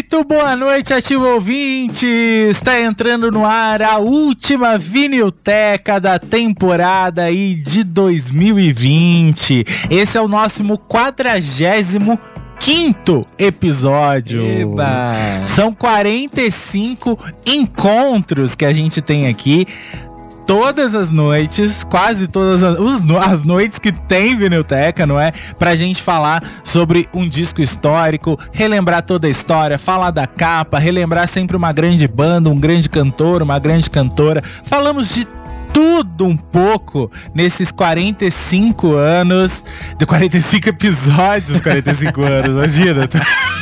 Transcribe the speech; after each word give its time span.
Muito 0.00 0.24
boa 0.24 0.56
noite, 0.56 0.94
ativo 0.94 1.26
ouvinte! 1.26 2.06
Está 2.06 2.80
entrando 2.80 3.30
no 3.30 3.44
ar 3.44 3.82
a 3.82 3.98
última 3.98 4.78
vinilteca 4.78 6.00
da 6.00 6.18
temporada 6.18 7.24
aí 7.24 7.54
de 7.54 7.84
2020. 7.84 9.62
Esse 9.90 10.16
é 10.16 10.20
o 10.22 10.26
nosso 10.26 10.64
quadragésimo 10.88 12.18
quinto 12.58 13.26
episódio. 13.38 14.40
Eba. 14.42 15.44
São 15.46 15.74
45 15.74 17.18
encontros 17.44 18.54
que 18.54 18.64
a 18.64 18.72
gente 18.72 19.02
tem 19.02 19.28
aqui 19.28 19.66
todas 20.50 20.96
as 20.96 21.12
noites, 21.12 21.84
quase 21.84 22.26
todas 22.26 22.64
as, 22.64 22.76
as 23.24 23.44
noites 23.44 23.78
que 23.78 23.92
tem 23.92 24.34
Vinilteca, 24.34 25.06
não 25.06 25.20
é? 25.20 25.32
Pra 25.56 25.76
gente 25.76 26.02
falar 26.02 26.42
sobre 26.64 27.08
um 27.14 27.28
disco 27.28 27.62
histórico, 27.62 28.36
relembrar 28.50 29.02
toda 29.02 29.28
a 29.28 29.30
história, 29.30 29.78
falar 29.78 30.10
da 30.10 30.26
capa, 30.26 30.76
relembrar 30.76 31.28
sempre 31.28 31.56
uma 31.56 31.72
grande 31.72 32.08
banda, 32.08 32.50
um 32.50 32.58
grande 32.58 32.90
cantor, 32.90 33.44
uma 33.44 33.60
grande 33.60 33.88
cantora. 33.88 34.42
Falamos 34.64 35.14
de 35.14 35.24
tudo 35.72 36.26
um 36.26 36.36
pouco 36.36 37.10
nesses 37.34 37.70
45 37.70 38.92
anos, 38.92 39.64
de 39.98 40.06
45 40.06 40.68
episódios, 40.68 41.60
45 41.60 42.22
anos, 42.22 42.56
imagina. 42.56 43.08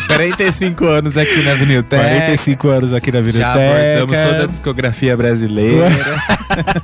45 0.09 0.86
anos 0.86 1.17
aqui 1.19 1.42
na 1.42 1.55
Vinilteca. 1.55 2.03
45 2.03 2.69
anos 2.69 2.92
aqui 2.92 3.12
na 3.12 3.20
Vinilteca. 3.20 3.45
Já 3.45 3.53
abordamos 3.53 4.19
toda 4.19 4.45
a 4.45 4.47
discografia 4.47 5.17
brasileira. 5.17 5.89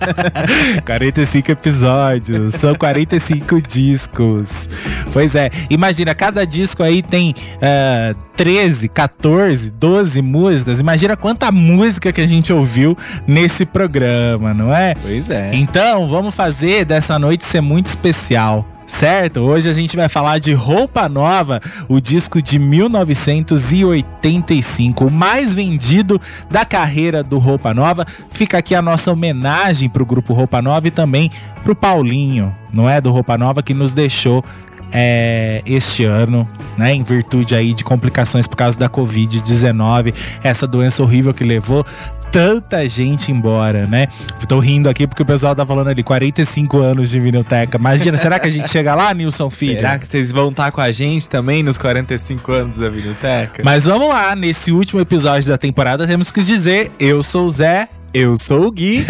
45 0.85 1.51
episódios, 1.53 2.55
são 2.55 2.75
45 2.75 3.63
discos. 3.63 4.69
Pois 5.13 5.35
é, 5.35 5.51
imagina, 5.71 6.15
cada 6.15 6.45
disco 6.45 6.83
aí 6.83 7.03
tem 7.03 7.35
uh, 7.57 8.17
13, 8.37 8.89
14, 8.89 9.73
12 9.73 10.23
músicas. 10.23 10.81
Imagina 10.81 11.17
quanta 11.17 11.51
música 11.51 12.13
que 12.13 12.21
a 12.21 12.27
gente 12.27 12.53
ouviu 12.53 12.97
nesse 13.27 13.65
programa, 13.65 14.53
não 14.53 14.75
é? 14.75 14.95
Pois 15.01 15.14
é. 15.31 15.51
Então, 15.55 16.09
vamos 16.09 16.35
fazer 16.35 16.85
dessa 16.85 17.19
noite 17.19 17.45
ser 17.45 17.61
muito 17.61 17.87
especial 17.87 18.67
certo? 18.87 19.41
Hoje 19.41 19.69
a 19.69 19.73
gente 19.73 19.97
vai 19.97 20.09
falar 20.09 20.39
de 20.39 20.53
Roupa 20.53 21.09
Nova, 21.09 21.61
o 21.89 22.01
disco 22.01 22.41
de 22.43 22.59
1985, 22.59 25.07
o 25.07 25.11
mais 25.11 25.55
vendido 25.55 26.21
da 26.51 26.65
carreira 26.65 27.23
do 27.23 27.39
Roupa 27.39 27.73
Nova. 27.73 28.05
Fica 28.31 28.59
aqui 28.59 28.75
a 28.75 28.83
nossa 28.83 29.13
homenagem 29.13 29.89
pro 29.89 30.05
grupo 30.05 30.35
Roupa 30.35 30.61
Nova 30.61 30.89
e 30.89 30.91
também 30.91 31.31
pro 31.63 31.75
Paulinho, 31.75 32.55
não 32.73 32.89
é? 32.89 33.01
Do 33.01 33.11
Roupa 33.11 33.37
Nova 33.39 33.63
que 33.63 33.75
nos 33.75 33.93
deixou 33.93 34.45
é, 34.93 35.63
este 35.67 36.05
ano, 36.05 36.49
né, 36.79 36.95
em 36.95 37.03
virtude 37.03 37.55
aí 37.55 37.73
de 37.75 37.83
complicações 37.83 38.47
por 38.47 38.57
causa 38.57 38.79
da 38.79 38.89
Covid-19, 38.89 40.15
essa 40.43 40.69
doença 40.69 41.03
horrível 41.03 41.35
que 41.35 41.43
levou 41.43 41.85
tanta 42.35 42.89
gente 42.89 43.31
embora, 43.31 43.87
né? 43.87 44.09
Tô 44.49 44.59
rindo 44.59 44.89
aqui 44.89 45.07
porque 45.07 45.23
o 45.23 45.25
pessoal 45.25 45.55
tá 45.55 45.65
falando 45.65 45.87
ali 45.87 46.03
45 46.03 46.79
anos 46.79 47.09
de 47.09 47.21
vinilteca. 47.21 47.79
Imagina, 47.79 48.19
será 48.19 48.41
que 48.41 48.49
a 48.49 48.51
gente 48.51 48.69
chega 48.69 48.93
lá, 48.93 49.15
Nilson 49.15 49.49
Filho? 49.49 49.77
Será 49.77 50.01
que 50.01 50.05
vocês 50.05 50.33
vão 50.33 50.49
estar 50.49 50.65
tá 50.65 50.73
com 50.73 50.81
a 50.81 50.91
gente 50.91 51.29
também 51.29 51.63
nos 51.63 51.79
45 51.79 52.51
anos 52.51 52.77
da 52.77 52.89
vinilteca? 52.89 53.63
Mas 53.65 53.85
vamos 53.85 54.09
lá, 54.09 54.35
nesse 54.35 54.73
último 54.73 55.01
episódio 55.01 55.49
da 55.49 55.57
temporada 55.57 56.09
temos 56.09 56.33
que 56.33 56.43
dizer, 56.43 56.91
eu 56.99 57.23
sou 57.23 57.47
o 57.47 57.51
Zé 57.51 57.89
eu 58.15 58.35
sou 58.37 58.69
o 58.69 58.71
Gui. 58.71 59.05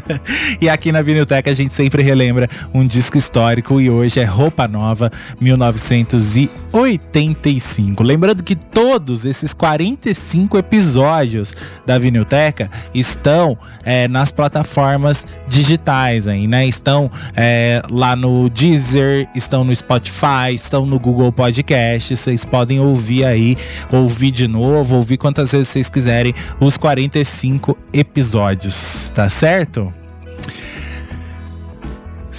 e 0.58 0.70
aqui 0.70 0.90
na 0.90 1.02
Vinilteca 1.02 1.50
a 1.50 1.54
gente 1.54 1.70
sempre 1.70 2.02
relembra 2.02 2.48
um 2.72 2.86
disco 2.86 3.18
histórico 3.18 3.78
e 3.78 3.90
hoje 3.90 4.20
é 4.20 4.24
Roupa 4.24 4.66
Nova 4.66 5.12
1985. 5.38 8.02
Lembrando 8.02 8.42
que 8.42 8.56
todos 8.56 9.26
esses 9.26 9.52
45 9.52 10.56
episódios 10.56 11.54
da 11.84 11.98
Vinilteca 11.98 12.70
estão 12.94 13.58
é, 13.84 14.08
nas 14.08 14.32
plataformas 14.32 15.26
digitais 15.46 16.26
aí, 16.26 16.46
né? 16.46 16.66
Estão 16.66 17.10
é, 17.36 17.82
lá 17.90 18.16
no 18.16 18.48
Deezer, 18.48 19.28
estão 19.36 19.62
no 19.62 19.76
Spotify, 19.76 20.54
estão 20.54 20.86
no 20.86 20.98
Google 20.98 21.30
Podcast. 21.30 22.16
Vocês 22.16 22.46
podem 22.46 22.80
ouvir 22.80 23.26
aí, 23.26 23.58
ouvir 23.92 24.30
de 24.30 24.48
novo, 24.48 24.96
ouvir 24.96 25.18
quantas 25.18 25.52
vezes 25.52 25.68
vocês 25.68 25.90
quiserem 25.90 26.34
os 26.58 26.78
45 26.78 27.76
episódios 27.92 28.37
episódios, 28.38 29.10
tá 29.14 29.28
certo? 29.28 29.92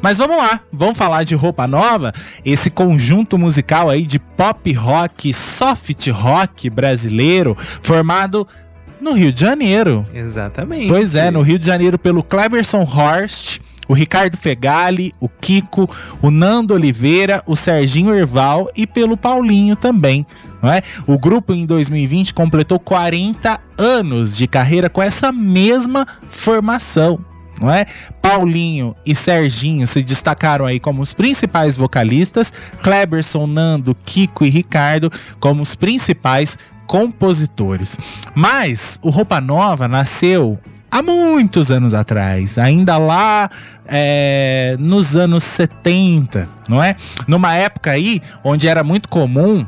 Mas 0.00 0.16
vamos 0.16 0.38
lá, 0.38 0.60
vamos 0.72 0.96
falar 0.96 1.24
de 1.24 1.34
roupa 1.34 1.66
nova. 1.66 2.14
Esse 2.46 2.70
conjunto 2.70 3.36
musical 3.36 3.90
aí 3.90 4.06
de 4.06 4.18
pop 4.18 4.72
rock, 4.72 5.34
soft 5.34 6.08
rock 6.08 6.70
brasileiro, 6.70 7.54
formado 7.82 8.48
no 9.04 9.12
Rio 9.12 9.30
de 9.30 9.42
Janeiro. 9.42 10.06
Exatamente. 10.12 10.88
Pois 10.88 11.14
é, 11.14 11.30
no 11.30 11.42
Rio 11.42 11.58
de 11.58 11.66
Janeiro 11.66 11.98
pelo 11.98 12.22
Cleberson 12.22 12.80
Horst, 12.80 13.60
o 13.86 13.92
Ricardo 13.92 14.36
Fegali, 14.36 15.14
o 15.20 15.28
Kiko, 15.28 15.88
o 16.22 16.30
Nando 16.30 16.72
Oliveira, 16.72 17.42
o 17.46 17.54
Serginho 17.54 18.14
Erval 18.14 18.70
e 18.74 18.86
pelo 18.86 19.16
Paulinho 19.16 19.76
também. 19.76 20.26
Não 20.62 20.72
é? 20.72 20.80
O 21.06 21.18
grupo 21.18 21.52
em 21.52 21.66
2020 21.66 22.32
completou 22.32 22.80
40 22.80 23.60
anos 23.76 24.34
de 24.36 24.46
carreira 24.46 24.88
com 24.88 25.02
essa 25.02 25.30
mesma 25.30 26.06
formação. 26.26 27.22
Não 27.60 27.70
é? 27.70 27.86
Paulinho 28.20 28.96
e 29.06 29.14
Serginho 29.14 29.86
se 29.86 30.02
destacaram 30.02 30.66
aí 30.66 30.80
como 30.80 31.02
os 31.02 31.14
principais 31.14 31.76
vocalistas, 31.76 32.52
Kleberson, 32.82 33.46
Nando, 33.46 33.94
Kiko 34.04 34.44
e 34.44 34.48
Ricardo 34.48 35.12
como 35.38 35.62
os 35.62 35.76
principais 35.76 36.58
compositores. 36.86 37.98
Mas 38.34 38.98
o 39.02 39.10
Roupa 39.10 39.40
Nova 39.40 39.88
nasceu 39.88 40.58
há 40.90 41.02
muitos 41.02 41.70
anos 41.70 41.92
atrás, 41.92 42.56
ainda 42.56 42.96
lá 42.96 43.50
é, 43.86 44.76
nos 44.78 45.16
anos 45.16 45.42
70, 45.42 46.48
não 46.68 46.82
é? 46.82 46.94
Numa 47.26 47.54
época 47.54 47.90
aí 47.90 48.20
onde 48.44 48.68
era 48.68 48.84
muito 48.84 49.08
comum 49.08 49.66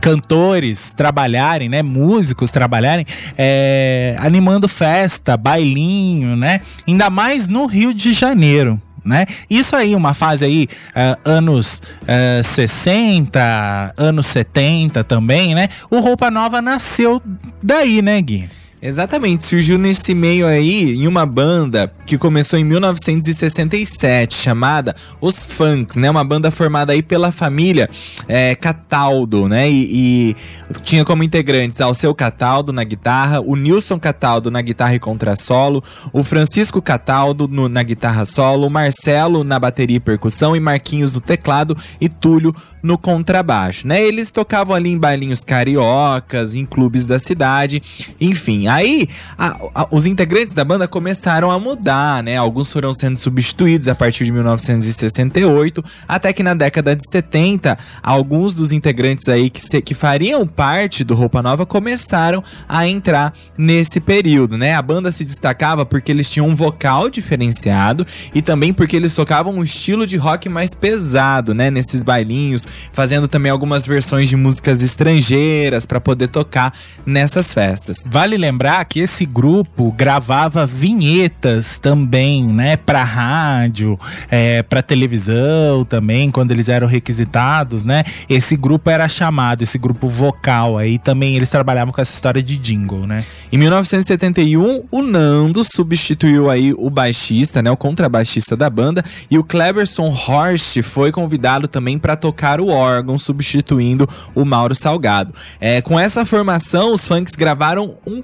cantores 0.00 0.92
trabalharem, 0.92 1.68
né, 1.68 1.80
músicos 1.80 2.50
trabalharem, 2.50 3.06
é, 3.38 4.16
animando 4.18 4.68
festa, 4.68 5.36
bailinho, 5.36 6.36
né, 6.36 6.60
ainda 6.86 7.08
mais 7.08 7.46
no 7.46 7.66
Rio 7.66 7.94
de 7.94 8.12
Janeiro, 8.12 8.80
né? 9.04 9.26
Isso 9.48 9.74
aí, 9.74 9.94
uma 9.94 10.14
fase 10.14 10.44
aí, 10.44 10.68
uh, 10.90 11.30
anos 11.30 11.80
uh, 12.02 12.06
eh, 12.06 12.42
60, 12.42 13.94
anos 13.96 14.26
70 14.26 15.02
também, 15.04 15.54
né? 15.54 15.68
O 15.90 16.00
Roupa 16.00 16.30
Nova 16.30 16.62
nasceu 16.62 17.20
daí, 17.62 18.00
né, 18.02 18.20
Gui? 18.20 18.48
Exatamente, 18.84 19.44
surgiu 19.44 19.78
nesse 19.78 20.12
meio 20.12 20.44
aí 20.44 20.96
em 20.96 21.06
uma 21.06 21.24
banda 21.24 21.92
que 22.04 22.18
começou 22.18 22.58
em 22.58 22.64
1967, 22.64 24.34
chamada 24.34 24.96
Os 25.20 25.46
Funks, 25.46 25.98
né? 25.98 26.10
Uma 26.10 26.24
banda 26.24 26.50
formada 26.50 26.92
aí 26.92 27.00
pela 27.00 27.30
família 27.30 27.88
é, 28.26 28.56
Cataldo, 28.56 29.48
né? 29.48 29.70
E, 29.70 30.34
e, 30.34 30.36
tinha 30.82 31.04
como 31.04 31.22
integrantes 31.22 31.80
ao 31.80 31.94
seu 31.94 32.12
Cataldo 32.12 32.72
na 32.72 32.82
guitarra, 32.82 33.40
o 33.40 33.54
Nilson 33.54 34.00
Cataldo 34.00 34.50
na 34.50 34.60
guitarra 34.60 34.96
e 34.96 34.98
contrassolo, 34.98 35.80
o 36.12 36.24
Francisco 36.24 36.82
Cataldo 36.82 37.46
no, 37.46 37.68
na 37.68 37.84
guitarra 37.84 38.24
solo, 38.24 38.66
o 38.66 38.70
Marcelo 38.70 39.44
na 39.44 39.60
bateria 39.60 39.98
e 39.98 40.00
percussão 40.00 40.56
e 40.56 40.60
Marquinhos 40.60 41.14
no 41.14 41.20
teclado 41.20 41.76
e 42.00 42.08
Túlio 42.08 42.52
no 42.82 42.98
contrabaixo, 42.98 43.86
né? 43.86 44.02
Eles 44.02 44.32
tocavam 44.32 44.74
ali 44.74 44.90
em 44.90 44.98
bailinhos 44.98 45.44
cariocas, 45.44 46.56
em 46.56 46.66
clubes 46.66 47.06
da 47.06 47.20
cidade, 47.20 47.80
enfim. 48.20 48.66
Aí, 48.72 49.06
a, 49.36 49.58
a, 49.74 49.88
os 49.90 50.06
integrantes 50.06 50.54
da 50.54 50.64
banda 50.64 50.88
começaram 50.88 51.50
a 51.50 51.58
mudar, 51.60 52.22
né? 52.22 52.38
Alguns 52.38 52.72
foram 52.72 52.90
sendo 52.94 53.18
substituídos 53.18 53.86
a 53.86 53.94
partir 53.94 54.24
de 54.24 54.32
1968, 54.32 55.84
até 56.08 56.32
que 56.32 56.42
na 56.42 56.54
década 56.54 56.96
de 56.96 57.02
70, 57.10 57.76
alguns 58.02 58.54
dos 58.54 58.72
integrantes 58.72 59.28
aí 59.28 59.50
que, 59.50 59.60
se, 59.60 59.82
que 59.82 59.94
fariam 59.94 60.46
parte 60.46 61.04
do 61.04 61.14
Roupa 61.14 61.42
Nova 61.42 61.66
começaram 61.66 62.42
a 62.66 62.88
entrar 62.88 63.34
nesse 63.58 64.00
período, 64.00 64.56
né? 64.56 64.74
A 64.74 64.80
banda 64.80 65.12
se 65.12 65.22
destacava 65.22 65.84
porque 65.84 66.10
eles 66.10 66.30
tinham 66.30 66.48
um 66.48 66.54
vocal 66.54 67.10
diferenciado 67.10 68.06
e 68.34 68.40
também 68.40 68.72
porque 68.72 68.96
eles 68.96 69.14
tocavam 69.14 69.54
um 69.54 69.62
estilo 69.62 70.06
de 70.06 70.16
rock 70.16 70.48
mais 70.48 70.74
pesado, 70.74 71.52
né? 71.52 71.70
Nesses 71.70 72.02
bailinhos, 72.02 72.66
fazendo 72.90 73.28
também 73.28 73.52
algumas 73.52 73.86
versões 73.86 74.30
de 74.30 74.36
músicas 74.36 74.80
estrangeiras 74.80 75.84
para 75.84 76.00
poder 76.00 76.28
tocar 76.28 76.72
nessas 77.04 77.52
festas. 77.52 77.96
Vale 78.08 78.38
lembrar 78.38 78.61
lembrar 78.62 78.84
que 78.84 79.00
esse 79.00 79.26
grupo 79.26 79.90
gravava 79.90 80.64
vinhetas 80.64 81.80
também, 81.80 82.44
né, 82.46 82.76
para 82.76 83.02
rádio, 83.02 83.98
é, 84.30 84.62
para 84.62 84.80
televisão 84.80 85.84
também, 85.84 86.30
quando 86.30 86.52
eles 86.52 86.68
eram 86.68 86.86
requisitados, 86.86 87.84
né? 87.84 88.04
Esse 88.28 88.56
grupo 88.56 88.88
era 88.88 89.08
chamado, 89.08 89.62
esse 89.62 89.76
grupo 89.78 90.08
vocal 90.08 90.78
aí 90.78 90.96
também 90.96 91.34
eles 91.34 91.50
trabalhavam 91.50 91.92
com 91.92 92.00
essa 92.00 92.14
história 92.14 92.40
de 92.40 92.56
jingle, 92.56 93.04
né? 93.04 93.24
Em 93.50 93.58
1971, 93.58 94.84
o 94.90 95.02
Nando 95.02 95.64
substituiu 95.64 96.48
aí 96.48 96.72
o 96.72 96.88
baixista, 96.88 97.62
né, 97.62 97.70
o 97.70 97.76
contrabaixista 97.76 98.56
da 98.56 98.70
banda, 98.70 99.02
e 99.28 99.38
o 99.38 99.44
Cleberson 99.44 100.08
Horst 100.08 100.80
foi 100.82 101.10
convidado 101.10 101.66
também 101.66 101.98
para 101.98 102.14
tocar 102.14 102.60
o 102.60 102.68
órgão, 102.68 103.18
substituindo 103.18 104.08
o 104.36 104.44
Mauro 104.44 104.74
Salgado. 104.74 105.34
É, 105.60 105.80
com 105.80 105.98
essa 105.98 106.24
formação, 106.24 106.92
os 106.92 107.08
funks 107.08 107.34
gravaram 107.34 107.96
um 108.06 108.22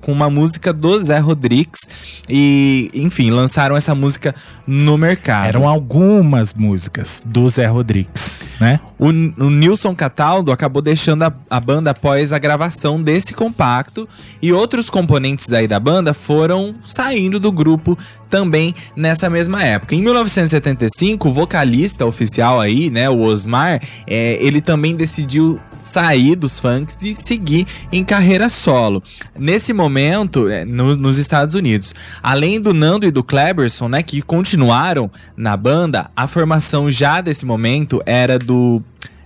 com 0.00 0.10
uma 0.10 0.30
música 0.30 0.72
do 0.72 0.98
Zé 0.98 1.18
Rodrigues 1.18 1.80
e, 2.26 2.90
enfim, 2.94 3.30
lançaram 3.30 3.76
essa 3.76 3.94
música 3.94 4.34
no 4.66 4.96
mercado. 4.96 5.48
Eram 5.48 5.68
algumas 5.68 6.54
músicas 6.54 7.22
do 7.28 7.46
Zé 7.48 7.66
Rodrigues, 7.66 8.48
né? 8.58 8.80
O, 8.98 9.08
o 9.08 9.50
Nilson 9.50 9.94
Cataldo 9.94 10.52
acabou 10.52 10.80
deixando 10.80 11.24
a, 11.24 11.32
a 11.50 11.60
banda 11.60 11.90
após 11.90 12.32
a 12.32 12.38
gravação 12.38 13.02
desse 13.02 13.34
compacto 13.34 14.08
e 14.40 14.52
outros 14.52 14.88
componentes 14.88 15.52
aí 15.52 15.68
da 15.68 15.78
banda 15.78 16.14
foram 16.14 16.74
saindo 16.82 17.38
do 17.38 17.52
grupo 17.52 17.98
também 18.30 18.74
nessa 18.96 19.28
mesma 19.28 19.62
época. 19.62 19.94
Em 19.94 20.00
1975, 20.00 21.28
o 21.28 21.32
vocalista 21.32 22.06
oficial 22.06 22.58
aí, 22.58 22.88
né, 22.88 23.10
o 23.10 23.20
Osmar, 23.20 23.82
é, 24.06 24.38
ele 24.40 24.62
também 24.62 24.96
decidiu 24.96 25.60
sair 25.82 26.36
dos 26.36 26.58
funks 26.58 26.96
e 27.02 27.14
seguir 27.14 27.66
em 27.90 28.04
carreira 28.04 28.48
solo. 28.48 29.02
Nesse 29.38 29.72
momento, 29.72 30.48
é, 30.48 30.64
no, 30.64 30.96
nos 30.96 31.18
Estados 31.18 31.54
Unidos, 31.54 31.94
além 32.22 32.60
do 32.60 32.72
Nando 32.72 33.06
e 33.06 33.10
do 33.10 33.24
Kleberson, 33.24 33.88
né, 33.88 34.02
que 34.02 34.22
continuaram 34.22 35.10
na 35.36 35.56
banda, 35.56 36.10
a 36.16 36.26
formação 36.26 36.90
já 36.90 37.20
desse 37.20 37.44
momento 37.44 38.02
era 38.06 38.38
do 38.38 38.82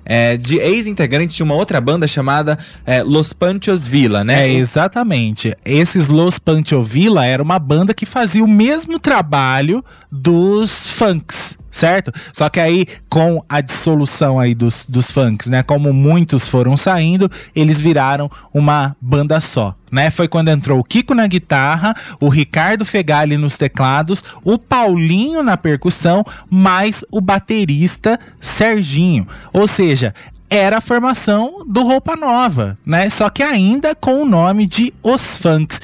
é, 0.08 0.36
de 0.36 0.58
ex-integrantes 0.58 1.34
de 1.34 1.42
uma 1.42 1.54
outra 1.54 1.80
banda 1.80 2.06
chamada 2.06 2.56
é, 2.86 3.02
Los 3.02 3.32
Panchos 3.32 3.88
Villa, 3.88 4.22
né? 4.22 4.48
É, 4.48 4.52
exatamente. 4.52 5.52
Esses 5.64 6.06
Los 6.06 6.38
Panchos 6.38 6.88
Villa 6.88 7.26
era 7.26 7.42
uma 7.42 7.58
banda 7.58 7.92
que 7.92 8.06
fazia 8.06 8.44
o 8.44 8.48
mesmo 8.48 9.00
trabalho 9.00 9.84
dos 10.10 10.88
funks 10.90 11.58
certo? 11.76 12.12
Só 12.32 12.48
que 12.48 12.58
aí, 12.58 12.86
com 13.08 13.42
a 13.48 13.60
dissolução 13.60 14.40
aí 14.40 14.54
dos, 14.54 14.86
dos 14.88 15.10
funks, 15.10 15.48
né? 15.48 15.62
Como 15.62 15.92
muitos 15.92 16.48
foram 16.48 16.76
saindo, 16.76 17.30
eles 17.54 17.78
viraram 17.78 18.30
uma 18.52 18.96
banda 19.00 19.40
só. 19.40 19.74
Né? 19.92 20.10
Foi 20.10 20.26
quando 20.26 20.48
entrou 20.48 20.80
o 20.80 20.84
Kiko 20.84 21.14
na 21.14 21.26
guitarra, 21.26 21.94
o 22.18 22.28
Ricardo 22.28 22.84
Fegali 22.84 23.36
nos 23.36 23.58
teclados, 23.58 24.24
o 24.42 24.58
Paulinho 24.58 25.42
na 25.42 25.56
percussão, 25.56 26.24
mais 26.50 27.04
o 27.10 27.20
baterista 27.20 28.18
Serginho. 28.40 29.26
Ou 29.52 29.66
seja, 29.66 30.14
era 30.48 30.78
a 30.78 30.80
formação 30.80 31.64
do 31.68 31.82
Roupa 31.82 32.16
Nova, 32.16 32.78
né? 32.86 33.10
Só 33.10 33.28
que 33.28 33.42
ainda 33.42 33.94
com 33.94 34.22
o 34.22 34.26
nome 34.26 34.66
de 34.66 34.94
Os 35.02 35.38
Funks. 35.38 35.80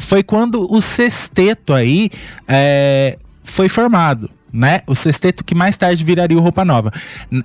Foi 0.00 0.22
quando 0.22 0.70
o 0.72 0.80
sexteto 0.80 1.72
aí 1.72 2.10
é, 2.46 3.18
foi 3.44 3.68
formado 3.68 4.30
né? 4.52 4.82
O 4.86 4.94
sexteto 4.94 5.44
que 5.44 5.54
mais 5.54 5.76
tarde 5.76 6.04
viraria 6.04 6.36
o 6.36 6.40
Roupa 6.40 6.64
Nova. 6.64 6.92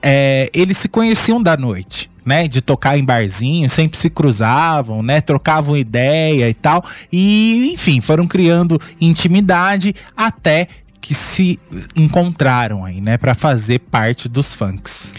É, 0.02 0.50
eles 0.54 0.78
se 0.78 0.90
conheciam 0.90 1.42
da 1.42 1.56
noite. 1.56 2.10
Né, 2.26 2.46
de 2.46 2.62
tocar 2.62 2.98
em 2.98 3.06
barzinho, 3.06 3.70
sempre 3.70 3.98
se 3.98 4.10
cruzavam, 4.10 5.02
né, 5.02 5.22
trocavam 5.22 5.78
ideia 5.78 6.50
e 6.50 6.54
tal, 6.54 6.84
e 7.10 7.72
enfim, 7.74 8.02
foram 8.02 8.28
criando 8.28 8.82
intimidade 9.00 9.96
até 10.14 10.68
que 11.00 11.14
se 11.14 11.58
encontraram 11.96 12.84
aí, 12.84 13.00
né, 13.00 13.18
para 13.18 13.34
fazer 13.34 13.80
parte 13.80 14.28
dos 14.28 14.54
funks. 14.54 15.14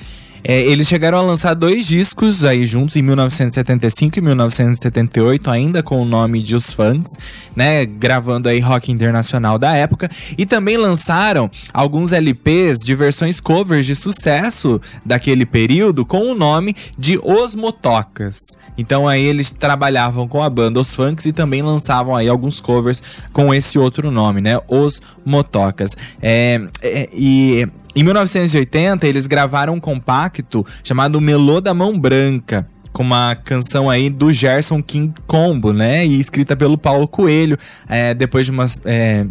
É, 0.45 0.61
eles 0.61 0.87
chegaram 0.87 1.19
a 1.19 1.23
lançar 1.23 1.55
dois 1.55 1.87
discos 1.87 2.45
aí 2.45 2.65
juntos 2.65 2.97
em 2.97 3.03
1975 3.03 4.19
e 4.19 4.23
1978, 4.23 5.51
ainda 5.51 5.83
com 5.83 6.01
o 6.01 6.05
nome 6.05 6.43
de 6.43 6.55
Os 6.55 6.73
Funks, 6.73 7.13
né? 7.55 7.85
Gravando 7.85 8.49
aí 8.49 8.61
rock 8.61 8.93
internacional 8.93 9.59
da 9.59 9.75
época. 9.75 10.11
E 10.37 10.47
também 10.47 10.77
lançaram 10.77 11.51
alguns 11.73 12.13
LPs 12.13 12.79
de 12.79 12.95
versões 12.95 13.41
covers 13.41 13.87
de 13.87 13.95
sucesso 13.95 14.81
daquele 15.05 15.45
período 15.45 16.05
com 16.05 16.31
o 16.31 16.35
nome 16.35 16.75
de 16.97 17.19
Os 17.23 17.55
Motocas. 17.55 18.39
Então 18.77 19.09
aí 19.09 19.25
eles 19.25 19.53
trabalhavam 19.53 20.29
com 20.29 20.43
a 20.43 20.49
banda 20.49 20.81
Os 20.81 20.95
Funks 20.95 21.27
e 21.27 21.33
também 21.33 21.63
lançavam 21.63 22.15
aí 22.15 22.29
alguns 22.29 22.61
covers 22.61 23.03
com 23.33 23.53
esse 23.53 23.79
outro 23.79 24.11
nome, 24.11 24.41
né? 24.41 24.61
Os 24.69 25.01
Motocas. 25.25 25.97
É, 26.23 26.61
é, 26.81 27.09
e 27.13 27.67
em 28.01 28.05
1980, 28.05 29.07
eles 29.07 29.27
gravaram 29.27 29.75
um 29.75 29.81
compacto 29.81 30.65
chamado 30.85 31.21
Melô 31.21 31.61
da 31.61 31.75
Mão 31.75 31.99
Branca 31.99 32.67
com 32.93 33.03
uma 33.03 33.35
canção 33.35 33.89
aí 33.91 34.09
do 34.11 34.33
Gerson 34.33 34.83
King 34.83 35.15
Combo, 35.27 35.73
né? 35.73 36.07
E 36.07 36.19
escrita 36.21 36.57
pelo 36.57 36.79
Paulo 36.79 37.09
Coelho, 37.09 37.59
é, 37.89 38.15
depois 38.15 38.47
de 38.47 38.53
umas. 38.53 38.81
É... 38.85 39.27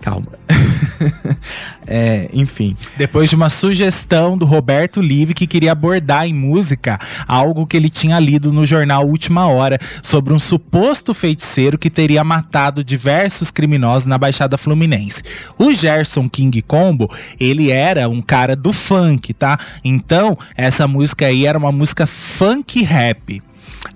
Calma. 0.00 0.26
é, 1.86 2.28
enfim. 2.32 2.76
Depois 2.96 3.30
de 3.30 3.36
uma 3.36 3.48
sugestão 3.48 4.36
do 4.36 4.44
Roberto 4.44 5.00
Live 5.00 5.34
que 5.34 5.46
queria 5.46 5.72
abordar 5.72 6.26
em 6.26 6.34
música 6.34 6.98
algo 7.26 7.66
que 7.66 7.76
ele 7.76 7.90
tinha 7.90 8.18
lido 8.18 8.52
no 8.52 8.66
jornal 8.66 9.06
Última 9.06 9.46
Hora 9.46 9.78
sobre 10.02 10.32
um 10.32 10.38
suposto 10.38 11.14
feiticeiro 11.14 11.78
que 11.78 11.90
teria 11.90 12.24
matado 12.24 12.84
diversos 12.84 13.50
criminosos 13.50 14.06
na 14.06 14.18
Baixada 14.18 14.58
Fluminense. 14.58 15.22
O 15.58 15.72
Gerson 15.72 16.28
King 16.28 16.62
Combo, 16.62 17.10
ele 17.38 17.70
era 17.70 18.08
um 18.08 18.22
cara 18.22 18.56
do 18.56 18.72
funk, 18.72 19.32
tá? 19.34 19.58
Então, 19.84 20.36
essa 20.56 20.86
música 20.86 21.26
aí 21.26 21.46
era 21.46 21.58
uma 21.58 21.72
música 21.72 22.06
funk 22.06 22.82
rap. 22.82 23.42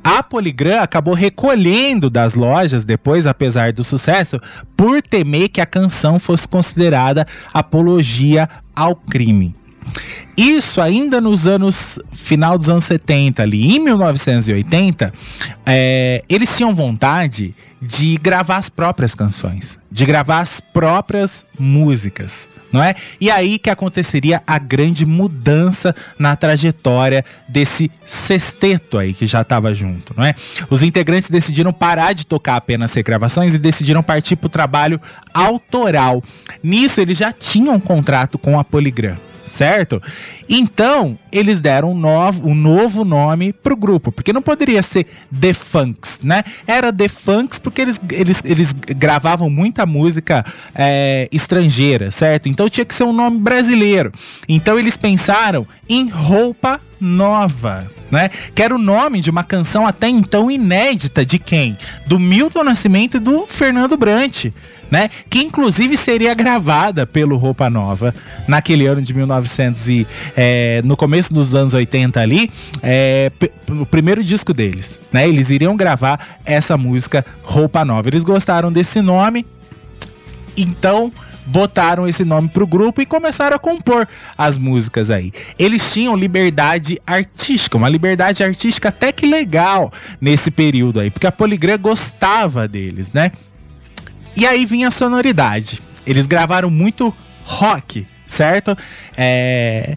A 0.03 0.23
Poligram 0.23 0.81
acabou 0.81 1.15
recolhendo 1.15 2.11
das 2.11 2.35
lojas 2.35 2.85
depois, 2.85 3.27
apesar 3.27 3.73
do 3.73 3.83
sucesso, 3.83 4.41
por 4.77 5.03
temer 5.03 5.49
que 5.49 5.61
a 5.61 5.67
canção 5.67 6.19
fosse 6.19 6.47
considerada 6.47 7.27
apologia 7.53 8.49
ao 8.75 8.95
crime. 8.95 9.55
Isso 10.37 10.81
ainda 10.81 11.21
nos 11.21 11.47
anos 11.47 11.99
final 12.13 12.59
dos 12.59 12.69
anos 12.69 12.85
70 12.85 13.43
ali, 13.43 13.77
em 13.77 13.79
1980, 13.79 15.13
é, 15.65 16.23
eles 16.29 16.57
tinham 16.57 16.75
vontade 16.75 17.55
de 17.81 18.17
gravar 18.19 18.57
as 18.57 18.69
próprias 18.69 19.15
canções, 19.15 19.79
de 19.91 20.05
gravar 20.05 20.41
as 20.41 20.61
próprias 20.61 21.47
músicas 21.59 22.49
não 22.73 22.83
é? 22.83 22.95
E 23.21 23.31
aí 23.31 23.59
que 23.59 23.71
aconteceria 23.71 24.43
a 24.47 24.59
grande 24.59 25.05
mudança 25.07 25.95
na 26.19 26.37
trajetória 26.37 27.25
desse 27.49 27.91
sexteto 28.05 28.99
aí 28.99 29.13
que 29.13 29.27
já 29.27 29.43
estava 29.43 29.75
junto, 29.75 30.15
não 30.17 30.25
é? 30.25 30.35
Os 30.71 30.83
integrantes 30.83 31.31
decidiram 31.31 31.73
parar 31.73 32.13
de 32.13 32.27
tocar 32.27 32.57
apenas 32.57 32.93
regravações 32.95 33.55
e 33.55 33.59
decidiram 33.59 34.03
partir 34.03 34.37
para 34.37 34.47
o 34.47 34.51
trabalho 34.51 35.01
autoral. 35.33 36.23
Nisso 36.63 37.01
eles 37.01 37.19
já 37.19 37.33
tinham 37.33 37.75
um 37.75 37.81
contrato 37.81 38.39
com 38.39 38.59
a 38.59 38.65
Polygram 38.65 39.17
certo? 39.49 40.03
Então, 40.49 41.19
eles 41.33 41.61
deram 41.61 41.93
um 41.93 41.99
novo, 41.99 42.49
um 42.49 42.55
novo 42.55 43.05
nome 43.05 43.53
pro 43.53 43.77
grupo, 43.77 44.13
porque 44.13 44.33
não 44.33 44.43
poderia 44.43 44.83
ser 44.83 45.07
The 45.39 45.53
Funks, 45.53 46.23
né? 46.23 46.45
Era 46.67 46.93
The 46.93 47.09
Funks 47.09 47.59
porque 47.59 47.81
eles, 47.81 48.01
eles, 48.13 48.43
eles 48.45 48.73
gravavam 48.73 49.51
muita 49.51 49.85
música 49.87 50.45
é, 50.75 51.29
estrangeira, 51.33 52.11
certo? 52.11 52.49
Então 52.49 52.69
tinha 52.69 52.85
que 52.85 52.95
ser 52.95 53.05
um 53.05 53.13
nome 53.13 53.39
brasileiro. 53.39 54.13
Então 54.49 54.79
eles 54.79 54.97
pensaram 54.97 55.67
em 55.89 56.09
Roupa 56.09 56.81
Nova, 57.01 57.91
né? 58.11 58.31
Que 58.55 58.63
era 58.63 58.75
o 58.75 58.79
nome 58.79 59.21
de 59.21 59.31
uma 59.31 59.45
canção 59.45 59.87
até 59.87 60.09
então 60.09 60.51
inédita 60.51 61.25
de 61.25 61.39
quem? 61.39 61.77
Do 62.07 62.19
Milton 62.19 62.65
Nascimento 62.65 63.17
e 63.17 63.21
do 63.21 63.47
Fernando 63.47 63.97
Brant 63.97 64.47
né? 64.91 65.11
Que 65.29 65.41
inclusive 65.41 65.97
seria 65.97 66.35
gravada 66.35 67.07
pelo 67.07 67.37
Roupa 67.37 67.69
Nova 67.69 68.15
naquele 68.47 68.87
ano 68.87 69.03
de 69.03 69.15
1900 69.15 69.89
e 69.89 70.07
é, 70.37 70.83
no 70.85 70.97
começo 70.97 71.33
dos 71.33 71.55
anos 71.55 71.75
80 71.75 72.21
ali, 72.21 72.51
é, 72.83 73.31
o 73.71 73.87
primeiro 73.87 74.25
disco 74.25 74.53
deles, 74.55 74.99
né? 75.13 75.29
Eles 75.29 75.51
iriam 75.51 75.77
gravar 75.77 76.39
essa 76.45 76.77
música 76.77 77.25
Roupa 77.43 77.85
Nova. 77.85 78.09
Eles 78.09 78.25
gostaram 78.25 78.73
desse 78.73 79.03
nome, 79.03 79.45
então 80.59 81.13
botaram 81.47 82.07
esse 82.07 82.25
nome 82.25 82.49
pro 82.49 82.67
grupo 82.67 83.01
e 83.01 83.07
começaram 83.07 83.57
a 83.57 83.59
compor 83.59 84.07
as 84.37 84.59
músicas 84.59 85.11
aí. 85.11 85.33
Eles 85.59 85.93
tinham 85.93 86.15
liberdade 86.15 87.01
artística, 87.07 87.77
uma 87.77 87.89
liberdade 87.89 88.45
artística 88.45 88.91
até 88.91 89.13
que 89.13 89.27
legal 89.27 89.91
nesse 90.21 90.51
período 90.51 91.01
aí, 91.01 91.11
porque 91.11 91.27
a 91.27 91.33
Poligram 91.33 91.79
gostava 91.79 92.69
deles, 92.69 93.15
né? 93.15 93.33
E 94.37 94.47
aí 94.47 94.67
vinha 94.67 94.89
a 94.89 94.91
sonoridade. 94.91 95.83
Eles 96.07 96.27
gravaram 96.27 96.71
muito 96.71 97.13
rock, 97.45 98.07
certo? 98.27 98.77
É. 99.17 99.97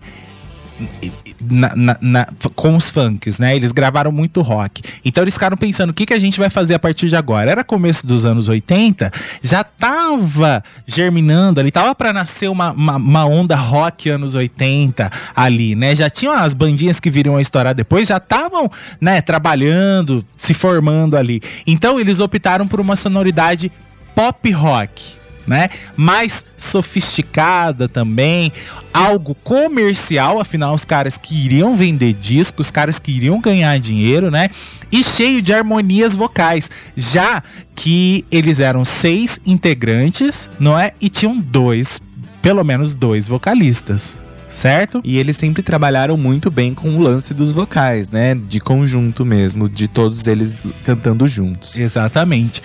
Na, 1.39 1.75
na, 1.75 1.97
na, 1.99 2.27
com 2.55 2.75
os 2.75 2.89
funks, 2.89 3.39
né? 3.39 3.55
Eles 3.55 3.71
gravaram 3.71 4.11
muito 4.11 4.41
rock. 4.41 4.81
Então 5.03 5.23
eles 5.23 5.33
ficaram 5.33 5.57
pensando: 5.57 5.89
o 5.89 5.93
que, 5.93 6.05
que 6.05 6.13
a 6.13 6.19
gente 6.19 6.39
vai 6.39 6.49
fazer 6.49 6.75
a 6.75 6.79
partir 6.79 7.07
de 7.07 7.15
agora? 7.15 7.49
Era 7.49 7.63
começo 7.63 8.05
dos 8.05 8.25
anos 8.25 8.47
80, 8.47 9.11
já 9.41 9.63
tava 9.63 10.63
germinando 10.85 11.59
ali, 11.59 11.71
tava 11.71 11.95
para 11.95 12.13
nascer 12.13 12.49
uma, 12.49 12.71
uma, 12.71 12.95
uma, 12.95 13.25
onda 13.25 13.55
rock 13.55 14.09
anos 14.09 14.35
80 14.35 15.09
ali, 15.35 15.75
né? 15.75 15.95
Já 15.95 16.09
tinham 16.09 16.33
as 16.33 16.53
bandinhas 16.53 16.99
que 16.99 17.09
viriam 17.09 17.35
a 17.35 17.41
estourar 17.41 17.73
depois, 17.73 18.07
já 18.07 18.17
estavam, 18.17 18.69
né, 18.99 19.21
trabalhando, 19.21 20.23
se 20.37 20.53
formando 20.53 21.17
ali. 21.17 21.41
Então 21.65 21.99
eles 21.99 22.19
optaram 22.19 22.67
por 22.67 22.79
uma 22.79 22.95
sonoridade 22.95 23.71
pop 24.15 24.51
rock, 24.51 25.20
né? 25.45 25.69
Mais 25.95 26.45
sofisticada 26.57 27.87
também, 27.87 28.51
algo 28.93 29.35
comercial, 29.35 30.39
afinal 30.39 30.73
os 30.73 30.85
caras 30.85 31.17
queriam 31.17 31.75
vender 31.75 32.13
discos, 32.13 32.67
os 32.67 32.71
caras 32.71 32.99
queriam 32.99 33.39
ganhar 33.41 33.77
dinheiro, 33.79 34.29
né? 34.29 34.49
E 34.91 35.03
cheio 35.03 35.41
de 35.41 35.53
harmonias 35.53 36.15
vocais, 36.15 36.69
já 36.95 37.41
que 37.75 38.25
eles 38.31 38.59
eram 38.59 38.85
seis 38.85 39.39
integrantes, 39.45 40.49
não 40.59 40.77
é? 40.77 40.93
E 41.01 41.09
tinham 41.09 41.37
dois, 41.37 42.01
pelo 42.41 42.63
menos 42.63 42.95
dois 42.95 43.27
vocalistas 43.27 44.17
certo? 44.51 45.01
E 45.03 45.17
eles 45.17 45.37
sempre 45.37 45.63
trabalharam 45.63 46.17
muito 46.17 46.51
bem 46.51 46.73
com 46.73 46.89
o 46.97 47.01
lance 47.01 47.33
dos 47.33 47.51
vocais, 47.51 48.09
né? 48.09 48.35
De 48.35 48.59
conjunto 48.59 49.25
mesmo, 49.25 49.69
de 49.69 49.87
todos 49.87 50.27
eles 50.27 50.63
cantando 50.83 51.25
juntos. 51.27 51.77
Exatamente 51.77 52.61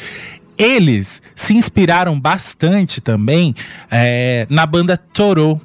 eles 0.59 1.21
se 1.35 1.55
inspiraram 1.55 2.19
bastante 2.19 3.01
também 3.01 3.55
é, 3.91 4.47
na 4.51 4.67
banda 4.67 4.97
Toro. 4.97 5.61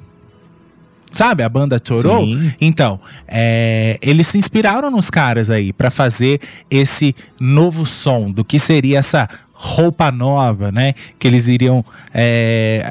Sabe 1.10 1.42
a 1.42 1.48
banda 1.48 1.78
Toro? 1.78 2.24
Sim. 2.24 2.54
Então, 2.60 2.98
é, 3.28 3.98
eles 4.00 4.26
se 4.26 4.38
inspiraram 4.38 4.90
nos 4.90 5.10
caras 5.10 5.50
aí 5.50 5.72
para 5.72 5.90
fazer 5.90 6.40
esse 6.70 7.14
novo 7.38 7.84
som 7.84 8.30
do 8.30 8.44
que 8.44 8.58
seria 8.58 8.98
essa 8.98 9.28
roupa 9.64 10.10
nova, 10.10 10.72
né? 10.72 10.92
Que 11.20 11.28
eles 11.28 11.46
iriam 11.46 11.84
é, 12.12 12.82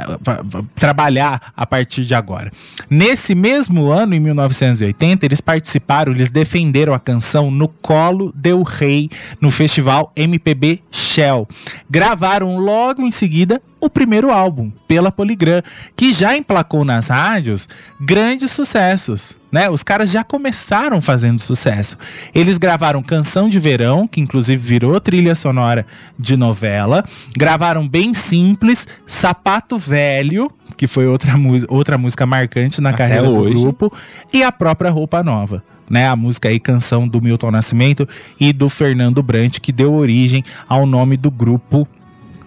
trabalhar 0.76 1.52
a 1.56 1.66
partir 1.66 2.06
de 2.06 2.16
agora. 2.16 2.50
Nesse 2.90 3.36
mesmo 3.36 3.92
ano, 3.92 4.16
em 4.16 4.22
1980, 4.22 5.26
eles 5.26 5.42
participaram, 5.42 6.14
eles 6.14 6.32
defenderam 6.32 6.94
a 6.94 7.00
canção 7.00 7.52
no 7.52 7.68
Colo 7.68 8.32
Del 8.34 8.64
Rei, 8.64 9.10
no 9.42 9.52
festival 9.52 10.14
MPB 10.16 10.82
Shell. 10.90 11.46
Gravaram 11.90 12.56
logo 12.56 13.02
em 13.02 13.12
seguida 13.12 13.62
o 13.82 13.90
primeiro 13.90 14.32
álbum, 14.32 14.72
pela 14.88 15.12
Poligram, 15.12 15.64
que 15.96 16.14
já 16.14 16.38
emplacou 16.38 16.86
nas 16.86 17.08
rádios 17.08 17.68
grandes 18.00 18.52
sucessos. 18.52 19.36
Né? 19.52 19.70
Os 19.70 19.84
caras 19.84 20.12
já 20.12 20.24
começaram 20.24 21.02
fazendo 21.02 21.40
sucesso. 21.40 21.98
Eles 22.34 22.58
gravaram 22.58 23.02
Canção 23.02 23.50
de 23.50 23.60
Verão, 23.60 24.08
que 24.08 24.22
inclusive 24.22 24.62
virou 24.62 25.02
trilha 25.02 25.34
sonora 25.34 25.86
de 26.18 26.38
novela. 26.38 27.04
Gravaram 27.36 27.86
Bem 27.88 28.14
Simples, 28.14 28.88
Sapato 29.06 29.78
Velho, 29.78 30.50
que 30.78 30.88
foi 30.88 31.08
outra, 31.08 31.34
outra 31.68 31.98
música 31.98 32.26
marcante 32.26 32.80
na 32.80 32.90
Até 32.92 32.98
carreira 33.00 33.30
hoje. 33.30 33.56
do 33.56 33.62
grupo, 33.62 33.92
e 34.32 34.44
a 34.44 34.52
própria 34.52 34.92
Roupa 34.92 35.24
Nova. 35.24 35.64
Né, 35.90 36.08
a 36.08 36.16
música 36.16 36.48
aí, 36.48 36.58
canção 36.58 37.06
do 37.06 37.22
Milton 37.22 37.52
Nascimento 37.52 38.08
e 38.40 38.54
do 38.54 38.70
Fernando 38.70 39.22
Brant, 39.22 39.60
que 39.60 39.74
deu 39.74 39.94
origem 39.94 40.42
ao 40.70 40.86
nome 40.86 41.18
do 41.18 41.30
grupo 41.30 41.86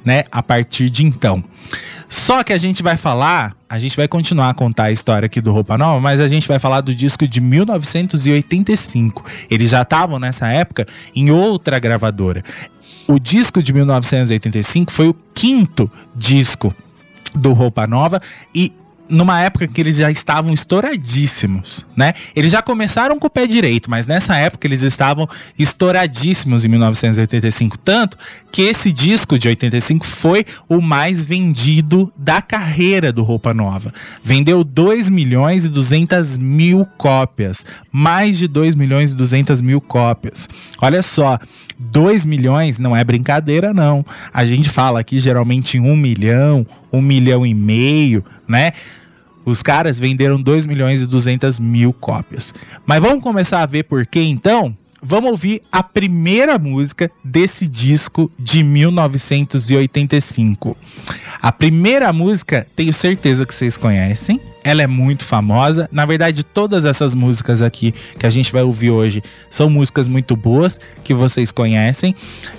né, 0.05 0.25
a 0.31 0.43
partir 0.43 0.91
de 0.91 1.07
então. 1.07 1.43
Só 2.09 2.43
que 2.45 2.53
a 2.53 2.59
gente 2.59 2.83
vai 2.83 2.97
falar, 2.97 3.57
a 3.69 3.79
gente 3.79 3.97
vai 3.97 4.07
continuar 4.07 4.51
a 4.51 4.55
contar 4.55 4.85
a 4.85 4.93
história 4.93 5.27
aqui 5.27 5.41
do 5.41 5.53
Roupa 5.53 5.77
Nova, 5.77 6.01
mas 6.01 6.21
a 6.21 6.29
gente 6.29 6.47
vai 6.47 6.59
falar 6.59 6.81
do 6.81 6.95
disco 6.95 7.27
de 7.27 7.41
1985. 7.41 9.25
Eles 9.51 9.71
já 9.71 9.83
estavam 9.83 10.19
nessa 10.19 10.49
época 10.49 10.87
em 11.15 11.31
outra 11.31 11.79
gravadora. 11.79 12.45
O 13.09 13.19
disco 13.19 13.63
de 13.63 13.73
1985 13.73 14.93
foi 14.93 15.09
o 15.09 15.17
quinto 15.35 15.91
disco 16.15 16.75
do 17.35 17.53
Roupa 17.53 17.87
Nova 17.87 18.21
e 18.55 18.73
numa 19.09 19.41
época 19.41 19.67
que 19.69 19.81
eles 19.81 19.97
já 19.97 20.11
estavam 20.11 20.53
estouradíssimos, 20.53 21.85
né? 21.97 22.15
Eles 22.35 22.51
já 22.51 22.63
começaram 22.63 23.19
com 23.19 23.27
o 23.27 23.31
pé 23.31 23.47
direito, 23.47 23.91
mas 23.91 24.07
nessa 24.07 24.37
época 24.37 24.67
eles 24.67 24.83
estavam 24.83 25.29
estouradíssimos 25.59 26.65
em 26.65 26.69
1985, 26.69 27.79
tanto 27.79 28.17
que 28.51 28.63
esse 28.63 28.91
disco 28.91 29.39
de 29.39 29.49
85 29.49 30.07
foi 30.07 30.47
o 30.69 30.81
mais 30.81 31.27
vendido 31.27 32.13
da 32.17 32.41
carreira 32.41 33.13
do 33.13 33.23
Roupa 33.23 33.53
Nova. 33.53 33.93
Vendeu 34.23 34.65
2 34.65 35.11
milhões 35.11 35.67
e 35.67 35.69
200 35.69 36.39
mil 36.39 36.87
cópias, 36.97 37.65
mais 37.93 38.39
de 38.39 38.49
2 38.49 38.75
milhões 38.75 39.13
e 39.13 39.17
200 39.17 39.61
mil 39.61 39.81
cópias. 39.81 40.49
Olha 40.81 41.03
só, 41.03 41.39
2 41.79 42.25
milhões 42.25 42.79
não 42.79 42.97
é 42.97 43.05
brincadeira 43.05 43.75
não. 43.75 44.05
A 44.33 44.45
gente 44.45 44.71
fala 44.71 45.01
aqui 45.01 45.21
geralmente 45.21 45.77
em 45.77 45.81
1 45.81 45.97
milhão, 45.97 46.67
1 46.93 47.03
milhão 47.03 47.45
e 47.45 47.53
meio, 47.53 48.25
né? 48.49 48.73
Os 49.45 49.63
caras 49.63 49.99
venderam 49.99 50.41
2 50.41 50.65
milhões 50.67 51.03
e 51.03 51.07
200 51.07 51.59
mil 51.59 51.93
cópias. 51.93 52.55
Mas 52.87 53.01
vamos 53.01 53.23
começar 53.23 53.61
a 53.63 53.67
ver 53.67 53.83
por 53.85 54.07
quê 54.07 54.23
então? 54.23 54.75
Vamos 55.03 55.33
ouvir 55.33 55.61
a 55.71 55.83
primeira 55.83 56.59
música 56.59 57.11
desse 57.23 57.69
disco 57.69 58.33
de 58.39 58.65
1985. 58.65 60.75
A 61.43 61.53
primeira 61.53 62.11
música, 62.11 62.67
tenho 62.75 62.95
certeza 62.95 63.45
que 63.45 63.55
vocês 63.55 63.77
conhecem. 63.77 64.41
Ela 64.65 64.83
é 64.83 64.87
muito 64.87 65.25
famosa. 65.25 65.89
Na 65.93 66.07
verdade, 66.07 66.43
todas 66.43 66.87
essas 66.87 67.15
músicas 67.15 67.61
aqui 67.61 67.93
que 68.19 68.27
a 68.27 68.31
gente 68.31 68.51
vai 68.51 68.63
ouvir 68.63 68.91
hoje 68.91 69.23
são 69.51 69.69
músicas 69.69 70.09
muito 70.09 70.35
boas 70.35 70.81
que 71.05 71.13
vocês 71.13 71.53
conhecem. 71.53 72.17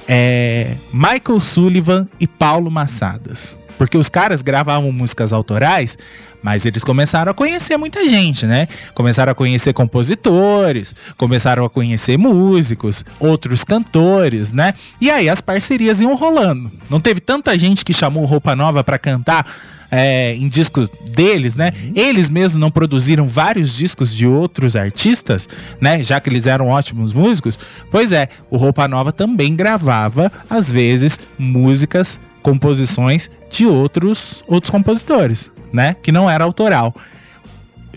É 0.07 0.75
Michael 0.93 1.41
Sullivan 1.41 2.07
e 2.19 2.27
Paulo 2.27 2.69
Massadas. 2.69 3.59
Porque 3.77 3.97
os 3.97 4.07
caras 4.07 4.41
gravavam 4.41 4.91
músicas 4.91 5.33
autorais, 5.33 5.97
mas 6.41 6.65
eles 6.65 6.83
começaram 6.83 7.31
a 7.31 7.33
conhecer 7.33 7.75
muita 7.75 8.07
gente, 8.07 8.45
né? 8.45 8.67
Começaram 8.93 9.31
a 9.31 9.35
conhecer 9.35 9.73
compositores, 9.73 10.95
começaram 11.17 11.65
a 11.65 11.69
conhecer 11.69 12.17
músicos, 12.17 13.03
outros 13.19 13.63
cantores, 13.63 14.53
né? 14.53 14.75
E 15.01 15.09
aí 15.09 15.27
as 15.27 15.41
parcerias 15.41 15.99
iam 15.99 16.15
rolando. 16.15 16.71
Não 16.89 17.01
teve 17.01 17.19
tanta 17.19 17.57
gente 17.57 17.83
que 17.83 17.93
chamou 17.93 18.25
Roupa 18.25 18.55
Nova 18.55 18.83
para 18.83 18.97
cantar 18.97 19.45
é, 19.91 20.35
em 20.35 20.47
discos 20.47 20.89
deles, 20.89 21.55
né? 21.55 21.71
Uhum. 21.75 21.93
Eles 21.95 22.29
mesmos 22.29 22.59
não 22.59 22.71
produziram 22.71 23.27
vários 23.27 23.75
discos 23.75 24.13
de 24.13 24.27
outros 24.27 24.75
artistas, 24.75 25.47
né? 25.79 26.01
Já 26.03 26.19
que 26.19 26.29
eles 26.29 26.47
eram 26.47 26.67
ótimos 26.67 27.13
músicos. 27.13 27.57
Pois 27.91 28.11
é, 28.11 28.29
o 28.49 28.57
Roupa 28.57 28.87
Nova 28.87 29.11
também 29.11 29.55
gravava, 29.55 30.31
às 30.49 30.71
vezes, 30.71 31.19
músicas 31.37 32.19
composições 32.41 33.29
de 33.49 33.65
outros 33.65 34.43
outros 34.47 34.69
compositores, 34.69 35.51
né? 35.73 35.95
Que 36.01 36.11
não 36.11 36.29
era 36.29 36.43
autoral. 36.43 36.93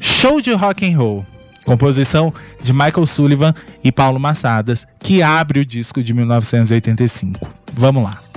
Show 0.00 0.40
de 0.40 0.52
rock 0.52 0.88
and 0.88 0.96
roll, 0.96 1.26
composição 1.64 2.32
de 2.62 2.72
Michael 2.72 3.06
Sullivan 3.06 3.54
e 3.82 3.90
Paulo 3.90 4.20
Massadas, 4.20 4.86
que 5.00 5.22
abre 5.22 5.60
o 5.60 5.66
disco 5.66 6.02
de 6.02 6.14
1985. 6.14 7.48
Vamos 7.74 8.04
lá. 8.04 8.27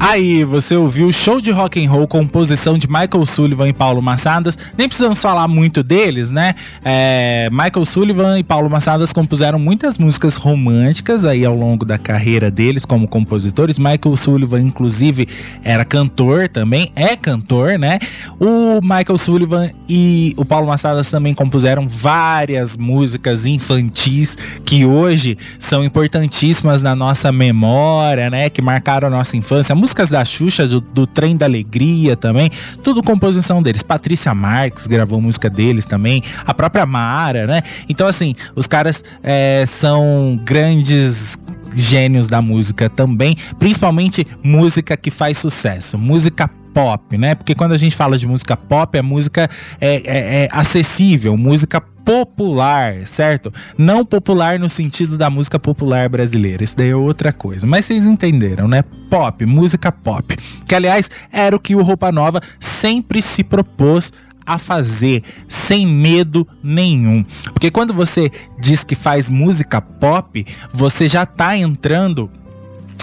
Aí, 0.00 0.44
você 0.44 0.76
ouviu 0.76 1.10
show 1.10 1.40
de 1.40 1.50
rock 1.50 1.84
and 1.84 1.90
roll, 1.90 2.06
composição 2.06 2.78
de 2.78 2.86
Michael 2.86 3.26
Sullivan 3.26 3.68
e 3.68 3.72
Paulo 3.72 4.00
Massadas. 4.00 4.56
Nem 4.76 4.86
precisamos 4.86 5.20
falar 5.20 5.48
muito 5.48 5.82
deles, 5.82 6.30
né? 6.30 6.54
É, 6.84 7.48
Michael 7.50 7.84
Sullivan 7.84 8.38
e 8.38 8.44
Paulo 8.44 8.70
Massadas 8.70 9.12
compuseram 9.12 9.58
muitas 9.58 9.98
músicas 9.98 10.36
românticas 10.36 11.24
aí 11.24 11.44
ao 11.44 11.54
longo 11.54 11.84
da 11.84 11.98
carreira 11.98 12.48
deles 12.48 12.84
como 12.84 13.08
compositores. 13.08 13.76
Michael 13.76 14.16
Sullivan, 14.16 14.60
inclusive, 14.60 15.26
era 15.64 15.84
cantor 15.84 16.48
também, 16.48 16.92
é 16.94 17.16
cantor, 17.16 17.76
né? 17.76 17.98
O 18.38 18.80
Michael 18.80 19.18
Sullivan 19.18 19.68
e 19.88 20.32
o 20.36 20.44
Paulo 20.44 20.68
Massadas 20.68 21.10
também 21.10 21.34
compuseram 21.34 21.88
várias 21.88 22.76
músicas 22.76 23.46
infantis 23.46 24.38
que 24.64 24.86
hoje 24.86 25.36
são 25.58 25.82
importantíssimas 25.82 26.82
na 26.82 26.94
nossa 26.94 27.32
memória, 27.32 28.30
né? 28.30 28.48
Que 28.48 28.62
marcaram 28.62 29.08
a 29.08 29.10
nossa 29.10 29.36
infância 29.36 29.74
músicas 29.88 30.10
da 30.10 30.22
Xuxa, 30.22 30.66
do, 30.66 30.80
do 30.80 31.06
Trem 31.06 31.34
da 31.34 31.46
Alegria 31.46 32.14
também, 32.14 32.50
tudo 32.82 33.02
composição 33.02 33.62
deles. 33.62 33.82
Patrícia 33.82 34.34
Marques 34.34 34.86
gravou 34.86 35.18
música 35.20 35.48
deles 35.48 35.86
também, 35.86 36.22
a 36.46 36.52
própria 36.52 36.84
Mara, 36.84 37.46
né? 37.46 37.62
Então, 37.88 38.06
assim, 38.06 38.34
os 38.54 38.66
caras 38.66 39.02
é, 39.22 39.64
são 39.66 40.38
grandes 40.44 41.38
gênios 41.74 42.28
da 42.28 42.42
música 42.42 42.90
também, 42.90 43.36
principalmente 43.58 44.26
música 44.42 44.96
que 44.96 45.10
faz 45.10 45.38
sucesso, 45.38 45.96
música 45.96 46.50
pop, 46.74 47.16
né? 47.16 47.34
Porque 47.34 47.54
quando 47.54 47.72
a 47.72 47.76
gente 47.76 47.96
fala 47.96 48.16
de 48.16 48.26
música 48.26 48.56
pop, 48.56 48.96
é 48.96 49.02
música 49.02 49.48
é, 49.80 49.96
é, 49.96 50.44
é 50.44 50.48
acessível, 50.52 51.36
música 51.36 51.80
popular, 51.80 53.06
certo? 53.06 53.52
Não 53.76 54.02
popular 54.02 54.58
no 54.58 54.68
sentido 54.68 55.18
da 55.18 55.28
música 55.28 55.58
popular 55.58 56.08
brasileira. 56.08 56.64
Isso 56.64 56.74
daí 56.74 56.88
é 56.88 56.96
outra 56.96 57.34
coisa. 57.34 57.66
Mas 57.66 57.84
vocês 57.84 58.06
entenderam, 58.06 58.66
né? 58.66 58.82
Pop, 59.10 59.44
música 59.44 59.92
pop. 59.92 60.34
Que 60.66 60.74
aliás 60.74 61.10
era 61.30 61.54
o 61.54 61.60
que 61.60 61.76
o 61.76 61.82
Roupa 61.82 62.10
Nova 62.10 62.40
sempre 62.58 63.20
se 63.20 63.44
propôs 63.44 64.10
a 64.48 64.56
fazer 64.56 65.22
sem 65.46 65.86
medo 65.86 66.48
nenhum. 66.62 67.22
Porque 67.52 67.70
quando 67.70 67.92
você 67.92 68.30
diz 68.58 68.82
que 68.82 68.94
faz 68.94 69.28
música 69.28 69.78
pop, 69.78 70.46
você 70.72 71.06
já 71.06 71.26
tá 71.26 71.54
entrando 71.54 72.30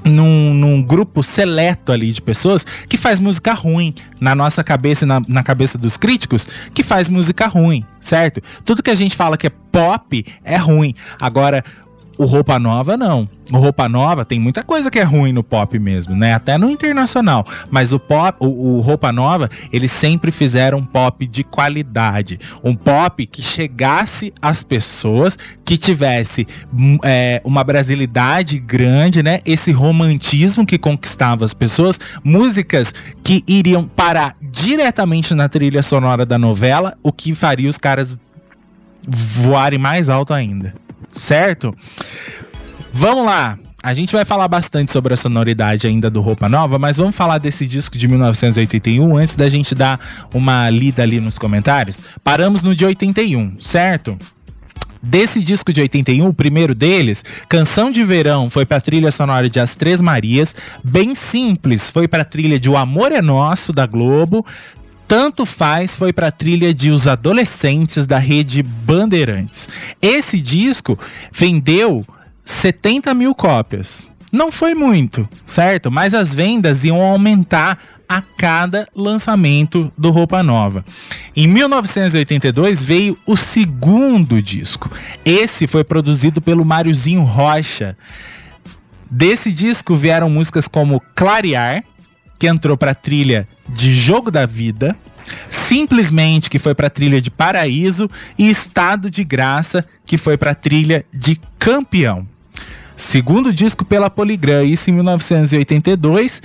num, 0.04 0.54
num, 0.54 0.82
grupo 0.82 1.24
seleto 1.24 1.92
ali 1.92 2.12
de 2.12 2.22
pessoas 2.22 2.66
que 2.88 2.98
faz 2.98 3.20
música 3.20 3.54
ruim. 3.54 3.94
Na 4.20 4.36
nossa 4.36 4.64
cabeça 4.64 5.06
e 5.06 5.08
na, 5.08 5.22
na, 5.28 5.44
cabeça 5.44 5.78
dos 5.78 5.98
críticos, 5.98 6.48
que 6.74 6.84
faz 6.84 7.10
música 7.10 7.48
ruim, 7.48 7.86
certo? 8.00 8.42
Tudo 8.64 8.84
que 8.84 8.92
a 8.92 8.96
gente 8.96 9.16
fala 9.16 9.38
que 9.38 9.48
é 9.48 9.52
pop 9.72 10.26
é 10.44 10.58
ruim. 10.58 10.94
Agora, 11.20 11.64
o 12.18 12.26
Roupa 12.26 12.58
Nova 12.58 12.96
não. 12.96 13.28
O 13.52 13.58
Roupa 13.58 13.88
Nova 13.88 14.26
tem 14.26 14.40
muita 14.40 14.64
coisa 14.64 14.90
que 14.90 14.98
é 14.98 15.04
ruim 15.04 15.32
no 15.32 15.44
pop 15.44 15.78
mesmo, 15.78 16.16
né? 16.16 16.34
Até 16.34 16.58
no 16.58 16.70
internacional. 16.70 17.46
Mas 17.70 17.94
o 17.94 18.00
pop, 18.00 18.38
o, 18.40 18.78
o 18.78 18.82
Roupa 18.82 19.12
Nova, 19.12 19.50
eles 19.72 19.92
sempre 19.92 20.32
fizeram 20.32 20.80
um 20.80 20.86
pop 20.86 21.28
de 21.28 21.44
qualidade. 21.44 22.40
Um 22.64 22.76
pop 22.76 23.26
que 23.28 23.42
chegasse 23.42 24.34
às 24.42 24.64
pessoas, 24.64 25.38
que 25.64 25.78
tivesse 25.78 26.48
hum, 26.74 26.98
é, 27.04 27.40
uma 27.44 27.64
brasilidade 27.64 28.58
grande, 28.58 29.22
né? 29.22 29.42
Esse 29.46 29.72
romantismo 29.72 30.66
que 30.66 30.78
conquistava 30.78 31.46
as 31.46 31.54
pessoas. 31.54 32.00
Músicas 32.24 32.94
que 33.24 33.44
iriam 33.48 33.86
parar 33.86 34.36
diretamente 34.42 35.36
na 35.36 35.48
trilha 35.48 35.84
sonora 35.84 36.26
da 36.26 36.40
novela, 36.40 36.98
o 37.04 37.12
que 37.12 37.36
faria 37.36 37.70
os 37.70 37.78
caras 37.78 38.18
voarem 39.08 39.78
mais 39.78 40.10
alto 40.10 40.34
ainda 40.34 40.85
certo? 41.16 41.76
Vamos 42.94 43.26
lá. 43.26 43.58
A 43.82 43.94
gente 43.94 44.14
vai 44.14 44.26
falar 44.26 44.48
bastante 44.48 44.92
sobre 44.92 45.14
a 45.14 45.18
sonoridade 45.18 45.86
ainda 45.86 46.10
do 46.10 46.20
Roupa 46.20 46.50
Nova, 46.50 46.80
mas 46.80 46.98
vamos 46.98 47.16
falar 47.16 47.38
desse 47.38 47.68
disco 47.68 47.98
de 47.98 48.08
1981 48.08 49.16
antes 49.16 49.36
da 49.36 49.48
gente 49.48 49.76
dar 49.76 50.00
uma 50.34 50.70
lida 50.72 51.04
ali 51.04 51.20
nos 51.20 51.38
comentários. 51.38 52.02
Paramos 52.24 52.64
no 52.64 52.74
de 52.74 52.84
81, 52.84 53.58
certo? 53.60 54.18
Desse 55.04 55.40
disco 55.40 55.72
de 55.72 55.82
81, 55.82 56.28
o 56.28 56.34
primeiro 56.34 56.74
deles, 56.74 57.24
Canção 57.48 57.92
de 57.92 58.04
Verão, 58.04 58.50
foi 58.50 58.66
para 58.66 58.78
a 58.78 58.82
trilha 58.82 59.12
sonora 59.12 59.48
de 59.48 59.60
As 59.60 59.76
Três 59.76 60.02
Marias. 60.02 60.56
Bem 60.84 61.14
simples, 61.14 61.92
foi 61.92 62.08
para 62.08 62.24
a 62.24 62.26
trilha 62.26 62.60
de 62.60 62.68
O 62.68 62.76
Amor 62.76 63.12
é 63.12 63.22
Nosso, 63.22 63.72
da 63.72 63.86
Globo. 63.86 64.44
Tanto 65.08 65.46
Faz 65.46 65.96
foi 65.96 66.12
para 66.12 66.28
a 66.28 66.32
trilha 66.32 66.74
de 66.74 66.90
Os 66.92 67.08
Adolescentes 67.08 68.08
da 68.08 68.18
rede 68.18 68.64
Bandeirantes. 68.64 69.70
Esse 70.02 70.42
disco 70.42 70.98
vendeu 71.32 72.06
70 72.44 73.14
mil 73.14 73.36
cópias. 73.36 74.08
Não 74.32 74.52
foi 74.52 74.74
muito, 74.74 75.30
certo? 75.46 75.92
Mas 75.92 76.14
as 76.14 76.34
vendas 76.34 76.84
iam 76.84 77.02
aumentar 77.02 77.78
a 78.10 78.22
cada 78.22 78.88
lançamento 78.96 79.92
do 79.98 80.12
Roupa 80.12 80.44
Nova. 80.44 80.84
Em 81.36 81.48
1982 81.48 82.84
veio 82.84 83.18
o 83.26 83.38
segundo 83.38 84.42
disco. 84.42 84.92
Esse 85.24 85.68
foi 85.68 85.84
produzido 85.84 86.42
pelo 86.42 86.66
Máriozinho 86.66 87.24
Rocha. 87.24 87.96
Desse 89.10 89.52
disco 89.52 89.96
vieram 89.96 90.30
músicas 90.30 90.68
como 90.68 91.02
Clarear, 91.16 91.84
que 92.38 92.48
entrou 92.48 92.78
para 92.78 92.92
a 92.92 92.96
trilha 92.96 93.48
de 93.68 93.94
Jogo 93.94 94.30
da 94.30 94.46
Vida, 94.46 94.96
Simplesmente, 95.50 96.50
que 96.50 96.60
foi 96.60 96.76
para 96.76 96.88
a 96.88 96.90
trilha 96.90 97.22
de 97.22 97.32
Paraíso, 97.32 98.10
e 98.38 98.50
Estado 98.50 99.10
de 99.10 99.24
Graça, 99.24 99.86
que 100.06 100.18
foi 100.18 100.38
para 100.38 100.52
a 100.52 100.56
trilha 100.56 101.06
de 101.14 101.40
Campeão. 101.58 102.28
Segundo 102.96 103.52
disco 103.52 103.84
pela 103.84 104.10
Poligram, 104.10 104.64
isso 104.64 104.90
em 104.90 104.94
1982, 104.94 106.42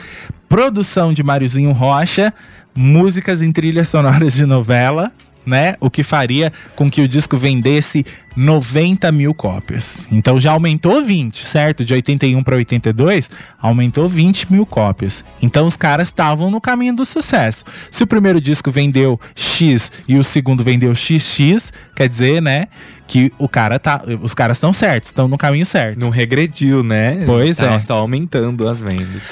produção 0.48 1.12
de 1.12 1.22
Máriozinho 1.22 1.70
Rocha, 1.72 2.35
músicas 2.74 3.42
em 3.42 3.53
trilhas 3.53 3.88
sonoras 3.88 4.35
de 4.35 4.46
novela, 4.46 5.12
né? 5.44 5.74
O 5.81 5.90
que 5.90 6.03
faria 6.03 6.53
com 6.76 6.90
que 6.90 7.00
o 7.00 7.09
disco 7.09 7.37
vendesse 7.37 8.05
90 8.37 9.11
mil 9.12 9.35
cópias. 9.35 10.05
Então 10.11 10.38
já 10.38 10.53
aumentou 10.53 11.05
20, 11.05 11.44
certo? 11.44 11.85
De 11.85 11.92
81 11.94 12.42
para 12.42 12.57
82, 12.57 13.29
aumentou 13.61 14.09
20 14.09 14.53
mil 14.53 14.64
cópias. 14.64 15.24
Então 15.42 15.66
os 15.66 15.76
caras 15.76 16.09
estavam 16.09 16.50
no 16.50 16.61
caminho 16.61 16.94
do 16.94 17.05
sucesso. 17.05 17.64
Se 17.90 18.03
o 18.03 18.07
primeiro 18.07 18.40
disco 18.40 18.70
vendeu 18.70 19.20
X 19.35 19.90
e 20.07 20.16
o 20.16 20.24
segundo 20.24 20.62
vendeu 20.62 20.94
XX, 20.94 21.72
quer 21.94 22.09
dizer, 22.09 22.40
né? 22.40 22.68
Que 23.07 23.33
o 23.38 23.48
cara 23.48 23.79
tá. 23.79 24.03
Os 24.22 24.35
caras 24.35 24.57
estão 24.57 24.72
certos, 24.72 25.11
estão 25.11 25.26
no 25.26 25.37
caminho 25.37 25.66
certo. 25.66 25.98
Não 25.98 26.11
regrediu, 26.11 26.83
né? 26.83 27.24
Pois 27.26 27.57
tá 27.57 27.72
é. 27.72 27.81
Só 27.81 27.98
aumentando 27.98 28.68
as 28.68 28.81
vendas. 28.81 29.29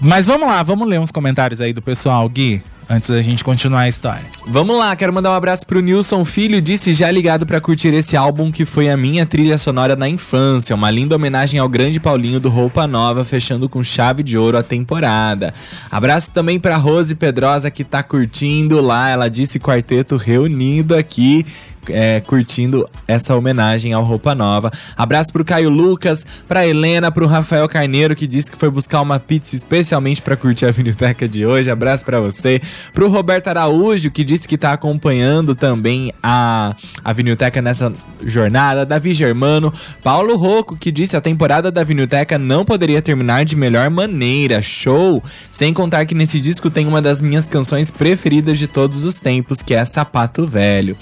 Mas 0.00 0.26
vamos 0.26 0.46
lá, 0.48 0.62
vamos 0.62 0.88
ler 0.88 1.00
uns 1.00 1.10
comentários 1.10 1.60
aí 1.60 1.72
do 1.72 1.82
pessoal, 1.82 2.28
Gui 2.28 2.62
antes 2.88 3.10
da 3.10 3.20
gente 3.20 3.44
continuar 3.44 3.82
a 3.82 3.88
história. 3.88 4.24
Vamos 4.46 4.76
lá, 4.76 4.96
quero 4.96 5.12
mandar 5.12 5.30
um 5.30 5.34
abraço 5.34 5.66
pro 5.66 5.80
Nilson 5.80 6.24
Filho, 6.24 6.60
disse 6.60 6.92
já 6.92 7.10
ligado 7.10 7.44
para 7.44 7.60
curtir 7.60 7.92
esse 7.92 8.16
álbum 8.16 8.50
que 8.50 8.64
foi 8.64 8.88
a 8.88 8.96
minha 8.96 9.26
trilha 9.26 9.58
sonora 9.58 9.94
na 9.94 10.08
infância, 10.08 10.74
uma 10.74 10.90
linda 10.90 11.14
homenagem 11.14 11.60
ao 11.60 11.68
grande 11.68 12.00
Paulinho 12.00 12.40
do 12.40 12.48
Roupa 12.48 12.86
Nova, 12.86 13.24
fechando 13.24 13.68
com 13.68 13.82
chave 13.82 14.22
de 14.22 14.38
ouro 14.38 14.56
a 14.56 14.62
temporada. 14.62 15.52
Abraço 15.90 16.32
também 16.32 16.58
pra 16.58 16.76
Rose 16.76 17.14
Pedrosa 17.14 17.70
que 17.70 17.84
tá 17.84 18.02
curtindo 18.02 18.80
lá, 18.80 19.10
ela 19.10 19.28
disse 19.28 19.60
quarteto 19.60 20.16
reunido 20.16 20.96
aqui 20.96 21.44
é, 21.90 22.20
curtindo 22.20 22.88
essa 23.06 23.34
homenagem 23.34 23.92
ao 23.92 24.04
Roupa 24.04 24.34
Nova. 24.34 24.70
Abraço 24.96 25.32
pro 25.32 25.44
Caio 25.44 25.70
Lucas, 25.70 26.26
pra 26.46 26.66
Helena, 26.66 27.10
pro 27.10 27.26
Rafael 27.26 27.68
Carneiro, 27.68 28.14
que 28.14 28.26
disse 28.26 28.50
que 28.50 28.56
foi 28.56 28.70
buscar 28.70 29.00
uma 29.00 29.18
pizza 29.18 29.54
especialmente 29.54 30.22
para 30.22 30.36
curtir 30.36 30.66
a 30.66 30.70
Vinilteca 30.70 31.28
de 31.28 31.44
hoje. 31.44 31.70
Abraço 31.70 32.04
para 32.04 32.20
você. 32.20 32.60
Pro 32.92 33.08
Roberto 33.08 33.48
Araújo, 33.48 34.10
que 34.10 34.24
disse 34.24 34.46
que 34.46 34.58
tá 34.58 34.72
acompanhando 34.72 35.54
também 35.54 36.12
a, 36.22 36.74
a 37.04 37.12
Vinilteca 37.12 37.60
nessa 37.62 37.92
jornada. 38.24 38.84
Davi 38.86 39.14
Germano. 39.14 39.72
Paulo 40.02 40.36
Rocco, 40.36 40.76
que 40.76 40.90
disse 40.90 41.16
a 41.16 41.20
temporada 41.20 41.70
da 41.70 41.84
Vinilteca 41.84 42.38
não 42.38 42.64
poderia 42.64 43.02
terminar 43.02 43.44
de 43.44 43.56
melhor 43.56 43.90
maneira. 43.90 44.62
Show! 44.62 45.22
Sem 45.50 45.72
contar 45.72 46.06
que 46.06 46.14
nesse 46.14 46.40
disco 46.40 46.70
tem 46.70 46.86
uma 46.86 47.02
das 47.02 47.20
minhas 47.20 47.48
canções 47.48 47.90
preferidas 47.90 48.58
de 48.58 48.66
todos 48.66 49.04
os 49.04 49.18
tempos, 49.18 49.62
que 49.62 49.74
é 49.74 49.84
Sapato 49.84 50.44
Velho. 50.44 50.96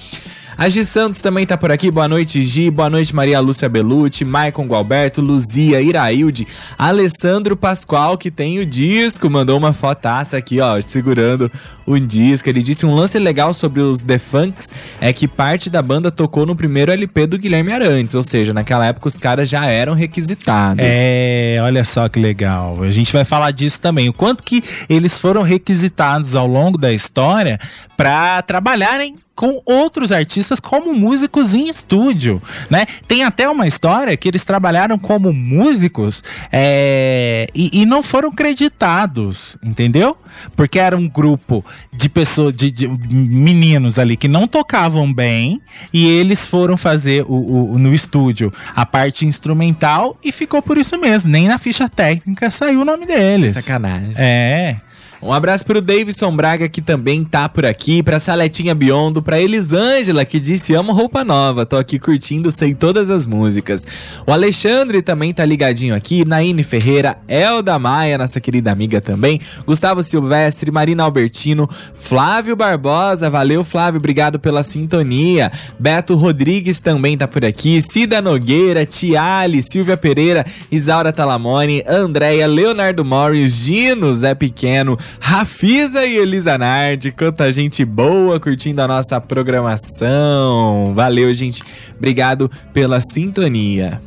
A 0.58 0.70
Gi 0.70 0.86
Santos 0.86 1.20
também 1.20 1.44
tá 1.44 1.54
por 1.54 1.70
aqui. 1.70 1.90
Boa 1.90 2.08
noite, 2.08 2.42
Gi. 2.42 2.70
Boa 2.70 2.88
noite, 2.88 3.14
Maria 3.14 3.40
Lúcia 3.40 3.68
Belucci, 3.68 4.24
Maicon 4.24 4.66
Gualberto, 4.66 5.20
Luzia, 5.20 5.82
Irailde, 5.82 6.46
Alessandro 6.78 7.54
Pascoal, 7.54 8.16
que 8.16 8.30
tem 8.30 8.58
o 8.58 8.64
disco, 8.64 9.28
mandou 9.28 9.58
uma 9.58 9.74
fotaça 9.74 10.38
aqui, 10.38 10.58
ó, 10.58 10.80
segurando 10.80 11.52
o 11.84 11.98
disco. 11.98 12.48
Ele 12.48 12.62
disse 12.62 12.86
um 12.86 12.94
lance 12.94 13.18
legal 13.18 13.52
sobre 13.52 13.82
os 13.82 14.00
The 14.00 14.18
Funks 14.18 14.72
é 14.98 15.12
que 15.12 15.28
parte 15.28 15.68
da 15.68 15.82
banda 15.82 16.10
tocou 16.10 16.46
no 16.46 16.56
primeiro 16.56 16.90
LP 16.90 17.26
do 17.26 17.38
Guilherme 17.38 17.74
Arantes, 17.74 18.14
ou 18.14 18.22
seja, 18.22 18.54
naquela 18.54 18.86
época 18.86 19.08
os 19.08 19.18
caras 19.18 19.50
já 19.50 19.66
eram 19.66 19.92
requisitados. 19.92 20.82
É, 20.82 21.58
olha 21.60 21.84
só 21.84 22.08
que 22.08 22.18
legal. 22.18 22.82
A 22.82 22.90
gente 22.90 23.12
vai 23.12 23.26
falar 23.26 23.50
disso 23.50 23.78
também. 23.78 24.08
O 24.08 24.12
quanto 24.12 24.42
que 24.42 24.64
eles 24.88 25.20
foram 25.20 25.42
requisitados 25.42 26.34
ao 26.34 26.46
longo 26.46 26.78
da 26.78 26.94
história 26.94 27.60
para 27.94 28.40
trabalharem 28.40 29.16
com 29.36 29.60
outros 29.66 30.10
artistas 30.10 30.58
como 30.58 30.94
músicos 30.94 31.54
em 31.54 31.68
estúdio, 31.68 32.42
né? 32.70 32.86
Tem 33.06 33.22
até 33.22 33.46
uma 33.48 33.66
história 33.68 34.16
que 34.16 34.26
eles 34.26 34.44
trabalharam 34.44 34.98
como 34.98 35.30
músicos 35.30 36.24
é, 36.50 37.46
e, 37.54 37.82
e, 37.82 37.84
não 37.84 38.02
foram 38.02 38.32
creditados, 38.32 39.58
entendeu? 39.62 40.16
Porque 40.56 40.78
era 40.78 40.96
um 40.96 41.06
grupo 41.06 41.62
de 41.92 42.08
pessoas, 42.08 42.54
de, 42.54 42.70
de, 42.70 42.88
meninos 42.88 43.98
ali 43.98 44.16
que 44.16 44.26
não 44.26 44.48
tocavam 44.48 45.12
bem 45.12 45.60
e 45.92 46.06
eles 46.08 46.48
foram 46.48 46.78
fazer 46.78 47.22
o, 47.28 47.72
o, 47.72 47.78
no 47.78 47.94
estúdio 47.94 48.50
a 48.74 48.86
parte 48.86 49.26
instrumental 49.26 50.18
e 50.24 50.32
ficou 50.32 50.62
por 50.62 50.78
isso 50.78 50.98
mesmo. 50.98 51.30
Nem 51.30 51.46
na 51.46 51.58
ficha 51.58 51.90
técnica 51.90 52.50
saiu 52.50 52.80
o 52.80 52.84
nome 52.86 53.04
deles. 53.04 53.52
Sacanagem. 53.52 54.14
É. 54.16 54.76
Um 55.22 55.32
abraço 55.32 55.64
pro 55.64 55.80
Davidson 55.80 56.34
Braga, 56.36 56.68
que 56.68 56.82
também 56.82 57.24
tá 57.24 57.48
por 57.48 57.64
aqui, 57.64 58.02
pra 58.02 58.18
Saletinha 58.18 58.74
Biondo, 58.74 59.22
pra 59.22 59.40
Elisângela, 59.40 60.24
que 60.24 60.38
disse 60.38 60.74
amo 60.74 60.92
roupa 60.92 61.24
nova, 61.24 61.64
tô 61.64 61.76
aqui 61.76 61.98
curtindo, 61.98 62.50
sei 62.50 62.74
todas 62.74 63.08
as 63.08 63.26
músicas. 63.26 63.86
O 64.26 64.32
Alexandre 64.32 65.00
também 65.00 65.32
tá 65.32 65.44
ligadinho 65.44 65.94
aqui, 65.94 66.24
Naine 66.24 66.62
Ferreira, 66.62 67.16
Elda 67.26 67.78
Maia, 67.78 68.18
nossa 68.18 68.40
querida 68.40 68.70
amiga 68.70 69.00
também, 69.00 69.40
Gustavo 69.66 70.02
Silvestre, 70.02 70.70
Marina 70.70 71.02
Albertino, 71.02 71.68
Flávio 71.94 72.54
Barbosa, 72.54 73.30
valeu 73.30 73.64
Flávio, 73.64 73.98
obrigado 73.98 74.38
pela 74.38 74.62
sintonia. 74.62 75.50
Beto 75.78 76.14
Rodrigues 76.14 76.80
também 76.80 77.16
tá 77.16 77.26
por 77.26 77.44
aqui, 77.44 77.80
Cida 77.80 78.20
Nogueira, 78.20 78.84
Tiali, 78.84 79.62
Silvia 79.62 79.96
Pereira, 79.96 80.44
Isaura 80.70 81.12
Talamone, 81.12 81.82
Andréia, 81.88 82.46
Leonardo 82.46 83.04
Morris, 83.04 83.54
Gino, 83.54 84.12
Zé 84.12 84.34
Pequeno, 84.34 84.96
Rafisa 85.20 86.06
e 86.06 86.16
Elisa 86.16 86.56
Nardi, 86.56 87.12
quanta 87.12 87.50
gente 87.50 87.84
boa 87.84 88.38
curtindo 88.38 88.80
a 88.82 88.88
nossa 88.88 89.20
programação. 89.20 90.92
Valeu, 90.94 91.32
gente. 91.32 91.62
Obrigado 91.96 92.50
pela 92.72 93.00
sintonia. 93.00 94.00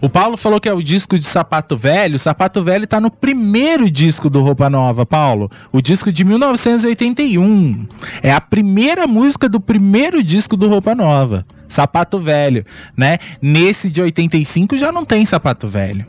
O 0.00 0.08
Paulo 0.08 0.36
falou 0.36 0.60
que 0.60 0.68
é 0.68 0.72
o 0.72 0.82
disco 0.82 1.18
de 1.18 1.24
Sapato 1.24 1.76
Velho. 1.76 2.18
Sapato 2.18 2.62
Velho 2.62 2.86
tá 2.86 3.00
no 3.00 3.10
primeiro 3.10 3.90
disco 3.90 4.28
do 4.28 4.42
Roupa 4.42 4.68
Nova, 4.68 5.06
Paulo. 5.06 5.50
O 5.72 5.80
disco 5.80 6.12
de 6.12 6.24
1981. 6.24 7.86
É 8.22 8.32
a 8.32 8.40
primeira 8.40 9.06
música 9.06 9.48
do 9.48 9.60
primeiro 9.60 10.22
disco 10.22 10.56
do 10.56 10.68
Roupa 10.68 10.94
Nova. 10.94 11.46
Sapato 11.68 12.20
Velho, 12.20 12.64
né? 12.96 13.18
Nesse 13.40 13.90
de 13.90 14.02
85 14.02 14.76
já 14.76 14.92
não 14.92 15.04
tem 15.04 15.24
Sapato 15.24 15.66
Velho. 15.66 16.06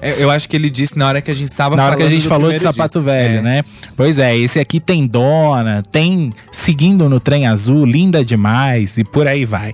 É, 0.00 0.22
eu 0.22 0.30
acho 0.30 0.48
que 0.48 0.56
ele 0.56 0.68
disse 0.68 0.98
na 0.98 1.08
hora 1.08 1.22
que 1.22 1.30
a 1.30 1.34
gente 1.34 1.48
estava 1.48 1.76
Na 1.76 1.86
hora 1.86 1.96
que 1.96 2.02
a 2.02 2.08
gente 2.08 2.26
falou 2.26 2.52
de 2.52 2.58
sapato 2.58 3.00
velho, 3.00 3.38
é. 3.38 3.42
né? 3.42 3.62
Pois 3.96 4.18
é, 4.18 4.36
esse 4.36 4.60
aqui 4.60 4.78
tem 4.78 5.06
Dona, 5.06 5.82
tem 5.90 6.32
Seguindo 6.52 7.08
no 7.08 7.18
Trem 7.18 7.46
Azul, 7.46 7.86
Linda 7.86 8.24
Demais 8.24 8.98
e 8.98 9.04
por 9.04 9.26
aí 9.26 9.44
vai. 9.44 9.72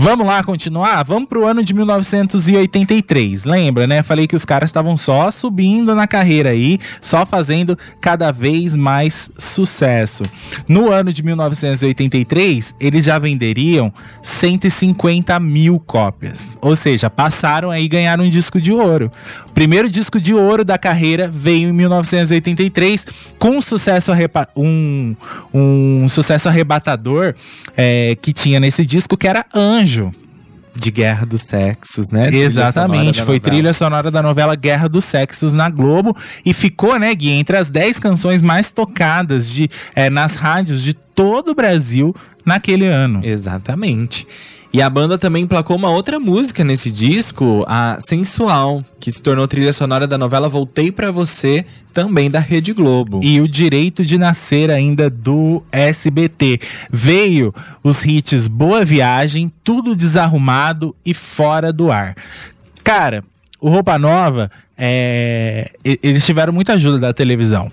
Vamos 0.00 0.28
lá 0.28 0.44
continuar? 0.44 1.02
Vamos 1.02 1.28
pro 1.28 1.44
ano 1.44 1.60
de 1.60 1.74
1983. 1.74 3.44
Lembra, 3.44 3.84
né? 3.84 4.00
Falei 4.00 4.28
que 4.28 4.36
os 4.36 4.44
caras 4.44 4.68
estavam 4.68 4.96
só 4.96 5.28
subindo 5.32 5.92
na 5.92 6.06
carreira 6.06 6.50
aí, 6.50 6.78
só 7.00 7.26
fazendo 7.26 7.76
cada 8.00 8.30
vez 8.30 8.76
mais 8.76 9.28
sucesso. 9.36 10.22
No 10.68 10.88
ano 10.88 11.12
de 11.12 11.20
1983, 11.24 12.76
eles 12.78 13.04
já 13.04 13.18
venderiam 13.18 13.92
150 14.22 15.40
mil 15.40 15.80
cópias. 15.80 16.56
Ou 16.60 16.76
seja, 16.76 17.10
passaram 17.10 17.68
aí 17.68 17.86
e 17.86 17.88
ganharam 17.88 18.22
um 18.22 18.30
disco 18.30 18.60
de 18.60 18.72
ouro 18.72 19.10
primeiro 19.58 19.90
disco 19.90 20.20
de 20.20 20.32
ouro 20.32 20.64
da 20.64 20.78
carreira 20.78 21.26
veio 21.26 21.70
em 21.70 21.72
1983 21.72 23.04
com 23.40 23.56
um 23.56 23.60
sucesso, 23.60 24.12
um, 24.56 25.16
um 25.52 26.06
sucesso 26.08 26.48
arrebatador 26.48 27.34
é, 27.76 28.16
que 28.22 28.32
tinha 28.32 28.60
nesse 28.60 28.84
disco, 28.84 29.16
que 29.16 29.26
era 29.26 29.44
Anjo 29.52 29.87
de 30.78 30.90
Guerra 30.90 31.26
dos 31.26 31.42
Sexos, 31.42 32.10
né? 32.10 32.28
Exatamente, 32.32 33.22
foi 33.22 33.40
trilha 33.40 33.72
sonora 33.72 34.10
da 34.10 34.22
novela 34.22 34.54
Guerra 34.54 34.88
dos 34.88 35.04
Sexos 35.04 35.52
na 35.52 35.68
Globo 35.68 36.16
e 36.44 36.54
ficou, 36.54 36.98
né, 36.98 37.12
Gui, 37.14 37.30
entre 37.30 37.56
as 37.56 37.68
10 37.68 37.98
canções 37.98 38.40
mais 38.40 38.70
tocadas 38.70 39.48
de, 39.50 39.68
é, 39.94 40.08
nas 40.08 40.36
rádios 40.36 40.82
de 40.82 40.94
todo 40.94 41.50
o 41.50 41.54
Brasil 41.54 42.14
naquele 42.44 42.86
ano. 42.86 43.20
Exatamente. 43.24 44.26
E 44.70 44.82
a 44.82 44.90
banda 44.90 45.16
também 45.16 45.44
emplacou 45.44 45.76
uma 45.76 45.88
outra 45.88 46.20
música 46.20 46.62
nesse 46.62 46.90
disco, 46.90 47.64
a 47.66 47.96
Sensual, 48.00 48.84
que 49.00 49.10
se 49.10 49.22
tornou 49.22 49.48
trilha 49.48 49.72
sonora 49.72 50.06
da 50.06 50.18
novela 50.18 50.46
Voltei 50.46 50.92
para 50.92 51.10
Você, 51.10 51.64
também 51.92 52.30
da 52.30 52.38
Rede 52.38 52.74
Globo. 52.74 53.20
E 53.22 53.40
o 53.40 53.48
Direito 53.48 54.04
de 54.04 54.18
Nascer 54.18 54.70
ainda 54.70 55.08
do 55.08 55.62
SBT. 55.72 56.60
Veio 56.90 57.54
os 57.82 58.04
hits 58.04 58.46
Boa 58.46 58.84
Viagem, 58.84 59.50
Tudo 59.64 59.96
Desarrumado 59.96 60.94
e 61.04 61.14
Fora 61.14 61.72
do 61.72 61.90
Ar. 61.90 62.14
Cara, 62.84 63.24
o 63.58 63.70
Roupa 63.70 63.98
Nova, 63.98 64.50
é... 64.76 65.70
eles 65.82 66.26
tiveram 66.26 66.52
muita 66.52 66.74
ajuda 66.74 66.98
da 66.98 67.14
televisão. 67.14 67.72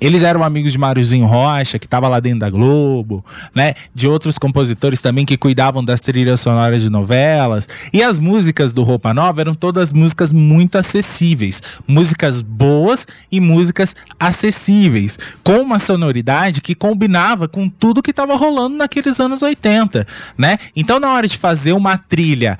Eles 0.00 0.22
eram 0.22 0.44
amigos 0.44 0.72
de 0.72 0.78
Máriozinho 0.78 1.26
Rocha, 1.26 1.78
que 1.78 1.86
estava 1.86 2.08
lá 2.08 2.20
dentro 2.20 2.40
da 2.40 2.50
Globo, 2.50 3.24
né? 3.54 3.74
De 3.94 4.06
outros 4.06 4.38
compositores 4.38 5.00
também 5.00 5.24
que 5.24 5.36
cuidavam 5.36 5.82
das 5.84 6.02
trilhas 6.02 6.40
sonoras 6.40 6.82
de 6.82 6.90
novelas. 6.90 7.68
E 7.92 8.02
as 8.02 8.18
músicas 8.18 8.72
do 8.72 8.82
Roupa 8.82 9.14
Nova 9.14 9.40
eram 9.40 9.54
todas 9.54 9.92
músicas 9.92 10.32
muito 10.32 10.76
acessíveis. 10.76 11.62
Músicas 11.86 12.42
boas 12.42 13.06
e 13.32 13.40
músicas 13.40 13.96
acessíveis. 14.20 15.18
Com 15.42 15.60
uma 15.60 15.78
sonoridade 15.78 16.60
que 16.60 16.74
combinava 16.74 17.48
com 17.48 17.68
tudo 17.68 18.02
que 18.02 18.10
estava 18.10 18.36
rolando 18.36 18.76
naqueles 18.76 19.18
anos 19.18 19.40
80, 19.40 20.06
né? 20.36 20.58
Então, 20.74 21.00
na 21.00 21.12
hora 21.12 21.26
de 21.26 21.38
fazer 21.38 21.72
uma 21.72 21.96
trilha 21.96 22.58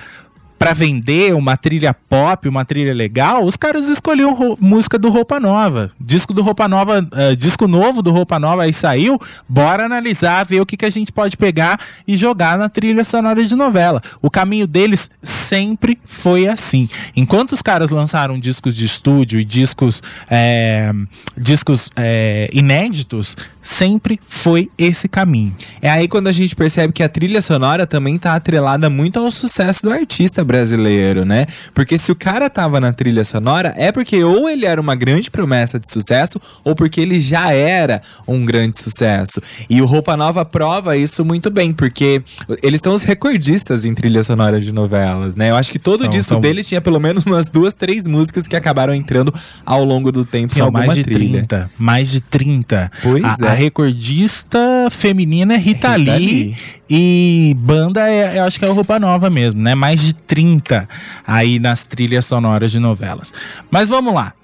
para 0.59 0.73
vender 0.73 1.35
uma 1.35 1.57
trilha 1.57 1.95
pop, 1.95 2.49
uma 2.49 2.65
trilha 2.65 2.95
legal, 2.95 3.45
os 3.45 3.57
caras 3.57 3.89
escolhiam 3.89 4.57
música 4.61 4.99
do 4.99 5.11
Roupa 5.11 5.39
Nova. 5.39 5.93
Disco 6.01 6.33
do 6.33 6.43
Roupa 6.43 6.67
Nova, 6.67 7.01
uh, 7.01 7.37
disco 7.37 7.69
novo 7.69 8.03
do 8.03 8.11
Roupa 8.11 8.39
Nova 8.39 8.63
aí 8.63 8.73
saiu. 8.73 9.21
Bora 9.49 9.85
analisar, 9.85 10.45
ver 10.45 10.61
o 10.61 10.67
que, 10.67 10.77
que 10.77 10.85
a 10.85 10.91
gente 10.91 11.13
pode 11.13 11.37
pegar 11.37 11.79
e 12.07 12.17
jogar 12.17 12.59
na 12.59 12.69
trilha 12.69 13.05
sonora 13.05 13.45
de 13.45 13.55
novela. 13.55 14.03
O 14.23 14.31
caminho 14.31 14.67
deles 14.67 15.11
sempre 15.23 15.99
foi 16.05 16.47
assim. 16.47 16.89
Enquanto 17.15 17.53
os 17.53 17.63
caras 17.63 17.91
lançaram 17.91 18.39
discos 18.39 18.75
de 18.75 18.87
estúdio 18.87 19.39
e 19.39 19.45
discos, 19.45 20.03
é, 20.31 20.93
discos 21.37 21.91
é, 21.97 22.49
inéditos, 22.53 23.37
sempre 23.61 24.19
foi 24.27 24.71
esse 24.79 25.09
caminho. 25.09 25.55
É 25.83 25.91
aí 25.91 26.09
quando 26.09 26.29
a 26.29 26.33
gente 26.33 26.55
percebe 26.55 26.93
que 26.93 27.03
a 27.03 27.09
trilha 27.09 27.43
sonora 27.43 27.87
também 27.87 28.19
tá 28.19 28.35
atrelada 28.35 28.89
muito 28.89 29.19
ao 29.19 29.31
sucesso 29.31 29.83
do 29.83 29.93
artista 29.93 30.45
brasileiro, 30.47 31.25
né? 31.25 31.47
Porque 31.75 31.99
se 31.99 32.11
o 32.11 32.15
cara 32.15 32.49
tava 32.49 32.81
na 32.81 32.93
trilha 32.93 33.25
sonora, 33.25 33.75
é 33.77 33.93
porque 33.93 34.23
ou 34.25 34.49
ele 34.49 34.65
era 34.65 34.81
uma 34.81 34.95
grande 34.95 35.31
promessa 35.31 35.79
de 35.79 35.91
sucesso, 35.91 36.41
ou 36.65 36.75
porque 36.75 37.01
ele 37.01 37.21
já 37.21 37.53
era 37.53 38.01
um 38.27 38.45
grande 38.45 38.79
sucesso. 38.79 39.41
E 39.69 39.83
o 39.83 39.87
Roupa 39.87 40.17
Nova 40.17 40.45
prova 40.45 40.97
isso 40.97 41.25
muito 41.25 41.51
bem, 41.51 41.73
porque 41.73 42.23
eles 42.63 42.81
são 42.81 42.95
os 42.95 43.03
recordistas 43.03 43.85
em 43.85 43.95
trilha 43.95 44.23
sonora 44.23 44.61
de 44.61 44.73
novelas, 44.73 45.37
né? 45.37 45.51
Eu 45.51 45.57
acho 45.57 45.71
que 45.71 45.79
todo 45.79 46.03
são, 46.03 46.11
disco 46.11 46.35
são... 46.35 46.41
dele 46.41 46.63
tinha 46.63 46.81
pelo 46.81 47.01
menos 47.01 47.25
umas 47.25 47.49
duas, 47.49 47.75
três 47.75 48.07
músicas 48.07 48.47
que 48.47 48.57
acabaram 48.57 48.95
entrando 48.95 49.33
ao 49.65 49.85
longo 49.85 50.13
do 50.13 50.25
tempo 50.25 50.53
são 50.53 50.63
em 50.63 50.67
alguma 50.67 50.87
mais 50.87 50.95
de 50.95 51.05
trilha. 51.05 51.39
30, 51.47 51.71
mais 51.77 52.11
de 52.11 52.21
30. 52.21 52.91
Pois 53.03 53.25
a, 53.41 53.47
é. 53.47 53.49
A 53.49 53.53
recordista 53.53 54.59
feminina 54.91 55.55
é 55.55 55.57
Rita, 55.57 55.97
Rita 55.97 56.17
Lee, 56.17 56.27
Lee. 56.27 56.57
E 56.89 57.57
banda, 57.59 58.09
é, 58.09 58.39
eu 58.39 58.45
acho 58.45 58.59
que 58.59 58.65
é 58.65 58.69
Roupa 58.69 58.99
Nova 58.99 59.29
mesmo, 59.29 59.61
né? 59.61 59.75
Mais 59.75 60.01
de 60.01 60.15
30 60.15 60.89
aí 61.27 61.59
nas 61.59 61.87
trilhas 61.87 62.25
sonoras 62.25 62.71
de 62.71 62.79
novelas. 62.79 63.33
Mas 63.71 63.89
vamos 63.89 64.15
lá. 64.15 64.35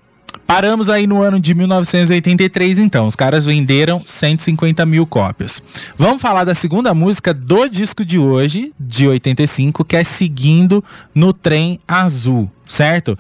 Paramos 0.47 0.89
aí 0.89 1.07
no 1.07 1.23
ano 1.23 1.41
de 1.41 1.55
1983, 1.55 2.79
então. 2.79 3.07
Os 3.07 3.17
caras 3.17 3.47
venderam 3.47 4.03
150 4.05 4.85
mil 4.85 5.07
cópias. 5.07 5.63
Vamos 5.97 6.21
falar 6.21 6.45
da 6.45 6.55
segunda 6.55 6.93
música 6.93 7.33
do 7.33 7.69
disco 7.69 8.05
de 8.05 8.19
hoje, 8.19 8.73
de 8.79 9.09
85, 9.09 9.85
que 9.85 9.97
é 9.97 10.05
Seguindo 10.05 10.85
no 11.15 11.33
Trem 11.33 11.81
Azul, 11.89 12.51
certo? 12.67 13.19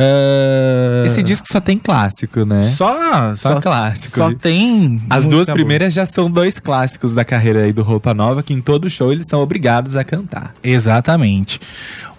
Uh... 0.00 1.04
Esse 1.04 1.22
disco 1.22 1.46
só 1.46 1.60
tem 1.60 1.76
clássico, 1.76 2.46
né? 2.46 2.64
Só, 2.70 3.34
só, 3.34 3.54
só 3.54 3.60
clássico. 3.60 4.16
Só 4.16 4.32
tem. 4.32 5.00
As 5.10 5.26
duas 5.26 5.48
primeiras 5.50 5.94
boa. 5.94 6.06
já 6.06 6.06
são 6.10 6.30
dois 6.30 6.58
clássicos 6.58 7.12
da 7.12 7.24
carreira 7.24 7.64
aí 7.64 7.72
do 7.72 7.82
Roupa 7.82 8.14
Nova, 8.14 8.42
que 8.42 8.54
em 8.54 8.62
todo 8.62 8.88
show 8.88 9.12
eles 9.12 9.26
são 9.26 9.40
obrigados 9.40 9.96
a 9.96 10.04
cantar. 10.04 10.54
Exatamente. 10.62 11.60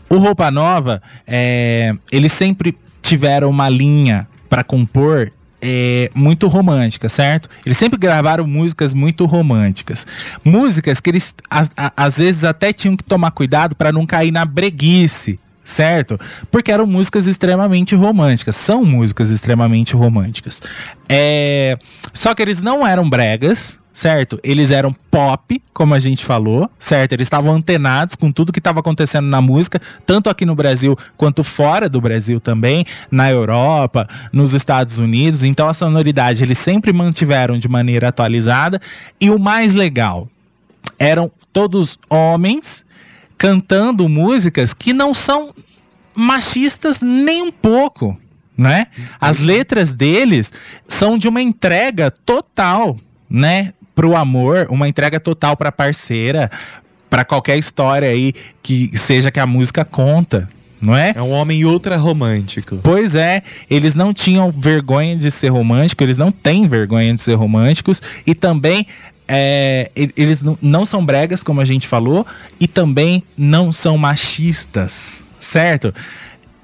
O 0.07 0.17
Roupa 0.17 0.51
Nova, 0.51 1.01
é, 1.25 1.95
eles 2.11 2.31
sempre 2.33 2.77
tiveram 3.01 3.49
uma 3.49 3.67
linha 3.67 4.27
para 4.47 4.63
compor 4.63 5.31
é, 5.61 6.11
muito 6.13 6.47
romântica, 6.47 7.07
certo? 7.07 7.49
Eles 7.65 7.77
sempre 7.77 7.97
gravaram 7.97 8.45
músicas 8.45 8.93
muito 8.93 9.25
românticas. 9.25 10.05
Músicas 10.43 10.99
que 10.99 11.09
eles, 11.09 11.35
a, 11.49 11.65
a, 11.77 11.93
às 11.95 12.17
vezes, 12.17 12.43
até 12.43 12.73
tinham 12.73 12.97
que 12.97 13.03
tomar 13.03 13.31
cuidado 13.31 13.75
para 13.75 13.91
não 13.91 14.05
cair 14.05 14.31
na 14.31 14.43
breguice, 14.43 15.39
certo? 15.63 16.19
Porque 16.49 16.71
eram 16.71 16.85
músicas 16.85 17.27
extremamente 17.27 17.95
românticas, 17.95 18.55
são 18.55 18.83
músicas 18.83 19.29
extremamente 19.29 19.95
românticas. 19.95 20.61
É... 21.07 21.77
Só 22.13 22.33
que 22.33 22.41
eles 22.41 22.61
não 22.61 22.85
eram 22.85 23.09
bregas, 23.09 23.79
certo? 23.93 24.39
Eles 24.43 24.71
eram 24.71 24.93
pop, 25.09 25.61
como 25.73 25.93
a 25.93 25.99
gente 25.99 26.23
falou, 26.25 26.69
certo? 26.79 27.13
Eles 27.13 27.25
estavam 27.25 27.53
antenados 27.53 28.15
com 28.15 28.31
tudo 28.31 28.51
que 28.51 28.59
estava 28.59 28.79
acontecendo 28.79 29.27
na 29.27 29.41
música, 29.41 29.81
tanto 30.05 30.29
aqui 30.29 30.45
no 30.45 30.55
Brasil 30.55 30.97
quanto 31.17 31.43
fora 31.43 31.89
do 31.89 31.99
Brasil 31.99 32.39
também, 32.39 32.85
na 33.09 33.29
Europa, 33.29 34.07
nos 34.31 34.53
Estados 34.53 34.99
Unidos. 34.99 35.43
Então 35.43 35.67
a 35.67 35.73
sonoridade 35.73 36.43
eles 36.43 36.57
sempre 36.57 36.93
mantiveram 36.93 37.57
de 37.59 37.67
maneira 37.67 38.07
atualizada. 38.07 38.79
E 39.19 39.29
o 39.29 39.37
mais 39.37 39.73
legal, 39.73 40.27
eram 40.97 41.31
todos 41.51 41.99
homens 42.09 42.85
cantando 43.41 44.07
músicas 44.07 44.71
que 44.71 44.93
não 44.93 45.15
são 45.15 45.51
machistas 46.13 47.01
nem 47.01 47.41
um 47.41 47.51
pouco, 47.51 48.15
né? 48.55 48.85
As 49.19 49.39
letras 49.39 49.91
deles 49.91 50.53
são 50.87 51.17
de 51.17 51.27
uma 51.27 51.41
entrega 51.41 52.11
total, 52.11 52.99
né? 53.27 53.73
Pro 53.95 54.15
amor, 54.15 54.67
uma 54.69 54.87
entrega 54.87 55.19
total 55.19 55.57
pra 55.57 55.71
parceira, 55.71 56.51
pra 57.09 57.25
qualquer 57.25 57.57
história 57.57 58.09
aí 58.09 58.31
que 58.61 58.95
seja 58.95 59.31
que 59.31 59.39
a 59.39 59.47
música 59.47 59.83
conta, 59.83 60.47
não 60.79 60.95
é? 60.95 61.13
É 61.15 61.21
um 61.23 61.31
homem 61.31 61.65
ultra 61.65 61.97
romântico. 61.97 62.79
Pois 62.83 63.15
é, 63.15 63.41
eles 63.67 63.95
não 63.95 64.13
tinham 64.13 64.51
vergonha 64.51 65.15
de 65.15 65.31
ser 65.31 65.49
romântico, 65.49 66.03
eles 66.03 66.19
não 66.19 66.31
têm 66.31 66.67
vergonha 66.67 67.11
de 67.11 67.21
ser 67.21 67.33
românticos 67.33 68.03
e 68.23 68.35
também 68.35 68.85
é, 69.33 69.89
eles 69.95 70.43
não 70.61 70.85
são 70.85 71.05
bregas, 71.05 71.41
como 71.41 71.61
a 71.61 71.65
gente 71.65 71.87
falou, 71.87 72.27
e 72.59 72.67
também 72.67 73.23
não 73.37 73.71
são 73.71 73.97
machistas, 73.97 75.23
certo? 75.39 75.93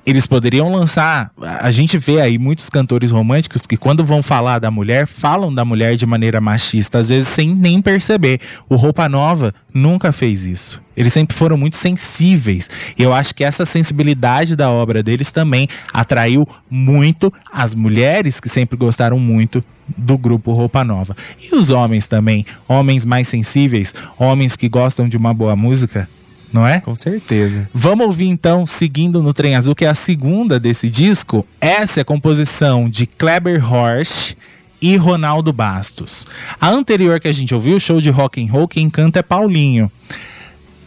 Eles 0.08 0.26
poderiam 0.26 0.72
lançar. 0.72 1.32
A 1.60 1.70
gente 1.70 1.98
vê 1.98 2.22
aí 2.22 2.38
muitos 2.38 2.70
cantores 2.70 3.12
românticos 3.12 3.68
que, 3.68 3.76
quando 3.76 4.06
vão 4.06 4.24
falar 4.24 4.58
da 4.58 4.72
mulher, 4.72 5.06
falam 5.06 5.54
da 5.54 5.66
mulher 5.66 5.98
de 5.98 6.06
maneira 6.06 6.40
machista, 6.40 7.00
às 7.00 7.10
vezes 7.10 7.28
sem 7.28 7.54
nem 7.54 7.82
perceber. 7.82 8.40
O 8.70 8.78
Roupa 8.78 9.10
Nova 9.10 9.54
nunca 9.74 10.14
fez 10.14 10.46
isso. 10.46 10.82
Eles 10.96 11.12
sempre 11.12 11.36
foram 11.36 11.58
muito 11.58 11.76
sensíveis. 11.76 12.70
E 12.98 13.04
eu 13.04 13.14
acho 13.14 13.36
que 13.36 13.44
essa 13.44 13.66
sensibilidade 13.66 14.56
da 14.56 14.72
obra 14.72 15.04
deles 15.04 15.34
também 15.34 15.68
atraiu 15.94 16.48
muito 16.70 17.32
as 17.52 17.76
mulheres 17.76 18.40
que 18.40 18.48
sempre 18.48 18.78
gostaram 18.78 19.20
muito 19.20 19.62
do 19.98 20.18
grupo 20.18 20.54
Roupa 20.54 20.86
Nova. 20.86 21.18
E 21.38 21.54
os 21.54 21.70
homens 21.70 22.08
também, 22.08 22.46
homens 22.66 23.06
mais 23.06 23.28
sensíveis, 23.28 23.94
homens 24.18 24.56
que 24.56 24.70
gostam 24.70 25.10
de 25.10 25.18
uma 25.18 25.34
boa 25.34 25.56
música, 25.56 26.08
não 26.52 26.66
é? 26.66 26.80
Com 26.80 26.96
certeza. 26.96 27.70
Vamos 27.74 28.06
ouvir 28.06 28.28
então, 28.28 28.66
seguindo 28.66 29.22
no 29.22 29.34
Trem 29.34 29.56
Azul, 29.56 29.76
que 29.76 29.86
é 29.86 29.90
a 29.90 29.94
segunda 29.94 30.60
desse 30.60 30.90
disco. 30.90 31.46
Essa 31.60 32.00
é 32.00 32.02
a 32.02 32.06
composição 32.06 32.90
de 32.90 33.06
Kleber 33.06 33.64
Horsch 33.64 34.36
e 34.82 34.96
Ronaldo 34.96 35.52
Bastos. 35.52 36.26
A 36.60 36.70
anterior 36.70 37.20
que 37.20 37.28
a 37.28 37.34
gente 37.34 37.54
ouviu, 37.54 37.78
o 37.78 37.80
show 37.80 38.00
de 38.00 38.10
rock 38.10 38.44
and 38.44 38.52
roll, 38.52 38.68
quem 38.68 38.90
canta 38.90 39.20
é 39.20 39.24
Paulinho. 39.24 39.92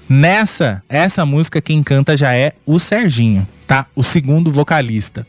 Nessa, 0.09 0.83
essa 0.89 1.25
música 1.25 1.61
quem 1.61 1.83
canta 1.83 2.17
já 2.17 2.35
é 2.35 2.55
o 2.67 2.79
Serginho, 2.79 3.47
tá? 3.67 3.87
O 3.95 4.03
segundo 4.03 4.51
vocalista. 4.51 5.27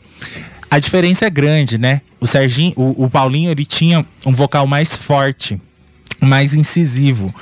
A 0.68 0.78
diferença 0.78 1.26
é 1.26 1.30
grande, 1.30 1.78
né? 1.78 2.00
O 2.18 2.26
Serginho, 2.26 2.72
o, 2.76 3.04
o 3.04 3.10
Paulinho, 3.10 3.50
ele 3.50 3.64
tinha 3.64 4.04
um 4.26 4.32
vocal 4.32 4.66
mais 4.66 4.96
forte, 4.96 5.60
mais 6.20 6.54
incisivo 6.54 7.32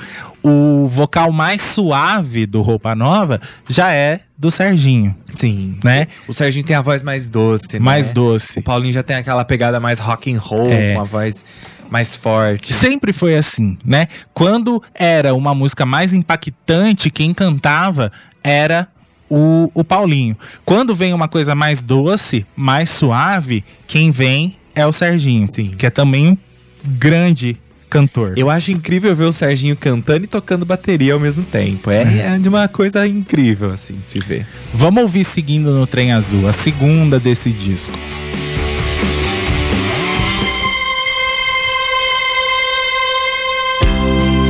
o 0.43 0.87
vocal 0.87 1.31
mais 1.31 1.61
suave 1.61 2.45
do 2.45 2.61
Roupa 2.61 2.95
Nova 2.95 3.39
já 3.69 3.93
é 3.93 4.21
do 4.37 4.49
Serginho. 4.49 5.15
Sim. 5.31 5.77
Né? 5.83 6.07
O 6.27 6.33
Serginho 6.33 6.65
tem 6.65 6.75
a 6.75 6.81
voz 6.81 7.03
mais 7.03 7.27
doce, 7.27 7.79
Mais 7.79 8.07
né? 8.07 8.13
doce. 8.13 8.59
O 8.59 8.63
Paulinho 8.63 8.93
já 8.93 9.03
tem 9.03 9.15
aquela 9.15 9.45
pegada 9.45 9.79
mais 9.79 9.99
rock 9.99 10.33
and 10.33 10.39
roll, 10.39 10.71
é. 10.71 10.95
com 10.95 11.01
a 11.01 11.03
voz 11.03 11.45
mais 11.89 12.15
forte. 12.15 12.73
Sempre 12.73 13.11
foi 13.11 13.35
assim, 13.35 13.77
né? 13.85 14.07
Quando 14.33 14.81
era 14.95 15.35
uma 15.35 15.53
música 15.53 15.85
mais 15.85 16.13
impactante, 16.13 17.11
quem 17.11 17.33
cantava 17.33 18.11
era 18.43 18.87
o, 19.29 19.69
o 19.73 19.83
Paulinho. 19.83 20.37
Quando 20.65 20.95
vem 20.95 21.13
uma 21.13 21.27
coisa 21.27 21.53
mais 21.53 21.83
doce, 21.83 22.45
mais 22.55 22.89
suave, 22.89 23.63
quem 23.85 24.09
vem 24.09 24.57
é 24.73 24.85
o 24.85 24.91
Serginho. 24.91 25.47
Sim. 25.49 25.75
Que 25.77 25.85
é 25.85 25.89
também 25.89 26.29
um 26.29 26.37
grande 26.85 27.59
cantor. 27.91 28.33
Eu 28.37 28.49
acho 28.49 28.71
incrível 28.71 29.13
ver 29.13 29.25
o 29.25 29.33
Serginho 29.33 29.75
cantando 29.75 30.23
e 30.23 30.27
tocando 30.27 30.65
bateria 30.65 31.13
ao 31.13 31.19
mesmo 31.19 31.43
tempo. 31.43 31.91
É, 31.91 32.35
é 32.35 32.39
de 32.39 32.47
uma 32.47 32.67
coisa 32.69 33.05
incrível, 33.05 33.71
assim, 33.71 33.97
se 34.05 34.17
ver. 34.19 34.47
Vamos 34.73 35.01
ouvir 35.01 35.25
seguindo 35.25 35.71
no 35.71 35.85
Trem 35.85 36.13
Azul, 36.13 36.47
a 36.47 36.53
segunda 36.53 37.19
desse 37.19 37.51
disco. 37.51 37.93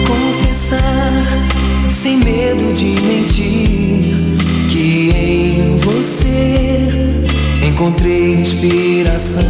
Confessar 0.05 1.11
sem 1.89 2.19
medo 2.19 2.73
de 2.73 3.01
mentir 3.01 4.21
que 4.69 5.09
em 5.15 5.77
você 5.79 6.87
encontrei 7.67 8.35
inspiração 8.35 9.43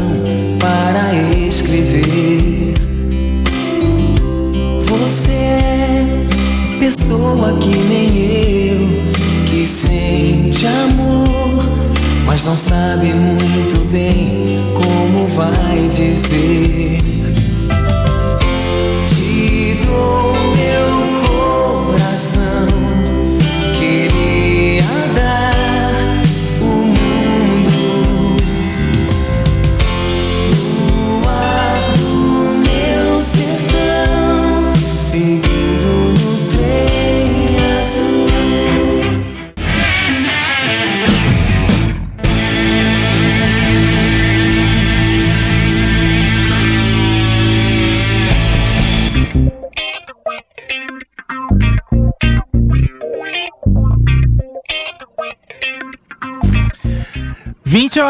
para 0.60 1.13
escrever 1.45 2.90
pessoa 7.12 7.54
que 7.60 7.78
nem 7.78 8.08
eu, 8.69 9.45
que 9.45 9.67
sente 9.67 10.65
amor, 10.65 11.62
mas 12.26 12.45
não 12.45 12.56
sabe 12.56 13.13
muito 13.13 13.86
bem 13.91 14.63
como 14.74 15.28
vai 15.28 15.89
dizer. 15.89 17.20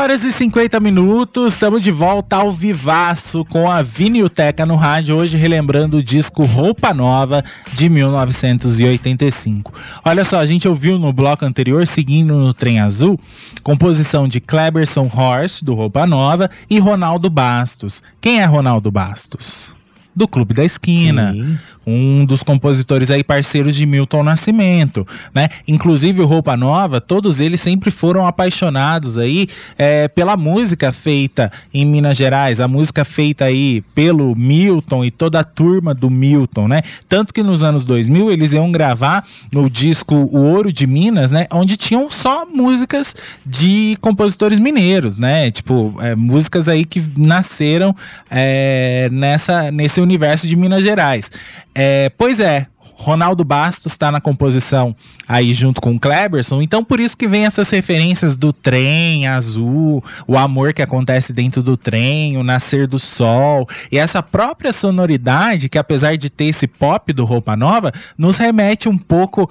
Horas 0.02 0.24
e 0.24 0.32
50 0.32 0.80
minutos, 0.80 1.54
estamos 1.54 1.84
de 1.84 1.92
volta 1.92 2.38
ao 2.38 2.52
vivaço 2.52 3.46
com 3.46 3.70
a 3.70 3.84
Vinilteca 3.84 4.66
no 4.66 4.76
rádio, 4.76 5.16
hoje 5.16 5.38
relembrando 5.38 5.98
o 5.98 6.04
disco 6.04 6.44
Roupa 6.44 6.92
Nova 6.92 7.46
de 7.72 7.88
1985. 7.88 9.72
Olha 10.04 10.24
só, 10.24 10.40
a 10.40 10.46
gente 10.48 10.68
ouviu 10.68 10.98
no 10.98 11.14
bloco 11.14 11.46
anterior, 11.46 11.86
seguindo 11.86 12.34
no 12.34 12.52
Trem 12.52 12.80
Azul, 12.80 13.20
composição 13.62 14.28
de 14.28 14.42
Kleberson 14.42 15.08
Horst, 15.16 15.64
do 15.64 15.76
Roupa 15.76 16.08
Nova, 16.08 16.50
e 16.68 16.80
Ronaldo 16.80 17.30
Bastos. 17.30 18.02
Quem 18.20 18.42
é 18.42 18.46
Ronaldo 18.46 18.90
Bastos? 18.90 19.81
Do 20.16 20.28
Clube 20.28 20.54
da 20.54 20.64
Esquina. 20.64 21.34
Sim. 21.34 21.58
Um 21.86 22.26
dos 22.26 22.44
compositores 22.44 23.10
aí 23.10 23.24
parceiros 23.24 23.76
de 23.76 23.88
Milton 23.88 24.22
Nascimento, 24.22 25.08
né? 25.34 25.50
Inclusive 25.68 26.22
o 26.22 26.28
Roupa 26.28 26.56
Nova, 26.56 27.02
todos 27.02 27.40
eles 27.40 27.60
sempre 27.60 27.90
foram 27.90 28.28
apaixonados 28.28 29.18
aí 29.18 29.48
é, 29.80 30.08
pela 30.08 30.38
música 30.38 30.92
feita 30.92 31.52
em 31.74 31.84
Minas 31.84 32.18
Gerais, 32.18 32.60
a 32.60 32.68
música 32.68 33.04
feita 33.04 33.46
aí 33.46 33.82
pelo 33.96 34.36
Milton 34.36 35.04
e 35.04 35.10
toda 35.10 35.40
a 35.40 35.44
turma 35.44 35.94
do 35.94 36.10
Milton, 36.10 36.68
né? 36.68 36.84
Tanto 37.10 37.34
que 37.34 37.42
nos 37.42 37.64
anos 37.64 37.84
2000 37.84 38.32
eles 38.32 38.54
iam 38.54 38.72
gravar 38.72 39.24
no 39.52 39.68
disco 39.68 40.14
O 40.14 40.38
Ouro 40.38 40.72
de 40.72 40.86
Minas, 40.86 41.32
né? 41.32 41.48
Onde 41.52 41.78
tinham 41.78 42.12
só 42.12 42.46
músicas 42.46 43.16
de 43.44 43.98
compositores 44.02 44.60
mineiros, 44.60 45.18
né? 45.18 45.50
Tipo, 45.50 45.96
é, 46.00 46.16
músicas 46.16 46.68
aí 46.68 46.86
que 46.86 47.04
nasceram 47.18 47.96
é, 48.30 49.10
nessa, 49.12 49.72
nesse 49.72 50.01
universo 50.02 50.48
de 50.48 50.56
Minas 50.56 50.84
Gerais. 50.84 51.32
É, 51.74 52.10
pois 52.18 52.40
é, 52.40 52.68
Ronaldo 53.02 53.44
Bastos 53.44 53.94
está 53.94 54.12
na 54.12 54.22
composição 54.22 54.96
aí 55.28 55.56
junto 55.56 55.82
com 55.82 55.96
o 55.96 56.00
Kleberson, 56.00 56.62
então 56.62 56.84
por 56.84 57.00
isso 57.00 57.18
que 57.18 57.28
vem 57.28 57.46
essas 57.48 57.70
referências 57.72 58.38
do 58.38 58.54
trem 58.54 59.28
azul, 59.28 60.04
o 60.28 60.38
amor 60.38 60.72
que 60.72 60.84
acontece 60.84 61.34
dentro 61.34 61.64
do 61.64 61.76
trem, 61.76 62.38
o 62.38 62.44
nascer 62.44 62.86
do 62.86 63.00
sol, 63.00 63.68
e 63.92 63.98
essa 63.98 64.22
própria 64.22 64.72
sonoridade 64.72 65.68
que 65.68 65.80
apesar 65.80 66.16
de 66.16 66.30
ter 66.30 66.46
esse 66.46 66.68
pop 66.68 67.12
do 67.12 67.26
Roupa 67.26 67.56
Nova, 67.56 67.92
nos 68.16 68.38
remete 68.38 68.88
um 68.88 68.98
pouco 68.98 69.50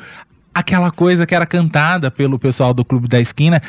aquela 0.54 0.90
coisa 0.90 1.26
que 1.26 1.34
era 1.34 1.46
cantada 1.46 2.10
pelo 2.10 2.38
pessoal 2.38 2.74
do 2.74 2.84
Clube 2.84 3.06
da 3.08 3.20
Esquina, 3.20 3.62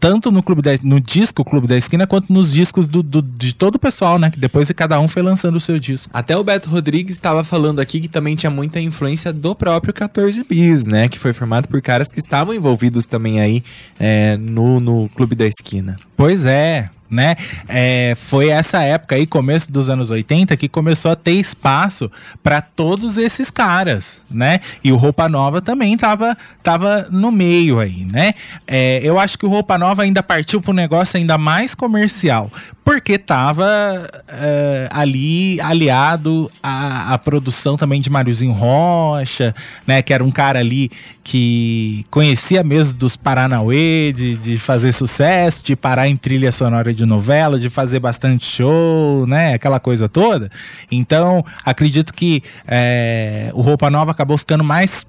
tanto 0.00 0.30
no 0.30 0.42
Clube 0.42 0.62
da, 0.62 0.70
no 0.82 1.00
disco 1.00 1.44
Clube 1.44 1.66
da 1.66 1.76
Esquina 1.76 2.06
quanto 2.06 2.32
nos 2.32 2.52
discos 2.52 2.88
do, 2.88 3.02
do- 3.02 3.22
de 3.22 3.54
todo 3.54 3.76
o 3.76 3.78
pessoal, 3.78 4.18
né? 4.18 4.30
Que 4.30 4.38
depois 4.38 4.70
cada 4.72 4.98
um 4.98 5.06
foi 5.08 5.22
lançando 5.22 5.56
o 5.56 5.60
seu 5.60 5.78
disco. 5.78 6.10
Até 6.12 6.36
o 6.36 6.42
Beto 6.42 6.68
Rodrigues 6.70 7.14
estava 7.14 7.44
falando 7.44 7.80
aqui 7.80 8.00
que 8.00 8.08
também 8.08 8.34
tinha 8.34 8.50
muita 8.50 8.80
influência 8.80 9.32
do 9.32 9.54
próprio 9.54 9.92
14 9.92 10.44
Bis, 10.48 10.86
né? 10.86 11.08
Que 11.08 11.18
foi 11.18 11.32
formado 11.32 11.68
por 11.68 11.80
caras 11.82 12.08
que 12.10 12.18
estavam 12.18 12.54
envolvidos 12.54 13.06
também 13.06 13.40
aí 13.40 13.62
é, 13.98 14.36
no, 14.36 14.80
no 14.80 15.08
Clube 15.10 15.34
da 15.34 15.46
Esquina. 15.46 15.98
Pois 16.16 16.46
é, 16.46 16.88
né? 17.12 17.36
É, 17.68 18.14
foi 18.16 18.48
essa 18.48 18.82
época 18.82 19.14
aí, 19.14 19.26
começo 19.26 19.70
dos 19.70 19.90
anos 19.90 20.10
80, 20.10 20.56
que 20.56 20.66
começou 20.66 21.10
a 21.10 21.16
ter 21.16 21.32
espaço 21.32 22.10
para 22.42 22.62
todos 22.62 23.18
esses 23.18 23.50
caras, 23.50 24.22
né? 24.30 24.60
E 24.82 24.90
o 24.90 24.96
Roupa 24.96 25.28
Nova 25.28 25.60
também 25.60 25.94
tava, 25.98 26.34
tava 26.62 27.06
no 27.10 27.30
meio 27.30 27.78
aí, 27.78 28.06
né? 28.06 28.32
É, 28.66 28.98
eu 29.02 29.18
acho 29.18 29.36
que 29.36 29.44
o 29.44 29.48
Roupa 29.50 29.76
Nova 29.76 30.02
ainda 30.02 30.22
partiu 30.22 30.62
para 30.62 30.70
um 30.70 30.74
negócio 30.74 31.18
ainda 31.18 31.36
mais 31.36 31.74
comercial, 31.74 32.50
porque 32.82 33.18
tava 33.18 34.08
é, 34.26 34.88
ali 34.90 35.60
aliado 35.60 36.50
à, 36.62 37.12
à 37.12 37.18
produção 37.18 37.76
também 37.76 38.00
de 38.00 38.08
Máriozinho 38.08 38.52
Rocha, 38.52 39.54
né? 39.86 40.00
Que 40.00 40.14
era 40.14 40.24
um 40.24 40.30
cara 40.30 40.60
ali 40.60 40.90
que 41.22 42.06
conhecia 42.10 42.64
mesmo 42.64 42.94
dos 42.94 43.16
Paranauê, 43.16 44.12
de, 44.12 44.36
de 44.36 44.58
fazer 44.58 44.92
sucesso, 44.92 45.64
de 45.64 45.76
parar 45.76 46.08
em 46.08 46.16
trilha 46.16 46.50
sonora 46.50 46.92
de 46.92 47.01
novela, 47.06 47.58
de 47.58 47.68
fazer 47.70 48.00
bastante 48.00 48.44
show, 48.44 49.26
né? 49.26 49.54
Aquela 49.54 49.80
coisa 49.80 50.08
toda. 50.08 50.50
Então, 50.90 51.44
acredito 51.64 52.12
que 52.12 52.42
é, 52.66 53.50
o 53.54 53.60
Roupa 53.60 53.90
Nova 53.90 54.10
acabou 54.10 54.36
ficando 54.38 54.64
mais 54.64 55.06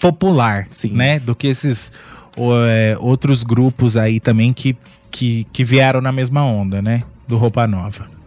popular, 0.00 0.66
Sim. 0.70 0.92
né? 0.92 1.18
Do 1.18 1.34
que 1.34 1.46
esses 1.46 1.92
o, 2.36 2.52
é, 2.64 2.96
outros 2.98 3.42
grupos 3.42 3.96
aí 3.96 4.20
também 4.20 4.52
que, 4.52 4.76
que, 5.10 5.44
que 5.52 5.64
vieram 5.64 6.00
na 6.00 6.12
mesma 6.12 6.44
onda, 6.44 6.80
né? 6.80 7.02
Do 7.26 7.36
Roupa 7.36 7.66
Nova. 7.66 8.21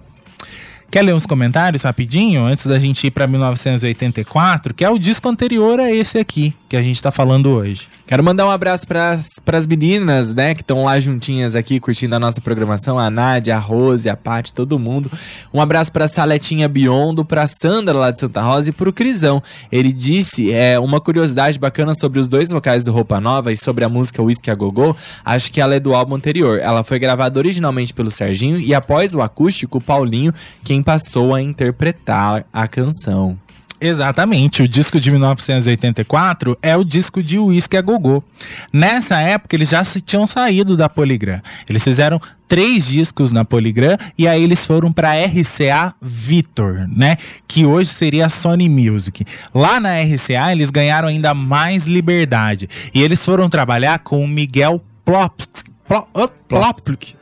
Quer 0.90 1.02
ler 1.02 1.14
uns 1.14 1.26
comentários 1.26 1.84
rapidinho 1.84 2.44
antes 2.44 2.66
da 2.66 2.80
gente 2.80 3.08
ir 3.08 3.12
para 3.12 3.28
1984, 3.28 4.74
que 4.74 4.86
é 4.86 4.90
o 4.90 4.98
disco 4.98 5.28
anterior 5.28 5.80
a 5.80 5.92
esse 5.92 6.18
aqui 6.18 6.54
que 6.70 6.78
a 6.78 6.82
gente 6.82 7.02
tá 7.02 7.12
falando 7.12 7.50
hoje. 7.50 7.88
Quero 8.08 8.24
mandar 8.24 8.46
um 8.46 8.52
abraço 8.52 8.88
pras, 8.88 9.28
pras 9.44 9.66
meninas, 9.66 10.34
né, 10.34 10.54
que 10.54 10.62
estão 10.62 10.84
lá 10.84 11.00
juntinhas 11.00 11.56
aqui 11.56 11.80
curtindo 11.80 12.16
a 12.16 12.20
nossa 12.20 12.40
programação, 12.40 13.00
a 13.00 13.10
Nádia, 13.10 13.56
a 13.56 13.60
Rose, 13.60 14.08
a 14.08 14.16
Paty, 14.16 14.54
todo 14.54 14.78
mundo. 14.78 15.12
Um 15.54 15.60
abraço 15.60 15.92
pra 15.92 16.08
Saletinha 16.08 16.68
Biondo, 16.68 17.26
pra 17.26 17.48
Sandra 17.48 17.98
lá 17.98 18.12
de 18.12 18.20
Santa 18.20 18.42
Rosa 18.42 18.70
e 18.70 18.74
pro 18.74 18.94
Crisão. 18.94 19.42
Ele 19.72 19.92
disse 19.92 20.52
é, 20.52 20.80
uma 20.80 21.02
curiosidade 21.02 21.58
bacana 21.58 21.94
sobre 21.96 22.20
os 22.20 22.28
dois 22.28 22.52
vocais 22.52 22.86
do 22.86 22.92
Roupa 22.92 23.20
Nova 23.20 23.52
e 23.52 23.58
sobre 23.58 23.84
a 23.84 23.90
música 23.90 24.22
Whisky 24.22 24.52
a 24.52 24.56
Gogô. 24.56 24.96
Acho 25.24 25.52
que 25.52 25.60
ela 25.60 25.76
é 25.76 25.80
do 25.80 25.96
álbum 25.96 26.16
anterior. 26.16 26.60
Ela 26.60 26.84
foi 26.84 27.00
gravada 27.00 27.40
originalmente 27.40 27.94
pelo 27.94 28.12
Serginho 28.12 28.60
e 28.60 28.74
após 28.74 29.16
o 29.16 29.22
acústico, 29.22 29.80
o 29.80 29.82
Paulinho, 29.82 30.32
quem 30.64 30.75
passou 30.82 31.34
a 31.34 31.42
interpretar 31.42 32.46
a 32.52 32.68
canção. 32.68 33.38
Exatamente, 33.80 34.64
o 34.64 34.68
disco 34.68 35.00
de 35.00 35.12
1984 35.12 36.58
é 36.62 36.78
o 36.78 36.84
disco 36.84 37.22
de 37.22 37.38
Whisky 37.38 37.76
a 37.76 37.82
Gogô. 37.82 38.24
Nessa 38.72 39.20
época 39.20 39.56
eles 39.56 39.70
já 39.70 39.84
se 39.84 40.00
tinham 40.00 40.26
saído 40.28 40.78
da 40.78 40.88
Polygram. 40.88 41.42
Eles 41.70 41.84
fizeram 41.84 42.20
três 42.48 42.88
discos 42.88 43.32
na 43.34 43.44
Polygram 43.44 43.98
e 44.18 44.28
aí 44.28 44.42
eles 44.42 44.66
foram 44.66 44.94
para 44.94 45.14
RCA 45.26 45.94
Victor, 46.02 46.88
né? 46.88 47.18
Que 47.48 47.66
hoje 47.66 47.90
seria 47.90 48.28
a 48.28 48.30
Sony 48.30 48.70
Music. 48.70 49.26
Lá 49.54 49.80
na 49.80 50.02
RCA 50.02 50.54
eles 50.54 50.72
ganharam 50.72 51.10
ainda 51.10 51.34
mais 51.34 51.86
liberdade 51.86 52.70
e 52.94 53.04
eles 53.04 53.26
foram 53.26 53.50
trabalhar 53.50 54.00
com 54.00 54.24
o 54.24 54.28
Miguel 54.28 54.82
Plopsky. 55.04 55.70
Plo, 55.86 56.08
oh, 56.14 56.28
Plopsky. 56.48 57.16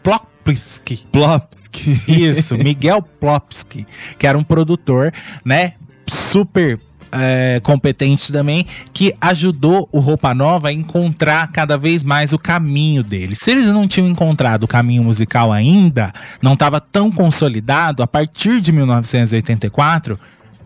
Plopsky. 0.44 1.06
Plopsky. 1.12 2.02
Isso, 2.08 2.58
Miguel 2.58 3.02
Plopsky, 3.02 3.86
que 4.18 4.28
era 4.28 4.38
um 4.38 4.44
produtor, 4.44 5.14
né? 5.46 5.74
Super 6.08 6.80
é, 7.14 7.60
competente 7.64 8.32
também, 8.32 8.66
que 8.92 9.14
ajudou 9.22 9.88
o 9.92 10.00
Roupa 10.00 10.34
Nova 10.34 10.70
a 10.70 10.74
encontrar 10.74 11.52
cada 11.52 11.78
vez 11.78 12.04
mais 12.04 12.34
o 12.34 12.40
caminho 12.40 13.04
dele. 13.04 13.36
Se 13.36 13.52
eles 13.52 13.68
não 13.68 13.88
tinham 13.88 14.08
encontrado 14.08 14.64
o 14.64 14.68
caminho 14.68 15.04
musical 15.04 15.52
ainda, 15.52 16.12
não 16.42 16.54
estava 16.54 16.82
tão 16.82 17.12
consolidado, 17.12 18.02
a 18.02 18.08
partir 18.08 18.60
de 18.60 18.72
1984, 18.72 20.20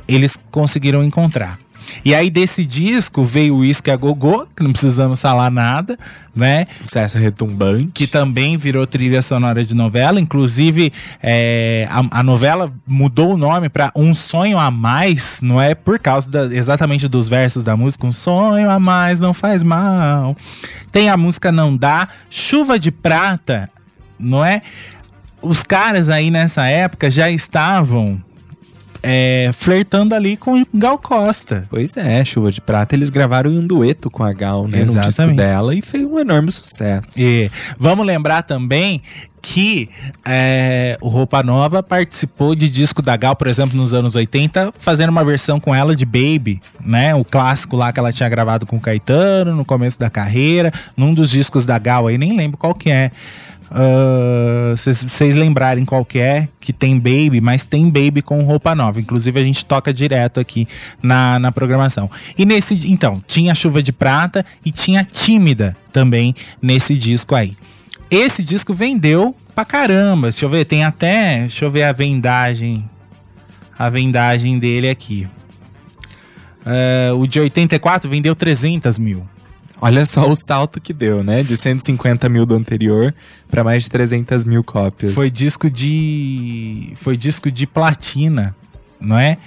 eles 0.08 0.40
conseguiram 0.50 1.04
encontrar. 1.04 1.60
E 2.04 2.14
aí 2.14 2.30
desse 2.30 2.66
disco 2.66 3.24
veio 3.24 3.56
o 3.56 3.60
Whisky 3.60 3.90
a 3.92 3.96
Gogô, 3.96 4.48
que 4.56 4.64
não 4.64 4.72
precisamos 4.72 5.22
falar 5.22 5.50
nada, 5.50 5.98
né? 6.36 6.66
Sucesso 6.72 7.18
retumbante. 7.18 7.88
que 7.94 8.08
também 8.08 8.58
virou 8.58 8.86
trilha 8.86 9.22
sonora 9.22 9.66
de 9.66 9.74
novela. 9.74 10.20
Inclusive, 10.20 10.92
é, 11.22 11.88
a, 11.90 12.20
a 12.20 12.24
novela 12.24 12.72
mudou 12.86 13.34
o 13.34 13.38
nome 13.38 13.70
para 13.70 13.92
Um 13.96 14.14
Sonho 14.14 14.58
a 14.58 14.70
Mais, 14.70 15.42
não 15.42 15.62
é 15.62 15.74
por 15.76 15.98
causa 16.00 16.30
da- 16.30 16.54
exatamente 16.56 17.08
dos 17.08 17.28
versos 17.28 17.64
da 17.64 17.76
música. 17.78 18.06
Um 18.06 18.12
sonho 18.12 18.70
a 18.70 18.80
mais 18.80 19.20
não 19.20 19.34
faz 19.34 19.64
mal. 19.64 20.36
Tem 20.92 21.10
a 21.10 21.18
música 21.18 21.52
Não 21.52 21.76
Dá, 21.76 22.08
Chuva 22.30 22.78
de 22.78 22.92
Prata, 22.92 23.70
não 24.20 24.44
é? 24.44 24.62
Os 25.42 25.62
caras 25.64 26.10
aí 26.10 26.32
nessa 26.32 26.66
época 26.68 27.10
já 27.12 27.30
estavam 27.30 28.22
é, 29.02 29.52
flertando 29.54 30.14
ali 30.14 30.38
com 30.38 30.62
o 30.62 30.68
Gal 30.74 30.98
Costa. 30.98 31.66
Pois 31.70 31.96
é, 31.98 32.24
Chuva 32.26 32.52
de 32.52 32.62
Prata, 32.62 32.96
eles 32.96 33.10
gravaram 33.10 33.52
um 33.52 33.66
dueto 33.66 34.10
com 34.10 34.24
a 34.24 34.34
Gal, 34.34 34.68
né, 34.68 34.80
no 34.80 34.86
disco 34.86 35.00
Exatamente. 35.00 35.38
dela 35.38 35.76
e 35.76 35.82
foi 35.82 36.06
um 36.06 36.20
enorme 36.20 36.52
sucesso. 36.52 37.12
E 37.18 37.50
vamos 37.80 38.06
lembrar 38.06 38.44
também 38.44 39.02
que 39.42 39.90
é, 40.26 40.98
o 41.00 41.08
Roupa 41.08 41.42
Nova 41.42 41.82
participou 41.82 42.54
de 42.54 42.68
disco 42.68 43.02
da 43.02 43.16
Gal, 43.16 43.36
por 43.36 43.48
exemplo, 43.48 43.78
nos 43.78 43.94
anos 43.94 44.16
80, 44.16 44.74
fazendo 44.78 45.10
uma 45.10 45.24
versão 45.24 45.58
com 45.58 45.74
ela 45.74 45.96
de 45.96 46.06
Baby, 46.06 46.60
né? 46.84 47.16
O 47.16 47.24
clássico 47.24 47.78
lá 47.78 47.94
que 47.94 48.00
ela 48.00 48.12
tinha 48.12 48.28
gravado 48.28 48.66
com 48.66 48.76
o 48.76 48.82
Caetano 48.82 49.56
no 49.56 49.64
começo 49.64 49.98
da 49.98 50.10
carreira, 50.10 50.72
num 50.98 51.14
dos 51.14 51.30
discos 51.30 51.66
da 51.66 51.80
Gal 51.80 52.08
aí, 52.08 52.18
nem 52.18 52.36
lembro 52.36 52.58
qual 52.58 52.76
que 52.76 52.90
é. 52.90 53.12
Ah, 53.72 54.74
Se 54.78 54.94
vocês 54.94 55.36
lembrarem 55.36 55.86
qual 55.86 56.06
que 56.06 56.20
é, 56.20 56.48
que 56.60 56.72
tem 56.72 56.98
Baby, 56.98 57.42
mas 57.42 57.66
tem 57.66 57.86
Baby 57.90 58.22
com 58.22 58.44
roupa 58.44 58.74
nova. 58.74 59.00
Inclusive 59.00 59.40
a 59.40 59.44
gente 59.44 59.66
toca 59.66 59.94
direto 59.94 60.40
aqui 60.40 60.68
na, 61.02 61.40
na 61.40 61.52
programação. 61.52 62.10
E 62.38 62.46
nesse, 62.46 62.92
então, 62.92 63.22
tinha 63.28 63.56
Chuva 63.56 63.82
de 63.82 63.92
Prata 63.92 64.46
e 64.64 64.72
tinha 64.72 65.04
Tímida 65.04 65.76
também 65.92 66.36
nesse 66.62 66.98
disco 66.98 67.36
aí. 67.36 67.56
Esse 68.10 68.44
disco 68.44 68.74
vendeu 68.74 69.36
pra 69.54 69.66
caramba. 69.66 70.30
Deixa 70.30 70.46
eu 70.46 70.50
ver, 70.50 70.66
tem 70.66 70.84
até. 70.84 71.40
Deixa 71.42 71.66
eu 71.66 71.72
ver 71.72 71.84
a 71.84 71.92
vendagem. 71.92 72.90
A 73.78 73.90
vendagem 73.90 74.58
dele 74.58 74.90
aqui. 74.90 75.28
É, 76.66 77.12
o 77.14 77.26
de 77.28 77.40
84 77.40 78.10
vendeu 78.10 78.36
300 78.36 78.98
mil. 79.00 79.28
Olha 79.80 80.06
só 80.06 80.26
o 80.26 80.36
salto 80.36 80.82
que 80.82 80.94
deu, 80.94 81.24
né? 81.24 81.44
De 81.44 81.56
150 81.56 82.28
mil 82.30 82.46
do 82.46 82.56
anterior 82.56 83.14
para 83.50 83.64
mais 83.64 83.84
de 83.84 83.90
300 83.90 84.44
mil 84.44 84.64
cópias. 84.64 85.14
Foi 85.14 85.30
disco 85.30 85.70
de. 85.70 86.94
Foi 86.96 87.16
disco 87.16 87.52
de 87.52 87.68
platina, 87.68 88.56
não 89.00 89.18
é? 89.18 89.38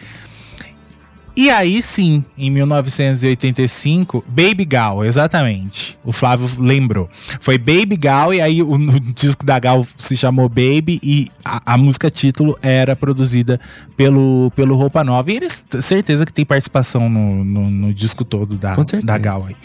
E 1.36 1.48
aí 1.48 1.80
sim, 1.80 2.24
em 2.36 2.50
1985, 2.50 4.24
Baby 4.28 4.64
Gal, 4.64 5.04
exatamente. 5.04 5.96
O 6.04 6.12
Flávio 6.12 6.48
lembrou. 6.58 7.08
Foi 7.40 7.56
Baby 7.56 7.96
Gal, 7.96 8.34
e 8.34 8.40
aí 8.40 8.62
o, 8.62 8.74
o 8.74 9.00
disco 9.00 9.46
da 9.46 9.58
Gal 9.58 9.86
se 9.96 10.16
chamou 10.16 10.48
Baby, 10.48 11.00
e 11.02 11.28
a, 11.44 11.74
a 11.74 11.78
música 11.78 12.10
título 12.10 12.58
era 12.60 12.94
produzida 12.96 13.60
pelo, 13.96 14.52
pelo 14.56 14.76
Roupa 14.76 15.04
Nova. 15.04 15.30
E 15.30 15.36
eles, 15.36 15.64
certeza 15.80 16.26
que 16.26 16.32
tem 16.32 16.44
participação 16.44 17.08
no, 17.08 17.44
no, 17.44 17.70
no 17.70 17.94
disco 17.94 18.24
todo 18.24 18.56
da, 18.56 18.74
da 19.02 19.16
Gal 19.16 19.46
aí. 19.48 19.56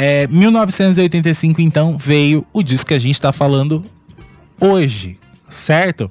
É, 0.00 0.28
1985, 0.28 1.60
então, 1.60 1.98
veio 1.98 2.46
o 2.52 2.62
disco 2.62 2.86
que 2.86 2.94
a 2.94 3.00
gente 3.00 3.20
tá 3.20 3.32
falando 3.32 3.84
hoje, 4.60 5.18
certo? 5.48 6.08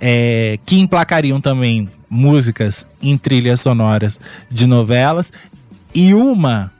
É, 0.00 0.58
que 0.64 0.78
emplacariam 0.78 1.38
também 1.38 1.90
músicas 2.08 2.86
em 3.02 3.18
trilhas 3.18 3.60
sonoras 3.60 4.18
de 4.50 4.66
novelas 4.66 5.30
e 5.94 6.14
uma, 6.14 6.72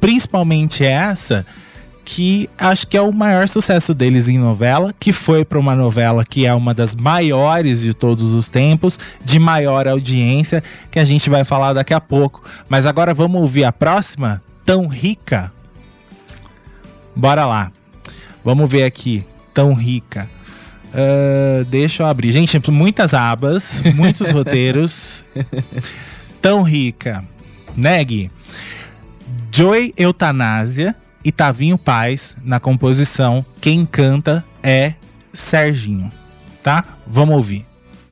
principalmente 0.00 0.86
essa, 0.86 1.44
que 2.02 2.48
acho 2.56 2.86
que 2.86 2.96
é 2.96 3.02
o 3.02 3.12
maior 3.12 3.46
sucesso 3.46 3.92
deles 3.92 4.26
em 4.26 4.38
novela, 4.38 4.94
que 4.98 5.12
foi 5.12 5.44
para 5.44 5.58
uma 5.58 5.76
novela 5.76 6.24
que 6.24 6.46
é 6.46 6.54
uma 6.54 6.72
das 6.72 6.96
maiores 6.96 7.82
de 7.82 7.92
todos 7.92 8.32
os 8.32 8.48
tempos, 8.48 8.98
de 9.22 9.38
maior 9.38 9.86
audiência, 9.86 10.64
que 10.90 10.98
a 10.98 11.04
gente 11.04 11.28
vai 11.28 11.44
falar 11.44 11.74
daqui 11.74 11.92
a 11.92 12.00
pouco. 12.00 12.42
Mas 12.70 12.86
agora 12.86 13.12
vamos 13.12 13.38
ouvir 13.38 13.64
a 13.64 13.72
próxima, 13.72 14.42
Tão 14.64 14.86
Rica. 14.86 15.57
Bora 17.18 17.44
lá. 17.44 17.72
Vamos 18.44 18.70
ver 18.70 18.84
aqui, 18.84 19.26
Tão 19.52 19.74
Rica. 19.74 20.30
Ah, 20.94 21.64
deixa 21.68 22.04
eu 22.04 22.06
abrir. 22.06 22.30
Gente, 22.30 22.70
muitas 22.70 23.12
abas, 23.12 23.82
muitos 23.96 24.30
roteiros. 24.32 25.24
Tão 26.40 26.62
rica. 26.62 27.24
Né, 27.76 28.02
Gui? 28.04 28.30
Joy 29.52 29.92
Eutanásia 29.96 30.94
e 31.24 31.32
Tavinho 31.32 31.76
Paz 31.76 32.36
na 32.44 32.60
composição. 32.60 33.44
Quem 33.60 33.84
canta 33.84 34.44
é 34.62 34.94
Serginho, 35.32 36.12
tá? 36.62 36.84
Vamos 37.04 37.34
ouvir. 37.36 37.66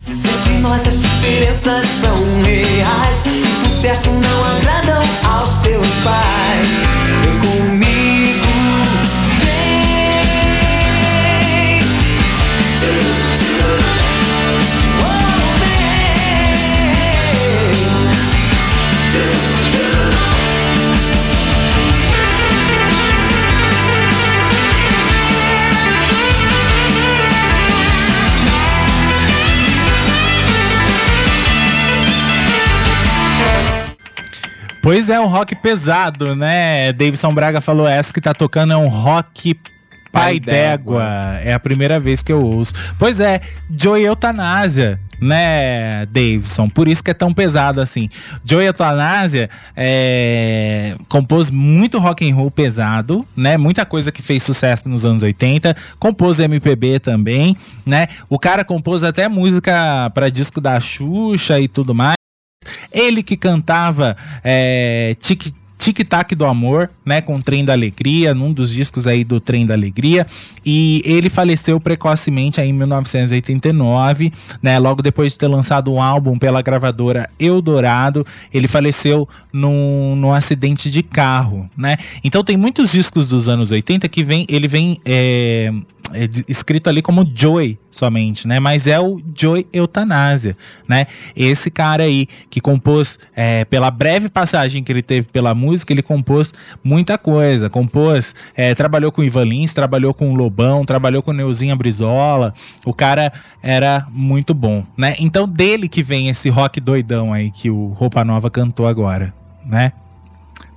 Entre 0.09 0.59
nós 0.59 0.85
as 0.87 1.01
diferenças 1.01 1.87
são 2.01 2.43
reais 2.43 3.27
E 3.27 3.43
por 3.63 3.71
certo 3.71 4.11
não 4.11 4.45
agradam 4.45 5.03
aos 5.25 5.59
teus 5.59 5.89
pais 6.05 7.06
Pois 34.87 35.09
é, 35.09 35.19
um 35.19 35.27
rock 35.27 35.57
pesado, 35.57 36.37
né? 36.37 36.93
Davidson 36.93 37.35
Braga 37.35 37.61
falou 37.61 37.89
essa 37.89 38.13
que 38.13 38.21
tá 38.21 38.33
tocando 38.33 38.73
é 38.73 38.77
um 38.77 38.87
rock 38.87 39.59
pai 40.13 40.39
d'égua. 40.39 41.03
É 41.43 41.53
a 41.53 41.59
primeira 41.59 41.99
vez 41.99 42.23
que 42.23 42.33
eu 42.33 42.41
ouço. 42.41 42.73
Pois 42.97 43.19
é, 43.19 43.41
Joey 43.69 44.05
Eutanásia, 44.05 45.01
né, 45.21 46.07
Davidson? 46.07 46.69
Por 46.69 46.87
isso 46.87 47.03
que 47.03 47.11
é 47.11 47.15
tão 47.15 47.35
pesado 47.35 47.81
assim. 47.81 48.09
Joey 48.45 48.69
Eutanásia 48.69 49.51
é, 49.77 50.95
compôs 51.09 51.51
muito 51.51 51.99
rock 51.99 52.31
and 52.31 52.37
roll 52.37 52.53
pesado, 52.53 53.27
né? 53.37 53.57
Muita 53.57 53.85
coisa 53.85 54.13
que 54.13 54.23
fez 54.23 54.45
sucesso 54.45 54.89
nos 54.89 55.05
anos 55.05 55.25
80. 55.25 55.75
Compôs 55.99 56.39
MPB 56.39 57.01
também, 57.01 57.57
né? 57.85 58.07
O 58.31 58.39
cara 58.39 58.65
compôs 58.65 59.03
até 59.03 59.29
música 59.29 60.09
para 60.15 60.31
disco 60.31 60.61
da 60.61 60.79
Xuxa 60.79 61.59
e 61.59 61.67
tudo 61.67 61.93
mais. 61.93 62.16
Ele 62.93 63.23
que 63.23 63.37
cantava 63.37 64.17
é, 64.43 65.17
Tic 65.21 65.53
Tic 65.79 66.05
Tac 66.09 66.35
do 66.35 66.47
Amor, 66.47 66.91
né, 67.05 67.21
com 67.21 67.37
o 67.37 67.43
Trem 67.43 67.65
da 67.65 67.73
Alegria, 67.73 68.35
num 68.35 68.53
dos 68.53 68.73
discos 68.73 69.07
aí 69.07 69.23
do 69.25 69.39
Trem 69.39 69.67
da 69.67 69.75
Alegria, 69.75 70.27
e 70.65 71.03
ele 71.05 71.29
faleceu 71.29 71.79
precocemente 71.79 72.61
aí 72.61 72.71
em 72.71 72.73
1989, 72.73 74.33
né, 74.63 74.79
logo 74.79 75.03
depois 75.03 75.33
de 75.33 75.39
ter 75.39 75.49
lançado 75.49 75.93
um 75.93 76.01
álbum 76.01 76.39
pela 76.39 76.63
gravadora 76.63 77.29
Eldorado, 77.39 78.27
ele 78.53 78.67
faleceu 78.67 79.29
num, 79.53 80.17
num 80.17 80.33
acidente 80.33 80.91
de 80.91 81.03
carro, 81.03 81.69
né, 81.77 81.97
então 82.25 82.43
tem 82.43 82.57
muitos 82.57 82.93
discos 82.93 83.29
dos 83.29 83.49
anos 83.49 83.71
80 83.71 84.09
que 84.09 84.25
vem, 84.25 84.47
ele 84.49 84.67
vem 84.67 84.99
é, 85.05 85.73
é 86.13 86.29
escrito 86.49 86.89
ali 86.89 87.03
como 87.03 87.29
Joy 87.35 87.79
somente, 87.91 88.47
né? 88.47 88.61
Mas 88.61 88.87
é 88.87 89.01
o 89.01 89.21
Joy 89.35 89.67
Eutanásia, 89.73 90.57
né? 90.87 91.07
Esse 91.35 91.71
cara 91.71 92.05
aí 92.05 92.29
que 92.51 92.61
compôs, 92.61 93.19
é, 93.35 93.65
pela 93.65 93.91
breve 93.91 94.29
passagem 94.29 94.83
que 94.83 94.93
ele 94.93 95.03
teve 95.03 95.29
pela 95.29 95.55
música, 95.55 95.93
ele 95.93 96.03
compôs 96.03 96.53
muita 96.83 97.19
coisa. 97.19 97.71
Compôs, 97.71 98.35
é, 98.55 98.75
trabalhou 98.75 99.11
com 99.11 99.23
Ivan 99.23 99.45
Lins, 99.45 99.75
trabalhou 99.75 100.13
com 100.15 100.35
Lobão, 100.35 100.85
trabalhou 100.85 101.23
com 101.23 101.33
Neuzinha 101.33 101.75
Brizola. 101.75 102.55
O 102.85 102.93
cara 102.93 103.33
era 103.63 104.07
muito 104.11 104.55
bom, 104.55 104.85
né? 104.97 105.15
Então 105.19 105.49
dele 105.49 105.89
que 105.89 106.03
vem 106.03 106.29
esse 106.29 106.49
rock 106.49 106.81
doidão 106.81 107.33
aí 107.33 107.51
que 107.51 107.71
o 107.71 107.89
Roupa 107.89 108.25
Nova 108.25 108.51
cantou 108.51 108.87
agora, 108.87 109.35
né? 109.65 109.93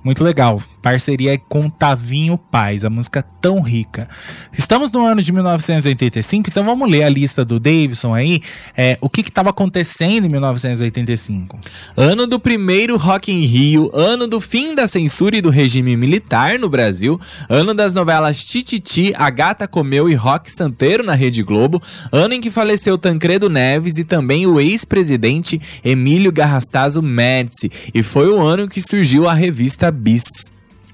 Muito 0.02 0.24
legal. 0.24 0.62
Parceria 0.82 1.38
com 1.48 1.68
Tavinho 1.68 2.38
Paz, 2.38 2.84
a 2.84 2.90
música 2.90 3.22
tão 3.40 3.60
rica. 3.60 4.08
Estamos 4.52 4.90
no 4.90 5.04
ano 5.04 5.22
de 5.22 5.32
1985, 5.32 6.48
então 6.48 6.64
vamos 6.64 6.90
ler 6.90 7.02
a 7.02 7.08
lista 7.08 7.44
do 7.44 7.60
Davidson 7.60 8.14
aí. 8.14 8.40
É, 8.76 8.98
o 9.00 9.08
que 9.08 9.20
estava 9.20 9.50
acontecendo 9.50 10.26
em 10.26 10.28
1985? 10.28 11.58
Ano 11.96 12.26
do 12.26 12.40
primeiro 12.40 12.96
Rock 12.96 13.32
in 13.32 13.42
Rio, 13.42 13.90
ano 13.94 14.26
do 14.26 14.40
fim 14.40 14.74
da 14.74 14.88
censura 14.88 15.36
e 15.36 15.42
do 15.42 15.50
regime 15.50 15.96
militar 15.96 16.58
no 16.58 16.68
Brasil, 16.68 17.20
ano 17.48 17.74
das 17.74 17.92
novelas 17.92 18.42
Tititi, 18.44 19.12
A 19.16 19.30
Gata 19.30 19.68
Comeu 19.68 20.08
e 20.08 20.14
Rock 20.14 20.50
Santeiro 20.50 21.04
na 21.04 21.14
Rede 21.14 21.42
Globo, 21.42 21.80
ano 22.10 22.34
em 22.34 22.40
que 22.40 22.50
faleceu 22.50 22.96
Tancredo 22.96 23.48
Neves 23.48 23.98
e 23.98 24.04
também 24.04 24.46
o 24.46 24.60
ex-presidente 24.60 25.60
Emílio 25.84 26.32
Garrastazu 26.32 27.02
Médici, 27.02 27.70
e 27.94 28.02
foi 28.02 28.28
o 28.28 28.42
ano 28.42 28.68
que 28.68 28.80
surgiu 28.80 29.28
a 29.28 29.34
revista 29.34 29.90
Bis. 29.90 30.24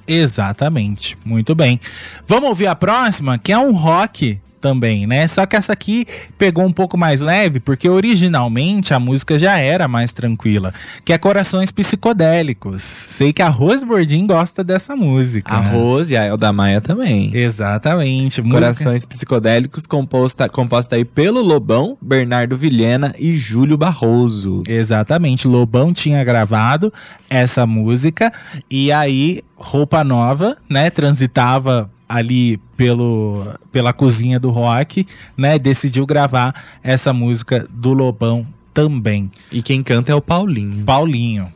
Exatamente, 0.06 1.18
muito 1.24 1.54
bem. 1.54 1.80
Vamos 2.26 2.48
ouvir 2.48 2.66
a 2.66 2.74
próxima, 2.74 3.38
que 3.38 3.52
é 3.52 3.58
um 3.58 3.72
rock 3.72 4.40
também, 4.60 5.06
né? 5.06 5.26
Só 5.28 5.46
que 5.46 5.56
essa 5.56 5.72
aqui 5.72 6.06
pegou 6.38 6.64
um 6.64 6.72
pouco 6.72 6.96
mais 6.96 7.20
leve, 7.20 7.60
porque 7.60 7.88
originalmente 7.88 8.92
a 8.94 8.98
música 9.00 9.38
já 9.38 9.58
era 9.58 9.86
mais 9.86 10.12
tranquila, 10.12 10.72
que 11.04 11.12
é 11.12 11.18
Corações 11.18 11.70
Psicodélicos. 11.70 12.82
Sei 12.82 13.32
que 13.32 13.42
a 13.42 13.48
Rose 13.48 13.84
Bordin 13.84 14.26
gosta 14.26 14.62
dessa 14.64 14.96
música. 14.96 15.54
A 15.54 15.60
né? 15.60 15.70
Rose 15.72 16.14
e 16.14 16.16
a 16.16 16.24
Elda 16.24 16.52
Maia 16.52 16.80
também. 16.80 17.30
Exatamente. 17.36 18.40
música- 18.40 18.56
Corações 18.60 19.04
Psicodélicos, 19.04 19.86
composta, 19.86 20.48
composta 20.48 20.96
aí 20.96 21.04
pelo 21.04 21.40
Lobão, 21.42 21.96
Bernardo 22.00 22.56
Vilhena 22.56 23.14
e 23.18 23.36
Júlio 23.36 23.76
Barroso. 23.76 24.62
Exatamente, 24.68 25.46
Lobão 25.46 25.92
tinha 25.92 26.22
gravado 26.24 26.92
essa 27.28 27.66
música 27.66 28.32
e 28.70 28.90
aí 28.92 29.40
Roupa 29.56 30.04
Nova, 30.04 30.56
né, 30.68 30.90
transitava 30.90 31.90
ali 32.08 32.58
pelo, 32.76 33.46
pela 33.72 33.92
cozinha 33.92 34.38
do 34.38 34.50
rock, 34.50 35.06
né, 35.36 35.58
decidiu 35.58 36.06
gravar 36.06 36.54
essa 36.82 37.12
música 37.12 37.66
do 37.70 37.92
Lobão 37.92 38.46
também. 38.72 39.30
E 39.50 39.62
quem 39.62 39.82
canta 39.82 40.12
é 40.12 40.14
o 40.14 40.20
Paulinho. 40.20 40.84
Paulinho. 40.84 41.52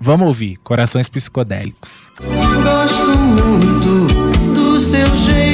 Vamos 0.00 0.26
ouvir 0.26 0.56
Corações 0.64 1.08
Psicodélicos. 1.08 2.10
Gosto 2.20 3.18
muito 3.18 4.54
do 4.54 4.80
seu 4.80 5.06
jeito 5.18 5.51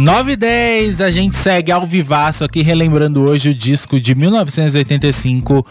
9 0.00 0.32
e 0.32 0.36
10, 0.36 1.02
a 1.02 1.10
gente 1.10 1.36
segue 1.36 1.70
ao 1.70 1.86
vivaço 1.86 2.42
aqui, 2.42 2.62
relembrando 2.62 3.20
hoje 3.20 3.50
o 3.50 3.54
disco 3.54 4.00
de 4.00 4.14
1985 4.14 5.66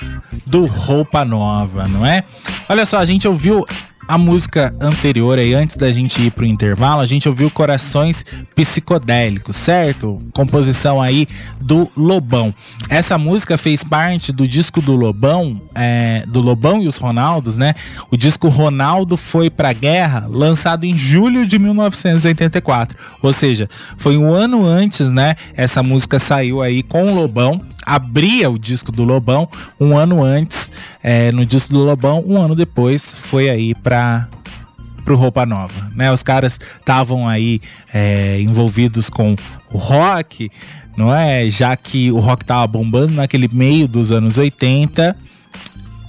do 0.45 0.67
Roupa 0.67 1.25
Nova, 1.25 1.87
não 1.87 2.05
é? 2.05 2.23
Olha 2.69 2.85
só, 2.85 2.99
a 2.99 3.05
gente 3.05 3.27
ouviu 3.27 3.65
a 4.09 4.17
música 4.17 4.73
anterior 4.81 5.37
aí, 5.37 5.53
antes 5.53 5.77
da 5.77 5.91
gente 5.91 6.19
ir 6.19 6.31
pro 6.31 6.43
intervalo, 6.43 6.99
a 6.99 7.05
gente 7.05 7.29
ouviu 7.29 7.47
Corações 7.51 8.25
Psicodélicos, 8.55 9.55
certo? 9.55 10.19
Composição 10.33 10.99
aí 10.99 11.27
do 11.61 11.87
Lobão. 11.95 12.51
Essa 12.89 13.19
música 13.19 13.55
fez 13.55 13.83
parte 13.83 14.31
do 14.31 14.47
disco 14.47 14.81
do 14.81 14.95
Lobão, 14.95 15.61
é, 15.75 16.23
do 16.25 16.41
Lobão 16.41 16.81
e 16.81 16.87
os 16.87 16.97
Ronaldos, 16.97 17.55
né? 17.55 17.75
O 18.09 18.17
disco 18.17 18.47
Ronaldo 18.47 19.15
foi 19.15 19.47
pra 19.47 19.71
guerra, 19.73 20.25
lançado 20.27 20.85
em 20.85 20.97
julho 20.97 21.45
de 21.45 21.59
1984. 21.59 22.97
Ou 23.21 23.31
seja, 23.31 23.69
foi 23.99 24.17
um 24.17 24.33
ano 24.33 24.65
antes, 24.65 25.11
né? 25.11 25.35
Essa 25.55 25.83
música 25.83 26.17
saiu 26.17 26.63
aí 26.63 26.81
com 26.81 27.11
o 27.11 27.15
Lobão, 27.15 27.61
abria 27.85 28.49
o 28.49 28.57
disco 28.57 28.91
do 28.91 29.03
Lobão 29.03 29.47
um 29.79 29.95
ano 29.95 30.23
antes, 30.23 30.71
é, 31.01 31.31
no 31.31 31.45
disco 31.45 31.73
do 31.73 31.83
Lobão, 31.83 32.23
um 32.25 32.37
ano 32.37 32.55
depois 32.55 33.13
foi 33.13 33.49
aí 33.49 33.73
pra 33.75 34.27
pro 35.05 35.15
Roupa 35.15 35.45
Nova, 35.45 35.89
né? 35.95 36.11
Os 36.11 36.21
caras 36.21 36.59
estavam 36.79 37.27
aí 37.27 37.59
é, 37.91 38.39
envolvidos 38.41 39.09
com 39.09 39.35
o 39.71 39.77
rock, 39.77 40.51
não 40.95 41.15
é? 41.15 41.49
Já 41.49 41.75
que 41.75 42.11
o 42.11 42.19
rock 42.19 42.45
tava 42.45 42.67
bombando 42.67 43.13
naquele 43.13 43.47
meio 43.47 43.87
dos 43.87 44.11
anos 44.11 44.37
80 44.37 45.15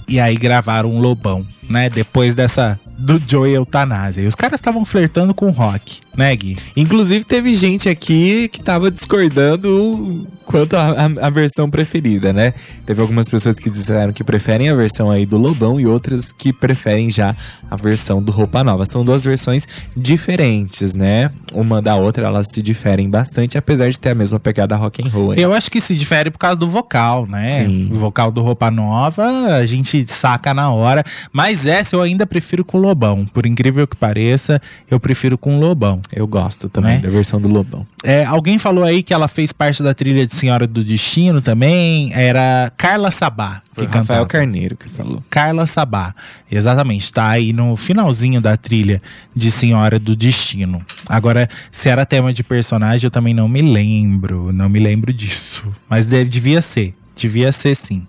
e 0.07 0.19
aí 0.19 0.35
gravaram 0.35 0.91
um 0.93 0.99
Lobão, 0.99 1.47
né? 1.69 1.89
Depois 1.89 2.35
dessa 2.35 2.79
do 3.01 3.21
Joey 3.27 3.53
Eutanásia. 3.53 4.21
E 4.21 4.27
os 4.27 4.35
caras 4.35 4.59
estavam 4.59 4.85
flertando 4.85 5.33
com 5.33 5.47
o 5.47 5.51
rock, 5.51 5.99
né, 6.15 6.35
Gui? 6.35 6.57
Inclusive, 6.75 7.25
teve 7.25 7.53
gente 7.53 7.89
aqui 7.89 8.47
que 8.47 8.61
tava 8.61 8.91
discordando 8.91 10.27
quanto 10.45 10.75
à 10.75 11.29
versão 11.29 11.69
preferida, 11.69 12.33
né? 12.33 12.53
Teve 12.85 13.01
algumas 13.01 13.29
pessoas 13.29 13.57
que 13.57 13.69
disseram 13.69 14.11
que 14.11 14.23
preferem 14.23 14.69
a 14.69 14.75
versão 14.75 15.09
aí 15.09 15.25
do 15.25 15.37
Lobão 15.37 15.79
e 15.79 15.87
outras 15.87 16.31
que 16.31 16.51
preferem 16.51 17.09
já 17.09 17.33
a 17.69 17.75
versão 17.75 18.21
do 18.21 18.31
Roupa 18.31 18.63
Nova. 18.63 18.85
São 18.85 19.03
duas 19.03 19.23
versões 19.23 19.67
diferentes, 19.95 20.93
né? 20.93 21.31
Uma 21.53 21.81
da 21.81 21.95
outra, 21.95 22.27
elas 22.27 22.47
se 22.53 22.61
diferem 22.61 23.09
bastante, 23.09 23.57
apesar 23.57 23.89
de 23.89 23.99
ter 23.99 24.09
a 24.09 24.15
mesma 24.15 24.39
pegada 24.39 24.75
rock 24.75 25.01
and 25.01 25.09
roll. 25.09 25.33
Eu 25.33 25.53
acho 25.53 25.71
que 25.71 25.79
se 25.79 25.95
difere 25.95 26.29
por 26.29 26.37
causa 26.37 26.57
do 26.57 26.67
vocal, 26.67 27.25
né? 27.27 27.47
Sim. 27.47 27.89
O 27.91 27.95
vocal 27.95 28.31
do 28.31 28.41
Roupa 28.41 28.69
Nova 28.69 29.25
a 29.55 29.65
gente 29.65 30.05
saca 30.07 30.53
na 30.53 30.69
hora. 30.71 31.03
Mas 31.31 31.65
essa 31.65 31.95
eu 31.95 32.01
ainda 32.01 32.25
prefiro 32.25 32.65
com 32.65 32.77
Lobão. 32.91 33.25
Por 33.25 33.45
incrível 33.45 33.87
que 33.87 33.95
pareça, 33.95 34.61
eu 34.89 34.99
prefiro 34.99 35.37
com 35.37 35.59
Lobão. 35.59 36.01
Eu 36.11 36.27
gosto 36.27 36.67
também 36.69 36.95
Né? 36.95 36.99
da 36.99 37.09
versão 37.09 37.39
do 37.39 37.47
Lobão. 37.47 37.87
É, 38.03 38.25
alguém 38.25 38.57
falou 38.59 38.83
aí 38.83 39.01
que 39.01 39.13
ela 39.13 39.27
fez 39.27 39.53
parte 39.53 39.81
da 39.81 39.93
trilha 39.93 40.25
de 40.25 40.33
Senhora 40.35 40.67
do 40.67 40.83
Destino 40.83 41.39
também. 41.41 42.11
Era 42.13 42.71
Carla 42.75 43.11
Sabá. 43.11 43.61
Foi 43.71 43.85
o 43.85 43.89
que 43.89 43.97
Rafael 43.97 44.21
cantava. 44.25 44.27
Carneiro 44.27 44.75
que 44.75 44.89
falou. 44.89 45.23
Carla 45.29 45.65
Sabá. 45.65 46.13
Exatamente, 46.51 47.11
tá 47.13 47.29
aí 47.29 47.53
no 47.53 47.75
finalzinho 47.77 48.41
da 48.41 48.57
trilha 48.57 49.01
de 49.33 49.49
Senhora 49.49 49.97
do 49.97 50.15
Destino. 50.15 50.79
Agora, 51.07 51.49
se 51.71 51.87
era 51.89 52.05
tema 52.05 52.33
de 52.33 52.43
personagem, 52.43 53.07
eu 53.07 53.11
também 53.11 53.33
não 53.33 53.47
me 53.47 53.61
lembro. 53.61 54.51
Não 54.51 54.67
me 54.67 54.79
lembro 54.79 55.13
disso. 55.13 55.63
Mas 55.89 56.05
deve, 56.05 56.29
devia 56.29 56.61
ser. 56.61 56.93
Devia 57.15 57.51
ser 57.51 57.75
sim. 57.75 58.05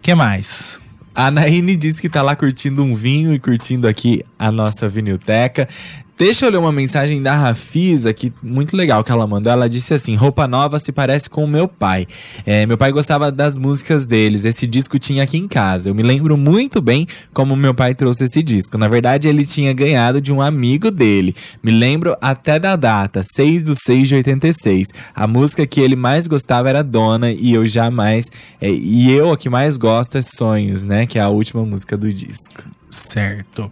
que 0.00 0.14
mais? 0.14 0.78
A 1.14 1.30
Naine 1.30 1.76
disse 1.76 2.02
que 2.02 2.08
tá 2.08 2.22
lá 2.22 2.34
curtindo 2.34 2.82
um 2.82 2.92
vinho 2.92 3.32
e 3.32 3.38
curtindo 3.38 3.86
aqui 3.86 4.24
a 4.36 4.50
nossa 4.50 4.88
vinilteca. 4.88 5.68
Deixa 6.16 6.46
eu 6.46 6.50
ler 6.50 6.58
uma 6.58 6.70
mensagem 6.70 7.20
da 7.20 7.34
Rafisa, 7.34 8.14
que 8.14 8.32
muito 8.40 8.76
legal 8.76 9.02
que 9.02 9.10
ela 9.10 9.26
mandou. 9.26 9.52
Ela 9.52 9.68
disse 9.68 9.92
assim: 9.92 10.14
roupa 10.14 10.46
nova 10.46 10.78
se 10.78 10.92
parece 10.92 11.28
com 11.28 11.42
o 11.42 11.48
meu 11.48 11.66
pai. 11.66 12.06
É, 12.46 12.64
meu 12.66 12.78
pai 12.78 12.92
gostava 12.92 13.32
das 13.32 13.58
músicas 13.58 14.06
deles. 14.06 14.44
Esse 14.44 14.64
disco 14.64 14.96
tinha 14.96 15.24
aqui 15.24 15.36
em 15.36 15.48
casa. 15.48 15.90
Eu 15.90 15.94
me 15.94 16.04
lembro 16.04 16.36
muito 16.36 16.80
bem 16.80 17.04
como 17.32 17.56
meu 17.56 17.74
pai 17.74 17.96
trouxe 17.96 18.24
esse 18.24 18.44
disco. 18.44 18.78
Na 18.78 18.86
verdade, 18.86 19.28
ele 19.28 19.44
tinha 19.44 19.72
ganhado 19.72 20.20
de 20.20 20.32
um 20.32 20.40
amigo 20.40 20.88
dele. 20.88 21.34
Me 21.60 21.72
lembro 21.72 22.16
até 22.20 22.60
da 22.60 22.76
data, 22.76 23.22
6 23.34 23.64
de 23.64 23.74
6 23.74 24.08
de 24.08 24.14
86. 24.14 24.88
A 25.12 25.26
música 25.26 25.66
que 25.66 25.80
ele 25.80 25.96
mais 25.96 26.28
gostava 26.28 26.68
era 26.68 26.84
Dona 26.84 27.32
e 27.32 27.54
eu 27.54 27.66
jamais. 27.66 28.30
é, 28.60 28.70
e 28.70 29.10
eu 29.10 29.32
a 29.32 29.36
que 29.36 29.50
mais 29.50 29.76
gosto 29.76 30.16
é 30.16 30.22
Sonhos, 30.22 30.84
né? 30.84 31.06
Que 31.06 31.18
é 31.18 31.22
a 31.22 31.28
última 31.28 31.64
música 31.64 31.96
do 31.96 32.12
disco. 32.12 32.62
Certo. 32.88 33.68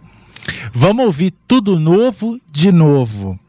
Vamos 0.73 1.05
ouvir 1.05 1.33
tudo 1.47 1.79
novo 1.79 2.39
de 2.51 2.71
novo. 2.71 3.39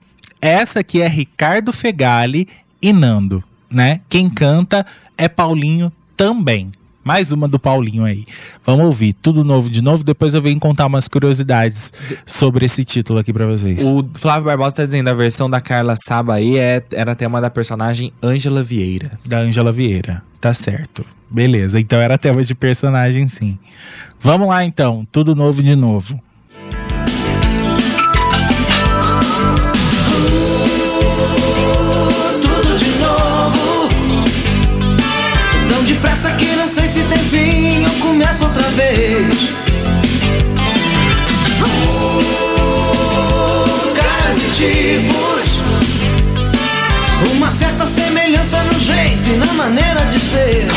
Essa 0.40 0.80
aqui 0.80 1.00
é 1.00 1.08
Ricardo 1.08 1.72
Fegali 1.72 2.46
e 2.80 2.92
Nando, 2.92 3.42
né? 3.70 4.00
Quem 4.08 4.28
canta 4.28 4.84
é 5.16 5.28
Paulinho 5.28 5.92
também. 6.16 6.70
Mais 7.04 7.32
uma 7.32 7.46
do 7.46 7.58
Paulinho 7.58 8.04
aí. 8.04 8.24
Vamos 8.64 8.86
ouvir 8.86 9.12
tudo 9.12 9.44
novo 9.44 9.68
de 9.68 9.82
novo. 9.82 10.02
Depois 10.02 10.32
eu 10.32 10.40
venho 10.40 10.58
contar 10.58 10.86
umas 10.86 11.06
curiosidades 11.06 11.92
sobre 12.24 12.64
esse 12.64 12.82
título 12.82 13.18
aqui 13.18 13.30
pra 13.30 13.46
vocês. 13.46 13.82
O 13.84 14.02
Flávio 14.14 14.46
Barbosa 14.46 14.76
tá 14.76 14.84
dizendo 14.86 15.10
a 15.10 15.14
versão 15.14 15.50
da 15.50 15.60
Carla 15.60 15.96
Saba 15.96 16.34
aí 16.34 16.56
é, 16.56 16.82
era 16.92 17.14
tema 17.14 17.42
da 17.42 17.50
personagem 17.50 18.10
Ângela 18.22 18.62
Vieira. 18.62 19.18
Da 19.22 19.38
Ângela 19.38 19.70
Vieira. 19.70 20.22
Tá 20.40 20.54
certo. 20.54 21.04
Beleza, 21.30 21.78
então 21.78 21.98
era 22.00 22.16
tema 22.16 22.42
de 22.42 22.54
personagem, 22.54 23.28
sim. 23.28 23.58
Vamos 24.18 24.48
lá 24.48 24.64
então, 24.64 25.06
tudo 25.12 25.34
novo 25.34 25.62
de 25.62 25.76
novo. 25.76 26.18
Tão 36.04 36.12
depressa 36.12 36.30
que 36.32 36.54
não 36.56 36.68
sei 36.68 36.86
se 36.86 37.02
tem 37.04 37.18
fim. 37.18 37.84
Eu 37.84 37.90
começo 38.00 38.44
outra 38.44 38.68
vez. 38.70 39.54
Caras 43.94 44.36
e 44.36 44.50
tipos. 44.54 45.60
Uma 47.32 47.50
certa 47.50 47.86
semelhança 47.86 48.62
no 48.64 48.78
jeito 48.80 49.30
e 49.30 49.36
na 49.36 49.52
maneira 49.54 50.04
de 50.06 50.20
ser. 50.20 50.73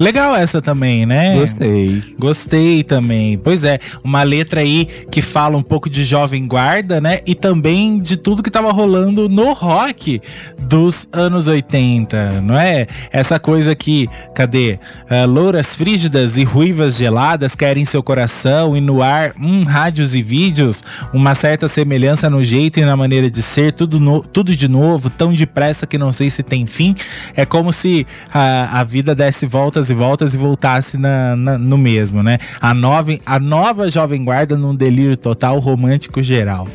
Legal 0.00 0.34
essa 0.34 0.62
também, 0.62 1.04
né? 1.04 1.36
Gostei. 1.38 2.02
Gostei 2.18 2.82
também. 2.82 3.36
Pois 3.36 3.64
é, 3.64 3.78
uma 4.02 4.22
letra 4.22 4.60
aí 4.62 4.88
que 5.10 5.20
fala 5.20 5.58
um 5.58 5.62
pouco 5.62 5.90
de 5.90 6.04
jovem 6.04 6.46
guarda, 6.48 7.02
né? 7.02 7.20
E 7.26 7.34
também 7.34 7.98
de 7.98 8.16
tudo 8.16 8.42
que 8.42 8.50
tava 8.50 8.72
rolando 8.72 9.28
no 9.28 9.52
rock 9.52 10.22
dos 10.58 11.06
anos 11.12 11.48
80, 11.48 12.40
não 12.40 12.58
é? 12.58 12.86
Essa 13.12 13.38
coisa 13.38 13.74
que, 13.74 14.08
cadê? 14.34 14.78
Ah, 15.08 15.26
louras 15.26 15.76
frígidas 15.76 16.38
e 16.38 16.44
ruivas 16.44 16.96
geladas 16.96 17.54
querem 17.54 17.84
seu 17.84 18.02
coração 18.02 18.74
e 18.74 18.80
no 18.80 19.02
ar, 19.02 19.34
hum, 19.38 19.64
rádios 19.64 20.14
e 20.14 20.22
vídeos, 20.22 20.82
uma 21.12 21.34
certa 21.34 21.68
semelhança 21.68 22.30
no 22.30 22.42
jeito 22.42 22.80
e 22.80 22.84
na 22.86 22.96
maneira 22.96 23.30
de 23.30 23.42
ser, 23.42 23.72
tudo, 23.74 24.00
no- 24.00 24.22
tudo 24.22 24.56
de 24.56 24.66
novo, 24.66 25.10
tão 25.10 25.34
depressa 25.34 25.86
que 25.86 25.98
não 25.98 26.10
sei 26.10 26.30
se 26.30 26.42
tem 26.42 26.64
fim. 26.64 26.94
É 27.36 27.44
como 27.44 27.70
se 27.70 28.06
a, 28.32 28.80
a 28.80 28.82
vida 28.84 29.14
desse 29.14 29.44
voltas 29.44 29.89
e 29.90 29.94
voltas 29.94 30.32
e 30.34 30.38
voltasse 30.38 30.96
na, 30.96 31.36
na- 31.36 31.58
no 31.58 31.76
mesmo, 31.76 32.22
né? 32.22 32.38
A 32.60 32.72
nova, 32.72 33.10
a 33.26 33.38
nova 33.38 33.90
Jovem 33.90 34.24
Guarda 34.24 34.56
num 34.56 34.74
delírio 34.74 35.16
total 35.16 35.58
romântico 35.58 36.22
geral. 36.22 36.66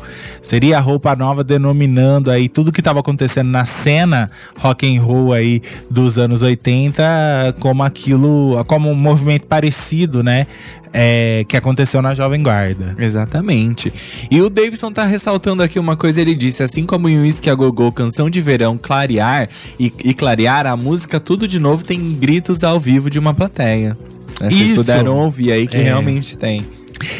Seria 0.42 0.78
a 0.78 0.80
roupa 0.80 1.16
nova 1.16 1.42
denominando 1.42 2.30
aí 2.30 2.48
tudo 2.48 2.70
que 2.70 2.80
estava 2.80 3.00
acontecendo 3.00 3.48
na 3.50 3.64
cena 3.64 4.28
rock 4.60 4.86
and 4.86 5.02
roll 5.02 5.32
aí 5.32 5.60
dos 5.90 6.18
anos 6.18 6.42
80 6.42 7.56
como 7.58 7.82
aquilo, 7.82 8.64
como 8.66 8.90
um 8.90 8.94
movimento 8.96 9.46
parecido, 9.46 10.22
né? 10.22 10.46
É, 10.92 11.44
que 11.48 11.56
aconteceu 11.56 12.00
na 12.00 12.14
Jovem 12.14 12.42
Guarda. 12.42 12.94
Exatamente. 12.98 13.92
E 14.30 14.40
o 14.40 14.48
Davidson 14.48 14.92
tá 14.92 15.04
ressaltando 15.04 15.62
aqui 15.62 15.78
uma 15.78 15.96
coisa, 15.96 16.20
ele 16.20 16.34
disse, 16.34 16.62
assim 16.62 16.86
como 16.86 17.08
em 17.08 17.20
Whisky 17.20 17.50
a 17.50 17.54
Gogô, 17.54 17.90
Canção 17.92 18.30
de 18.30 18.40
Verão, 18.40 18.78
Clarear 18.78 19.48
e, 19.78 19.92
e 20.04 20.14
Clarear, 20.14 20.66
a 20.66 20.76
música 20.76 21.18
Tudo 21.20 21.46
de 21.46 21.58
Novo 21.58 21.84
tem 21.84 22.12
gritos 22.12 22.62
ao 22.64 22.78
vivo 22.80 23.10
de 23.10 23.18
uma 23.18 23.34
plateia. 23.34 23.96
Né, 24.40 24.50
Vocês 24.50 24.70
Isso. 24.70 24.76
puderam 24.76 25.16
ouvir 25.16 25.52
aí 25.52 25.66
que 25.66 25.76
É. 25.76 25.82
realmente 25.82 26.36
tem. 26.36 26.62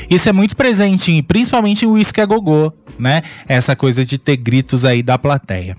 Isso 0.09 0.29
é 0.29 0.33
muito 0.33 0.57
presente, 0.57 1.21
principalmente 1.23 1.85
em 1.85 1.89
Whisky 1.89 2.21
a 2.21 2.27
Gogô, 2.27 2.73
né? 2.99 3.23
Essa 3.47 3.77
coisa 3.77 4.05
de 4.07 4.17
ter 4.17 4.37
gritos 4.39 4.85
aí 4.87 5.03
da 5.03 5.19
plateia. 5.19 5.77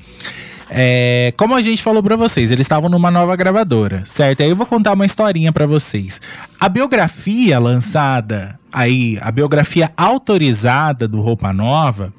É, 0.69 1.33
como 1.37 1.55
a 1.55 1.61
gente 1.61 1.81
falou 1.81 2.03
pra 2.03 2.15
vocês, 2.15 2.51
eles 2.51 2.65
estavam 2.65 2.89
numa 2.89 3.09
nova 3.09 3.35
gravadora, 3.35 4.03
certo? 4.05 4.41
Aí 4.41 4.49
eu 4.49 4.55
vou 4.55 4.65
contar 4.65 4.93
uma 4.93 5.05
historinha 5.05 5.51
pra 5.51 5.65
vocês. 5.65 6.19
A 6.59 6.67
biografia 6.67 7.57
lançada 7.59 8.59
aí, 8.71 9.17
a 9.21 9.31
biografia 9.31 9.91
autorizada 9.95 11.07
do 11.07 11.21
Roupa 11.21 11.53
Nova, 11.53 12.13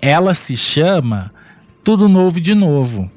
ela 0.00 0.34
se 0.34 0.56
chama 0.56 1.32
Tudo 1.84 2.08
Novo 2.08 2.40
de 2.40 2.54
Novo 2.54 3.10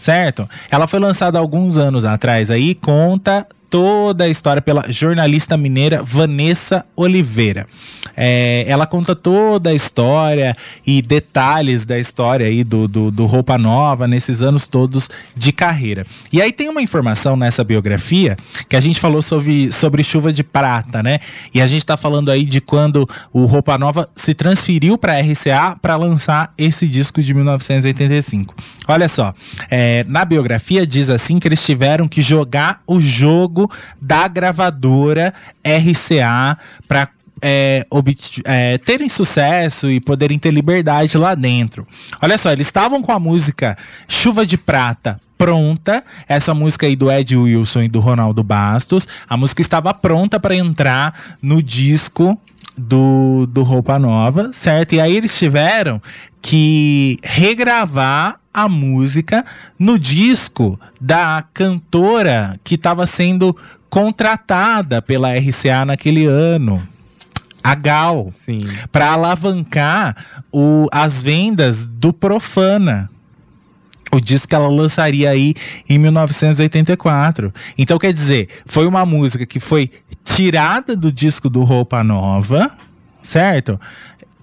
certo? 0.00 0.48
Ela 0.70 0.86
foi 0.86 0.98
lançada 0.98 1.38
alguns 1.38 1.76
anos 1.76 2.04
atrás 2.04 2.50
aí, 2.50 2.74
conta 2.74 3.46
toda 3.70 4.24
a 4.24 4.28
história 4.28 4.60
pela 4.60 4.84
jornalista 4.90 5.56
mineira 5.56 6.02
Vanessa 6.02 6.84
Oliveira. 6.96 7.66
É, 8.16 8.64
ela 8.66 8.86
conta 8.86 9.14
toda 9.14 9.70
a 9.70 9.74
história 9.74 10.54
e 10.84 11.00
detalhes 11.00 11.86
da 11.86 11.98
história 11.98 12.46
aí 12.46 12.64
do, 12.64 12.88
do, 12.88 13.10
do 13.10 13.26
Roupa 13.26 13.56
Nova 13.56 14.08
nesses 14.08 14.42
anos 14.42 14.66
todos 14.66 15.08
de 15.36 15.52
carreira. 15.52 16.04
E 16.32 16.42
aí 16.42 16.52
tem 16.52 16.68
uma 16.68 16.82
informação 16.82 17.36
nessa 17.36 17.62
biografia 17.62 18.36
que 18.68 18.74
a 18.74 18.80
gente 18.80 18.98
falou 18.98 19.22
sobre, 19.22 19.72
sobre 19.72 20.02
chuva 20.02 20.32
de 20.32 20.42
prata, 20.42 21.02
né? 21.02 21.20
E 21.54 21.60
a 21.60 21.66
gente 21.66 21.86
tá 21.86 21.96
falando 21.96 22.30
aí 22.30 22.44
de 22.44 22.60
quando 22.60 23.08
o 23.32 23.44
Roupa 23.46 23.78
Nova 23.78 24.08
se 24.16 24.34
transferiu 24.34 24.98
para 24.98 25.20
RCA 25.20 25.76
para 25.80 25.96
lançar 25.96 26.52
esse 26.58 26.88
disco 26.88 27.22
de 27.22 27.32
1985. 27.32 28.54
Olha 28.88 29.08
só, 29.08 29.32
é, 29.70 30.04
na 30.08 30.24
biografia 30.24 30.84
diz 30.86 31.08
assim 31.08 31.38
que 31.38 31.46
eles 31.46 31.64
tiveram 31.64 32.08
que 32.08 32.20
jogar 32.20 32.82
o 32.86 32.98
jogo 32.98 33.59
da 34.00 34.28
gravadora 34.28 35.34
RCA 35.64 36.56
para 36.86 37.08
é, 37.42 37.86
é, 38.44 38.78
terem 38.78 39.08
sucesso 39.08 39.90
e 39.90 39.98
poderem 39.98 40.38
ter 40.38 40.50
liberdade 40.50 41.16
lá 41.16 41.34
dentro. 41.34 41.86
Olha 42.20 42.36
só, 42.36 42.52
eles 42.52 42.66
estavam 42.66 43.00
com 43.02 43.12
a 43.12 43.18
música 43.18 43.76
Chuva 44.06 44.44
de 44.44 44.58
Prata 44.58 45.18
pronta, 45.38 46.04
essa 46.28 46.52
música 46.52 46.86
aí 46.86 46.94
do 46.94 47.10
Ed 47.10 47.34
Wilson 47.34 47.84
e 47.84 47.88
do 47.88 47.98
Ronaldo 47.98 48.44
Bastos, 48.44 49.08
a 49.26 49.38
música 49.38 49.62
estava 49.62 49.94
pronta 49.94 50.38
para 50.38 50.54
entrar 50.54 51.38
no 51.40 51.62
disco 51.62 52.38
do, 52.76 53.46
do 53.46 53.62
Roupa 53.62 53.98
Nova, 53.98 54.50
certo? 54.52 54.94
E 54.94 55.00
aí 55.00 55.16
eles 55.16 55.36
tiveram 55.38 56.00
que 56.42 57.18
regravar 57.22 58.39
a 58.52 58.68
música 58.68 59.44
no 59.78 59.98
disco 59.98 60.78
da 61.00 61.44
cantora 61.54 62.58
que 62.64 62.74
estava 62.74 63.06
sendo 63.06 63.56
contratada 63.88 65.02
pela 65.02 65.34
RCA 65.36 65.84
naquele 65.84 66.26
ano. 66.26 66.86
A 67.62 67.74
Gal, 67.74 68.30
Sim. 68.34 68.60
para 68.90 69.10
alavancar 69.10 70.16
o, 70.50 70.86
as 70.90 71.22
vendas 71.22 71.86
do 71.86 72.12
Profana. 72.12 73.10
O 74.12 74.18
disco 74.18 74.48
que 74.48 74.54
ela 74.54 74.68
lançaria 74.68 75.30
aí 75.30 75.54
em 75.88 75.98
1984. 75.98 77.52
Então, 77.76 77.98
quer 77.98 78.12
dizer, 78.12 78.48
foi 78.66 78.86
uma 78.86 79.04
música 79.06 79.46
que 79.46 79.60
foi 79.60 79.90
tirada 80.24 80.96
do 80.96 81.12
disco 81.12 81.48
do 81.48 81.62
Roupa 81.62 82.02
Nova, 82.02 82.72
certo? 83.22 83.78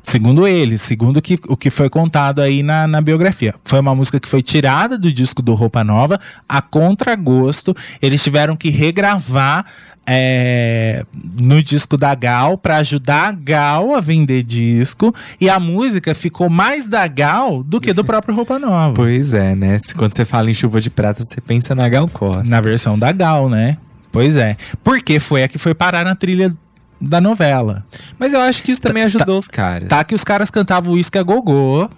Segundo 0.07 0.47
eles, 0.47 0.81
segundo 0.81 1.21
que, 1.21 1.37
o 1.49 1.57
que 1.57 1.69
foi 1.69 1.89
contado 1.89 2.41
aí 2.41 2.63
na, 2.63 2.87
na 2.87 3.01
biografia. 3.01 3.53
Foi 3.65 3.77
uma 3.77 3.93
música 3.93 4.21
que 4.21 4.27
foi 4.27 4.41
tirada 4.41 4.97
do 4.97 5.11
disco 5.11 5.41
do 5.41 5.53
Roupa 5.53 5.83
Nova, 5.83 6.17
a 6.47 6.61
contragosto. 6.61 7.75
Eles 8.01 8.23
tiveram 8.23 8.55
que 8.55 8.69
regravar 8.69 9.65
é, 10.07 11.05
no 11.37 11.61
disco 11.61 11.97
da 11.97 12.15
Gal 12.15 12.57
para 12.57 12.77
ajudar 12.77 13.27
a 13.27 13.31
Gal 13.33 13.93
a 13.97 13.99
vender 13.99 14.43
disco. 14.43 15.13
E 15.41 15.49
a 15.49 15.59
música 15.59 16.15
ficou 16.15 16.49
mais 16.49 16.87
da 16.87 17.05
Gal 17.05 17.61
do 17.61 17.81
que 17.81 17.91
do 17.91 18.05
próprio 18.05 18.33
Roupa 18.33 18.57
Nova. 18.57 18.93
Pois 18.93 19.33
é, 19.33 19.55
né? 19.55 19.75
Quando 19.97 20.15
você 20.15 20.23
fala 20.23 20.49
em 20.49 20.53
chuva 20.53 20.79
de 20.79 20.89
prata, 20.89 21.21
você 21.21 21.41
pensa 21.41 21.75
na 21.75 21.89
Gal 21.89 22.07
Costa. 22.07 22.49
Na 22.49 22.61
versão 22.61 22.97
da 22.97 23.11
Gal, 23.11 23.49
né? 23.49 23.75
Pois 24.09 24.37
é. 24.37 24.55
Porque 24.85 25.19
foi 25.19 25.43
a 25.43 25.49
que 25.49 25.57
foi 25.57 25.73
parar 25.73 26.05
na 26.05 26.15
trilha 26.15 26.49
da 26.99 27.21
novela. 27.21 27.85
Mas 28.17 28.33
eu 28.33 28.41
acho 28.41 28.63
que 28.63 28.71
isso 28.71 28.81
também 28.81 29.03
ajudou 29.03 29.37
os 29.37 29.47
caras. 29.47 29.87
Tá 29.87 30.03
que 30.03 30.15
os 30.15 30.23
caras 30.23 30.49
cantavam 30.49 30.93
Whisky 30.93 31.17
a 31.17 31.23
Gogô, 31.23 31.89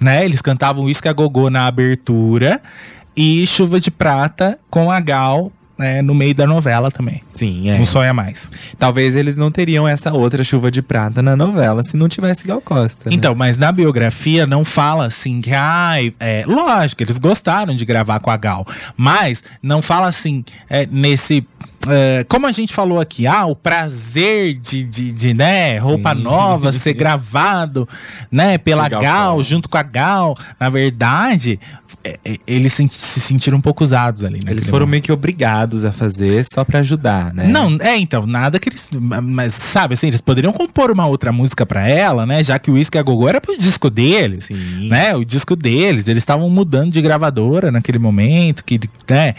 né? 0.00 0.24
Eles 0.24 0.42
cantavam 0.42 0.84
Whisky 0.84 1.08
a 1.08 1.12
Gogô 1.12 1.50
na 1.50 1.66
abertura 1.66 2.60
e 3.16 3.46
Chuva 3.46 3.80
de 3.80 3.90
Prata 3.90 4.58
com 4.70 4.90
a 4.90 5.00
Gal 5.00 5.52
né, 5.78 6.02
no 6.02 6.14
meio 6.14 6.34
da 6.34 6.46
novela 6.46 6.90
também. 6.90 7.22
Sim, 7.32 7.70
é. 7.70 7.78
Não 7.78 7.84
sonha 7.84 8.12
mais. 8.12 8.48
Talvez 8.78 9.14
eles 9.14 9.36
não 9.36 9.50
teriam 9.50 9.86
essa 9.86 10.12
outra 10.12 10.42
chuva 10.42 10.70
de 10.70 10.82
prata 10.82 11.22
na 11.22 11.36
novela 11.36 11.84
se 11.84 11.96
não 11.96 12.08
tivesse 12.08 12.44
Gal 12.44 12.60
Costa. 12.60 13.08
né? 13.08 13.14
Então, 13.14 13.34
mas 13.34 13.56
na 13.56 13.70
biografia 13.70 14.44
não 14.46 14.64
fala 14.64 15.06
assim 15.06 15.40
que, 15.40 15.52
ai, 15.52 16.12
é, 16.18 16.42
lógico, 16.46 17.02
eles 17.02 17.18
gostaram 17.18 17.76
de 17.76 17.84
gravar 17.84 18.18
com 18.18 18.30
a 18.30 18.36
Gal, 18.36 18.66
mas 18.96 19.42
não 19.62 19.80
fala 19.80 20.08
assim, 20.08 20.44
é, 20.68 20.84
nesse. 20.90 21.46
É, 21.90 22.24
como 22.24 22.46
a 22.46 22.52
gente 22.52 22.72
falou 22.72 23.00
aqui, 23.00 23.26
ah, 23.26 23.46
o 23.46 23.56
prazer 23.56 24.54
de, 24.54 24.84
de, 24.84 25.12
de, 25.12 25.34
né, 25.34 25.78
roupa 25.78 26.14
Sim. 26.14 26.22
nova 26.22 26.72
ser 26.72 26.94
gravado, 26.94 27.88
né, 28.30 28.58
pela 28.58 28.88
Por 28.88 29.00
Gal 29.00 29.42
junto 29.42 29.68
com 29.68 29.78
a 29.78 29.82
Gal. 29.82 30.36
Na 30.58 30.68
verdade, 30.68 31.58
é, 32.04 32.18
é, 32.24 32.36
eles 32.46 32.72
se, 32.72 32.86
se 32.88 33.20
sentiram 33.20 33.58
um 33.58 33.60
pouco 33.60 33.82
usados 33.82 34.22
ali, 34.22 34.40
né? 34.44 34.50
Eles 34.50 34.68
foram 34.68 34.86
meio 34.86 35.02
que 35.02 35.10
obrigados 35.10 35.84
a 35.84 35.92
fazer 35.92 36.44
só 36.44 36.64
pra 36.64 36.78
ajudar, 36.78 37.34
né? 37.34 37.46
Não, 37.46 37.76
é, 37.80 37.96
então, 37.96 38.24
nada 38.26 38.58
que 38.58 38.68
eles. 38.68 38.90
Mas, 39.22 39.54
sabe, 39.54 39.94
assim, 39.94 40.06
eles 40.06 40.20
poderiam 40.20 40.52
compor 40.52 40.90
uma 40.90 41.06
outra 41.06 41.32
música 41.32 41.66
pra 41.66 41.86
ela, 41.88 42.24
né? 42.24 42.42
Já 42.42 42.58
que 42.58 42.70
o 42.70 42.74
Whisky 42.74 42.98
a 42.98 43.02
Gogô 43.02 43.28
era 43.28 43.40
pro 43.40 43.58
disco 43.58 43.90
deles. 43.90 44.44
Sim. 44.44 44.88
Né, 44.88 45.14
o 45.14 45.24
disco 45.24 45.56
deles, 45.56 46.08
eles 46.08 46.22
estavam 46.22 46.48
mudando 46.48 46.92
de 46.92 47.02
gravadora 47.02 47.70
naquele 47.70 47.98
momento, 47.98 48.64
que, 48.64 48.78
né, 49.08 49.28
eh, 49.28 49.34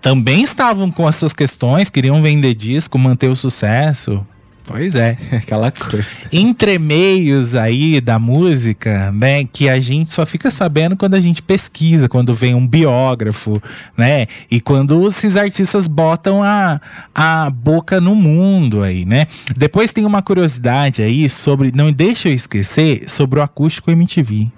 também 0.00 0.42
estavam 0.42 0.90
com 0.90 1.06
as 1.06 1.16
suas 1.16 1.32
questões, 1.32 1.90
queriam 1.90 2.20
vender 2.20 2.54
disco, 2.54 2.98
manter 2.98 3.28
o 3.28 3.36
sucesso. 3.36 4.24
Pois 4.70 4.94
é. 4.94 5.16
Aquela 5.32 5.72
coisa. 5.72 6.28
Entre 6.30 6.78
meios 6.78 7.56
aí 7.56 8.00
da 8.00 8.20
música, 8.20 9.10
né, 9.10 9.44
que 9.44 9.68
a 9.68 9.80
gente 9.80 10.12
só 10.12 10.24
fica 10.24 10.48
sabendo 10.48 10.96
quando 10.96 11.14
a 11.14 11.20
gente 11.20 11.42
pesquisa, 11.42 12.08
quando 12.08 12.32
vem 12.32 12.54
um 12.54 12.64
biógrafo, 12.64 13.60
né, 13.96 14.28
e 14.48 14.60
quando 14.60 15.08
esses 15.08 15.36
artistas 15.36 15.88
botam 15.88 16.40
a, 16.42 16.80
a 17.12 17.50
boca 17.50 18.00
no 18.00 18.14
mundo 18.14 18.82
aí, 18.82 19.04
né. 19.04 19.26
Depois 19.56 19.92
tem 19.92 20.04
uma 20.04 20.22
curiosidade 20.22 21.02
aí 21.02 21.28
sobre, 21.28 21.72
não 21.74 21.90
deixa 21.90 22.28
eu 22.28 22.34
esquecer, 22.34 23.08
sobre 23.08 23.40
o 23.40 23.42
Acústico 23.42 23.90
MTV. 23.90 24.48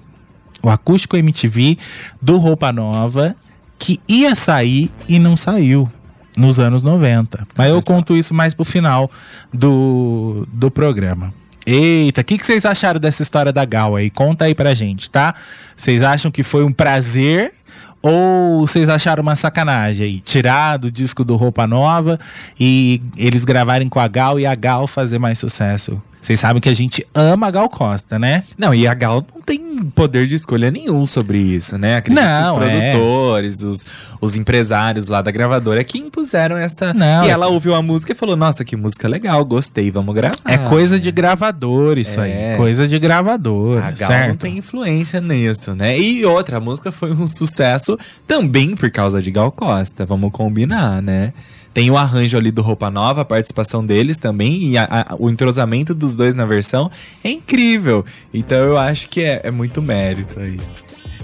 O 0.62 0.68
Acústico 0.68 1.16
MTV 1.16 1.79
do 2.20 2.37
Roupa 2.37 2.70
Nova, 2.70 3.35
que 3.83 4.01
ia 4.07 4.37
sair 4.37 4.93
e 5.09 5.18
não 5.18 5.37
saiu 5.37 5.91
nos 6.37 6.61
anos 6.61 6.85
90. 6.85 7.49
Mas 7.57 7.68
eu 7.68 7.83
conto 7.83 8.16
isso 8.16 8.33
mais 8.33 8.55
pro 8.55 8.64
final 8.64 9.11
do, 9.53 10.47
do 10.53 10.70
programa. 10.70 11.35
Eita, 11.66 12.20
o 12.20 12.24
que, 12.24 12.39
que 12.39 12.47
vocês 12.47 12.64
acharam 12.64 13.01
dessa 13.01 13.24
história 13.24 13.53
da 13.53 13.64
Gal 13.64 13.97
aí? 13.97 14.09
Conta 14.09 14.45
aí 14.45 14.55
pra 14.55 14.72
gente, 14.72 15.11
tá? 15.11 15.35
Vocês 15.76 16.01
acham 16.01 16.30
que 16.30 16.45
foi 16.45 16.64
um 16.64 16.72
prazer 16.72 17.55
ou 18.01 18.61
vocês 18.61 18.89
acharam 18.89 19.20
uma 19.20 19.35
sacanagem 19.35 20.07
aí? 20.07 20.20
Tirar 20.20 20.76
do 20.76 20.89
disco 20.89 21.24
do 21.24 21.35
Roupa 21.35 21.66
Nova 21.66 22.20
e 22.59 23.03
eles 23.16 23.45
gravarem 23.45 23.89
com 23.89 23.99
a 23.99 24.07
Gal 24.07 24.39
e 24.39 24.47
a 24.47 24.55
Gal 24.55 24.87
fazer 24.87 25.18
mais 25.18 25.41
sucesso? 25.41 26.01
Vocês 26.20 26.39
sabem 26.39 26.62
que 26.62 26.68
a 26.68 26.74
gente 26.74 27.05
ama 27.12 27.49
a 27.49 27.51
Gal 27.51 27.68
Costa, 27.68 28.16
né? 28.16 28.45
Não, 28.57 28.72
e 28.72 28.87
a 28.87 28.95
Gal 28.95 29.26
não 29.35 29.41
tem 29.45 29.61
poder 29.95 30.26
de 30.26 30.34
escolha 30.34 30.70
nenhum 30.70 31.05
sobre 31.05 31.38
isso, 31.38 31.76
né? 31.76 31.97
Acredito 31.97 32.22
Não, 32.22 32.59
que 32.59 32.64
os 32.64 32.70
é. 32.70 32.90
produtores, 32.93 33.62
os, 33.62 33.86
os 34.20 34.36
empresários 34.36 35.09
lá 35.09 35.20
da 35.22 35.30
gravadora 35.30 35.82
que 35.84 35.99
impuseram 35.99 36.57
essa. 36.57 36.93
Não, 36.95 37.24
e 37.24 37.28
é 37.28 37.30
ela 37.30 37.49
ouviu 37.49 37.74
a 37.74 37.82
música 37.82 38.12
e 38.12 38.14
falou: 38.14 38.36
Nossa, 38.36 38.64
que 38.64 38.76
música 38.76 39.09
legal, 39.09 39.45
gostei, 39.45 39.90
vamos 39.90 40.14
gravar. 40.14 40.34
É 40.47 40.59
coisa 40.59 40.99
de 40.99 41.11
gravador 41.11 41.99
isso 41.99 42.20
É. 42.20 42.51
aí. 42.53 42.57
Coisa 42.57 42.86
de 42.86 42.99
gravador, 42.99 43.78
A 43.78 43.90
Gal 43.90 44.09
certo? 44.09 44.28
não 44.28 44.36
tem 44.36 44.59
influência 44.59 45.20
nisso, 45.20 45.74
né? 45.74 45.99
E 45.99 46.24
outra, 46.24 46.59
a 46.59 46.61
música 46.61 46.93
foi 46.93 47.12
um 47.12 47.26
sucesso 47.26 47.99
também 48.26 48.74
por 48.74 48.90
causa 48.90 49.20
de 49.20 49.30
Gal 49.30 49.51
Costa, 49.53 50.05
vamos 50.07 50.30
combinar, 50.32 51.03
né? 51.03 51.32
Tem 51.74 51.90
o 51.90 51.97
arranjo 51.97 52.36
ali 52.36 52.51
do 52.51 52.61
Roupa 52.61 52.90
Nova, 52.90 53.22
a 53.22 53.24
participação 53.24 53.82
deles 53.86 54.18
também, 54.18 54.62
e 54.62 54.76
a- 54.76 54.86
a- 55.09 55.16
o 55.18 55.30
entrosamento 55.30 55.95
dos 55.95 56.14
dois 56.14 56.34
na 56.34 56.45
versão 56.45 56.90
é 57.24 57.30
incrível. 57.30 58.05
Então 58.34 58.59
eu 58.59 58.76
acho 58.76 59.09
que 59.09 59.22
é, 59.22 59.32
é 59.43 59.51
muito 59.51 59.80
mérito 59.80 60.39
aí. 60.41 60.59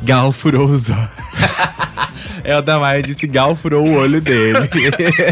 Gal 0.02 0.32
furou 0.32 0.66
os 0.66 0.90
olhos. 0.90 1.09
É 2.44 2.56
o 2.56 2.62
da 2.62 2.78
Maia 2.78 3.02
disse 3.02 3.26
Gal 3.26 3.54
furou 3.54 3.86
o 3.86 3.94
olho 3.94 4.20
dele. 4.20 4.59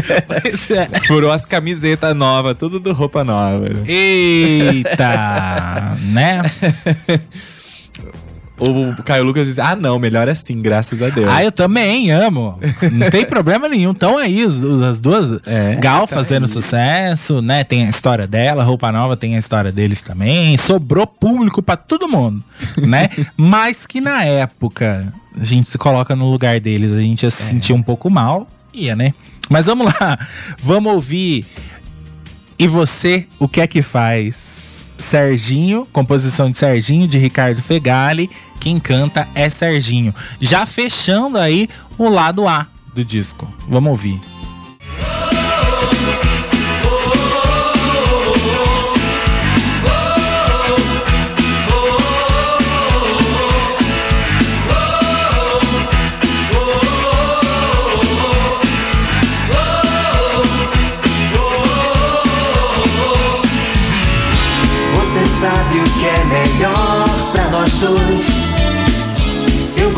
furou 1.07 1.31
as 1.31 1.45
camisetas 1.45 2.15
novas, 2.15 2.55
tudo 2.57 2.79
do 2.79 2.93
Roupa 2.93 3.23
Nova. 3.23 3.65
Eita, 3.85 5.07
né? 6.11 6.41
O 8.59 9.03
Caio 9.03 9.23
Lucas 9.23 9.47
diz: 9.47 9.59
Ah, 9.59 9.75
não, 9.75 9.99
melhor 9.99 10.27
assim, 10.27 10.61
graças 10.61 11.01
a 11.01 11.09
Deus. 11.09 11.27
Ah, 11.29 11.43
eu 11.43 11.51
também 11.51 12.09
amo. 12.11 12.57
Não 12.91 13.09
tem 13.11 13.23
problema 13.25 13.69
nenhum. 13.69 13.91
Então 13.91 14.17
aí, 14.17 14.43
os- 14.43 14.63
as 14.81 14.99
duas. 14.99 15.39
É, 15.45 15.75
Gal 15.75 16.07
tá 16.07 16.15
fazendo 16.15 16.43
aí. 16.45 16.49
sucesso, 16.51 17.41
né? 17.41 17.63
Tem 17.63 17.85
a 17.85 17.89
história 17.89 18.25
dela, 18.25 18.63
Roupa 18.63 18.91
Nova 18.91 19.15
tem 19.15 19.35
a 19.35 19.39
história 19.39 19.71
deles 19.71 20.01
também. 20.01 20.57
Sobrou 20.57 21.05
público 21.05 21.61
pra 21.61 21.77
todo 21.77 22.07
mundo, 22.09 22.43
né? 22.77 23.09
Mas 23.37 23.85
que 23.85 24.01
na 24.01 24.23
época 24.23 25.13
a 25.39 25.43
gente 25.43 25.69
se 25.69 25.77
coloca 25.77 26.15
no 26.15 26.31
lugar 26.31 26.59
deles, 26.59 26.91
a 26.91 26.99
gente 26.99 27.23
ia 27.23 27.29
se 27.29 27.43
sentir 27.43 27.73
um 27.73 27.83
pouco 27.83 28.09
mal, 28.09 28.47
ia, 28.73 28.95
né? 28.95 29.13
Mas 29.49 29.67
vamos 29.67 29.93
lá, 29.93 30.17
vamos 30.63 30.91
ouvir. 30.93 31.45
E 32.57 32.67
você, 32.67 33.27
o 33.37 33.47
que 33.47 33.61
é 33.61 33.67
que 33.67 33.83
faz? 33.83 34.56
Serginho, 34.97 35.87
composição 35.91 36.49
de 36.49 36.57
Serginho, 36.57 37.07
de 37.07 37.17
Ricardo 37.17 37.61
Fegali. 37.61 38.29
Quem 38.59 38.79
canta 38.79 39.27
é 39.35 39.49
Serginho. 39.49 40.13
Já 40.39 40.65
fechando 40.65 41.37
aí 41.37 41.69
o 41.97 42.09
lado 42.09 42.47
A 42.47 42.67
do 42.93 43.03
disco. 43.03 43.51
Vamos 43.67 43.89
ouvir. 43.89 44.36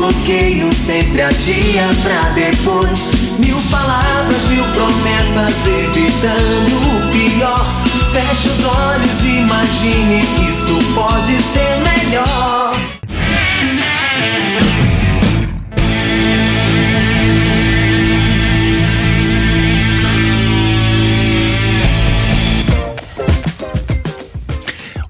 Bloqueio 0.09 0.73
sempre 0.73 1.21
adia 1.21 1.89
pra 2.01 2.29
depois. 2.31 2.99
Mil 3.37 3.57
palavras, 3.69 4.43
mil 4.49 4.63
promessas, 4.73 5.53
evitando 5.67 6.75
o 6.75 7.11
pior. 7.11 7.65
Feche 8.11 8.49
os 8.49 8.65
olhos, 8.65 9.25
imagine 9.25 10.25
que 10.35 10.49
isso 10.49 10.93
pode 10.95 11.41
ser 11.53 11.77
melhor. 11.83 12.68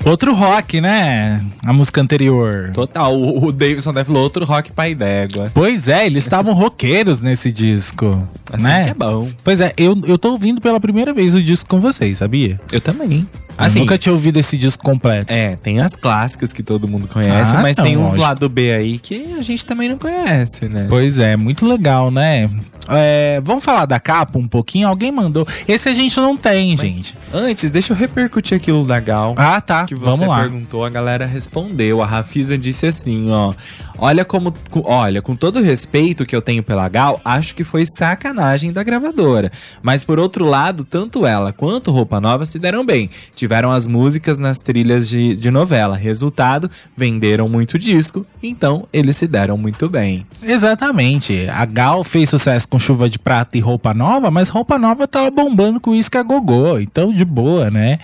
Outro 0.10 0.34
rock, 0.34 0.82
né? 0.82 1.46
A 1.64 1.72
música 1.72 2.02
anterior. 2.02 2.72
Total, 2.74 3.16
o, 3.16 3.46
o 3.46 3.52
Davidson 3.52 3.94
deve 3.94 4.08
falou 4.08 4.24
outro 4.24 4.44
rock 4.44 4.72
pai 4.72 4.96
d'égua. 4.96 5.52
Pois 5.54 5.88
é, 5.88 6.08
eles 6.08 6.24
estavam 6.24 6.54
roqueiros 6.54 7.22
nesse 7.22 7.52
disco. 7.52 8.28
Assim 8.52 8.64
né? 8.64 8.86
que 8.86 8.90
é 8.90 8.94
bom. 8.96 9.30
Pois 9.44 9.62
é, 9.62 9.72
eu, 9.78 9.96
eu 10.08 10.18
tô 10.18 10.32
ouvindo 10.32 10.60
pela 10.60 10.80
primeira 10.80 11.14
vez 11.14 11.36
o 11.36 11.44
disco 11.44 11.70
com 11.70 11.80
vocês, 11.80 12.18
sabia? 12.18 12.60
Eu 12.72 12.82
também. 12.82 13.24
Assim, 13.66 13.80
nunca 13.82 13.98
tinha 13.98 14.14
ouvido 14.14 14.38
esse 14.38 14.58
disco 14.58 14.84
completo. 14.84 15.32
é, 15.32 15.56
tem 15.58 15.80
as 15.82 15.96
clássicas 15.96 16.52
que 16.54 16.64
todo 16.64 16.88
mundo 16.88 17.08
conhece, 17.08 17.56
Ah, 17.56 17.62
mas 17.62 17.78
não, 17.78 17.84
tem 17.84 17.98
uns 17.98 18.06
lógico. 18.08 18.22
lado 18.22 18.50
B 18.50 18.72
aí 18.72 18.98
que 19.00 19.36
a 19.38 19.42
gente 19.42 19.66
também 19.66 19.90
não 19.90 19.98
conhece, 19.98 20.68
né? 20.70 20.86
Pois 20.90 21.20
é, 21.20 21.36
muito 21.36 21.66
legal, 21.66 22.10
né? 22.10 22.50
É, 22.88 23.40
vamos 23.44 23.64
falar 23.64 23.86
da 23.86 24.00
capa 24.00 24.40
um 24.40 24.48
pouquinho? 24.48 24.88
Alguém 24.88 25.12
mandou. 25.12 25.48
Esse 25.68 25.90
a 25.90 25.94
gente 25.94 26.18
não 26.18 26.36
tem, 26.36 26.72
Mas- 26.72 26.80
gente. 26.80 27.18
Antes, 27.32 27.70
deixa 27.70 27.94
eu 27.94 27.98
repercutir 27.98 28.56
aquilo 28.58 28.84
da 28.86 29.00
Gal. 29.00 29.36
Ah, 29.38 29.62
tá. 29.62 29.86
que 29.86 29.94
você 29.94 30.10
Vamos 30.10 30.28
lá. 30.28 30.40
perguntou, 30.42 30.84
a 30.84 30.90
galera 30.90 31.26
respondeu. 31.26 32.02
A 32.02 32.06
Rafisa 32.06 32.58
disse 32.58 32.88
assim, 32.88 33.30
ó. 33.30 33.54
Olha 33.98 34.24
como, 34.26 34.54
com- 34.72 34.82
olha, 34.86 35.22
com 35.22 35.36
todo 35.36 35.60
o 35.60 35.64
respeito 35.64 36.26
que 36.26 36.36
eu 36.36 36.42
tenho 36.42 36.64
pela 36.64 36.88
Gal, 36.90 37.20
acho 37.24 37.54
que 37.54 37.64
foi 37.64 37.86
sacanagem 37.86 38.72
da 38.72 38.82
gravadora. 38.82 39.52
Mas 39.84 40.04
por 40.04 40.18
outro 40.20 40.46
lado, 40.46 40.84
tanto 40.84 41.26
ela 41.26 41.52
quanto 41.54 41.92
Roupa 41.92 42.20
Nova 42.20 42.46
se 42.46 42.58
deram 42.58 42.84
bem. 42.86 43.10
Tiveram 43.36 43.49
as 43.72 43.86
músicas 43.88 44.38
nas 44.38 44.58
trilhas 44.60 45.10
de, 45.10 45.36
de 45.36 45.50
novela. 45.50 45.96
Resultado, 45.96 46.70
venderam 46.96 47.50
muito 47.50 47.78
disco, 47.78 48.26
então 48.42 48.88
eles 48.94 49.18
se 49.18 49.28
deram 49.28 49.58
muito 49.58 49.90
bem. 49.90 50.26
Exatamente. 50.44 51.48
A 51.50 51.66
Gal 51.66 52.04
fez 52.04 52.30
sucesso 52.30 52.68
com 52.68 52.78
chuva 52.78 53.10
de 53.10 53.18
prata 53.20 53.58
e 53.58 53.60
roupa 53.62 53.94
nova, 53.94 54.30
mas 54.30 54.50
roupa 54.50 54.78
nova 54.78 55.08
tava 55.08 55.32
bombando 55.32 55.80
com 55.80 55.96
isso 55.96 56.12
que 56.12 56.18
a 56.18 56.24
gogô. 56.24 56.80
Então, 56.80 57.14
de 57.14 57.26
boa, 57.26 57.70
né? 57.70 58.00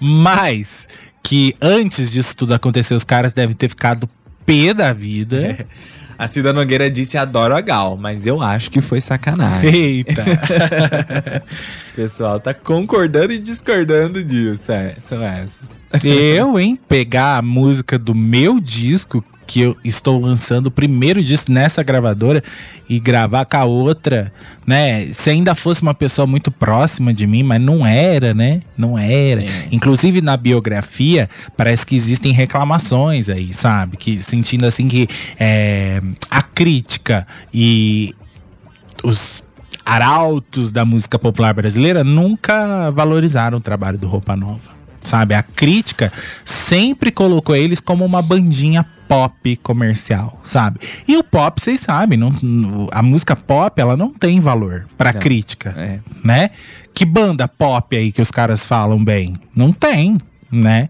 Mas 0.00 0.88
que 1.22 1.54
antes 1.60 2.12
disso 2.12 2.36
tudo 2.36 2.54
acontecer, 2.54 2.94
os 2.94 3.04
caras 3.04 3.34
devem 3.34 3.56
ter 3.56 3.68
ficado 3.68 4.08
pé 4.44 4.72
da 4.72 4.92
vida. 4.92 5.66
A 6.18 6.26
Cida 6.26 6.52
Nogueira 6.52 6.90
disse 6.90 7.18
adoro 7.18 7.56
a 7.56 7.60
Gal, 7.60 7.96
mas 7.96 8.26
eu 8.26 8.40
acho 8.40 8.70
que 8.70 8.80
foi 8.80 9.00
sacanagem. 9.00 9.74
Eita. 9.74 10.24
O 11.92 11.96
pessoal 11.96 12.40
tá 12.40 12.54
concordando 12.54 13.32
e 13.32 13.38
discordando 13.38 14.24
disso. 14.24 14.72
É, 14.72 14.94
são 15.02 15.22
essas. 15.22 15.76
Eu, 16.02 16.58
hein, 16.58 16.78
pegar 16.88 17.36
a 17.38 17.42
música 17.42 17.98
do 17.98 18.14
meu 18.14 18.58
disco, 18.60 19.24
que 19.46 19.60
eu 19.60 19.76
estou 19.84 20.20
lançando 20.20 20.66
o 20.66 20.70
primeiro 20.70 21.22
disco 21.22 21.52
nessa 21.52 21.82
gravadora, 21.82 22.42
e 22.88 22.98
gravar 23.00 23.44
com 23.44 23.56
a 23.56 23.64
outra, 23.64 24.32
né? 24.66 25.06
Se 25.12 25.30
ainda 25.30 25.54
fosse 25.54 25.82
uma 25.82 25.94
pessoa 25.94 26.26
muito 26.26 26.50
próxima 26.50 27.12
de 27.12 27.26
mim, 27.26 27.42
mas 27.42 27.60
não 27.60 27.86
era, 27.86 28.32
né? 28.32 28.62
Não 28.76 28.98
era. 28.98 29.42
É. 29.42 29.68
Inclusive 29.72 30.20
na 30.20 30.36
biografia, 30.36 31.28
parece 31.56 31.84
que 31.84 31.96
existem 31.96 32.32
reclamações 32.32 33.28
aí, 33.28 33.52
sabe? 33.52 33.96
Que 33.96 34.22
sentindo 34.22 34.66
assim 34.66 34.86
que 34.86 35.08
é, 35.38 36.00
a 36.30 36.42
crítica 36.42 37.26
e 37.52 38.14
os 39.02 39.42
arautos 39.84 40.72
da 40.72 40.84
música 40.84 41.18
popular 41.18 41.54
brasileira 41.54 42.02
nunca 42.02 42.90
valorizaram 42.90 43.58
o 43.58 43.60
trabalho 43.60 43.98
do 43.98 44.08
Roupa 44.08 44.36
Nova. 44.36 44.75
Sabe, 45.06 45.34
a 45.34 45.42
crítica 45.42 46.12
sempre 46.44 47.12
colocou 47.12 47.54
eles 47.54 47.78
como 47.78 48.04
uma 48.04 48.20
bandinha 48.20 48.84
pop 49.06 49.54
comercial, 49.58 50.40
sabe? 50.42 50.80
E 51.06 51.16
o 51.16 51.22
pop, 51.22 51.62
vocês 51.62 51.78
sabem, 51.78 52.18
não, 52.18 52.34
a 52.90 53.00
música 53.04 53.36
pop, 53.36 53.80
ela 53.80 53.96
não 53.96 54.12
tem 54.12 54.40
valor 54.40 54.88
pra 54.98 55.12
Não. 55.12 55.20
crítica, 55.20 55.72
É. 55.76 56.00
né? 56.24 56.50
Que 56.92 57.04
banda 57.04 57.46
pop 57.46 57.96
aí 57.96 58.10
que 58.10 58.20
os 58.20 58.32
caras 58.32 58.66
falam 58.66 59.02
bem? 59.04 59.34
Não 59.54 59.72
tem, 59.72 60.18
né? 60.50 60.88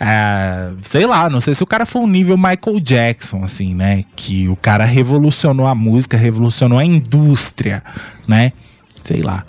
Ah, 0.00 0.72
sei 0.82 1.04
lá, 1.04 1.28
não 1.28 1.40
sei 1.40 1.52
se 1.54 1.62
o 1.62 1.66
cara 1.66 1.84
foi 1.84 2.00
um 2.00 2.06
nível 2.08 2.38
Michael 2.38 2.80
Jackson, 2.80 3.44
assim, 3.44 3.74
né? 3.74 4.02
Que 4.16 4.48
o 4.48 4.56
cara 4.56 4.86
revolucionou 4.86 5.66
a 5.66 5.74
música, 5.74 6.16
revolucionou 6.16 6.78
a 6.78 6.84
indústria, 6.86 7.82
né? 8.26 8.52
Sei 9.02 9.20
lá. 9.20 9.44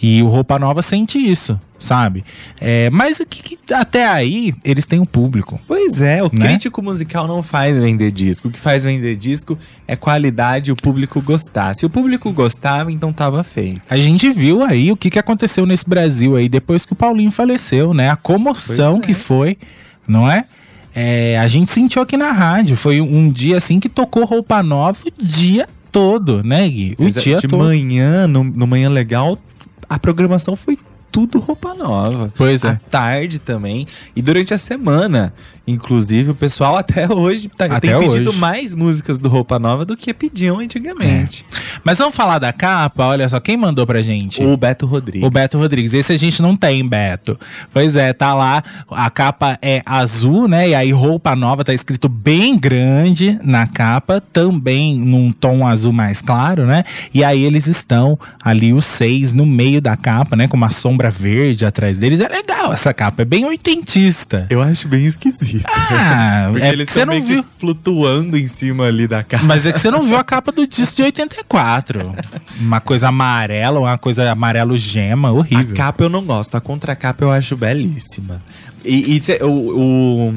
E 0.00 0.22
o 0.22 0.28
Roupa 0.28 0.58
Nova 0.58 0.80
sente 0.80 1.18
isso, 1.18 1.60
sabe? 1.80 2.24
É, 2.60 2.88
mas 2.90 3.18
o 3.18 3.26
que, 3.26 3.42
que- 3.56 3.74
até 3.74 4.06
aí 4.06 4.54
eles 4.64 4.86
têm 4.86 5.00
um 5.00 5.04
público. 5.04 5.60
Pois 5.66 6.00
é, 6.00 6.22
o 6.22 6.30
Né? 6.32 6.46
crítico 6.46 6.80
musical 6.80 7.26
não 7.26 7.42
faz 7.42 7.76
vender 7.76 8.12
disco. 8.12 8.46
O 8.46 8.50
que 8.52 8.60
faz 8.60 8.84
vender 8.84 9.16
disco 9.16 9.58
é 9.88 9.96
qualidade 9.96 10.70
e 10.70 10.72
o 10.72 10.76
público 10.76 11.20
gostar. 11.20 11.74
Se 11.74 11.84
o 11.84 11.90
público 11.90 12.30
gostava, 12.32 12.92
então 12.92 13.12
tava 13.12 13.42
feito. 13.42 13.80
A 13.90 13.96
gente 13.96 14.30
viu 14.30 14.62
aí 14.62 14.92
o 14.92 14.96
que, 14.96 15.10
que 15.10 15.18
aconteceu 15.18 15.66
nesse 15.66 15.88
Brasil 15.88 16.36
aí 16.36 16.48
depois 16.48 16.86
que 16.86 16.92
o 16.92 16.96
Paulinho 16.96 17.30
faleceu, 17.32 17.92
né? 17.92 18.10
A 18.10 18.16
comoção 18.16 18.98
é. 18.98 19.00
que 19.00 19.14
foi, 19.14 19.56
não 20.06 20.30
é? 20.30 20.44
É, 20.94 21.38
A 21.38 21.48
gente 21.48 21.70
sentiu 21.70 22.02
aqui 22.02 22.16
na 22.16 22.30
rádio. 22.32 22.76
Foi 22.76 23.00
um 23.00 23.30
dia 23.30 23.56
assim 23.56 23.80
que 23.80 23.88
tocou 23.88 24.24
roupa 24.24 24.62
nova 24.62 24.98
o 25.06 25.24
dia 25.24 25.66
todo, 25.90 26.42
né, 26.44 26.68
Gui? 26.68 26.94
O 26.98 27.06
é, 27.06 27.10
dia 27.10 27.36
de 27.36 27.48
todo. 27.48 27.58
manhã, 27.58 28.26
no, 28.26 28.44
no 28.44 28.66
Manhã 28.66 28.88
Legal, 28.90 29.38
a 29.88 29.98
programação 29.98 30.54
foi 30.54 30.78
tudo 31.10 31.38
roupa 31.38 31.74
nova. 31.74 32.32
Pois 32.36 32.64
À 32.64 32.70
é. 32.72 32.80
tarde 32.88 33.38
também. 33.38 33.86
E 34.14 34.22
durante 34.22 34.54
a 34.54 34.58
semana. 34.58 35.32
Inclusive, 35.70 36.30
o 36.30 36.34
pessoal 36.34 36.76
até 36.76 37.10
hoje 37.12 37.48
tá, 37.48 37.66
Até 37.66 37.92
tem 37.92 37.98
pedido 37.98 38.30
hoje. 38.30 38.38
mais 38.38 38.74
músicas 38.74 39.18
do 39.18 39.28
Roupa 39.28 39.58
Nova 39.58 39.84
do 39.84 39.96
que 39.96 40.12
pediam 40.12 40.58
antigamente. 40.58 41.44
Mas 41.84 41.98
vamos 41.98 42.14
falar 42.14 42.38
da 42.38 42.52
capa? 42.52 43.06
Olha 43.06 43.28
só, 43.28 43.40
quem 43.40 43.56
mandou 43.56 43.86
pra 43.86 44.02
gente? 44.02 44.42
O 44.42 44.56
Beto 44.56 44.86
Rodrigues. 44.86 45.26
O 45.26 45.30
Beto 45.30 45.58
Rodrigues. 45.58 45.94
Esse 45.94 46.12
a 46.12 46.16
gente 46.16 46.42
não 46.42 46.56
tem, 46.56 46.86
Beto. 46.86 47.38
Pois 47.72 47.96
é, 47.96 48.12
tá 48.12 48.34
lá. 48.34 48.62
A 48.90 49.08
capa 49.10 49.58
é 49.62 49.82
azul, 49.86 50.48
né? 50.48 50.70
E 50.70 50.74
aí, 50.74 50.92
roupa 50.92 51.34
nova, 51.36 51.64
tá 51.64 51.72
escrito 51.72 52.08
bem 52.08 52.58
grande 52.58 53.38
na 53.42 53.66
capa, 53.66 54.20
também 54.20 54.98
num 54.98 55.32
tom 55.32 55.66
azul 55.66 55.92
mais 55.92 56.20
claro, 56.20 56.66
né? 56.66 56.84
E 57.14 57.22
aí 57.24 57.44
eles 57.44 57.66
estão 57.66 58.18
ali, 58.42 58.72
os 58.72 58.84
seis, 58.84 59.32
no 59.32 59.46
meio 59.46 59.80
da 59.80 59.96
capa, 59.96 60.36
né? 60.36 60.48
Com 60.48 60.56
uma 60.56 60.70
sombra 60.70 61.10
verde 61.10 61.64
atrás 61.64 61.98
deles. 61.98 62.20
É 62.20 62.28
legal 62.28 62.72
essa 62.72 62.92
capa, 62.92 63.22
é 63.22 63.24
bem 63.24 63.44
oitentista. 63.44 64.46
Eu 64.50 64.60
acho 64.60 64.88
bem 64.88 65.04
esquisito. 65.04 65.59
Ah, 65.66 66.48
Porque 66.50 66.64
é 66.64 66.68
eles 66.72 66.88
porque 66.88 66.92
você 66.92 67.00
estão 67.00 67.06
não 67.06 67.12
meio 67.14 67.26
viu. 67.26 67.42
que 67.44 67.48
flutuando 67.58 68.36
em 68.36 68.46
cima 68.46 68.84
ali 68.86 69.06
da 69.08 69.22
cara. 69.22 69.42
Mas 69.44 69.66
é 69.66 69.72
que 69.72 69.78
você 69.80 69.90
não 69.90 70.02
viu 70.02 70.16
a 70.16 70.24
capa 70.24 70.52
do 70.52 70.66
disco 70.66 70.96
de 70.96 71.02
84. 71.02 72.12
Uma 72.60 72.80
coisa 72.80 73.08
amarela, 73.08 73.80
uma 73.80 73.98
coisa 73.98 74.30
amarelo 74.30 74.76
gema, 74.76 75.28
A 75.28 75.32
horrível. 75.32 75.74
capa 75.76 76.04
eu 76.04 76.08
não 76.08 76.24
gosto, 76.24 76.54
a 76.56 76.60
contracapa 76.60 77.24
eu 77.24 77.30
acho 77.32 77.56
belíssima. 77.56 78.40
E, 78.84 79.16
e 79.16 79.22
cê- 79.22 79.40
o, 79.42 80.34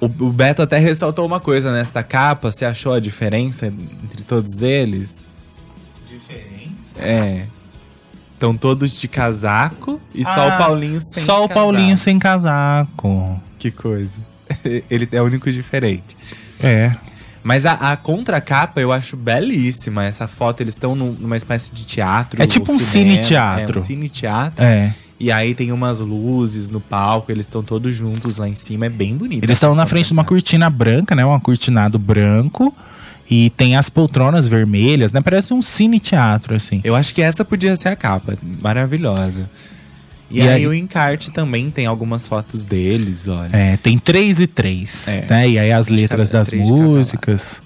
o, 0.00 0.06
o, 0.06 0.08
Beto 0.32 0.62
até 0.62 0.78
ressaltou 0.78 1.26
uma 1.26 1.40
coisa 1.40 1.72
nesta 1.72 2.02
capa. 2.02 2.50
Você 2.52 2.64
achou 2.64 2.92
a 2.94 3.00
diferença 3.00 3.66
entre 3.66 4.22
todos 4.24 4.62
eles? 4.62 5.28
Diferença? 6.06 6.94
É. 6.98 7.46
Estão 8.34 8.56
todos 8.56 8.98
de 9.00 9.08
casaco 9.08 10.00
e 10.14 10.24
só 10.24 10.48
Ah, 10.48 10.54
o 10.54 10.58
Paulinho 10.58 11.00
sem 11.00 11.24
Só 11.24 11.44
o 11.44 11.48
casaco. 11.48 11.54
Paulinho 11.54 11.96
sem 11.96 12.18
casaco. 12.20 13.40
Que 13.58 13.70
coisa. 13.70 14.20
Ele 14.90 15.08
é 15.12 15.20
o 15.20 15.24
único 15.24 15.50
diferente. 15.50 16.16
É. 16.60 16.94
Mas 17.42 17.64
a, 17.66 17.72
a 17.92 17.96
contracapa 17.96 18.80
eu 18.80 18.92
acho 18.92 19.16
belíssima. 19.16 20.04
Essa 20.04 20.26
foto, 20.28 20.60
eles 20.62 20.74
estão 20.74 20.94
num- 20.94 21.12
numa 21.12 21.36
espécie 21.36 21.72
de 21.72 21.86
teatro. 21.86 22.42
É 22.42 22.46
tipo 22.46 22.72
um 22.72 22.78
cine-teatro. 22.78 23.76
É 23.76 23.80
um 23.80 23.82
cine-teatro. 23.82 24.64
É. 24.64 24.92
E 25.20 25.32
aí 25.32 25.54
tem 25.54 25.72
umas 25.72 25.98
luzes 25.98 26.70
no 26.70 26.80
palco, 26.80 27.32
eles 27.32 27.46
estão 27.46 27.62
todos 27.62 27.94
juntos 27.96 28.36
lá 28.36 28.48
em 28.48 28.54
cima, 28.54 28.86
é 28.86 28.88
bem 28.88 29.16
bonito. 29.16 29.42
Eles 29.42 29.56
estão 29.56 29.74
na 29.74 29.84
frente 29.84 30.06
de 30.06 30.12
uma 30.12 30.24
cortina 30.24 30.70
branca, 30.70 31.14
né? 31.14 31.24
Um 31.26 31.34
acortinado 31.34 31.98
branco. 31.98 32.74
E 33.30 33.50
tem 33.50 33.76
as 33.76 33.90
poltronas 33.90 34.46
vermelhas, 34.46 35.12
né? 35.12 35.20
Parece 35.20 35.52
um 35.52 35.60
cine-teatro, 35.60 36.54
assim. 36.54 36.80
Eu 36.84 36.94
acho 36.96 37.14
que 37.14 37.20
essa 37.20 37.44
podia 37.44 37.76
ser 37.76 37.88
a 37.88 37.96
capa, 37.96 38.38
maravilhosa. 38.62 39.50
E, 40.30 40.38
E 40.38 40.42
aí, 40.42 40.48
aí- 40.48 40.66
o 40.66 40.74
encarte 40.74 41.30
também 41.30 41.70
tem 41.70 41.86
algumas 41.86 42.26
fotos 42.28 42.62
deles, 42.62 43.26
olha. 43.28 43.50
É, 43.56 43.76
tem 43.78 43.98
três 43.98 44.40
e 44.40 44.46
três, 44.46 45.08
É. 45.08 45.26
né? 45.28 45.48
E 45.48 45.58
aí 45.58 45.72
as 45.72 45.88
letras 45.88 46.30
cada- 46.30 46.40
das 46.40 46.50
cada 46.50 46.62
lado. 46.62 46.82
músicas. 46.82 47.62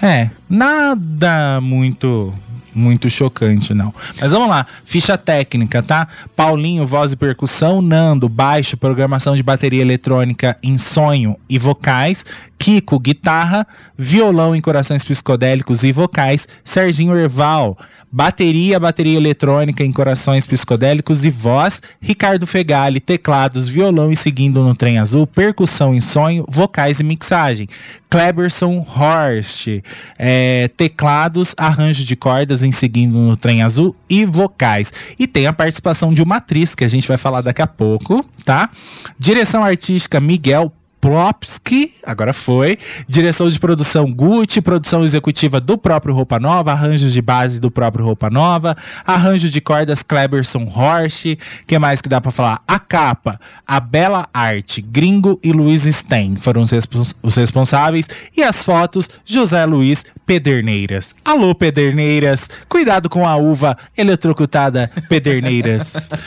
É, 0.00 0.30
nada 0.48 1.60
muito 1.60 2.32
muito 2.74 3.10
chocante, 3.10 3.74
não. 3.74 3.92
Mas 4.20 4.30
vamos 4.30 4.48
lá, 4.48 4.64
ficha 4.84 5.18
técnica, 5.18 5.82
tá? 5.82 6.06
Paulinho, 6.36 6.86
voz 6.86 7.10
e 7.12 7.16
percussão, 7.16 7.82
Nando, 7.82 8.28
baixo, 8.28 8.76
programação 8.76 9.34
de 9.34 9.42
bateria 9.42 9.82
eletrônica 9.82 10.56
em 10.62 10.78
sonho 10.78 11.36
e 11.48 11.58
vocais, 11.58 12.24
Kiko, 12.56 13.00
guitarra, 13.00 13.66
violão 13.96 14.54
em 14.54 14.60
corações 14.60 15.04
psicodélicos 15.04 15.82
e 15.82 15.90
vocais, 15.90 16.46
Serginho 16.62 17.16
Erval, 17.18 17.76
bateria, 18.10 18.80
bateria 18.80 19.16
eletrônica 19.16 19.84
em 19.84 19.92
corações 19.92 20.46
psicodélicos 20.46 21.24
e 21.24 21.30
voz, 21.30 21.80
Ricardo 22.00 22.46
Fegali, 22.46 23.00
teclados, 23.00 23.68
violão 23.68 24.10
e 24.10 24.16
seguindo 24.16 24.62
no 24.62 24.74
trem 24.74 24.98
azul, 24.98 25.26
percussão 25.26 25.94
em 25.94 26.00
sonho, 26.00 26.44
vocais 26.48 27.00
e 27.00 27.04
mixagem, 27.04 27.68
Kleberson 28.10 28.78
Horst, 28.78 29.82
é, 30.18 30.68
teclados, 30.76 31.54
arranjo 31.58 32.04
de 32.04 32.16
cordas 32.16 32.62
em 32.62 32.72
seguindo 32.72 33.18
no 33.18 33.36
trem 33.36 33.62
azul 33.62 33.94
e 34.08 34.24
vocais. 34.24 34.92
E 35.18 35.26
tem 35.26 35.46
a 35.46 35.52
participação 35.52 36.12
de 36.12 36.22
uma 36.22 36.36
atriz 36.36 36.74
que 36.74 36.84
a 36.84 36.88
gente 36.88 37.06
vai 37.06 37.18
falar 37.18 37.42
daqui 37.42 37.60
a 37.60 37.66
pouco, 37.66 38.24
tá? 38.44 38.70
Direção 39.18 39.62
artística 39.62 40.20
Miguel 40.20 40.72
Plopski, 41.12 41.94
agora 42.04 42.34
foi. 42.34 42.76
Direção 43.08 43.50
de 43.50 43.58
produção 43.58 44.12
Gucci, 44.12 44.60
produção 44.60 45.02
executiva 45.02 45.58
do 45.58 45.78
próprio 45.78 46.14
Roupa 46.14 46.38
Nova, 46.38 46.72
arranjos 46.72 47.14
de 47.14 47.22
base 47.22 47.58
do 47.58 47.70
próprio 47.70 48.04
Roupa 48.04 48.28
Nova, 48.28 48.76
arranjo 49.06 49.48
de 49.48 49.58
cordas 49.58 50.02
Kleberson 50.02 50.64
Horst, 50.64 51.24
que 51.66 51.78
mais 51.78 52.02
que 52.02 52.10
dá 52.10 52.20
pra 52.20 52.30
falar? 52.30 52.60
A 52.68 52.78
capa, 52.78 53.40
a 53.66 53.80
Bela 53.80 54.28
Arte, 54.34 54.82
Gringo 54.82 55.40
e 55.42 55.50
Luiz 55.50 55.84
Stein 55.84 56.36
foram 56.36 56.60
os, 56.60 56.70
respons- 56.72 57.14
os 57.22 57.34
responsáveis 57.36 58.06
e 58.36 58.42
as 58.42 58.62
fotos 58.62 59.08
José 59.24 59.64
Luiz 59.64 60.04
Pederneiras. 60.26 61.14
Alô 61.24 61.54
Pederneiras, 61.54 62.50
cuidado 62.68 63.08
com 63.08 63.26
a 63.26 63.34
uva 63.36 63.78
eletrocutada 63.96 64.90
Pederneiras. 65.08 66.08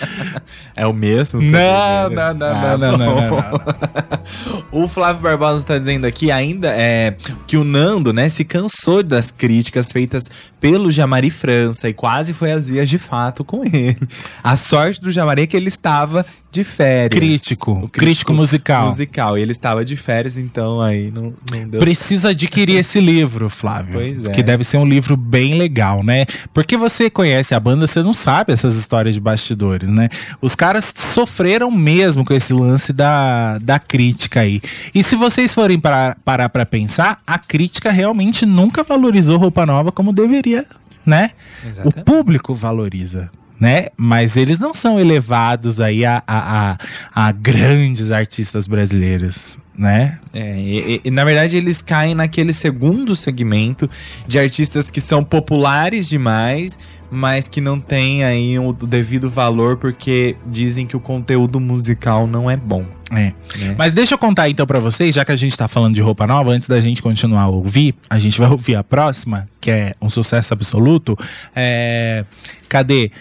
É 0.75 0.87
o 0.87 0.93
mesmo? 0.93 1.41
Não, 1.41 2.09
não, 2.09 2.33
não, 2.33 2.47
Ah, 2.47 2.77
não, 2.77 2.77
não, 2.77 2.97
não, 2.97 3.15
bom. 3.15 3.21
não, 3.21 3.41
não. 3.41 4.61
O 4.71 4.87
Flávio 4.87 5.21
Barbosa 5.21 5.65
tá 5.65 5.77
dizendo 5.77 6.05
aqui 6.05 6.31
ainda 6.31 6.69
é, 6.69 7.15
que 7.45 7.57
o 7.57 7.63
Nando, 7.63 8.13
né, 8.13 8.29
se 8.29 8.45
cansou 8.45 9.03
das 9.03 9.29
críticas 9.29 9.91
feitas 9.91 10.29
pelo 10.61 10.89
Jamari 10.89 11.29
França 11.29 11.89
e 11.89 11.93
quase 11.93 12.33
foi 12.33 12.51
às 12.51 12.67
vias 12.67 12.87
de 12.89 12.97
fato 12.97 13.43
com 13.43 13.63
ele. 13.65 13.97
A 14.43 14.55
sorte 14.55 15.01
do 15.01 15.11
Jamari 15.11 15.41
é 15.41 15.47
que 15.47 15.57
ele 15.57 15.67
estava 15.67 16.25
de 16.51 16.63
férias. 16.63 17.17
Crítico, 17.17 17.71
O 17.71 17.89
crítico 17.89 18.33
musical. 18.33 18.85
musical. 18.85 19.37
E 19.37 19.41
ele 19.41 19.51
estava 19.51 19.85
de 19.85 19.95
férias, 19.95 20.37
então 20.37 20.81
aí 20.81 21.09
não, 21.09 21.33
não 21.49 21.67
deu 21.67 21.79
Precisa 21.79 22.29
adquirir 22.29 22.77
esse 22.77 22.99
livro, 22.99 23.49
Flávio. 23.49 23.93
Pois 23.93 24.25
é. 24.25 24.31
Que 24.31 24.43
deve 24.43 24.63
ser 24.63 24.77
um 24.77 24.85
livro 24.85 25.15
bem 25.15 25.57
legal, 25.57 26.03
né? 26.03 26.25
Porque 26.53 26.75
você 26.75 27.09
conhece 27.09 27.55
a 27.55 27.59
banda, 27.59 27.87
você 27.87 28.03
não 28.03 28.13
sabe 28.13 28.51
essas 28.51 28.75
histórias 28.75 29.15
de 29.15 29.21
bastidores, 29.21 29.89
né? 29.89 30.09
Os 30.41 30.55
caras 30.55 30.93
sofreram 30.95 31.71
mesmo 31.71 32.25
com 32.25 32.33
esse 32.33 32.53
lance 32.53 32.91
da, 32.91 33.57
da 33.57 33.79
crítica 33.79 34.41
aí. 34.41 34.60
E 34.93 35.03
se 35.03 35.15
vocês 35.15 35.53
forem 35.53 35.79
parar 35.79 36.17
parar 36.23 36.49
pra 36.49 36.65
pensar, 36.65 37.21
a 37.25 37.37
crítica 37.37 37.91
realmente 37.91 38.45
nunca 38.45 38.83
valorizou 38.83 39.37
Roupa 39.37 39.65
Nova 39.65 39.91
como 39.91 40.13
deveria, 40.13 40.65
né? 41.05 41.31
O 41.63 41.69
Exatamente. 41.69 42.05
público 42.05 42.55
valoriza. 42.55 43.29
Né? 43.59 43.89
Mas 43.95 44.37
eles 44.37 44.57
não 44.57 44.73
são 44.73 44.99
elevados 44.99 45.79
aí 45.79 46.03
a, 46.03 46.23
a, 46.25 46.71
a, 46.71 46.77
a 47.13 47.31
grandes 47.31 48.09
artistas 48.09 48.67
brasileiros, 48.67 49.55
né? 49.81 50.19
É, 50.31 50.59
e, 50.59 51.01
e- 51.03 51.09
na 51.09 51.25
verdade 51.25 51.57
eles 51.57 51.81
caem 51.81 52.13
naquele 52.13 52.53
segundo 52.53 53.15
segmento 53.15 53.89
de 54.27 54.37
artistas 54.37 54.91
que 54.91 55.01
são 55.01 55.23
populares 55.23 56.07
demais, 56.07 56.77
mas 57.09 57.49
que 57.49 57.59
não 57.59 57.79
têm 57.79 58.23
aí 58.23 58.59
o 58.59 58.73
devido 58.73 59.27
valor 59.27 59.77
porque 59.77 60.35
dizem 60.45 60.85
que 60.85 60.95
o 60.95 60.99
conteúdo 60.99 61.59
musical 61.59 62.27
não 62.27 62.47
é 62.49 62.55
bom. 62.55 62.85
É. 63.09 63.33
né? 63.57 63.75
Mas 63.75 63.91
deixa 63.91 64.13
eu 64.13 64.19
contar 64.19 64.47
então 64.51 64.67
pra 64.67 64.79
vocês, 64.79 65.15
já 65.15 65.25
que 65.25 65.31
a 65.31 65.35
gente 65.35 65.57
tá 65.57 65.67
falando 65.67 65.95
de 65.95 66.01
roupa 66.01 66.27
nova, 66.27 66.51
antes 66.51 66.67
da 66.67 66.79
gente 66.79 67.01
continuar 67.01 67.41
a 67.41 67.47
ouvir, 67.49 67.95
a 68.07 68.19
gente 68.19 68.37
vai 68.37 68.51
ouvir 68.51 68.75
a 68.75 68.83
próxima, 68.83 69.49
que 69.59 69.71
é 69.71 69.95
um 69.99 70.11
sucesso 70.11 70.53
absoluto. 70.53 71.17
É, 71.55 72.23
cadê? 72.69 73.11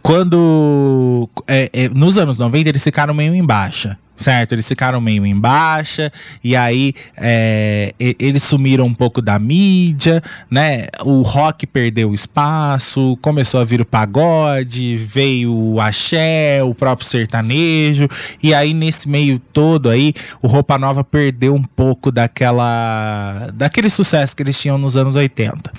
Quando. 0.00 1.28
é, 1.48 1.68
é, 1.72 1.88
nos 1.88 2.16
anos 2.16 2.38
90 2.38 2.68
eles 2.68 2.84
ficaram 2.84 3.12
meio 3.12 3.34
em 3.34 3.44
baixa. 3.44 3.98
Certo, 4.18 4.52
eles 4.52 4.66
ficaram 4.66 5.00
meio 5.00 5.24
em 5.24 5.38
baixa, 5.38 6.12
e 6.42 6.56
aí 6.56 6.92
é, 7.16 7.94
eles 8.00 8.42
sumiram 8.42 8.84
um 8.84 8.92
pouco 8.92 9.22
da 9.22 9.38
mídia, 9.38 10.20
né? 10.50 10.88
O 11.04 11.22
rock 11.22 11.68
perdeu 11.68 12.12
espaço, 12.12 13.16
começou 13.22 13.60
a 13.60 13.64
vir 13.64 13.80
o 13.80 13.84
pagode, 13.86 14.96
veio 14.96 15.54
o 15.54 15.80
axé, 15.80 16.60
o 16.64 16.74
próprio 16.74 17.06
sertanejo, 17.06 18.08
e 18.42 18.52
aí 18.52 18.74
nesse 18.74 19.08
meio 19.08 19.38
todo 19.38 19.88
aí, 19.88 20.12
o 20.42 20.48
Roupa 20.48 20.76
Nova 20.76 21.04
perdeu 21.04 21.54
um 21.54 21.62
pouco 21.62 22.10
daquela 22.10 23.50
daquele 23.54 23.88
sucesso 23.88 24.34
que 24.34 24.42
eles 24.42 24.60
tinham 24.60 24.76
nos 24.76 24.96
anos 24.96 25.14
80. 25.14 25.72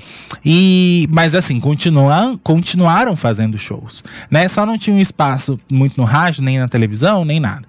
E 0.46 1.10
mas 1.12 1.36
assim, 1.36 1.60
continuam, 1.60 2.38
continuaram 2.38 3.18
fazendo 3.18 3.58
shows, 3.58 4.02
né? 4.32 4.48
Só 4.48 4.66
não 4.66 4.78
tinham 4.78 4.98
espaço 4.98 5.60
muito 5.70 5.98
no 5.98 6.06
rádio, 6.06 6.42
nem 6.42 6.58
na 6.58 6.70
televisão, 6.70 7.26
nem 7.26 7.38
nada. 7.38 7.68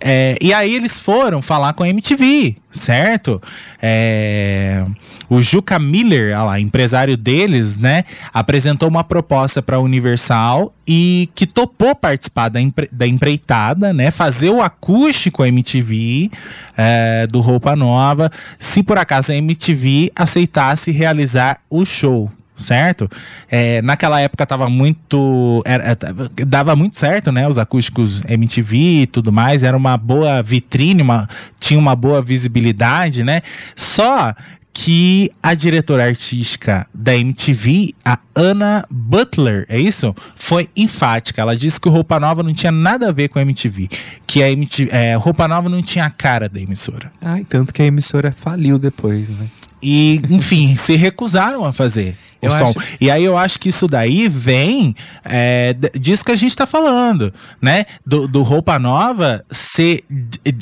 É, 0.00 0.36
e 0.40 0.52
aí 0.52 0.72
eles 0.74 1.00
foram 1.00 1.42
falar 1.42 1.72
com 1.72 1.82
a 1.82 1.88
MTV, 1.88 2.56
certo? 2.70 3.42
É, 3.82 4.84
o 5.28 5.42
Juca 5.42 5.76
Miller, 5.78 6.40
lá, 6.44 6.60
empresário 6.60 7.16
deles, 7.16 7.78
né, 7.78 8.04
apresentou 8.32 8.88
uma 8.88 9.02
proposta 9.02 9.60
para 9.60 9.76
a 9.76 9.80
Universal 9.80 10.72
e 10.86 11.28
que 11.34 11.46
topou 11.46 11.96
participar 11.96 12.48
da, 12.48 12.60
empre- 12.60 12.88
da 12.92 13.06
empreitada, 13.08 13.92
né, 13.92 14.10
fazer 14.12 14.50
o 14.50 14.62
acústico 14.62 15.44
MTV 15.44 16.30
é, 16.76 17.26
do 17.26 17.40
Roupa 17.40 17.74
Nova, 17.74 18.30
se 18.58 18.84
por 18.84 18.98
acaso 18.98 19.32
a 19.32 19.34
MTV 19.34 20.12
aceitasse 20.14 20.92
realizar 20.92 21.60
o 21.68 21.84
show. 21.84 22.30
Certo? 22.58 23.08
É, 23.50 23.80
naquela 23.82 24.20
época 24.20 24.44
tava 24.44 24.68
muito. 24.68 25.62
era- 25.64 25.94
tava- 25.96 26.30
dava 26.46 26.74
muito 26.76 26.98
certo, 26.98 27.30
né? 27.32 27.46
Os 27.48 27.56
acústicos 27.58 28.20
MTV 28.28 28.76
e 29.02 29.06
tudo 29.06 29.32
mais. 29.32 29.62
Era 29.62 29.76
uma 29.76 29.96
boa 29.96 30.42
vitrine, 30.42 31.00
uma, 31.02 31.28
tinha 31.60 31.78
uma 31.78 31.94
boa 31.94 32.20
visibilidade, 32.20 33.22
né? 33.22 33.42
Só 33.76 34.34
que 34.72 35.32
a 35.42 35.54
diretora 35.54 36.04
artística 36.04 36.86
da 36.94 37.16
MTV, 37.16 37.94
a 38.04 38.16
Anna 38.36 38.84
Butler, 38.88 39.66
é 39.68 39.80
isso? 39.80 40.14
Foi 40.36 40.68
enfática. 40.76 41.40
Ela 41.42 41.56
disse 41.56 41.80
que 41.80 41.88
Roupa 41.88 42.20
Nova 42.20 42.44
não 42.44 42.54
tinha 42.54 42.70
nada 42.70 43.08
a 43.08 43.12
ver 43.12 43.28
com 43.28 43.40
a 43.40 43.42
MTV. 43.42 43.88
Que 44.24 44.40
a 44.40 44.50
MTV, 44.52 44.90
é, 44.92 45.14
Roupa 45.16 45.48
Nova 45.48 45.68
não 45.68 45.82
tinha 45.82 46.04
a 46.04 46.10
cara 46.10 46.48
da 46.48 46.60
emissora. 46.60 47.10
Ai, 47.20 47.44
tanto 47.44 47.74
que 47.74 47.82
a 47.82 47.86
emissora 47.86 48.30
faliu 48.30 48.78
depois, 48.78 49.30
né? 49.30 49.46
E, 49.82 50.20
enfim, 50.30 50.74
se 50.76 50.96
recusaram 50.96 51.64
a 51.64 51.72
fazer 51.72 52.16
o 52.40 52.46
Eu 52.46 52.50
som. 52.52 52.64
acho- 52.64 52.78
E 53.00 53.10
aí 53.10 53.24
eu 53.24 53.36
acho 53.36 53.58
que 53.58 53.68
isso 53.68 53.86
daí 53.88 54.28
vem 54.28 54.94
é, 55.24 55.74
disso 55.98 56.24
que 56.24 56.30
a 56.32 56.36
gente 56.36 56.54
tá 56.56 56.66
falando, 56.66 57.32
né? 57.60 57.84
Do, 58.06 58.28
do 58.28 58.42
Roupa 58.42 58.78
Nova 58.78 59.44
ser 59.50 60.04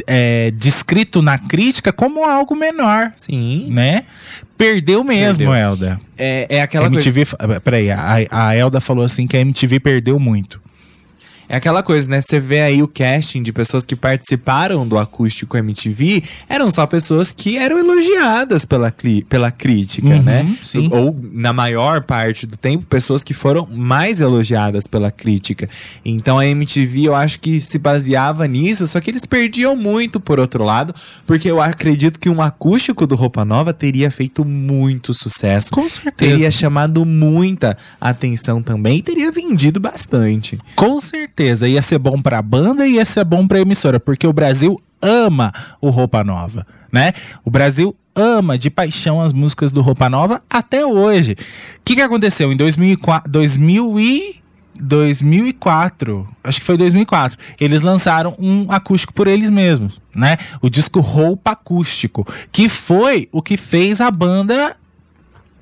é, 0.07 0.51
descrito 0.57 1.21
na 1.23 1.39
crítica 1.39 1.93
como 1.93 2.25
algo 2.25 2.55
menor, 2.55 3.13
Sim. 3.17 3.69
né? 3.71 4.05
Perdeu 4.57 5.05
mesmo, 5.05 5.45
Perdeu. 5.47 5.55
Elda. 5.55 6.01
É, 6.17 6.47
é 6.49 6.63
aquela 6.63 6.89
coisa. 6.89 7.07
MTV, 7.09 7.25
fa- 7.27 7.37
peraí, 7.63 7.91
a, 7.91 8.17
a 8.31 8.57
Elda 8.57 8.81
falou 8.81 9.05
assim 9.05 9.27
que 9.27 9.37
a 9.37 9.41
MTV 9.41 9.79
perdeu 9.81 10.19
muito. 10.19 10.61
É 11.49 11.57
aquela 11.57 11.83
coisa, 11.83 12.09
né? 12.09 12.21
Você 12.21 12.41
vê 12.41 12.61
aí 12.61 12.83
o 12.83 12.89
casting 12.89 13.43
de 13.43 13.53
pessoas 13.53 13.85
que 13.87 13.95
participaram 13.95 14.87
do 14.87 14.99
acústico 14.99 15.57
MTV, 15.57 16.23
eram 16.49 16.71
só 16.71 16.87
pessoas 16.87 17.33
que 17.33 17.57
eram 17.57 17.79
elogiadas 17.79 18.65
pela, 18.65 18.93
pela 19.29 19.51
crítica, 19.51 20.09
Uhum, 20.09 20.23
né? 20.23 20.57
sim. 20.63 20.89
Ou, 20.93 21.17
na 21.33 21.53
maior 21.53 22.03
parte 22.03 22.47
do 22.47 22.57
tempo, 22.57 22.85
pessoas 22.87 23.23
que 23.23 23.33
foram 23.35 23.67
mais 23.71 24.21
elogiadas 24.21 24.87
pela 24.87 25.11
crítica. 25.11 25.69
Então 26.05 26.39
a 26.39 26.47
MTV, 26.47 27.05
eu 27.05 27.15
acho 27.15 27.39
que 27.41 27.61
se 27.61 27.79
baseava 27.79 28.47
nisso, 28.47 28.87
só 28.87 29.01
que 29.01 29.11
eles 29.11 29.25
perdiam 29.25 29.77
muito, 29.77 30.19
por 30.19 30.41
outro 30.41 30.65
lado, 30.65 30.95
porque 31.27 31.51
eu 31.51 31.61
acredito 31.61 32.19
que 32.19 32.29
um 32.29 32.43
acústico 32.43 33.07
do 33.07 33.15
Roupa 33.15 33.45
Nova 33.45 33.73
teria 33.73 34.11
feito 34.11 34.45
muito 34.45 35.13
sucesso. 35.15 35.71
Com 35.71 35.89
certeza. 35.89 36.33
Teria 36.33 36.51
chamado 36.51 37.05
muita 37.05 37.77
atenção 38.01 38.63
também 38.63 38.99
e 38.99 39.03
teria 39.03 39.31
vendido 39.31 39.79
bastante. 39.79 40.59
Com 40.75 41.01
certeza. 41.01 41.36
Ia 41.45 41.83
ser 41.83 41.99
bom 41.99 42.21
pra 42.21 42.41
banda 42.43 42.87
e 42.87 42.95
ia 42.95 43.05
ser 43.05 43.25
bom 43.25 43.47
pra 43.47 43.61
emissora, 43.61 43.99
porque 44.01 44.27
o 44.27 44.33
Brasil 44.33 44.81
ama 45.01 45.53
o 45.81 45.91
Roupa 45.91 46.25
Nova, 46.25 46.67
né? 46.93 47.13
O 47.45 47.51
Brasil 47.51 47.95
ama 48.15 48.57
de 48.57 48.71
paixão 48.71 49.21
as 49.21 49.33
músicas 49.33 49.73
do 49.73 49.83
Roupa 49.83 50.09
Nova 50.09 50.43
até 50.49 50.85
hoje. 50.87 51.33
O 51.33 51.37
que, 51.85 51.95
que 51.97 52.01
aconteceu? 52.01 52.51
Em 52.51 52.57
2004, 52.57 53.31
2000 53.31 54.01
e 54.01 54.37
2004, 54.79 56.27
acho 56.45 56.61
que 56.61 56.67
foi 56.67 56.77
2004, 56.77 57.39
eles 57.61 57.83
lançaram 57.83 58.35
um 58.39 58.71
acústico 58.71 59.13
por 59.13 59.27
eles 59.27 59.51
mesmos, 59.51 60.01
né? 60.15 60.37
O 60.61 60.69
disco 60.69 61.01
Roupa 61.01 61.53
Acústico, 61.53 62.27
que 62.53 62.69
foi 62.69 63.29
o 63.33 63.43
que 63.43 63.57
fez 63.57 64.01
a 64.01 64.11
banda 64.11 64.77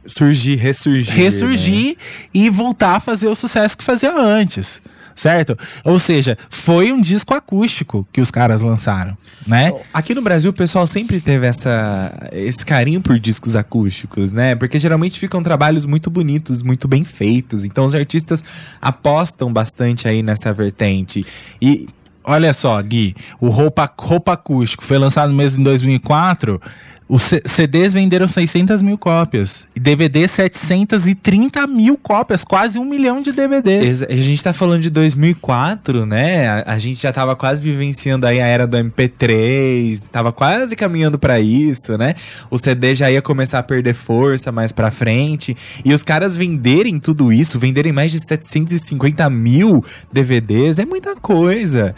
Surgir, 0.07 0.57
ressurgir. 0.57 1.15
né? 1.15 1.23
ressurgir 1.23 1.97
e 2.33 2.51
voltar 2.51 2.97
a 2.97 3.01
fazer 3.01 3.29
o 3.29 3.35
sucesso 3.35 3.77
que 3.77 3.85
fazia 3.85 4.15
antes. 4.15 4.81
Certo? 5.15 5.59
Ou 5.85 5.99
seja, 5.99 6.37
foi 6.51 6.93
um 6.93 7.01
disco 7.01 7.35
acústico 7.35 8.07
que 8.13 8.21
os 8.21 8.31
caras 8.31 8.63
lançaram, 8.63 9.17
né? 9.47 9.73
Aqui 9.93 10.15
no 10.15 10.23
Brasil 10.23 10.51
o 10.51 10.55
pessoal 10.55 10.87
sempre 10.87 11.21
teve 11.21 11.47
essa, 11.47 12.29
esse 12.33 12.65
carinho 12.65 13.01
por 13.01 13.19
discos 13.19 13.57
acústicos, 13.57 14.33
né? 14.33 14.55
Porque 14.55 14.79
geralmente 14.79 15.19
ficam 15.19 15.43
trabalhos 15.43 15.87
muito 15.87 16.11
bonitos, 16.11 16.63
muito 16.63 16.89
bem 16.89 17.05
feitos. 17.05 17.65
Então 17.65 17.85
os 17.85 17.95
artistas 17.95 18.43
apostam 18.81 19.53
bastante 19.53 20.09
aí 20.09 20.23
nessa 20.23 20.53
vertente. 20.53 21.25
E 21.61 21.87
Olha 22.27 22.55
só, 22.55 22.81
Gui, 22.81 23.15
o 23.39 23.51
Roupa, 23.51 23.93
Roupa 23.99 24.33
Acústico 24.33 24.83
foi 24.83 24.97
lançado 24.97 25.31
mesmo 25.31 25.61
em 25.61 25.65
2004. 25.65 26.59
Os 27.07 27.23
CDs 27.45 27.93
venderam 27.93 28.27
600 28.27 28.81
mil 28.81 28.97
cópias. 28.97 29.67
E 29.77 29.81
DVD 29.81 30.27
730 30.27 31.67
mil 31.67 31.99
cópias, 31.99 32.45
quase 32.45 32.79
um 32.79 32.85
milhão 32.85 33.21
de 33.21 33.31
DVDs. 33.31 34.03
a 34.03 34.17
gente 34.17 34.43
tá 34.43 34.55
falando 34.55 34.81
de 34.81 34.91
2004, 34.91 36.07
né? 36.07 36.49
A, 36.49 36.73
a 36.73 36.79
gente 36.79 37.03
já 37.03 37.13
tava 37.13 37.37
quase 37.37 37.63
vivenciando 37.63 38.27
aí 38.27 38.41
a 38.41 38.47
era 38.47 38.67
do 38.67 38.79
MP3, 38.79 40.09
tava 40.09 40.33
quase 40.33 40.75
caminhando 40.75 41.19
pra 41.19 41.39
isso, 41.39 41.99
né? 41.99 42.15
O 42.51 42.57
CD 42.57 42.95
já 42.95 43.11
ia 43.11 43.21
começar 43.21 43.59
a 43.59 43.63
perder 43.63 43.95
força 43.95 44.51
mais 44.51 44.73
pra 44.73 44.91
frente. 44.91 45.55
E 45.85 45.93
os 45.93 46.03
caras 46.03 46.39
venderem 46.39 46.99
tudo 46.99 47.31
isso, 47.31 47.59
venderem 47.59 47.93
mais 47.93 48.13
de 48.13 48.21
750 48.27 49.29
mil 49.29 49.85
DVDs, 50.11 50.79
é 50.79 50.87
muita 50.87 51.15
coisa. 51.17 51.95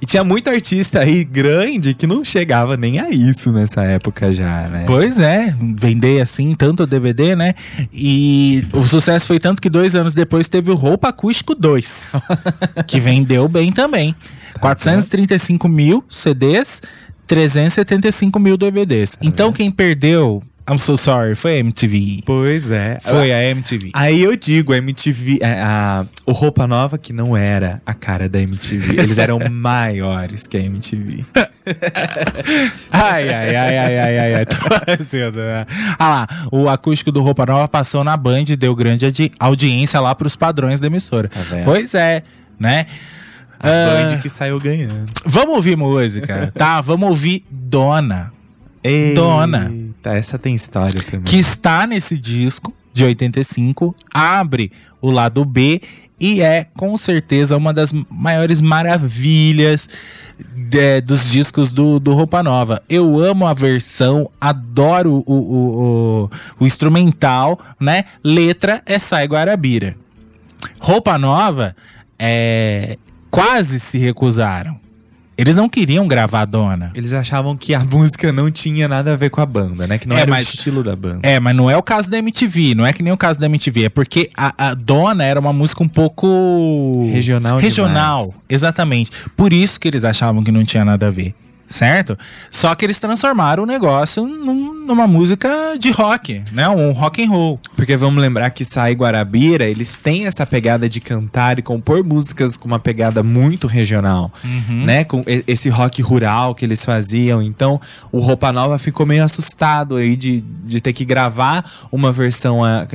E 0.00 0.06
tinha 0.06 0.24
muito 0.24 0.48
artista 0.48 1.00
aí 1.00 1.24
grande 1.24 1.92
que 1.92 2.06
não 2.06 2.24
chegava 2.24 2.76
nem 2.76 2.98
a 2.98 3.10
isso 3.10 3.52
nessa 3.52 3.82
época 3.82 4.32
já, 4.32 4.66
né? 4.68 4.84
Pois 4.86 5.18
é, 5.18 5.54
vender 5.76 6.22
assim 6.22 6.54
tanto 6.54 6.86
DVD, 6.86 7.36
né? 7.36 7.54
E 7.92 8.66
o 8.72 8.86
sucesso 8.86 9.26
foi 9.26 9.38
tanto 9.38 9.60
que 9.60 9.68
dois 9.68 9.94
anos 9.94 10.14
depois 10.14 10.48
teve 10.48 10.70
o 10.70 10.74
Roupa 10.74 11.08
Acústico 11.08 11.54
2, 11.54 12.12
que 12.88 12.98
vendeu 12.98 13.46
bem 13.48 13.72
também. 13.72 14.14
435 14.60 15.68
mil 15.68 16.04
CDs, 16.08 16.80
375 17.26 18.38
mil 18.40 18.56
DVDs. 18.56 19.16
Então 19.22 19.52
quem 19.52 19.70
perdeu, 19.70 20.42
I'm 20.70 20.78
so 20.78 20.96
sorry, 20.96 21.34
foi 21.34 21.56
a 21.56 21.58
MTV. 21.58 22.22
Pois 22.24 22.70
é. 22.70 22.98
Foi 23.02 23.32
a 23.32 23.42
MTV. 23.50 23.90
Aí 23.92 24.22
eu 24.22 24.36
digo, 24.36 24.72
a 24.72 24.76
MTV, 24.76 25.38
é, 25.42 25.60
a, 25.60 26.06
o 26.24 26.30
Roupa 26.32 26.66
Nova 26.68 26.96
que 26.96 27.12
não 27.12 27.36
era 27.36 27.82
a 27.84 27.92
cara 27.92 28.28
da 28.28 28.40
MTV. 28.40 29.00
Eles 29.00 29.18
eram 29.18 29.40
maiores 29.50 30.46
que 30.46 30.56
a 30.56 30.60
MTV. 30.60 31.24
Ai, 32.92 33.28
ai, 33.28 33.56
ai, 33.56 33.78
ai, 33.78 33.98
ai, 33.98 34.18
ai, 34.18 34.34
ai. 34.36 34.46
Tô 34.46 34.56
fazendo, 34.56 35.38
né? 35.38 35.66
Ah 35.98 36.08
lá, 36.08 36.28
o 36.52 36.68
acústico 36.68 37.10
do 37.10 37.20
Roupa 37.22 37.44
Nova 37.46 37.66
passou 37.66 38.04
na 38.04 38.16
Band 38.16 38.44
e 38.48 38.56
deu 38.56 38.74
grande 38.74 39.06
audiência 39.38 39.98
lá 40.00 40.14
pros 40.14 40.36
padrões 40.36 40.78
da 40.80 40.86
emissora. 40.86 41.28
Tá 41.28 41.40
vendo? 41.42 41.64
Pois 41.64 41.94
é, 41.94 42.22
né? 42.58 42.86
A 43.58 43.68
Ah, 43.68 44.08
Band 44.08 44.18
que 44.20 44.28
saiu 44.28 44.58
ganhando. 44.60 45.06
Vamos 45.24 45.56
ouvir 45.56 45.76
música, 45.76 46.50
tá? 46.54 46.80
Vamos 46.80 47.08
ouvir 47.10 47.44
Dona, 47.50 48.32
Eita, 48.82 49.20
Dona. 49.20 49.72
Essa 50.04 50.38
tem 50.38 50.54
história 50.54 51.02
também. 51.02 51.22
que 51.24 51.36
está 51.38 51.86
nesse 51.86 52.16
disco 52.18 52.72
de 52.92 53.04
85, 53.04 53.94
abre 54.12 54.72
o 55.00 55.10
lado 55.10 55.44
B 55.44 55.80
e 56.18 56.42
é 56.42 56.66
com 56.76 56.96
certeza 56.96 57.56
uma 57.56 57.72
das 57.72 57.92
maiores 58.10 58.60
maravilhas 58.60 59.88
de- 60.68 61.00
dos 61.02 61.30
discos 61.30 61.72
do, 61.72 62.00
do 62.00 62.12
Roupa 62.12 62.42
Nova. 62.42 62.82
Eu 62.88 63.18
amo 63.20 63.46
a 63.46 63.54
versão, 63.54 64.30
adoro 64.40 65.22
o, 65.26 65.32
o, 65.32 66.24
o, 66.24 66.30
o 66.60 66.66
instrumental, 66.66 67.58
né? 67.78 68.04
Letra 68.24 68.82
é 68.86 68.98
Sai 68.98 69.26
Guarabira. 69.26 69.96
Roupa 70.78 71.16
Nova 71.18 71.76
é, 72.18 72.96
quase 73.30 73.78
se 73.78 73.96
recusaram. 73.98 74.79
Eles 75.40 75.56
não 75.56 75.68
queriam 75.68 76.06
gravar 76.06 76.44
Dona. 76.44 76.92
Eles 76.94 77.12
achavam 77.12 77.56
que 77.56 77.74
a 77.74 77.80
música 77.80 78.30
não 78.32 78.50
tinha 78.50 78.86
nada 78.86 79.14
a 79.14 79.16
ver 79.16 79.30
com 79.30 79.40
a 79.40 79.46
banda, 79.46 79.86
né? 79.86 79.96
Que 79.96 80.06
não 80.06 80.16
É, 80.16 80.20
era 80.20 80.30
mas- 80.30 80.48
o 80.52 80.54
estilo 80.54 80.82
da 80.82 80.94
banda. 80.94 81.20
É, 81.26 81.40
mas 81.40 81.56
não 81.56 81.70
é 81.70 81.76
o 81.76 81.82
caso 81.82 82.10
da 82.10 82.18
MTV, 82.18 82.74
não 82.74 82.84
é 82.86 82.92
que 82.92 83.02
nem 83.02 83.12
o 83.12 83.16
caso 83.16 83.40
da 83.40 83.46
MTV, 83.46 83.84
é 83.84 83.88
porque 83.88 84.28
a, 84.36 84.68
a 84.68 84.74
Dona 84.74 85.24
era 85.24 85.40
uma 85.40 85.52
música 85.52 85.82
um 85.82 85.88
pouco 85.88 87.08
Regional 87.10 87.58
regional, 87.58 88.18
demais. 88.20 88.42
exatamente. 88.48 89.10
Por 89.36 89.52
isso 89.52 89.80
que 89.80 89.88
eles 89.88 90.04
achavam 90.04 90.42
que 90.44 90.52
não 90.52 90.64
tinha 90.64 90.84
nada 90.84 91.06
a 91.08 91.10
ver, 91.10 91.34
certo? 91.66 92.18
Só 92.50 92.74
que 92.74 92.84
eles 92.84 93.00
transformaram 93.00 93.62
o 93.62 93.66
negócio 93.66 94.26
num- 94.26 94.84
numa 94.86 95.06
música 95.06 95.48
de 95.78 95.90
rock, 95.90 96.42
né? 96.52 96.68
Um 96.68 96.90
rock 96.92 97.22
and 97.24 97.30
roll. 97.30 97.60
Porque 97.80 97.96
vamos 97.96 98.20
lembrar 98.20 98.50
que 98.50 98.62
Sai 98.62 98.92
Guarabira, 98.92 99.64
eles 99.64 99.96
têm 99.96 100.26
essa 100.26 100.44
pegada 100.44 100.86
de 100.86 101.00
cantar 101.00 101.58
e 101.58 101.62
compor 101.62 102.04
músicas 102.04 102.54
com 102.54 102.68
uma 102.68 102.78
pegada 102.78 103.22
muito 103.22 103.66
regional. 103.66 104.30
Uhum. 104.44 104.84
né? 104.84 105.02
Com 105.02 105.24
esse 105.46 105.70
rock 105.70 106.02
rural 106.02 106.54
que 106.54 106.62
eles 106.62 106.84
faziam. 106.84 107.40
Então, 107.40 107.80
o 108.12 108.18
Roupa 108.18 108.52
Nova 108.52 108.76
ficou 108.76 109.06
meio 109.06 109.24
assustado 109.24 109.96
aí 109.96 110.14
de, 110.14 110.44
de 110.62 110.78
ter 110.78 110.92
que 110.92 111.06
gravar 111.06 111.64
uma 111.90 112.12
versão 112.12 112.62
ah, 112.62 112.86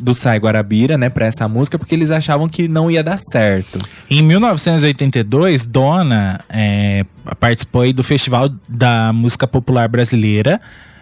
do 0.00 0.14
Sai 0.14 0.38
Guarabira, 0.38 0.96
né, 0.96 1.10
pra 1.10 1.26
essa 1.26 1.48
música, 1.48 1.76
porque 1.76 1.96
eles 1.96 2.12
achavam 2.12 2.48
que 2.48 2.68
não 2.68 2.88
ia 2.88 3.02
dar 3.02 3.18
certo. 3.18 3.80
Em 4.08 4.22
1982, 4.22 5.64
Dona 5.64 6.38
é, 6.48 7.04
participou 7.40 7.82
aí 7.82 7.92
do 7.92 8.04
Festival 8.04 8.48
da 8.68 9.12
Música 9.12 9.48
Popular 9.48 9.88
Brasileira, 9.88 10.60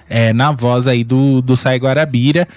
é, 0.09 0.33
na 0.33 0.51
voz 0.51 0.87
aí 0.87 1.05
do, 1.05 1.43
do 1.43 1.55
Sai 1.55 1.77
Guarabira. 1.77 2.49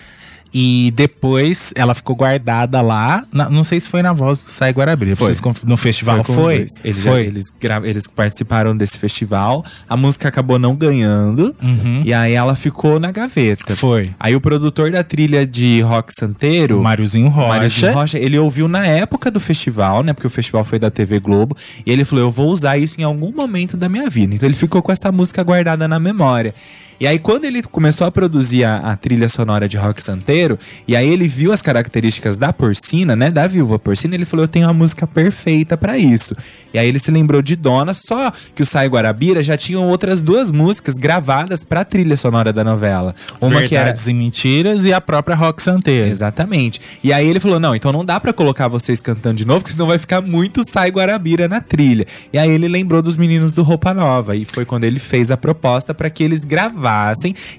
E 0.58 0.93
depois 0.95 1.74
ela 1.76 1.93
ficou 1.93 2.16
guardada 2.16 2.80
lá. 2.80 3.26
na- 3.34 3.49
não 3.49 3.62
sei 3.62 3.78
se 3.82 3.89
foi 3.89 4.01
na 4.01 4.14
voz 4.14 4.41
do 4.41 4.51
Sai 4.51 4.72
Guarabira. 4.72 5.14
Foi. 5.18 5.34
No 5.66 5.76
festival 5.76 6.24
foi? 6.24 6.36
dois. 6.36 6.72
Eles, 6.82 7.03
já- 7.03 7.12
foi. 7.12 7.26
eles, 7.26 7.43
gra- 7.60 7.82
eles 7.84 8.08
participaram 8.08 8.76
desse 8.78 8.97
festival. 8.97 9.66
A 9.89 9.97
música 9.97 10.30
acabou 10.30 10.58
não 10.58 10.74
ganhando. 10.74 11.53
Uhum. 11.62 12.03
E 12.06 12.14
aí 12.14 12.32
ela 12.32 12.56
ficou 12.56 13.01
na 13.01 13.12
gaveta. 13.12 13.76
Foi. 13.76 14.06
Aí 14.18 14.34
o 14.34 14.39
produtor 14.39 14.89
da 14.91 15.03
trilha 15.03 15.45
de 15.45 15.82
Rock 15.82 16.14
Santeiro, 16.18 16.82
Máriozinho 16.82 17.28
Rocha. 17.28 17.47
Máriozinho 17.49 17.93
Rocha, 17.93 18.18
ele 18.18 18.39
ouviu 18.39 18.70
na 18.70 18.86
época 18.88 19.30
do 19.30 19.41
festival, 19.41 20.03
né? 20.03 20.14
Porque 20.14 20.28
o 20.28 20.30
festival 20.30 20.64
foi 20.64 20.80
da 20.80 20.89
TV 20.89 21.20
Globo. 21.20 21.58
E 21.86 21.91
ele 21.91 22.06
falou: 22.06 22.24
Eu 22.24 22.32
vou 22.32 22.47
usar 22.49 22.78
isso 22.78 23.01
em 23.01 23.03
algum 23.03 23.34
momento 23.34 23.76
da 23.76 23.89
minha 23.89 24.10
vida. 24.10 24.34
Então 24.36 24.47
ele 24.47 24.56
ficou 24.56 24.82
com 24.82 24.91
essa 24.93 25.12
música 25.12 25.43
guardada 25.43 25.86
na 25.86 25.99
memória. 25.99 26.53
E 26.99 27.05
aí, 27.07 27.19
quando 27.19 27.45
ele 27.45 27.61
começou 27.63 28.07
a 28.07 28.11
produzir 28.11 28.63
a, 28.63 28.77
a 28.77 28.95
trilha 28.95 29.27
sonora 29.27 29.67
de 29.67 29.77
Rock 29.77 30.01
Santeiro, 30.01 30.57
e 30.87 30.95
aí 30.95 31.07
ele 31.07 31.27
viu 31.27 31.51
as 31.51 31.61
características 31.61 32.37
da 32.37 32.53
porcina, 32.53 33.15
né? 33.15 33.29
Da 33.29 33.47
viúva 33.47 33.77
porcina, 33.77 34.15
ele 34.15 34.25
falou: 34.25 34.43
Eu 34.43 34.47
tenho 34.47 34.69
a 34.69 34.73
música 34.73 35.05
perfeita 35.05 35.75
pra 35.77 35.97
isso. 35.97 36.35
E 36.73 36.79
aí 36.79 36.87
ele 36.87 36.99
se 36.99 37.11
lembrou 37.11 37.41
de 37.41 37.55
Dona, 37.55 37.93
só 37.93 38.31
que 38.53 38.61
o 38.61 38.65
Sai 38.65 38.87
Guarabira 38.87 39.43
já 39.43 39.57
tinham 39.57 39.87
outras 39.87 40.23
duas 40.23 40.51
músicas 40.51 40.95
gravadas 40.95 41.63
pra 41.63 41.83
trilha 41.83 42.15
sonora 42.15 42.53
da 42.53 42.63
novela. 42.63 43.13
Uma 43.41 43.63
que 43.63 43.75
era 43.75 43.85
Verdades 43.85 44.07
e 44.07 44.13
Mentiras 44.13 44.85
e 44.85 44.93
a 44.93 45.01
própria 45.01 45.35
Rock 45.35 45.61
Santeiro. 45.61 46.09
Exatamente. 46.09 46.79
E 47.03 47.11
aí 47.11 47.27
ele 47.27 47.39
falou: 47.39 47.59
não, 47.59 47.75
então 47.75 47.91
não 47.91 48.05
dá 48.05 48.19
pra 48.19 48.31
colocar 48.31 48.67
vocês 48.67 49.01
cantando 49.01 49.35
de 49.35 49.45
novo, 49.45 49.61
porque 49.61 49.73
senão 49.73 49.87
vai 49.87 49.99
ficar 49.99 50.21
muito 50.21 50.63
Sai 50.69 50.89
Guarabira 50.91 51.47
na 51.47 51.59
trilha. 51.59 52.05
E 52.31 52.37
aí 52.37 52.49
ele 52.49 52.67
lembrou 52.67 53.01
dos 53.01 53.17
meninos 53.17 53.53
do 53.53 53.63
Roupa 53.63 53.93
Nova. 53.93 54.35
E 54.35 54.45
foi 54.45 54.65
quando 54.65 54.85
ele 54.85 54.99
fez 54.99 55.31
a 55.31 55.37
proposta 55.37 55.93
pra 55.93 56.09
que 56.09 56.23
eles 56.23 56.45
gravassem. 56.45 56.84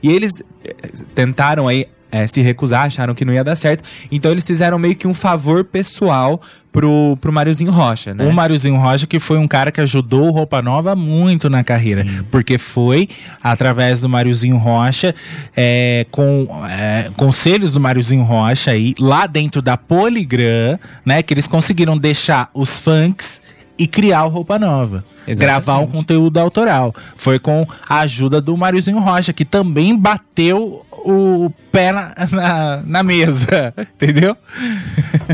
E 0.03 0.11
eles 0.11 0.33
eh, 0.65 0.75
tentaram 1.15 1.69
aí. 1.69 1.87
eh, 2.13 2.27
se 2.27 2.41
recusar, 2.41 2.87
acharam 2.87 3.15
que 3.15 3.25
não 3.25 3.33
ia 3.33 3.45
dar 3.45 3.57
certo. 3.57 3.83
Então 4.11 4.31
eles 4.31 4.47
fizeram 4.47 4.79
meio 4.79 4.95
que 4.95 5.07
um 5.07 5.15
favor 5.15 5.65
pessoal 5.65 6.41
pro, 6.73 7.17
pro 7.21 7.33
Máriozinho 7.33 7.71
Rocha, 7.71 8.15
né? 8.15 8.25
O 8.25 8.33
Máriozinho 8.33 8.77
Rocha, 8.77 9.07
que 9.07 9.19
foi 9.19 9.39
um 9.39 9.49
cara 9.49 9.73
que 9.73 9.81
ajudou 9.81 10.29
o 10.29 10.31
Roupa 10.31 10.63
Nova 10.63 10.95
muito 10.95 11.51
na 11.51 11.65
carreira. 11.65 12.03
Sim. 12.07 12.23
Porque 12.31 12.59
foi 12.59 13.09
através 13.43 14.03
do 14.03 14.09
Máriozinho 14.09 14.57
Rocha, 14.57 15.15
é, 15.57 16.07
com 16.11 16.47
é, 16.71 17.11
conselhos 17.17 17.73
do 17.73 17.81
Máriozinho 17.81 18.23
Rocha 18.23 18.71
aí, 18.71 18.95
lá 18.99 19.27
dentro 19.27 19.61
da 19.61 19.77
Poligram, 19.77 20.79
né? 21.05 21.23
Que 21.23 21.35
eles 21.35 21.49
conseguiram 21.49 21.99
deixar 21.99 22.51
os 22.55 22.79
funks 22.79 23.41
e 23.79 23.87
criar 23.87 24.25
o 24.25 24.29
Roupa 24.29 24.59
Nova. 24.59 25.05
Exatamente. 25.27 25.39
Gravar 25.39 25.79
um 25.79 25.87
conteúdo 25.87 26.39
autoral. 26.39 26.95
Foi 27.17 27.39
com 27.39 27.67
a 27.89 28.01
ajuda 28.01 28.41
do 28.41 28.57
Máriozinho 28.57 28.99
Rocha, 28.99 29.33
que 29.33 29.45
também 29.45 29.97
bateu 29.97 30.85
o 30.91 31.51
pé 31.71 31.93
na, 31.93 32.15
na, 32.31 32.83
na 32.85 33.03
mesa. 33.03 33.75
Entendeu? 33.95 34.37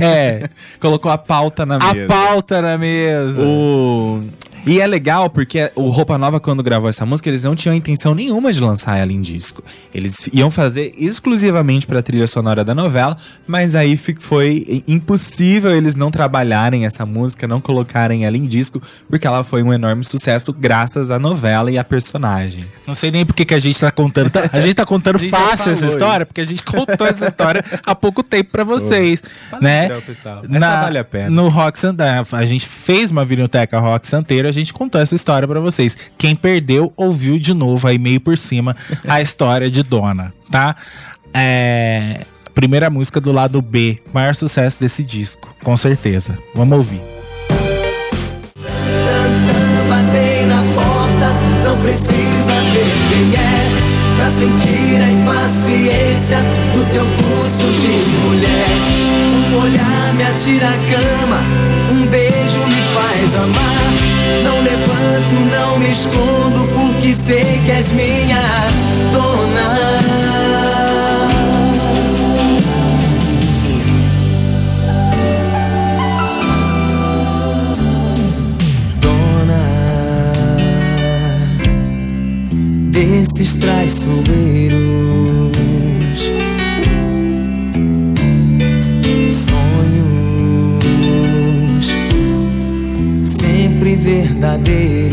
É. 0.01 0.49
Colocou 0.81 1.11
a 1.11 1.19
pauta 1.19 1.65
na 1.65 1.77
a 1.77 1.95
mesa. 1.95 2.07
pauta 2.07 2.63
na 2.63 2.77
mesa. 2.77 3.41
O... 3.43 4.25
E 4.65 4.81
é 4.81 4.87
legal 4.87 5.29
porque 5.29 5.71
o 5.75 5.89
Roupa 5.91 6.17
Nova, 6.17 6.39
quando 6.39 6.63
gravou 6.63 6.89
essa 6.89 7.05
música, 7.05 7.29
eles 7.29 7.43
não 7.43 7.57
tinham 7.57 7.75
intenção 7.75 8.15
nenhuma 8.15 8.53
de 8.53 8.61
lançar 8.61 8.97
ela 8.97 9.13
em 9.13 9.21
disco. 9.21 9.63
Eles 9.93 10.29
iam 10.33 10.51
fazer 10.51 10.93
exclusivamente 10.97 11.87
pra 11.87 12.01
trilha 12.03 12.27
sonora 12.29 12.63
da 12.65 12.75
novela, 12.75 13.17
mas 13.47 13.75
aí 13.75 13.97
foi 13.97 14.83
impossível 14.87 15.73
eles 15.73 15.97
não 15.97 16.11
trabalharem 16.11 16.87
essa 16.87 17.05
música, 17.05 17.49
não 17.49 17.61
colocarem 17.61 18.25
ela 18.25 18.37
em 18.37 18.45
disco, 18.45 18.81
porque 19.09 19.27
ela 19.27 19.43
foi 19.43 19.63
um 19.65 19.73
enorme 19.73 20.05
sucesso 20.05 20.53
graças 20.53 21.11
à 21.11 21.19
novela 21.19 21.71
e 21.71 21.77
à 21.79 21.83
personagem. 21.83 22.65
Não 22.87 22.95
sei 22.95 23.11
nem 23.11 23.27
por 23.27 23.35
que 23.35 23.53
a 23.53 23.59
gente 23.61 23.81
tá 23.81 23.91
contando. 23.91 24.31
tá- 24.31 24.49
A 24.53 24.61
gente 24.61 24.75
tá 24.75 24.87
contando 24.87 25.17
A 25.17 25.19
gente 25.19 25.31
fácil 25.31 25.73
essa 25.73 25.87
história, 25.87 26.23
isso. 26.23 26.27
porque 26.29 26.41
a 26.41 26.45
gente 26.47 26.63
contou 26.63 27.07
essa 27.07 27.27
história 27.27 27.65
há 27.85 27.95
pouco 27.95 28.23
tempo 28.23 28.51
pra 28.53 28.63
vocês, 28.63 29.21
né? 29.61 29.89
pessoal. 30.07 30.43
Na- 30.49 30.83
vale 30.83 30.99
a 30.99 31.05
pena. 31.05 31.31
No 31.31 31.49
Rock 31.49 31.79
Santeiro, 31.79 32.27
a 32.33 32.47
gente 32.47 32.67
fez 32.69 33.11
uma 33.11 33.25
videoteca 33.25 33.79
Rock 33.81 34.07
Santeiro, 34.07 34.52
a 34.53 34.55
gente 34.55 34.73
contou 34.73 35.01
essa 35.01 35.15
história 35.15 35.49
pra 35.49 35.61
vocês. 35.61 35.97
Quem 36.17 36.37
perdeu, 36.37 36.93
ouviu 36.97 37.39
de 37.39 37.55
novo 37.55 37.89
aí 37.89 37.99
meio 37.99 38.21
por 38.21 38.37
cima 38.39 38.77
a 39.09 39.21
história 39.23 39.71
de 39.71 39.83
Dona, 39.83 40.33
tá? 40.51 40.77
É, 41.35 42.21
primeira 42.55 42.91
música 42.91 43.21
do 43.21 43.33
lado 43.33 43.61
B, 43.63 43.99
maior 44.13 44.35
sucesso 44.35 44.79
desse 44.79 45.03
disco, 45.03 45.49
com 45.65 45.77
certeza. 45.77 46.39
Vamos 46.55 46.77
ouvir. 46.77 47.01
Batei 49.89 50.47
na 50.47 50.63
porta, 50.75 51.33
não 51.65 51.79
precisa 51.83 52.63
ver 52.73 52.93
quem 53.11 53.35
é 53.35 53.63
Pra 54.17 54.31
sentir 54.31 55.03
a 55.03 55.11
impaciência 55.11 56.39
do 56.73 56.93
teu 56.93 57.05
pulso 57.05 57.81
de 57.81 58.09
mulher 58.21 58.69
Um 59.53 59.63
olhar 59.63 60.15
me 60.15 60.23
atira 60.23 60.69
a 60.69 60.73
cama, 60.73 61.41
um 61.91 62.07
beijo 62.07 62.67
me 62.69 62.83
faz 62.95 63.35
amar 63.35 63.72
Levanto, 65.03 65.35
não 65.51 65.79
me 65.81 65.91
escondo, 65.91 66.69
porque 66.75 67.15
sei 67.15 67.43
que 67.65 67.71
és 67.73 67.91
minha 67.93 68.69
dona. 69.13 69.99
Dona 79.01 79.63
desses 82.93 83.55
traiçoeiros 83.55 85.12
sempre 94.43 95.12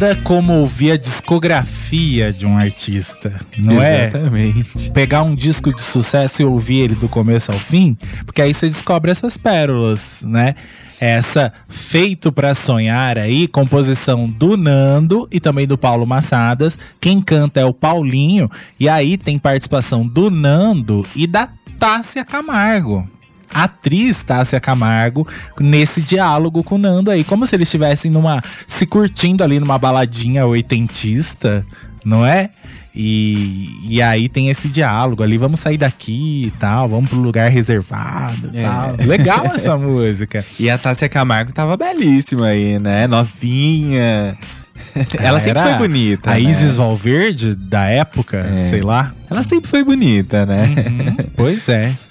Nada 0.00 0.16
como 0.16 0.54
ouvir 0.54 0.92
a 0.92 0.96
discografia 0.96 2.32
de 2.32 2.46
um 2.46 2.56
artista, 2.56 3.38
não 3.58 3.82
é? 3.82 4.06
Exatamente. 4.06 4.90
pegar 4.92 5.22
um 5.22 5.34
disco 5.34 5.74
de 5.74 5.82
sucesso 5.82 6.40
e 6.40 6.44
ouvir 6.46 6.78
ele 6.78 6.94
do 6.94 7.06
começo 7.06 7.52
ao 7.52 7.58
fim, 7.58 7.98
porque 8.24 8.40
aí 8.40 8.54
você 8.54 8.66
descobre 8.66 9.10
essas 9.10 9.36
pérolas, 9.36 10.24
né? 10.26 10.54
Essa 10.98 11.52
Feito 11.68 12.32
pra 12.32 12.54
Sonhar 12.54 13.18
aí, 13.18 13.46
composição 13.46 14.26
do 14.26 14.56
Nando 14.56 15.28
e 15.30 15.38
também 15.38 15.66
do 15.66 15.76
Paulo 15.76 16.06
Massadas. 16.06 16.78
Quem 16.98 17.20
canta 17.20 17.60
é 17.60 17.64
o 17.66 17.74
Paulinho, 17.74 18.48
e 18.78 18.88
aí 18.88 19.18
tem 19.18 19.38
participação 19.38 20.06
do 20.06 20.30
Nando 20.30 21.06
e 21.14 21.26
da 21.26 21.46
Tássia 21.78 22.24
Camargo. 22.24 23.06
Atriz 23.52 24.22
Tássia 24.24 24.60
Camargo 24.60 25.26
nesse 25.58 26.00
diálogo 26.02 26.62
com 26.62 26.76
o 26.76 26.78
Nando 26.78 27.10
aí, 27.10 27.24
como 27.24 27.46
se 27.46 27.54
eles 27.56 27.68
estivessem 27.68 28.10
numa 28.10 28.42
se 28.66 28.86
curtindo 28.86 29.42
ali 29.44 29.58
numa 29.60 29.78
baladinha 29.78 30.46
oitentista, 30.46 31.64
não 32.04 32.24
é? 32.26 32.50
E, 32.94 33.68
e 33.88 34.02
aí 34.02 34.28
tem 34.28 34.50
esse 34.50 34.68
diálogo 34.68 35.22
ali, 35.22 35.38
vamos 35.38 35.60
sair 35.60 35.78
daqui 35.78 36.46
e 36.46 36.50
tal, 36.58 36.88
vamos 36.88 37.08
pro 37.08 37.18
lugar 37.20 37.48
reservado 37.50 38.50
e 38.52 38.58
É. 38.58 38.62
tal. 38.62 38.96
Legal 39.06 39.46
essa 39.54 39.76
música. 39.78 40.44
E 40.58 40.68
a 40.68 40.76
Tássia 40.76 41.08
Camargo 41.08 41.52
tava 41.52 41.76
belíssima 41.76 42.46
aí, 42.48 42.78
né? 42.80 43.06
Novinha. 43.06 44.36
Ela 45.22 45.38
sempre 45.38 45.62
foi 45.62 45.74
bonita. 45.74 46.30
A 46.30 46.34
né? 46.34 46.40
Isis 46.40 46.74
Valverde, 46.76 47.54
da 47.54 47.84
época, 47.84 48.38
É. 48.38 48.64
sei 48.64 48.80
lá. 48.82 49.12
Ela 49.30 49.42
sempre 49.44 49.70
foi 49.70 49.84
bonita, 49.84 50.44
né? 50.44 50.64
Uhum, 50.88 51.16
pois 51.36 51.68
é. 51.68 51.92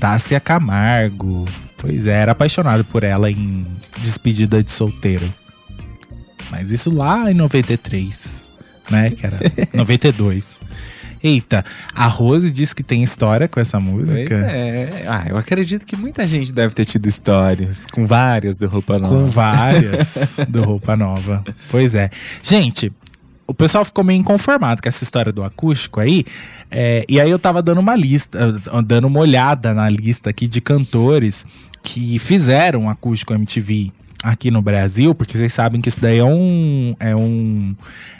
Tássia 0.00 0.40
Camargo. 0.40 1.44
Pois 1.76 2.06
é, 2.06 2.14
era 2.14 2.32
apaixonado 2.32 2.84
por 2.84 3.04
ela 3.04 3.30
em 3.30 3.66
Despedida 3.98 4.62
de 4.62 4.70
Solteiro. 4.70 5.32
Mas 6.50 6.72
isso 6.72 6.90
lá 6.90 7.30
em 7.30 7.34
93, 7.34 8.48
né? 8.90 9.10
Que 9.10 9.26
era 9.26 9.38
92. 9.72 10.58
Eita, 11.22 11.62
a 11.94 12.06
Rose 12.06 12.50
disse 12.50 12.74
que 12.74 12.82
tem 12.82 13.02
história 13.02 13.46
com 13.46 13.60
essa 13.60 13.78
música. 13.78 14.14
Pois 14.14 14.30
é. 14.30 15.04
Ah, 15.06 15.26
eu 15.28 15.36
acredito 15.36 15.86
que 15.86 15.94
muita 15.94 16.26
gente 16.26 16.50
deve 16.50 16.74
ter 16.74 16.86
tido 16.86 17.06
histórias 17.06 17.84
com 17.92 18.06
várias 18.06 18.56
do 18.56 18.66
Roupa 18.66 18.98
Nova. 18.98 19.14
Com 19.14 19.26
várias 19.26 20.40
do 20.48 20.62
Roupa 20.62 20.96
Nova. 20.96 21.44
Pois 21.70 21.94
é. 21.94 22.10
Gente, 22.42 22.90
o 23.50 23.54
pessoal 23.54 23.84
ficou 23.84 24.04
meio 24.04 24.20
inconformado 24.20 24.80
com 24.80 24.88
essa 24.88 25.02
história 25.02 25.32
do 25.32 25.42
acústico 25.42 26.00
aí. 26.00 26.24
é, 26.70 27.04
e 27.08 27.20
aí 27.20 27.28
eu 27.28 27.38
tava 27.38 27.60
dando 27.60 27.78
uma 27.78 27.96
lista, 27.96 28.38
eh, 28.38 28.82
dando 28.82 29.08
uma 29.08 29.18
olhada 29.18 29.74
na 29.74 29.88
lista 29.88 30.30
aqui 30.30 30.46
de 30.46 30.60
cantores 30.60 31.44
que 31.82 32.18
fizeram 32.18 32.88
acústico 32.88 33.34
MTV 33.34 33.92
aqui 34.22 34.50
no 34.50 34.62
Brasil, 34.62 35.14
porque 35.14 35.36
vocês 35.36 35.52
sabem 35.52 35.80
que 35.80 35.88
isso 35.88 36.00
daí 36.00 36.18
é 36.18 36.24
um. 36.24 36.94
É 37.00 37.16
um. 37.16 37.74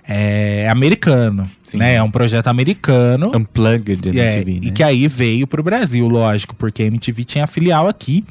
É 0.08 0.68
americano. 0.68 1.48
Sim. 1.62 1.78
Né? 1.78 1.94
É 1.94 2.02
um 2.02 2.10
projeto 2.10 2.48
americano. 2.48 3.30
Unplugged 3.34 4.08
É, 4.08 4.22
MTV, 4.22 4.52
né? 4.52 4.60
E 4.62 4.70
que 4.70 4.82
aí 4.82 5.06
veio 5.06 5.46
pro 5.46 5.62
Brasil, 5.62 6.08
lógico, 6.08 6.56
porque 6.56 6.82
a 6.82 6.86
MTV 6.86 7.24
tinha 7.24 7.46
filial 7.46 7.86
aqui. 7.86 8.24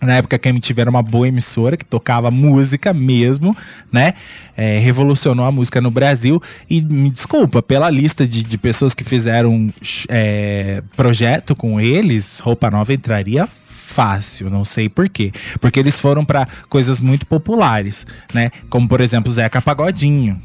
Na 0.00 0.14
época 0.14 0.38
que 0.38 0.48
a 0.48 0.50
MTV 0.50 0.80
era 0.80 0.90
uma 0.90 1.02
boa 1.02 1.28
emissora, 1.28 1.76
que 1.76 1.84
tocava 1.84 2.30
música 2.30 2.92
mesmo, 2.92 3.56
né? 3.90 4.14
É, 4.56 4.78
revolucionou 4.78 5.46
a 5.46 5.52
música 5.52 5.80
no 5.80 5.90
Brasil. 5.90 6.42
E 6.68 6.80
me 6.80 7.08
desculpa, 7.10 7.62
pela 7.62 7.88
lista 7.88 8.26
de, 8.26 8.42
de 8.42 8.58
pessoas 8.58 8.94
que 8.94 9.04
fizeram 9.04 9.72
é, 10.08 10.82
projeto 10.96 11.54
com 11.54 11.80
eles, 11.80 12.40
Roupa 12.40 12.70
Nova 12.70 12.92
entraria 12.92 13.48
fácil, 13.92 14.50
não 14.50 14.64
sei 14.64 14.88
por 14.88 15.08
quê. 15.08 15.32
Porque 15.60 15.78
eles 15.78 16.00
foram 16.00 16.24
para 16.24 16.48
coisas 16.68 17.00
muito 17.00 17.26
populares, 17.26 18.06
né? 18.34 18.50
Como, 18.68 18.88
por 18.88 19.00
exemplo, 19.00 19.30
Zeca 19.30 19.62
Pagodinho, 19.62 20.40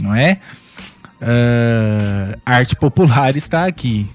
não 0.00 0.14
é? 0.14 0.38
Ah, 1.20 2.38
arte 2.46 2.74
popular 2.74 3.36
está 3.36 3.66
aqui. 3.66 4.08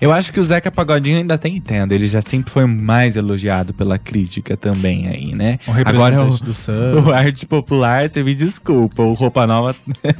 Eu 0.00 0.12
acho 0.12 0.32
que 0.32 0.38
o 0.38 0.44
Zeca 0.44 0.70
Pagodinho 0.70 1.18
ainda 1.18 1.38
tem 1.38 1.56
entendo. 1.56 1.92
Ele 1.92 2.06
já 2.06 2.20
sempre 2.20 2.52
foi 2.52 2.66
mais 2.66 3.16
elogiado 3.16 3.72
pela 3.72 3.98
crítica 3.98 4.56
também 4.56 5.08
aí, 5.08 5.34
né? 5.34 5.58
Um 5.66 5.72
Agora 5.72 6.16
representante 6.16 6.42
o, 6.42 6.44
do 6.44 6.54
samba. 6.54 7.00
o 7.08 7.12
arte 7.12 7.46
popular, 7.46 8.08
você 8.08 8.22
me 8.22 8.34
desculpa. 8.34 9.02
O 9.02 9.14
Roupa 9.14 9.46
Nova 9.46 9.74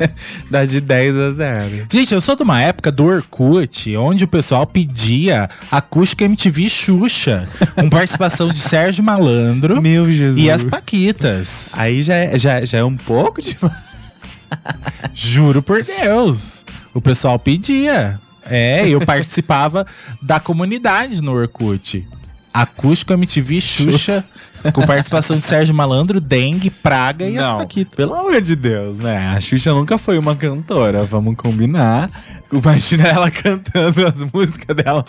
dá 0.51 0.65
de 0.65 0.81
10 0.81 1.17
a 1.17 1.31
0. 1.31 1.87
Gente, 1.91 2.15
eu 2.15 2.21
sou 2.21 2.35
de 2.35 2.43
uma 2.43 2.61
época 2.61 2.91
do 2.91 3.05
Orkut, 3.05 3.95
onde 3.97 4.25
o 4.25 4.29
pessoal 4.29 4.67
pedia 4.67 5.49
acústica 5.71 6.25
MTV 6.25 6.69
Xuxa, 6.69 7.47
com 7.75 7.91
participação 7.91 8.49
de 8.49 8.59
Sérgio 8.59 9.05
Malandro 9.05 9.81
Meu 9.83 10.11
Jesus. 10.11 10.43
e 10.43 10.51
as 10.51 10.65
Paquitas. 10.65 11.73
Aí 11.77 12.01
já 12.01 12.15
é, 12.15 12.39
já, 12.39 12.65
já 12.65 12.79
é 12.79 12.85
um 12.85 12.97
pouco 12.97 13.43
de... 13.43 13.59
Juro 15.13 15.63
por 15.63 15.83
Deus. 15.83 16.65
O 16.93 17.01
pessoal 17.01 17.39
pedia. 17.39 18.21
É, 18.49 18.89
eu 18.89 19.01
participava 19.01 19.87
da 20.21 20.39
comunidade 20.41 21.23
no 21.23 21.33
Orkut. 21.33 22.07
Acústico 22.55 23.13
MTV 23.13 23.61
Xuxa, 23.61 24.25
com 24.73 24.87
participação 24.87 25.37
de 25.37 25.43
Sérgio 25.43 25.75
Malandro, 25.75 26.21
Dengue, 26.21 26.71
Praga 26.71 27.29
e 27.29 27.37
as 27.37 27.45
Não, 27.45 27.59
Paquitas. 27.59 27.97
pelo 27.97 28.15
amor 28.15 28.41
de 28.41 28.55
Deus, 28.55 28.97
né? 28.99 29.35
A 29.37 29.41
Xuxa 29.41 29.75
nunca 29.75 29.99
foi 29.99 30.17
uma 30.19 30.37
cantora, 30.37 31.03
vamos 31.05 31.35
combinar. 31.35 32.09
Imagina 32.53 33.09
ela 33.09 33.29
cantando 33.29 34.07
as 34.07 34.23
músicas 34.33 34.77
dela. 34.77 35.05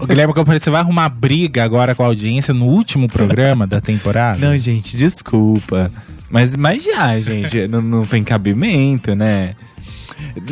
Ô, 0.00 0.06
Guilherme 0.06 0.32
Campari, 0.32 0.58
você 0.58 0.70
vai 0.70 0.80
arrumar 0.80 1.10
briga 1.10 1.62
agora 1.62 1.94
com 1.94 2.02
a 2.02 2.06
audiência 2.06 2.54
no 2.54 2.64
último 2.64 3.10
programa 3.10 3.66
da 3.66 3.82
temporada? 3.82 4.38
Não, 4.38 4.56
gente, 4.56 4.96
desculpa. 4.96 5.92
Mas, 6.30 6.56
mas 6.56 6.82
já, 6.82 7.20
gente, 7.20 7.68
não, 7.68 7.82
não 7.82 8.06
tem 8.06 8.24
cabimento, 8.24 9.14
né? 9.14 9.54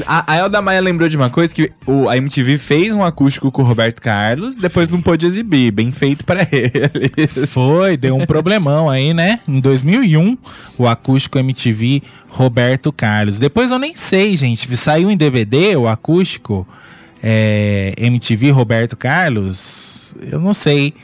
A, 0.07 0.32
a 0.32 0.36
Elda 0.36 0.61
Maia 0.61 0.81
lembrou 0.81 1.09
de 1.09 1.16
uma 1.16 1.31
coisa 1.31 1.55
que 1.55 1.70
o, 1.86 2.09
a 2.09 2.16
MTV 2.16 2.59
fez 2.59 2.95
um 2.97 3.03
acústico 3.03 3.51
com 3.53 3.62
o 3.62 3.65
Roberto 3.65 4.01
Carlos, 4.03 4.57
depois 4.57 4.90
não 4.90 5.01
pôde 5.01 5.27
exibir. 5.27 5.70
Bem 5.70 5.90
feito 5.93 6.24
pra 6.24 6.40
ele. 6.51 7.27
Foi, 7.47 7.97
deu 7.97 8.16
um 8.16 8.27
problemão 8.27 8.89
aí, 8.90 9.15
né? 9.15 9.40
Em 9.47 9.61
2001, 9.61 10.36
o 10.77 10.86
acústico 10.86 11.39
MTV 11.39 12.03
Roberto 12.28 12.93
Carlos. 12.93 13.39
Depois 13.39 13.70
eu 13.70 13.78
nem 13.78 13.95
sei, 13.95 14.36
gente. 14.36 14.77
Saiu 14.77 15.11
em 15.11 15.16
DVD 15.16 15.77
o 15.77 15.86
acústico 15.86 16.66
é, 17.23 17.95
MTV 17.99 18.51
Roberto 18.51 18.97
Carlos? 18.97 20.15
Eu 20.31 20.40
não 20.40 20.55
sei. 20.55 20.95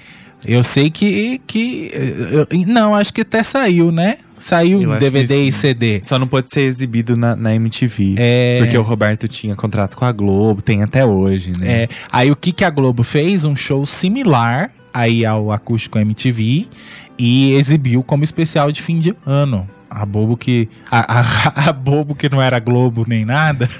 Eu 0.47 0.62
sei 0.62 0.91
que. 0.91 1.41
que 1.47 1.91
eu- 1.93 2.47
não, 2.66 2.95
acho 2.95 3.12
que 3.15 3.23
até 3.23 3.43
saiu, 3.43 3.91
né? 3.91 4.19
Saiu 4.36 4.98
DVD 4.98 5.44
e. 5.44 5.52
CD. 5.52 6.01
Só 6.02 6.19
não 6.19 6.27
pôde 6.27 6.51
ser 6.51 6.62
exibido 6.62 7.16
na, 7.16 7.36
na 7.36 7.55
MTV. 7.55 8.16
É. 8.19 8.59
Porque 8.59 8.77
o 8.77 8.82
Roberto 8.82 9.28
tinha 9.28 9.55
contrato 9.55 9.97
com 9.97 10.05
a 10.05 10.12
Globo, 10.12 10.61
tem 10.61 10.82
até 10.82 11.05
hoje, 11.05 11.52
né? 11.59 11.82
É, 11.85 11.89
aí 12.11 12.31
o 12.31 12.36
que, 12.36 12.52
que 12.52 12.65
a 12.65 12.70
Globo 12.70 13.02
fez? 13.02 13.44
Um 13.44 13.55
show 13.56 13.86
similar 13.86 14.70
aí 14.93 15.24
ao 15.24 15.51
acústico 15.52 15.98
MTV 15.98 16.66
e 17.19 17.52
exibiu 17.55 18.02
como 18.02 18.24
especial 18.24 18.70
de 18.73 18.82
fim 18.82 18.98
de 18.98 19.15
ano. 19.24 19.69
A 19.89 20.05
bobo 20.05 20.36
que. 20.36 20.69
A, 20.90 21.20
a- 21.20 21.69
a 21.70 21.73
bobo 21.73 22.15
que 22.15 22.28
não 22.28 22.43
era 22.43 22.59
Globo 22.59 23.05
nem 23.06 23.24
nada. 23.24 23.70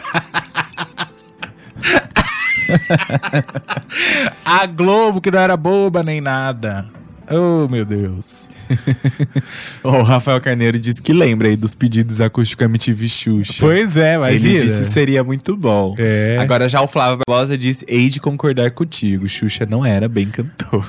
a 4.45 4.67
Globo 4.67 5.21
que 5.21 5.31
não 5.31 5.39
era 5.39 5.57
boba 5.57 6.03
nem 6.03 6.21
nada. 6.21 6.87
Oh, 7.31 7.67
meu 7.69 7.85
Deus. 7.85 8.49
O 9.83 10.03
Rafael 10.03 10.41
Carneiro 10.41 10.79
disse 10.79 11.01
que 11.03 11.13
lembra 11.13 11.49
aí 11.49 11.57
dos 11.57 11.75
pedidos 11.75 12.21
acústico 12.21 12.65
MTV 12.65 13.09
Xuxa. 13.09 13.55
Pois 13.61 13.97
é, 13.97 14.15
imagina. 14.15 14.55
Ele 14.55 14.65
disse 14.65 14.85
seria 14.91 15.23
muito 15.23 15.57
bom. 15.57 15.95
É. 15.99 16.39
Agora 16.41 16.69
já 16.69 16.81
o 16.81 16.87
Flávio 16.87 17.19
Barbosa 17.27 17.57
disse: 17.57 17.85
hei 17.89 18.09
de 18.09 18.21
concordar 18.21 18.71
contigo. 18.71 19.29
Xuxa 19.29 19.67
não 19.67 19.85
era 19.85 20.09
bem 20.09 20.27
cantora. 20.29 20.85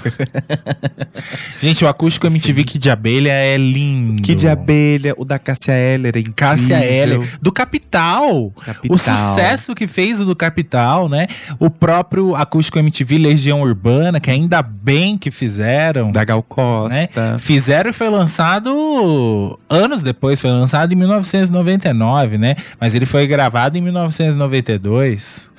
Gente, 1.61 1.83
o 1.83 1.87
acústico 1.87 2.27
MTV 2.27 2.63
que 2.63 2.77
de 2.79 2.89
abelha 2.89 3.31
é 3.31 3.57
lindo. 3.57 4.21
Que 4.21 4.35
de 4.35 4.47
abelha, 4.47 5.13
o 5.17 5.25
da 5.25 5.39
Cássia 5.39 5.73
Eller, 5.73 6.15
é 6.15 6.19
incrível. 6.19 6.35
Cássia 6.35 6.83
Eller, 6.85 7.37
do 7.41 7.51
Capital. 7.51 8.51
Capital. 8.63 8.95
O 8.95 8.97
sucesso 8.97 9.73
que 9.75 9.87
fez 9.87 10.19
o 10.21 10.25
do 10.25 10.35
Capital, 10.35 11.09
né? 11.09 11.27
O 11.59 11.69
próprio 11.69 12.35
acústico 12.35 12.79
MTV 12.79 13.17
Legião 13.17 13.61
Urbana, 13.61 14.19
que 14.19 14.29
ainda 14.29 14.61
bem 14.61 15.17
que 15.17 15.31
fizeram. 15.31 16.11
Da 16.11 16.23
Gal 16.23 16.43
Costa. 16.43 16.95
né? 17.33 17.39
Fizeram 17.39 17.64
e 17.89 17.93
foi 17.93 18.09
lançado 18.09 19.59
anos 19.69 20.03
depois, 20.03 20.39
foi 20.39 20.51
lançado 20.51 20.91
em 20.93 20.95
1999, 20.95 22.37
né? 22.37 22.55
Mas 22.79 22.95
ele 22.95 23.05
foi 23.05 23.27
gravado 23.27 23.77
em 23.77 23.81
1992. 23.81 25.49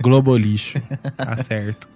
Globo 0.00 0.36
lixo, 0.36 0.80
tá 1.16 1.36
certo. 1.42 1.95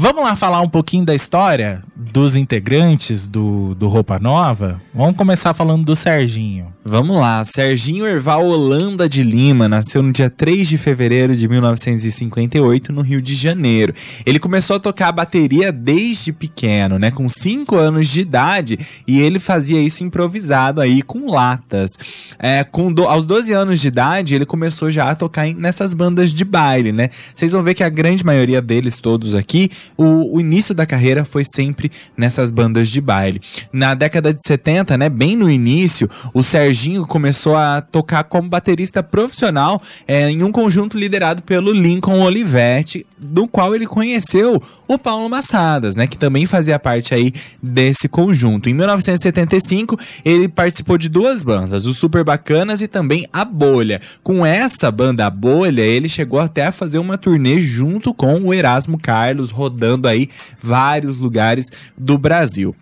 Vamos 0.00 0.22
lá 0.22 0.36
falar 0.36 0.60
um 0.60 0.68
pouquinho 0.68 1.04
da 1.04 1.12
história 1.12 1.82
dos 1.96 2.36
integrantes 2.36 3.26
do, 3.26 3.74
do 3.74 3.88
Roupa 3.88 4.16
Nova? 4.20 4.80
Vamos 4.94 5.16
começar 5.16 5.52
falando 5.54 5.84
do 5.84 5.96
Serginho. 5.96 6.68
Vamos 6.84 7.16
lá, 7.16 7.44
Serginho 7.44 8.06
Erval 8.06 8.46
Holanda 8.46 9.06
de 9.08 9.22
Lima 9.22 9.68
nasceu 9.68 10.00
no 10.02 10.10
dia 10.12 10.30
3 10.30 10.68
de 10.68 10.78
fevereiro 10.78 11.34
de 11.34 11.46
1958 11.48 12.92
no 12.92 13.02
Rio 13.02 13.20
de 13.20 13.34
Janeiro. 13.34 13.92
Ele 14.24 14.38
começou 14.38 14.76
a 14.76 14.80
tocar 14.80 15.10
bateria 15.12 15.70
desde 15.72 16.32
pequeno, 16.32 16.98
né, 16.98 17.10
com 17.10 17.28
5 17.28 17.74
anos 17.76 18.08
de 18.08 18.20
idade, 18.20 18.78
e 19.06 19.20
ele 19.20 19.38
fazia 19.38 19.80
isso 19.82 20.02
improvisado 20.04 20.80
aí 20.80 21.02
com 21.02 21.30
latas. 21.30 21.90
É, 22.38 22.62
com 22.64 22.90
do- 22.90 23.06
aos 23.06 23.24
12 23.26 23.52
anos 23.52 23.80
de 23.80 23.88
idade, 23.88 24.34
ele 24.34 24.46
começou 24.46 24.88
já 24.90 25.10
a 25.10 25.14
tocar 25.14 25.46
em- 25.46 25.54
nessas 25.54 25.92
bandas 25.92 26.32
de 26.32 26.44
baile, 26.44 26.92
né? 26.92 27.10
Vocês 27.34 27.52
vão 27.52 27.62
ver 27.62 27.74
que 27.74 27.82
a 27.84 27.88
grande 27.90 28.24
maioria 28.24 28.62
deles 28.62 28.96
todos 28.96 29.34
aqui, 29.34 29.70
o, 29.96 30.36
o 30.36 30.40
início 30.40 30.74
da 30.74 30.86
carreira 30.86 31.24
foi 31.24 31.44
sempre 31.44 31.90
nessas 32.16 32.50
bandas 32.50 32.88
de 32.88 33.00
baile. 33.00 33.40
Na 33.72 33.94
década 33.94 34.32
de 34.32 34.40
70, 34.46 34.96
né, 34.96 35.08
bem 35.08 35.36
no 35.36 35.50
início, 35.50 36.08
o 36.32 36.42
Serginho 36.42 37.06
começou 37.06 37.56
a 37.56 37.80
tocar 37.80 38.24
como 38.24 38.48
baterista 38.48 39.02
profissional 39.02 39.80
é, 40.06 40.30
em 40.30 40.42
um 40.42 40.52
conjunto 40.52 40.96
liderado 40.96 41.42
pelo 41.42 41.72
Lincoln 41.72 42.20
Olivetti, 42.20 43.06
do 43.18 43.48
qual 43.48 43.74
ele 43.74 43.86
conheceu 43.86 44.62
o 44.86 44.98
Paulo 44.98 45.28
Massadas, 45.28 45.96
né, 45.96 46.06
que 46.06 46.18
também 46.18 46.46
fazia 46.46 46.78
parte 46.78 47.14
aí 47.14 47.32
desse 47.62 48.08
conjunto. 48.08 48.68
Em 48.68 48.74
1975, 48.74 49.98
ele 50.24 50.48
participou 50.48 50.96
de 50.96 51.08
duas 51.08 51.42
bandas, 51.42 51.86
o 51.86 51.94
Super 51.94 52.24
Bacanas 52.24 52.82
e 52.82 52.88
também 52.88 53.26
a 53.32 53.44
Bolha. 53.44 54.00
Com 54.22 54.44
essa 54.44 54.90
banda 54.90 55.26
a 55.26 55.30
Bolha, 55.30 55.82
ele 55.82 56.08
chegou 56.08 56.38
até 56.38 56.66
a 56.66 56.72
fazer 56.72 56.98
uma 56.98 57.18
turnê 57.18 57.60
junto 57.60 58.14
com 58.14 58.38
o 58.40 58.54
Erasmo 58.54 58.98
Carlos, 58.98 59.50
rodando 59.50 59.77
aí 60.08 60.28
vários 60.62 61.20
lugares 61.20 61.66
do 61.96 62.18
Brasil. 62.18 62.74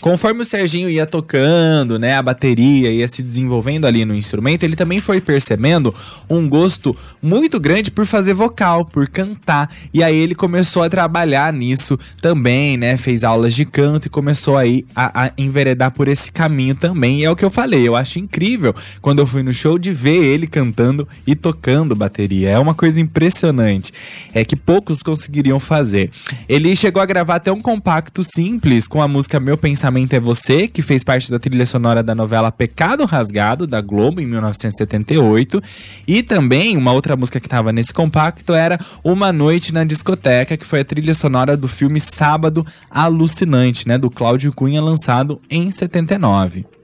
Conforme 0.00 0.42
o 0.42 0.44
Serginho 0.44 0.88
ia 0.88 1.04
tocando, 1.04 1.98
né, 1.98 2.14
a 2.14 2.22
bateria 2.22 2.88
ia 2.88 3.08
se 3.08 3.20
desenvolvendo 3.20 3.84
ali 3.84 4.04
no 4.04 4.14
instrumento, 4.14 4.62
ele 4.62 4.76
também 4.76 5.00
foi 5.00 5.20
percebendo 5.20 5.92
um 6.30 6.48
gosto 6.48 6.96
muito 7.20 7.58
grande 7.58 7.90
por 7.90 8.06
fazer 8.06 8.32
vocal, 8.32 8.84
por 8.84 9.08
cantar. 9.08 9.68
E 9.92 10.00
aí 10.04 10.16
ele 10.16 10.36
começou 10.36 10.84
a 10.84 10.88
trabalhar 10.88 11.52
nisso 11.52 11.98
também, 12.22 12.76
né, 12.76 12.96
fez 12.96 13.24
aulas 13.24 13.54
de 13.54 13.64
canto 13.64 14.06
e 14.06 14.10
começou 14.10 14.56
aí 14.56 14.86
a, 14.94 15.24
a 15.24 15.32
enveredar 15.36 15.90
por 15.90 16.06
esse 16.06 16.30
caminho 16.30 16.76
também. 16.76 17.18
E 17.18 17.24
é 17.24 17.30
o 17.30 17.34
que 17.34 17.44
eu 17.44 17.50
falei, 17.50 17.86
eu 17.86 17.96
acho 17.96 18.20
incrível 18.20 18.72
quando 19.02 19.18
eu 19.18 19.26
fui 19.26 19.42
no 19.42 19.52
show 19.52 19.80
de 19.80 19.92
ver 19.92 20.22
ele 20.22 20.46
cantando 20.46 21.08
e 21.26 21.34
tocando 21.34 21.96
bateria. 21.96 22.50
É 22.50 22.58
uma 22.58 22.74
coisa 22.74 23.00
impressionante, 23.00 23.92
é 24.32 24.44
que 24.44 24.54
poucos 24.54 25.02
conseguiriam 25.02 25.58
fazer. 25.58 26.12
Ele 26.48 26.76
chegou 26.76 27.02
a 27.02 27.06
gravar 27.06 27.34
até 27.34 27.50
um 27.50 27.60
compacto 27.60 28.22
simples 28.22 28.86
com 28.86 29.02
a 29.02 29.08
música 29.08 29.40
Meu 29.40 29.58
Pensamento 29.58 29.87
é 30.14 30.20
Você, 30.20 30.68
que 30.68 30.82
fez 30.82 31.02
parte 31.02 31.30
da 31.30 31.38
trilha 31.38 31.66
sonora 31.66 32.02
da 32.02 32.14
novela 32.14 32.52
Pecado 32.52 33.04
Rasgado, 33.04 33.66
da 33.66 33.80
Globo, 33.80 34.20
em 34.20 34.26
1978. 34.26 35.60
E 36.06 36.22
também 36.22 36.76
uma 36.76 36.92
outra 36.92 37.16
música 37.16 37.40
que 37.40 37.46
estava 37.46 37.72
nesse 37.72 37.92
compacto 37.92 38.54
era 38.54 38.78
Uma 39.02 39.32
Noite 39.32 39.72
na 39.72 39.84
Discoteca, 39.84 40.56
que 40.56 40.64
foi 40.64 40.80
a 40.80 40.84
trilha 40.84 41.14
sonora 41.14 41.56
do 41.56 41.66
filme 41.66 41.98
Sábado 41.98 42.64
Alucinante, 42.90 43.88
né, 43.88 43.98
do 43.98 44.10
Cláudio 44.10 44.52
Cunha, 44.52 44.80
lançado 44.82 45.40
em 45.50 45.70
79. 45.70 46.77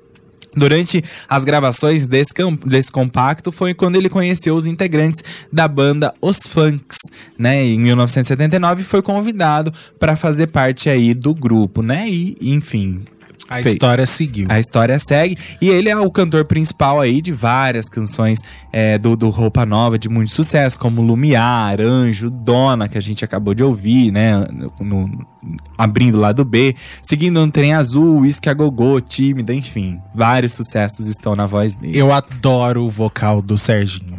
Durante 0.56 1.02
as 1.28 1.44
gravações 1.44 2.06
desse, 2.06 2.32
compacto 2.92 3.50
foi 3.50 3.74
quando 3.74 3.96
ele 3.96 4.08
conheceu 4.08 4.54
os 4.54 4.66
integrantes 4.66 5.22
da 5.52 5.66
banda 5.66 6.14
Os 6.20 6.38
Funks, 6.46 6.98
né? 7.38 7.64
Em 7.64 7.78
1979 7.78 8.82
foi 8.82 9.02
convidado 9.02 9.72
para 9.98 10.16
fazer 10.16 10.48
parte 10.48 10.88
aí 10.88 11.14
do 11.14 11.34
grupo, 11.34 11.82
né? 11.82 12.08
E 12.08 12.36
enfim, 12.40 13.00
A 13.50 13.56
fez. 13.56 13.66
história 13.74 14.06
seguiu. 14.06 14.46
A 14.48 14.58
história 14.58 14.98
segue 14.98 15.36
e 15.60 15.68
ele 15.68 15.88
é 15.88 15.96
o 15.96 16.10
cantor 16.10 16.44
principal 16.46 17.00
aí 17.00 17.20
de 17.20 17.30
várias 17.32 17.88
canções 17.88 18.38
é, 18.72 18.98
do, 18.98 19.16
do 19.16 19.28
Roupa 19.30 19.64
Nova 19.66 19.98
de 19.98 20.08
muito 20.08 20.32
sucesso, 20.32 20.78
como 20.78 21.02
Lumiar, 21.02 21.80
Anjo, 21.80 22.30
Dona, 22.30 22.88
que 22.88 22.96
a 22.98 23.00
gente 23.00 23.24
acabou 23.24 23.54
de 23.54 23.62
ouvir, 23.62 24.10
né? 24.10 24.46
no- 24.50 24.72
no- 24.80 25.26
abrindo 25.76 26.18
lá 26.18 26.32
do 26.32 26.44
B, 26.44 26.74
seguindo 27.02 27.44
no 27.44 27.50
Trem 27.52 27.74
Azul, 27.74 28.20
Whisky 28.20 28.48
a 28.48 28.54
Gogô, 28.54 29.00
Tímida, 29.00 29.52
enfim, 29.54 29.98
vários 30.14 30.54
sucessos 30.54 31.06
estão 31.06 31.34
na 31.34 31.46
voz 31.46 31.74
dele. 31.76 31.98
Eu 31.98 32.12
adoro 32.12 32.84
o 32.84 32.88
vocal 32.88 33.42
do 33.42 33.58
Serginho. 33.58 34.18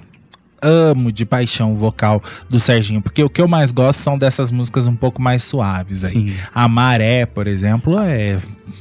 Amo 0.67 1.11
de 1.11 1.25
paixão 1.25 1.73
o 1.73 1.75
vocal 1.75 2.23
do 2.49 2.59
Serginho, 2.59 3.01
porque 3.01 3.23
o 3.23 3.29
que 3.29 3.41
eu 3.41 3.47
mais 3.47 3.71
gosto 3.71 3.99
são 3.99 4.17
dessas 4.17 4.51
músicas 4.51 4.87
um 4.87 4.95
pouco 4.95 5.21
mais 5.21 5.43
suaves 5.43 6.03
aí. 6.03 6.11
Sim. 6.11 6.33
A 6.53 6.67
Maré, 6.67 7.25
por 7.25 7.47
exemplo, 7.47 7.97
é 7.99 8.37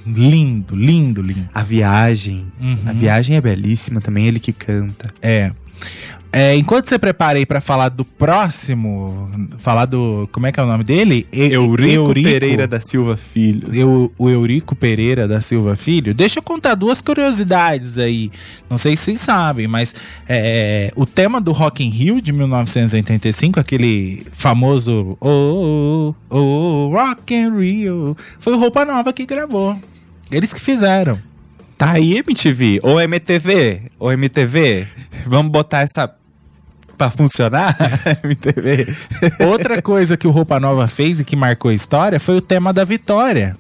lindo, 0.07 0.75
lindo, 0.77 1.23
lindo. 1.23 1.49
A 1.55 1.63
viagem. 1.63 2.47
Uhum. 2.61 2.79
A 2.87 2.93
viagem 2.93 3.37
é 3.37 3.41
belíssima 3.41 4.01
também, 4.01 4.27
ele 4.27 4.41
que 4.41 4.53
canta. 4.53 5.09
É. 5.21 5.53
É, 6.37 6.57
enquanto 6.57 6.89
você 6.89 6.99
prepara 6.99 7.39
aí 7.39 7.47
pra 7.47 7.61
falar 7.61 7.91
do 7.91 8.05
próximo, 8.05 9.31
falar 9.59 9.87
do. 9.87 10.29
Como 10.33 10.49
é 10.49 10.51
que 10.51 10.59
é 10.59 10.63
o 10.65 10.67
nome 10.67 10.83
dele? 10.83 11.29
E- 11.33 11.53
Eurico, 11.53 12.13
Pereira 12.13 12.67
da 12.67 12.81
Silva 12.81 13.17
Filho. 13.17 13.73
Eu, 13.73 14.13
o 14.19 14.29
Eurico 14.29 14.75
Pereira 14.75 15.29
da 15.29 15.41
Silva 15.41 15.77
Filho. 15.77 16.13
Deixa 16.13 16.41
eu 16.41 16.43
contar 16.43 16.75
duas 16.75 17.01
curiosidades 17.01 17.99
aí. 17.99 18.33
Não 18.69 18.77
sei 18.77 18.97
se 18.97 19.05
vocês 19.05 19.21
sabem, 19.21 19.69
mas 19.69 19.95
é, 20.29 20.93
o 20.97 21.07
tema 21.07 21.41
do 21.41 21.53
Rock 21.53 21.85
in 21.85 21.89
Rio 21.91 22.21
de 22.21 22.33
1985, 22.33 23.61
aquele 23.61 24.27
famoso 24.33 25.17
Oh, 25.21 26.13
oh, 26.29 26.37
oh, 26.37 26.89
Rock 26.93 27.33
in 27.33 27.57
Rio, 27.57 28.17
foi 28.41 28.55
o 28.55 28.59
Roupa 28.59 28.85
Nova 28.85 29.13
que 29.13 29.25
gravou. 29.25 29.79
Eles 30.33 30.53
que 30.53 30.61
fizeram. 30.61 31.17
Tá 31.79 31.93
aí, 31.93 32.17
MTV. 32.19 32.81
Ou 32.83 33.01
MTV. 33.01 33.83
Ou 34.01 34.11
MTV. 34.11 34.89
Vamos 35.27 35.53
botar 35.53 35.83
essa 35.83 36.13
pra 36.97 37.11
funcionar? 37.11 37.77
MTV. 38.25 38.87
Outra 39.47 39.83
coisa 39.83 40.17
que 40.17 40.27
o 40.27 40.31
Roupa 40.31 40.59
Nova 40.61 40.87
fez 40.87 41.21
e 41.21 41.25
que 41.25 41.37
marcou 41.37 41.71
a 41.71 41.75
história 41.75 42.19
foi 42.21 42.37
o 42.37 42.41
tema 42.41 42.73
da 42.73 42.85
vitória. 42.85 43.57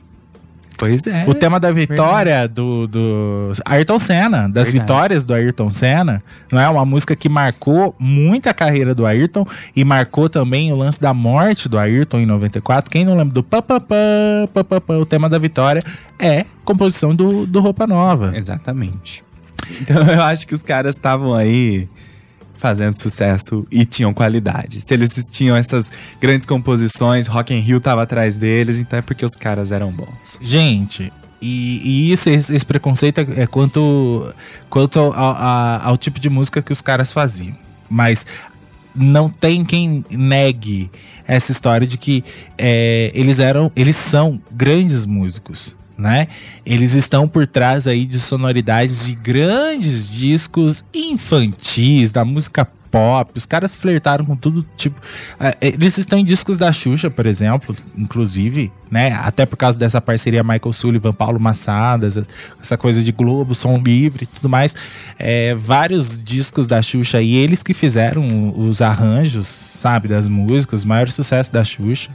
Pois 0.77 1.07
é. 1.07 1.25
O 1.27 1.35
tema 1.35 1.61
da 1.61 1.71
vitória 1.71 2.49
do, 2.49 2.87
do 2.87 3.53
Ayrton 3.65 3.99
Senna, 3.99 4.49
das 4.49 4.71
Verdade. 4.71 4.79
vitórias 4.79 5.25
do 5.25 5.33
Ayrton 5.33 5.71
Senna, 5.71 6.23
não 6.51 6.61
é 6.61 6.69
uma 6.69 6.85
música 6.85 7.15
que 7.15 7.29
marcou 7.29 7.95
muito 7.99 8.49
a 8.49 8.55
carreira 8.55 8.95
do 8.95 9.07
Ayrton 9.07 9.47
e 9.75 9.85
marcou 9.85 10.29
também 10.29 10.73
o 10.73 10.77
lance 10.77 11.01
da 11.01 11.15
morte 11.15 11.69
do 11.69 11.79
Ayrton 11.79 12.19
em 12.19 12.27
94. 12.27 12.91
Quem 12.91 13.05
não 13.05 13.17
lembra 13.17 13.35
do 13.35 13.43
pá, 13.43 13.63
pá, 13.63 13.81
pá, 13.81 13.97
pá, 14.53 14.65
pá, 14.65 14.81
pá, 14.81 14.95
o 14.95 15.07
tema 15.07 15.29
da 15.29 15.39
vitória 15.39 15.81
é 16.19 16.45
composição 16.65 17.15
do, 17.15 17.47
do 17.47 17.61
Roupa 17.61 17.87
Nova. 17.87 18.37
Exatamente. 18.37 19.25
Então 19.81 20.03
eu 20.03 20.23
acho 20.23 20.47
que 20.47 20.55
os 20.55 20.63
caras 20.63 20.97
estavam 20.97 21.35
aí 21.35 21.89
fazendo 22.65 22.95
sucesso 22.95 23.67
e 23.71 23.85
tinham 23.85 24.15
qualidade. 24.15 24.81
Se 24.81 24.95
eles 24.95 25.13
tinham 25.31 25.55
essas 25.55 25.93
grandes 26.19 26.47
composições, 26.47 27.27
Rock 27.27 27.53
in 27.53 27.59
Rio 27.59 27.79
tava 27.79 28.03
atrás 28.03 28.39
deles, 28.39 28.79
então 28.79 29.01
é 29.01 29.03
porque 29.03 29.23
os 29.23 29.37
caras 29.37 29.71
eram 29.71 29.91
bons. 29.91 30.39
Gente, 30.41 31.13
e, 31.43 31.83
e 31.85 32.11
isso, 32.11 32.31
esse, 32.31 32.57
esse 32.57 32.65
preconceito 32.65 33.19
é, 33.19 33.43
é 33.43 33.47
quanto, 33.47 34.33
quanto 34.71 34.99
ao, 34.99 35.13
ao 35.91 35.99
tipo 35.99 36.19
de 36.19 36.31
música 36.31 36.63
que 36.63 36.73
os 36.73 36.81
caras 36.81 37.13
faziam. 37.13 37.55
Mas 37.91 38.25
não 38.95 39.29
tem 39.29 39.63
quem 39.63 40.03
negue 40.09 40.91
essa 41.27 41.53
história 41.53 41.87
de 41.87 41.99
que 41.99 42.25
é, 42.57 43.13
eles 43.15 43.41
eram, 43.41 43.71
eles 43.77 43.95
são 43.95 44.41
grandes 44.51 45.05
músicos. 45.05 45.77
Né? 45.97 46.27
Eles 46.67 46.95
estão 46.95 47.29
por 47.29 47.47
trás 47.47 47.87
aí 47.87 48.05
de 48.05 48.19
sonoridades 48.19 49.07
de 49.07 49.15
grandes 49.15 50.11
discos 50.11 50.85
infantis, 50.93 52.11
da 52.11 52.25
música 52.25 52.65
pop. 52.91 53.31
Os 53.37 53.47
caras 53.47 53.77
flertaram 53.77 54.25
com 54.25 54.35
tudo 54.37 54.67
tipo. 54.77 55.01
é, 55.39 55.57
Eles 55.61 55.97
estão 55.97 56.19
em 56.19 56.25
discos 56.25 56.59
da 56.59 56.73
Xuxa, 56.73 57.09
por 57.11 57.27
exemplo, 57.27 57.75
inclusive, 57.97 58.73
né? 58.91 59.13
Até 59.13 59.47
por 59.47 59.57
causa 59.57 59.79
dessa 59.79 60.01
parceria 60.01 60.43
Michael 60.43 60.73
Sullivan, 60.73 61.13
Paulo 61.13 61.39
Massada, 61.39 62.09
essa- 62.61 62.77
coisa 62.77 63.01
de 63.03 63.13
Globo, 63.13 63.55
som 63.55 63.79
livre 63.79 64.25
e 64.25 64.27
tudo 64.27 64.49
mais. 64.49 64.75
É, 65.17 65.55
vários 65.55 66.21
discos 66.23 66.67
da 66.67 66.83
Xuxa 66.83 67.21
e 67.23 67.35
eles 67.37 67.63
que 67.63 67.73
fizeram 67.75 68.53
os 68.57 68.81
arranjos, 68.83 69.47
sabe, 69.47 70.09
das 70.09 70.29
músicas, 70.29 70.85
maior 70.85 71.09
sucesso 71.09 71.53
da 71.53 71.65
Xuxa. 71.65 72.11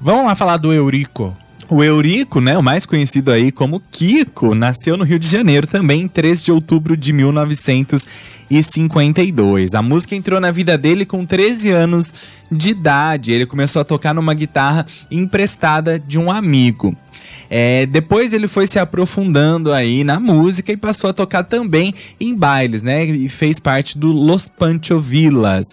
Vamos 0.00 0.26
lá 0.26 0.34
falar 0.34 0.56
do 0.56 0.72
Eurico. 0.72 1.36
O 1.72 1.82
Eurico, 1.82 2.38
né, 2.38 2.56
o 2.58 2.62
mais 2.62 2.84
conhecido 2.84 3.32
aí 3.32 3.50
como 3.50 3.80
Kiko, 3.90 4.54
nasceu 4.54 4.94
no 4.94 5.04
Rio 5.04 5.18
de 5.18 5.26
Janeiro 5.26 5.66
também 5.66 6.02
em 6.02 6.08
3 6.08 6.44
de 6.44 6.52
outubro 6.52 6.94
de 6.94 7.14
1952. 7.14 9.74
A 9.74 9.80
música 9.80 10.14
entrou 10.14 10.38
na 10.38 10.50
vida 10.50 10.76
dele 10.76 11.06
com 11.06 11.24
13 11.24 11.70
anos 11.70 12.12
de 12.50 12.72
idade. 12.72 13.32
Ele 13.32 13.46
começou 13.46 13.80
a 13.80 13.86
tocar 13.86 14.12
numa 14.12 14.34
guitarra 14.34 14.84
emprestada 15.10 15.98
de 15.98 16.18
um 16.18 16.30
amigo. 16.30 16.94
É, 17.48 17.86
depois 17.86 18.34
ele 18.34 18.48
foi 18.48 18.66
se 18.66 18.78
aprofundando 18.78 19.72
aí 19.72 20.04
na 20.04 20.20
música 20.20 20.72
e 20.72 20.76
passou 20.76 21.08
a 21.08 21.14
tocar 21.14 21.42
também 21.42 21.94
em 22.20 22.34
bailes, 22.34 22.82
né? 22.82 23.02
E 23.06 23.30
fez 23.30 23.58
parte 23.58 23.96
do 23.96 24.12
Los 24.12 24.46
Pancho 24.46 25.00
Villas. 25.00 25.64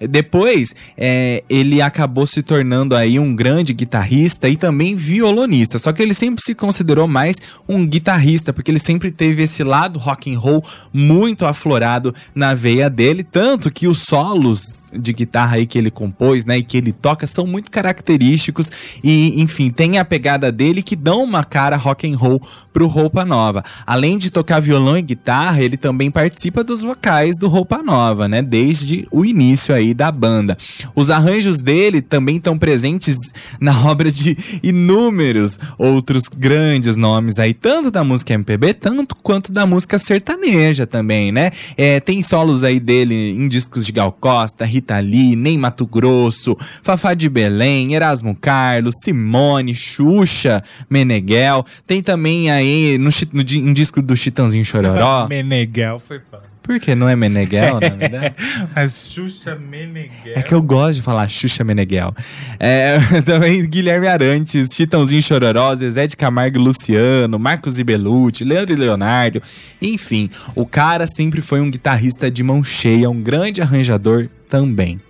Depois, 0.00 0.74
é, 0.96 1.42
ele 1.48 1.80
acabou 1.80 2.26
se 2.26 2.42
tornando 2.42 2.96
aí 2.96 3.18
um 3.18 3.34
grande 3.34 3.72
guitarrista 3.72 4.48
e 4.48 4.56
também 4.56 4.96
violonista. 4.96 5.78
Só 5.78 5.92
que 5.92 6.02
ele 6.02 6.14
sempre 6.14 6.42
se 6.44 6.54
considerou 6.54 7.06
mais 7.06 7.36
um 7.68 7.86
guitarrista, 7.86 8.52
porque 8.52 8.70
ele 8.70 8.78
sempre 8.78 9.10
teve 9.10 9.42
esse 9.42 9.62
lado 9.62 9.98
rock 9.98 10.32
and 10.32 10.38
roll 10.38 10.62
muito 10.92 11.46
aflorado 11.46 12.14
na 12.34 12.54
veia 12.54 12.88
dele, 12.90 13.22
tanto 13.22 13.70
que 13.70 13.86
os 13.86 14.02
solos 14.02 14.82
de 14.92 15.12
guitarra 15.12 15.56
aí 15.56 15.66
que 15.66 15.78
ele 15.78 15.90
compôs, 15.90 16.44
né, 16.44 16.58
e 16.58 16.62
que 16.62 16.76
ele 16.76 16.92
toca 16.92 17.26
são 17.26 17.46
muito 17.46 17.70
característicos 17.70 18.70
e, 19.02 19.40
enfim, 19.40 19.70
tem 19.70 19.98
a 19.98 20.04
pegada 20.04 20.52
dele 20.52 20.82
que 20.82 20.94
dão 20.94 21.22
uma 21.22 21.44
cara 21.44 21.76
rock 21.76 22.10
and 22.10 22.16
roll 22.16 22.42
pro 22.72 22.86
Roupa 22.86 23.24
Nova. 23.24 23.64
Além 23.86 24.18
de 24.18 24.30
tocar 24.30 24.60
violão 24.60 24.96
e 24.96 25.02
guitarra, 25.02 25.62
ele 25.62 25.76
também 25.76 26.10
participa 26.10 26.62
dos 26.62 26.82
vocais 26.82 27.36
do 27.38 27.48
Roupa 27.48 27.82
Nova, 27.82 28.28
né, 28.28 28.42
desde 28.42 29.06
o 29.10 29.24
início 29.24 29.74
aí 29.74 29.91
da 29.94 30.10
banda. 30.10 30.56
Os 30.94 31.10
arranjos 31.10 31.60
dele 31.60 32.00
também 32.00 32.36
estão 32.36 32.58
presentes 32.58 33.16
na 33.60 33.72
obra 33.88 34.10
de 34.10 34.36
inúmeros 34.62 35.58
outros 35.78 36.24
grandes 36.28 36.96
nomes 36.96 37.38
aí, 37.38 37.54
tanto 37.54 37.90
da 37.90 38.04
música 38.04 38.34
MPB, 38.34 38.74
tanto 38.74 39.16
quanto 39.16 39.52
da 39.52 39.66
música 39.66 39.98
sertaneja 39.98 40.86
também, 40.86 41.32
né? 41.32 41.50
É, 41.76 42.00
tem 42.00 42.22
solos 42.22 42.64
aí 42.64 42.78
dele 42.78 43.30
em 43.30 43.48
discos 43.48 43.84
de 43.86 43.92
Gal 43.92 44.12
Costa, 44.12 44.64
Rita 44.64 44.98
Lee, 44.98 45.36
Ney 45.36 45.58
Mato 45.58 45.86
Grosso, 45.86 46.56
Fafá 46.82 47.14
de 47.14 47.28
Belém, 47.28 47.94
Erasmo 47.94 48.36
Carlos, 48.40 48.94
Simone, 49.02 49.74
Xuxa, 49.74 50.62
Meneghel. 50.88 51.64
Tem 51.86 52.02
também 52.02 52.50
aí 52.50 52.98
no, 52.98 53.10
no, 53.32 53.42
em 53.42 53.72
disco 53.72 54.02
do 54.02 54.16
Chitãozinho 54.16 54.64
Chororó. 54.64 55.26
Meneghel 55.30 55.98
foi 55.98 56.20
foda. 56.20 56.51
Por 56.62 56.78
que 56.78 56.94
não 56.94 57.08
é 57.08 57.16
Meneghel, 57.16 57.80
na 57.80 57.88
verdade? 57.96 58.34
Mas 58.74 59.08
Xuxa 59.10 59.56
Meneghel. 59.56 60.34
É 60.36 60.42
que 60.42 60.54
eu 60.54 60.62
gosto 60.62 60.94
de 60.96 61.02
falar 61.02 61.28
Xuxa 61.28 61.64
Meneghel. 61.64 62.14
É, 62.58 62.98
também 63.26 63.66
Guilherme 63.68 64.06
Arantes, 64.06 64.68
Chitãozinho 64.72 65.20
Chororó, 65.20 65.74
Zezé 65.74 66.06
de 66.06 66.16
Camargo 66.16 66.58
e 66.58 66.62
Luciano, 66.62 67.38
Marcos 67.38 67.78
Ibelucci, 67.78 68.44
Leandro 68.44 68.74
e 68.74 68.78
Leonardo. 68.78 69.42
Enfim, 69.80 70.30
o 70.54 70.64
cara 70.64 71.06
sempre 71.08 71.40
foi 71.40 71.60
um 71.60 71.70
guitarrista 71.70 72.30
de 72.30 72.42
mão 72.42 72.62
cheia, 72.62 73.10
um 73.10 73.20
grande 73.20 73.60
arranjador 73.60 74.28
também. 74.48 75.00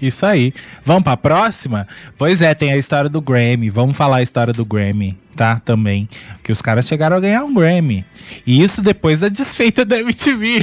Isso 0.00 0.24
aí. 0.24 0.54
Vamos 0.84 1.02
pra 1.02 1.16
próxima? 1.16 1.86
Pois 2.16 2.40
é, 2.40 2.54
tem 2.54 2.72
a 2.72 2.76
história 2.76 3.10
do 3.10 3.20
Grammy. 3.20 3.68
Vamos 3.68 3.96
falar 3.96 4.18
a 4.18 4.22
história 4.22 4.52
do 4.52 4.64
Grammy, 4.64 5.16
tá? 5.38 5.62
Também. 5.64 6.08
Que 6.42 6.50
os 6.50 6.60
caras 6.60 6.84
chegaram 6.84 7.16
a 7.16 7.20
ganhar 7.20 7.44
um 7.44 7.54
Grammy. 7.54 8.04
E 8.44 8.60
isso 8.60 8.82
depois 8.82 9.20
da 9.20 9.28
desfeita 9.28 9.84
da 9.84 9.96
MTV. 10.00 10.58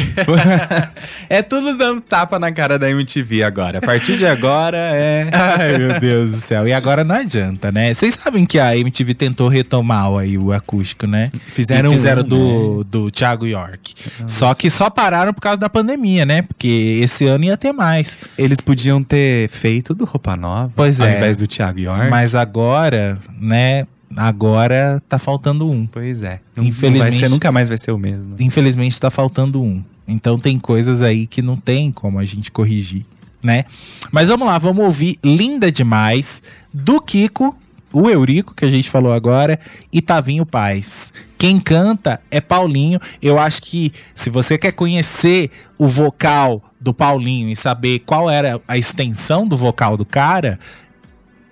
é 1.30 1.42
tudo 1.42 1.78
dando 1.78 2.02
tapa 2.02 2.38
na 2.38 2.52
cara 2.52 2.78
da 2.78 2.90
MTV 2.90 3.42
agora. 3.42 3.78
A 3.78 3.82
partir 3.82 4.18
de 4.18 4.26
agora 4.28 4.78
é. 4.78 5.30
Ai, 5.32 5.78
meu 5.78 5.98
Deus 5.98 6.32
do 6.34 6.38
céu. 6.42 6.68
E 6.68 6.74
agora 6.74 7.06
não 7.06 7.16
adianta, 7.16 7.72
né? 7.72 7.94
Vocês 7.94 8.16
sabem 8.16 8.46
que 8.46 8.60
a 8.60 8.78
MTV 8.78 9.14
tentou 9.14 9.48
retomar 9.48 10.14
aí 10.20 10.38
o 10.38 10.52
acústico, 10.52 11.08
né? 11.08 11.32
Fizeram, 11.48 11.94
E 11.94 11.96
fizeram 11.96 12.24
um, 12.24 12.28
do, 12.28 12.78
né? 12.80 12.86
do 12.92 13.12
Thiago 13.12 13.48
York. 13.48 13.96
Só 14.28 14.54
que 14.54 14.70
só 14.70 14.90
pararam 14.90 15.34
por 15.34 15.42
causa 15.42 15.58
da 15.58 15.70
pandemia, 15.70 16.26
né? 16.26 16.42
Porque 16.42 17.00
esse 17.02 17.26
ano 17.26 17.46
ia 17.46 17.56
ter 17.56 17.72
mais. 17.72 18.18
Eles 18.38 18.60
podiam 18.60 19.02
ter 19.02 19.48
feito 19.48 19.96
do 19.96 20.04
Roupa 20.04 20.36
Nova. 20.36 20.70
Pois 20.76 21.00
ao 21.00 21.08
é. 21.08 21.16
invés 21.16 21.38
do 21.38 21.48
Thiago 21.48 21.80
York. 21.80 22.10
Mas 22.10 22.36
agora, 22.36 23.18
né? 23.40 23.86
Agora 24.16 25.02
tá 25.10 25.20
faltando 25.20 25.70
um. 25.70 25.86
Pois 25.86 26.24
é. 26.24 26.40
Não, 26.56 26.64
Infelizmente- 26.64 27.14
Não 27.14 27.20
ser, 27.20 27.30
nunca 27.30 27.52
mais 27.52 27.68
vai 27.70 27.78
ser 27.78 27.92
o 27.92 27.98
mesmo. 27.98 28.36
Infelizmente 28.40 29.00
tá 29.00 29.10
faltando 29.12 29.62
um. 29.62 29.84
Então 30.08 30.40
tem 30.40 30.58
coisas 30.60 31.02
aí 31.02 31.26
que 31.28 31.42
não 31.42 31.56
tem 31.58 31.92
como 31.92 32.20
a 32.20 32.26
gente 32.26 32.52
corrigir, 32.52 33.06
né? 33.44 33.66
Mas 34.12 34.30
vamos 34.30 34.46
lá, 34.48 34.58
vamos 34.58 34.86
ouvir 34.86 35.18
Linda 35.24 35.72
Demais, 35.72 36.42
do 36.74 37.02
Kiko, 37.02 37.56
o 37.92 38.10
Eurico, 38.10 38.54
que 38.54 38.66
a 38.66 38.70
gente 38.70 38.90
falou 38.90 39.12
agora, 39.14 39.60
e 39.92 40.02
Tavinho 40.02 40.46
Paz. 40.46 41.12
Quem 41.38 41.60
canta 41.60 42.22
é 42.30 42.40
Paulinho. 42.42 43.00
Eu 43.22 43.40
acho 43.40 43.62
que 43.62 43.92
se 44.14 44.30
você 44.30 44.58
quer 44.58 44.72
conhecer 44.74 45.50
o 45.78 45.88
vocal 45.88 46.62
do 46.80 46.94
Paulinho 46.94 47.50
e 47.50 47.56
saber 47.56 48.00
qual 48.00 48.30
era 48.30 48.62
a 48.68 48.78
extensão 48.78 49.48
do 49.48 49.58
vocal 49.58 49.98
do 49.98 50.06
cara, 50.06 50.60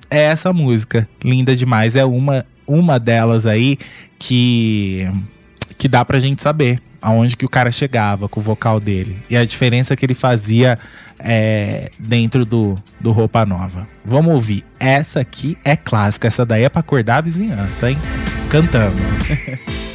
é 0.09 0.19
essa 0.23 0.53
música. 0.53 1.07
Linda 1.23 1.55
Demais 1.55 1.95
é 1.95 2.05
uma, 2.05 2.45
uma 2.67 2.99
delas 2.99 3.45
aí 3.45 3.77
que 4.17 5.07
que 5.77 5.87
dá 5.87 6.05
pra 6.05 6.19
gente 6.19 6.41
saber 6.41 6.81
aonde 7.01 7.35
que 7.35 7.45
o 7.45 7.49
cara 7.49 7.71
chegava 7.71 8.29
com 8.29 8.39
o 8.39 8.43
vocal 8.43 8.79
dele 8.79 9.17
e 9.29 9.35
a 9.35 9.43
diferença 9.43 9.95
que 9.95 10.05
ele 10.05 10.15
fazia 10.15 10.77
é, 11.19 11.91
dentro 11.99 12.45
do, 12.45 12.75
do 12.99 13.11
Roupa 13.11 13.45
Nova. 13.45 13.87
Vamos 14.05 14.33
ouvir. 14.33 14.63
Essa 14.79 15.19
aqui 15.19 15.57
é 15.63 15.75
clássica, 15.75 16.27
essa 16.27 16.45
daí 16.45 16.63
é 16.63 16.69
pra 16.69 16.79
acordar 16.79 17.17
a 17.17 17.21
vizinhança, 17.21 17.91
hein? 17.91 17.97
Cantando. 18.49 18.95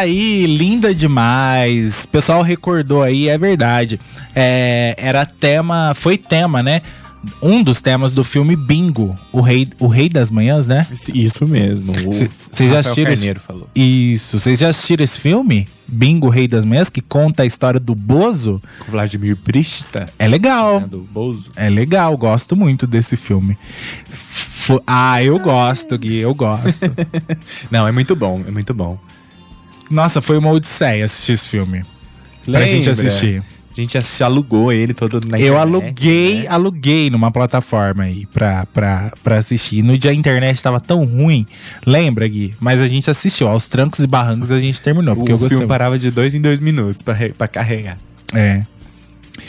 aí, 0.00 0.46
linda 0.46 0.94
demais. 0.94 2.04
O 2.04 2.08
pessoal 2.08 2.42
recordou 2.42 3.02
aí, 3.02 3.28
é 3.28 3.38
verdade. 3.38 4.00
É, 4.34 4.94
era 4.98 5.24
tema, 5.24 5.92
foi 5.94 6.16
tema, 6.18 6.62
né? 6.62 6.82
Um 7.42 7.62
dos 7.62 7.82
temas 7.82 8.12
do 8.12 8.24
filme 8.24 8.56
Bingo, 8.56 9.14
o 9.30 9.42
rei, 9.42 9.68
o 9.78 9.86
rei 9.88 10.08
das 10.08 10.30
manhãs, 10.30 10.66
né? 10.66 10.86
Isso 11.14 11.46
mesmo. 11.46 11.92
Cê- 12.14 12.30
cês 12.50 12.70
já 12.70 12.78
assistiram 12.78 13.12
esse- 13.12 13.34
falou. 13.34 13.68
Isso. 13.74 14.38
Vocês 14.38 14.58
já 14.58 14.68
assistiram 14.68 15.04
esse 15.04 15.20
filme? 15.20 15.68
Bingo, 15.86 16.28
o 16.28 16.30
rei 16.30 16.48
das 16.48 16.64
manhãs, 16.64 16.88
que 16.88 17.02
conta 17.02 17.42
a 17.42 17.46
história 17.46 17.78
do 17.78 17.94
Bozo? 17.94 18.62
Com 18.78 18.90
Vladimir 18.90 19.36
Prista, 19.36 20.06
É 20.18 20.26
legal. 20.26 20.80
né, 20.80 20.86
do 20.86 21.00
Bozo. 21.00 21.50
É 21.56 21.68
legal, 21.68 22.16
gosto 22.16 22.56
muito 22.56 22.86
desse 22.86 23.16
filme. 23.18 23.58
Ah, 24.86 25.22
eu 25.22 25.38
gosto, 25.38 25.98
Gui, 25.98 26.16
eu 26.18 26.34
gosto. 26.34 26.90
Não, 27.70 27.86
é 27.86 27.92
muito 27.92 28.16
bom, 28.16 28.42
é 28.46 28.50
muito 28.50 28.72
bom. 28.72 28.98
Nossa, 29.90 30.22
foi 30.22 30.38
uma 30.38 30.50
odisseia 30.50 31.04
assistir 31.04 31.32
esse 31.32 31.48
filme. 31.48 31.84
Pra 32.44 32.60
gente 32.66 32.88
Lembra? 32.88 32.90
assistir. 32.92 33.42
A 33.70 33.72
gente 33.80 33.96
assistiu, 33.96 34.26
alugou 34.26 34.72
ele 34.72 34.92
todo 34.92 35.20
na 35.28 35.36
Eu 35.38 35.54
internet, 35.54 35.58
aluguei, 35.60 36.40
né? 36.40 36.46
aluguei 36.48 37.08
numa 37.10 37.30
plataforma 37.30 38.02
aí 38.02 38.26
pra, 38.26 38.66
pra, 38.66 39.12
pra 39.22 39.38
assistir. 39.38 39.80
No 39.82 39.96
dia 39.96 40.10
a 40.10 40.14
internet 40.14 40.60
tava 40.60 40.80
tão 40.80 41.04
ruim, 41.04 41.46
lembra, 41.86 42.26
Gui? 42.26 42.52
Mas 42.58 42.82
a 42.82 42.88
gente 42.88 43.08
assistiu, 43.08 43.46
aos 43.46 43.68
trancos 43.68 44.00
e 44.00 44.06
barrancos 44.08 44.50
a 44.50 44.58
gente 44.58 44.80
terminou, 44.82 45.14
porque 45.14 45.30
o 45.30 45.34
eu 45.34 45.38
gostei. 45.38 45.56
filme 45.56 45.68
parava 45.68 45.96
de 45.98 46.10
dois 46.10 46.34
em 46.34 46.40
dois 46.40 46.60
minutos 46.60 47.00
pra, 47.02 47.16
pra 47.38 47.46
carregar. 47.46 47.96
É. 48.34 48.64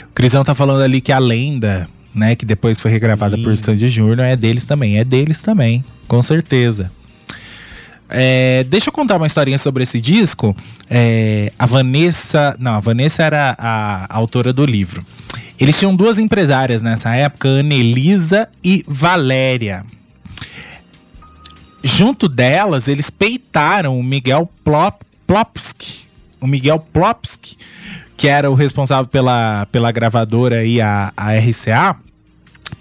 O 0.04 0.14
Crisão 0.14 0.44
tá 0.44 0.54
falando 0.54 0.84
ali 0.84 1.02
que 1.02 1.12
a 1.12 1.18
lenda, 1.18 1.90
né, 2.14 2.36
que 2.36 2.46
depois 2.46 2.80
foi 2.80 2.92
regravada 2.92 3.36
Sim. 3.36 3.44
por 3.44 3.58
Sandy 3.58 3.90
Júnior, 3.90 4.20
é 4.28 4.36
deles 4.36 4.66
também. 4.66 5.00
É 5.00 5.04
deles 5.04 5.42
também, 5.42 5.84
com 6.08 6.22
certeza. 6.22 6.92
É, 8.12 8.64
deixa 8.66 8.90
eu 8.90 8.94
contar 8.94 9.18
uma 9.18 9.28
historinha 9.28 9.58
sobre 9.58 9.84
esse 9.84 10.00
disco. 10.00 10.56
É, 10.90 11.52
a 11.58 11.66
Vanessa. 11.66 12.56
Não, 12.60 12.74
a 12.74 12.80
Vanessa 12.80 13.24
era 13.24 13.56
a, 13.58 14.06
a 14.06 14.18
autora 14.18 14.52
do 14.52 14.66
livro. 14.66 15.06
Eles 15.60 15.78
tinham 15.78 15.96
duas 15.96 16.18
empresárias 16.18 16.82
nessa 16.82 17.16
época, 17.16 17.48
Anelisa 17.48 18.50
e 18.64 18.84
Valéria. 18.88 19.86
Junto 21.84 22.28
delas, 22.28 22.88
eles 22.88 23.10
peitaram 23.10 24.00
o 24.00 24.04
Miguel 24.04 24.50
Plop, 24.64 25.02
Plopski. 25.26 26.02
O 26.40 26.48
Miguel 26.48 26.80
Plopski, 26.80 27.58
que 28.18 28.28
era 28.28 28.50
o 28.50 28.56
responsável 28.56 29.08
pela, 29.08 29.68
pela 29.72 29.92
gravadora 29.92 30.66
e 30.66 30.82
a, 30.82 31.14
a 31.16 31.34
RCA, 31.38 31.96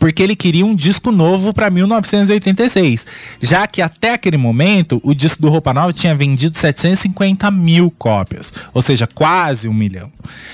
porque 0.01 0.21
ele 0.23 0.35
queria 0.35 0.67
um 0.67 0.75
disco 0.75 1.13
novo 1.13 1.55
para 1.55 1.71
1986. 1.71 3.07
Já 3.41 3.67
que 3.69 3.81
até 3.81 4.15
aquele 4.15 4.37
momento, 4.37 5.01
o 5.05 5.15
disco 5.15 5.41
do 5.43 5.49
Roupa 5.49 5.73
Nova 5.73 5.93
tinha 5.93 6.15
vendido 6.15 6.57
750 6.59 7.49
mil 7.53 7.91
cópias, 7.93 8.53
ou 8.75 8.83
seja, 8.83 9.07
quase 9.07 9.69
um 9.69 9.75
milhão. 9.75 10.11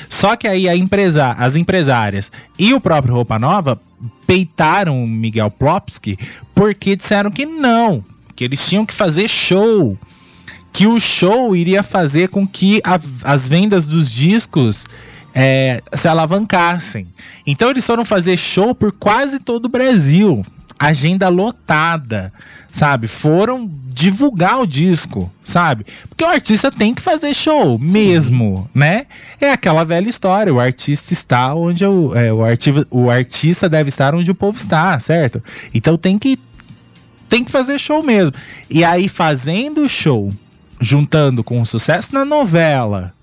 Só 0.08 0.36
que 0.36 0.46
aí 0.46 0.68
empresa, 0.76 1.30
as 1.38 1.56
empresárias 1.56 2.30
e 2.58 2.74
o 2.74 2.80
próprio 2.80 3.14
Roupa 3.14 3.38
Nova 3.38 3.80
peitaram 4.26 5.02
o 5.02 5.06
Miguel 5.08 5.50
Plopski 5.50 6.18
porque 6.54 6.94
disseram 6.96 7.30
que 7.30 7.46
não, 7.46 8.04
que 8.34 8.44
eles 8.44 8.68
tinham 8.68 8.84
que 8.84 8.92
fazer 8.92 9.28
show 9.28 9.96
que 10.72 10.86
o 10.86 11.00
show 11.00 11.56
iria 11.56 11.82
fazer 11.82 12.28
com 12.28 12.46
que 12.46 12.82
a- 12.84 13.00
as 13.24 13.48
vendas 13.48 13.86
dos 13.86 14.10
discos 14.12 14.84
é, 15.36 15.82
se 15.92 16.08
alavancassem. 16.08 17.06
Então 17.46 17.68
eles 17.68 17.86
foram 17.86 18.04
fazer 18.06 18.38
show 18.38 18.74
por 18.74 18.90
quase 18.90 19.38
todo 19.38 19.66
o 19.66 19.68
Brasil. 19.68 20.42
Agenda 20.78 21.28
lotada, 21.28 22.32
sabe? 22.70 23.06
Foram 23.06 23.70
divulgar 23.86 24.60
o 24.60 24.66
disco, 24.66 25.32
sabe? 25.42 25.86
Porque 26.06 26.22
o 26.22 26.28
artista 26.28 26.70
tem 26.70 26.94
que 26.94 27.00
fazer 27.00 27.32
show 27.32 27.78
mesmo, 27.78 28.68
né? 28.74 29.06
É 29.40 29.52
aquela 29.52 29.84
velha 29.84 30.08
história. 30.10 30.52
O 30.52 30.60
artista 30.60 31.14
está 31.14 31.54
onde 31.54 31.82
o, 31.84 32.14
é, 32.14 32.30
o, 32.30 32.44
arti- 32.44 32.86
o 32.90 33.10
artista 33.10 33.70
deve 33.70 33.88
estar 33.88 34.14
onde 34.14 34.30
o 34.30 34.34
povo 34.34 34.58
está, 34.58 34.98
certo? 34.98 35.42
Então 35.72 35.96
tem 35.96 36.18
que 36.18 36.38
tem 37.28 37.42
que 37.42 37.50
fazer 37.50 37.78
show 37.78 38.02
mesmo. 38.02 38.34
E 38.68 38.84
aí, 38.84 39.08
fazendo 39.08 39.88
show, 39.88 40.30
juntando 40.78 41.42
com 41.42 41.60
o 41.60 41.66
sucesso 41.66 42.12
na 42.14 42.24
novela, 42.24 43.14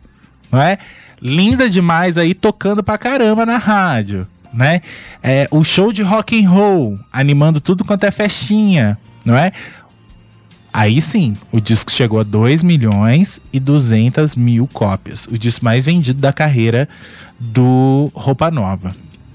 não 0.52 0.60
é? 0.60 0.77
Linda 1.23 1.69
demais 1.69 2.17
aí, 2.17 2.33
tocando 2.33 2.83
pra 2.83 2.97
caramba 2.97 3.45
na 3.45 3.57
rádio, 3.57 4.27
né? 4.53 4.81
É, 5.21 5.47
o 5.49 5.63
show 5.63 5.93
de 5.93 6.03
rock 6.03 6.43
and 6.43 6.49
roll, 6.49 6.99
animando 7.13 7.61
tudo 7.61 7.85
quanto 7.85 8.03
é 8.03 8.11
festinha, 8.11 8.97
não 9.23 9.33
é? 9.33 9.53
Aí 10.73 10.99
sim, 10.99 11.37
o 11.49 11.61
disco 11.61 11.89
chegou 11.89 12.19
a 12.19 12.23
2 12.23 12.61
milhões 12.61 13.39
e 13.53 13.59
200 13.59 14.35
mil 14.35 14.67
cópias. 14.67 15.25
O 15.27 15.37
disco 15.37 15.63
mais 15.63 15.85
vendido 15.85 16.19
da 16.19 16.33
carreira 16.33 16.89
do 17.39 18.11
Roupa 18.13 18.51
Nova. 18.51 18.91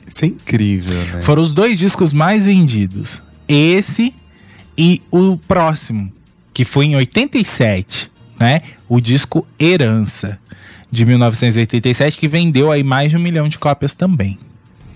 Isso 0.07 0.25
é 0.27 0.29
incrível, 0.29 0.97
né? 1.07 1.23
Foram 1.23 1.41
os 1.41 1.55
dois 1.55 1.79
discos 1.79 2.13
mais 2.13 2.45
vendidos. 2.45 3.23
Esse 3.49 4.13
e 4.77 5.01
o 5.11 5.39
próximo, 5.39 6.13
que 6.53 6.67
foi 6.67 6.85
em 6.85 6.97
87, 6.97 8.11
né? 8.39 8.63
O 8.89 9.01
disco 9.01 9.47
Herança, 9.59 10.39
de 10.91 11.05
1987, 11.05 12.19
que 12.19 12.29
vendeu 12.29 12.71
aí 12.71 12.83
mais 12.83 13.11
de 13.11 13.17
um 13.17 13.21
milhão 13.21 13.49
de 13.49 13.59
cópias 13.59 13.95
também. 13.95 14.39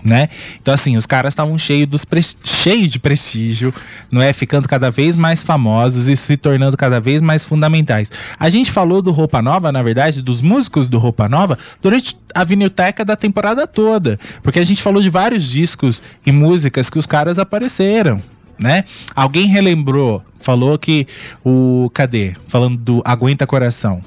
Né? 0.05 0.27
Então, 0.61 0.73
assim, 0.73 0.97
os 0.97 1.05
caras 1.05 1.31
estavam 1.31 1.57
cheios 1.57 1.87
dos 1.87 2.03
pres- 2.03 2.35
cheios 2.43 2.91
de 2.91 2.99
prestígio, 2.99 3.73
não 4.11 4.21
é? 4.21 4.33
Ficando 4.33 4.67
cada 4.67 4.91
vez 4.91 5.15
mais 5.15 5.41
famosos 5.41 6.09
e 6.09 6.17
se 6.17 6.35
tornando 6.35 6.75
cada 6.75 6.99
vez 6.99 7.21
mais 7.21 7.45
fundamentais. 7.45 8.11
A 8.37 8.49
gente 8.49 8.69
falou 8.69 9.01
do 9.01 9.11
Roupa 9.11 9.41
Nova, 9.41 9.71
na 9.71 9.81
verdade, 9.81 10.21
dos 10.21 10.41
músicos 10.41 10.89
do 10.89 10.99
Roupa 10.99 11.29
Nova, 11.29 11.57
durante 11.81 12.17
a 12.35 12.43
vinilteca 12.43 13.05
da 13.05 13.15
temporada 13.15 13.65
toda. 13.65 14.19
Porque 14.41 14.59
a 14.59 14.65
gente 14.65 14.83
falou 14.83 15.01
de 15.01 15.09
vários 15.09 15.49
discos 15.49 16.03
e 16.25 16.33
músicas 16.33 16.89
que 16.89 16.99
os 16.99 17.05
caras 17.05 17.39
apareceram, 17.39 18.21
né? 18.59 18.83
Alguém 19.15 19.47
relembrou, 19.47 20.21
falou 20.41 20.77
que 20.77 21.07
o. 21.45 21.89
Cadê? 21.93 22.33
Falando 22.49 22.75
do 22.75 23.01
Aguenta 23.05 23.47
Coração. 23.47 24.01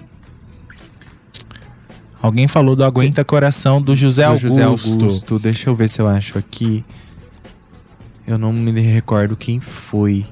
Alguém 2.27 2.49
falou 2.49 2.75
do 2.75 2.83
Aguenta 2.83 3.25
Coração 3.25 3.81
do 3.81 3.95
José 3.95 4.25
Do 4.25 4.31
Augusto. 4.31 4.49
José 4.49 4.63
Augusto. 4.65 5.39
Deixa 5.39 5.71
eu 5.71 5.77
ver 5.77 5.89
se 5.89 6.01
eu 6.03 6.09
acho 6.09 6.37
aqui. 6.37 6.85
Eu 8.27 8.37
não 8.37 8.53
me 8.53 8.81
recordo 8.81 9.37
quem 9.37 9.61
foi. 9.61 10.27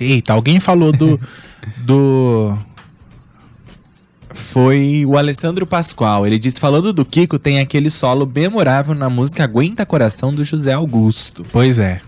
Eita, 0.00 0.32
alguém 0.32 0.58
falou 0.58 0.92
do. 0.92 1.20
do. 1.84 2.56
Foi 4.32 5.04
o 5.04 5.18
Alessandro 5.18 5.66
Pascoal. 5.66 6.26
Ele 6.26 6.38
disse: 6.38 6.58
falando 6.58 6.90
do 6.90 7.04
Kiko, 7.04 7.38
tem 7.38 7.58
aquele 7.58 7.90
solo 7.90 8.24
memorável 8.24 8.94
na 8.94 9.10
música 9.10 9.44
Aguenta 9.44 9.84
Coração 9.84 10.34
do 10.34 10.42
José 10.42 10.72
Augusto. 10.72 11.44
Pois 11.52 11.78
é. 11.78 12.00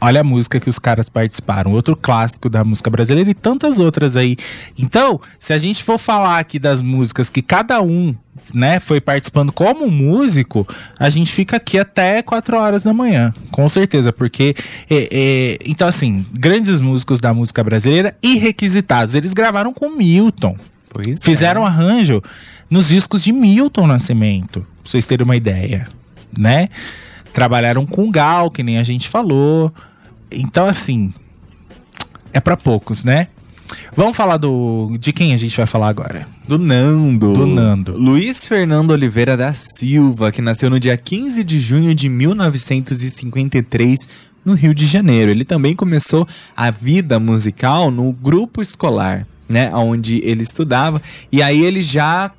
Olha 0.00 0.20
a 0.20 0.24
música 0.24 0.60
que 0.60 0.68
os 0.68 0.78
caras 0.78 1.08
participaram, 1.08 1.72
outro 1.72 1.96
clássico 1.96 2.48
da 2.48 2.64
música 2.64 2.88
brasileira 2.88 3.30
e 3.30 3.34
tantas 3.34 3.78
outras 3.78 4.16
aí. 4.16 4.36
Então, 4.78 5.20
se 5.40 5.52
a 5.52 5.58
gente 5.58 5.82
for 5.82 5.98
falar 5.98 6.38
aqui 6.38 6.58
das 6.58 6.80
músicas 6.80 7.28
que 7.28 7.42
cada 7.42 7.82
um, 7.82 8.14
né, 8.54 8.80
foi 8.80 9.00
participando 9.00 9.52
como 9.52 9.90
músico, 9.90 10.66
a 10.98 11.10
gente 11.10 11.32
fica 11.32 11.56
aqui 11.56 11.78
até 11.78 12.22
4 12.22 12.56
horas 12.56 12.84
da 12.84 12.94
manhã, 12.94 13.34
com 13.50 13.68
certeza, 13.68 14.12
porque 14.12 14.54
é, 14.88 15.08
é, 15.10 15.58
então 15.66 15.88
assim, 15.88 16.24
grandes 16.32 16.80
músicos 16.80 17.18
da 17.18 17.34
música 17.34 17.62
brasileira 17.64 18.16
e 18.22 18.38
requisitados, 18.38 19.14
eles 19.14 19.32
gravaram 19.34 19.72
com 19.72 19.90
Milton. 19.90 20.56
Pois 20.90 21.22
Fizeram 21.22 21.66
arranjo 21.66 22.22
nos 22.70 22.88
discos 22.88 23.22
de 23.22 23.32
Milton 23.32 23.86
Nascimento, 23.86 24.60
pra 24.60 24.68
vocês 24.84 25.06
terem 25.06 25.24
uma 25.24 25.36
ideia, 25.36 25.86
né? 26.36 26.68
Trabalharam 27.32 27.86
com 27.86 28.10
Gal, 28.10 28.50
que 28.50 28.62
nem 28.62 28.78
a 28.78 28.82
gente 28.82 29.08
falou. 29.08 29.72
Então, 30.30 30.66
assim, 30.66 31.12
é 32.32 32.40
pra 32.40 32.56
poucos, 32.56 33.04
né? 33.04 33.28
Vamos 33.94 34.16
falar 34.16 34.38
do 34.38 34.96
de 34.98 35.12
quem 35.12 35.34
a 35.34 35.36
gente 35.36 35.54
vai 35.56 35.66
falar 35.66 35.88
agora? 35.88 36.26
Do 36.46 36.58
Nando. 36.58 37.34
Do 37.34 37.46
Nando. 37.46 37.98
Luiz 37.98 38.46
Fernando 38.46 38.92
Oliveira 38.92 39.36
da 39.36 39.52
Silva, 39.52 40.32
que 40.32 40.40
nasceu 40.40 40.70
no 40.70 40.80
dia 40.80 40.96
15 40.96 41.44
de 41.44 41.58
junho 41.58 41.94
de 41.94 42.08
1953 42.08 44.08
no 44.44 44.54
Rio 44.54 44.74
de 44.74 44.86
Janeiro. 44.86 45.30
Ele 45.30 45.44
também 45.44 45.76
começou 45.76 46.26
a 46.56 46.70
vida 46.70 47.18
musical 47.18 47.90
no 47.90 48.10
grupo 48.12 48.62
escolar, 48.62 49.26
né, 49.48 49.70
onde 49.74 50.22
ele 50.24 50.42
estudava, 50.42 51.02
e 51.30 51.42
aí 51.42 51.62
ele 51.62 51.82
já 51.82 52.30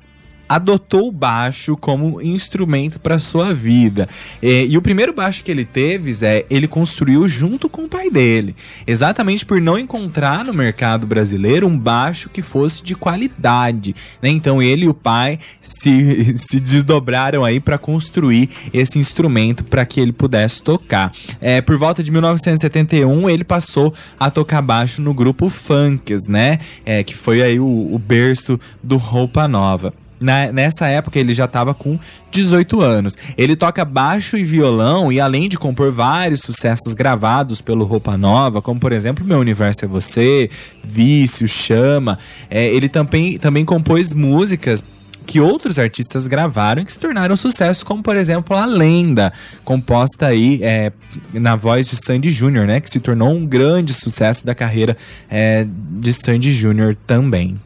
adotou 0.50 1.06
o 1.06 1.12
baixo 1.12 1.76
como 1.76 2.20
instrumento 2.20 3.00
para 3.00 3.20
sua 3.20 3.54
vida. 3.54 4.08
E, 4.42 4.66
e, 4.66 4.76
o 4.76 4.82
primeiro 4.82 5.12
baixo 5.12 5.44
que 5.44 5.50
ele 5.52 5.64
teve, 5.64 6.12
Zé, 6.12 6.44
ele 6.50 6.66
construiu 6.66 7.28
junto 7.28 7.68
com 7.68 7.84
o 7.84 7.88
pai 7.88 8.10
dele. 8.10 8.56
Exatamente 8.84 9.46
por 9.46 9.60
não 9.60 9.78
encontrar 9.78 10.44
no 10.44 10.52
mercado 10.52 11.06
brasileiro 11.06 11.68
um 11.68 11.78
baixo 11.78 12.28
que 12.28 12.42
fosse 12.42 12.82
de 12.82 12.96
qualidade. 12.96 13.94
Né? 14.20 14.30
Então 14.30 14.60
ele 14.60 14.86
e 14.86 14.88
o 14.88 14.94
pai 14.94 15.38
se, 15.62 16.34
se 16.36 16.58
desdobraram 16.58 17.44
aí 17.44 17.60
para 17.60 17.78
construir 17.78 18.50
esse 18.74 18.98
instrumento 18.98 19.62
para 19.62 19.86
que 19.86 20.00
ele 20.00 20.12
pudesse 20.12 20.60
tocar. 20.64 21.12
É, 21.40 21.60
por 21.60 21.78
volta 21.78 22.02
de 22.02 22.10
1971, 22.10 23.30
ele 23.30 23.44
passou 23.44 23.94
a 24.18 24.28
tocar 24.28 24.60
baixo 24.60 25.00
no 25.00 25.14
grupo 25.14 25.48
Funks, 25.48 26.26
né? 26.28 26.58
É, 26.84 27.04
que 27.04 27.14
foi 27.14 27.40
aí 27.40 27.60
o, 27.60 27.94
o 27.94 27.98
berço 28.00 28.58
do 28.82 28.96
Roupa 28.96 29.46
Nova. 29.46 29.94
Na, 30.20 30.52
nessa 30.52 30.86
época 30.86 31.18
ele 31.18 31.32
já 31.32 31.46
estava 31.46 31.72
com 31.72 31.98
18 32.30 32.80
anos. 32.82 33.16
Ele 33.36 33.56
toca 33.56 33.84
baixo 33.84 34.36
e 34.36 34.44
violão 34.44 35.10
e 35.10 35.18
além 35.18 35.48
de 35.48 35.56
compor 35.56 35.90
vários 35.90 36.42
sucessos 36.42 36.92
gravados 36.92 37.62
pelo 37.62 37.84
Roupa 37.84 38.16
Nova, 38.18 38.60
como 38.60 38.78
por 38.78 38.92
exemplo 38.92 39.24
Meu 39.24 39.38
Universo 39.38 39.84
é 39.86 39.88
Você, 39.88 40.50
Vício, 40.86 41.48
Chama, 41.48 42.18
é, 42.50 42.66
ele 42.66 42.88
também, 42.88 43.38
também 43.38 43.64
compôs 43.64 44.12
músicas 44.12 44.84
que 45.26 45.38
outros 45.38 45.78
artistas 45.78 46.26
gravaram 46.26 46.84
que 46.84 46.92
se 46.92 46.98
tornaram 46.98 47.36
sucesso, 47.36 47.86
como 47.86 48.02
por 48.02 48.16
exemplo 48.16 48.56
a 48.56 48.66
Lenda, 48.66 49.32
composta 49.64 50.26
aí 50.26 50.58
é, 50.60 50.92
na 51.32 51.54
voz 51.54 51.88
de 51.88 51.96
Sandy 52.04 52.30
Júnior, 52.30 52.66
né, 52.66 52.80
que 52.80 52.90
se 52.90 52.98
tornou 52.98 53.30
um 53.30 53.46
grande 53.46 53.94
sucesso 53.94 54.44
da 54.44 54.54
carreira 54.54 54.96
é, 55.30 55.64
de 55.68 56.12
Sandy 56.12 56.52
Júnior 56.52 56.96
também. 57.06 57.58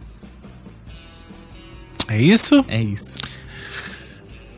É 2.09 2.21
isso? 2.21 2.65
É 2.69 2.81
isso. 2.81 3.19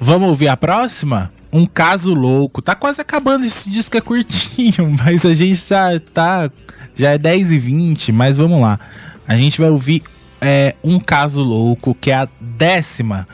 Vamos 0.01 0.28
ouvir 0.28 0.48
a 0.48 0.56
próxima? 0.56 1.32
Um 1.52 1.66
caso 1.66 2.12
louco. 2.12 2.60
Tá 2.60 2.74
quase 2.74 3.01
acabando 3.01 3.47
esse 3.47 3.70
disco 3.70 3.97
é 3.97 4.01
curtinho, 4.01 4.94
mas 5.05 5.24
a 5.24 5.32
gente 5.32 5.56
já 5.66 5.98
tá. 6.12 6.51
Já 6.94 7.10
é 7.10 7.18
10 7.18 7.52
e 7.52 7.59
20, 7.59 8.12
mas 8.12 8.36
vamos 8.36 8.60
lá. 8.60 8.81
A 9.28 9.36
gente 9.36 9.60
vai 9.60 9.68
ouvir 9.68 10.02
é, 10.40 10.74
Um 10.82 10.98
Caso 10.98 11.43
Louco, 11.43 11.94
que 11.94 12.10
é 12.10 12.14
a 12.14 12.28
décima 12.40 13.28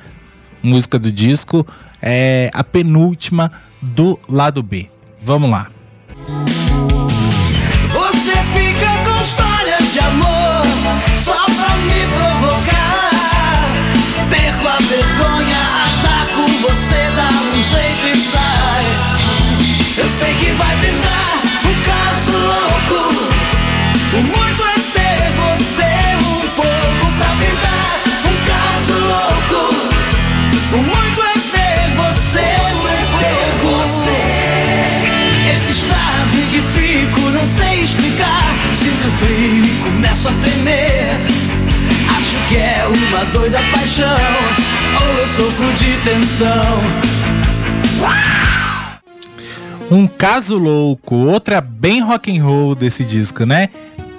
música 0.62 0.98
do 0.98 1.12
disco, 1.12 1.66
é 2.01 2.51
a 2.52 2.64
penúltima 2.64 3.52
do 3.80 4.18
lado 4.28 4.62
B. 4.62 4.89
Vamos 5.22 5.51
lá. 5.51 5.70
Você 6.97 7.01
sei 20.23 20.35
que 20.35 20.51
vai 20.53 20.77
pintar 20.77 21.43
um 21.66 21.74
caso 21.90 22.36
louco. 22.51 23.01
O 24.15 24.23
muito 24.23 24.62
é 24.65 24.74
ter 24.97 25.20
você 25.43 25.93
um 26.16 26.40
pouco 26.61 27.07
pra 27.19 27.31
pintar 27.43 27.94
um 28.31 28.36
caso 28.51 28.94
louco. 29.11 29.61
O 30.74 30.77
muito 30.77 31.20
é 31.23 31.35
ter 31.55 31.81
você 31.97 32.47
um 32.61 32.62
pouco. 33.16 33.73
Esse 35.55 35.73
estado 35.73 36.36
que 36.51 36.61
fico, 36.74 37.20
não 37.31 37.47
sei 37.47 37.74
explicar. 37.82 38.47
Sinto 38.73 39.09
frio 39.19 39.65
e 39.65 39.66
começo 39.82 40.28
a 40.28 40.32
tremer. 40.32 41.19
Acho 42.16 42.36
que 42.49 42.57
é 42.59 42.86
uma 42.86 43.24
doida 43.27 43.61
paixão, 43.73 44.36
ou 45.01 45.19
eu 45.19 45.28
sofro 45.28 45.73
de 45.73 45.97
tensão. 46.05 46.81
Um 49.93 50.06
caso 50.06 50.56
louco, 50.56 51.14
outra 51.14 51.60
bem 51.60 52.01
rock 52.01 52.35
and 52.35 52.43
roll 52.43 52.74
desse 52.74 53.05
disco, 53.05 53.44
né? 53.44 53.69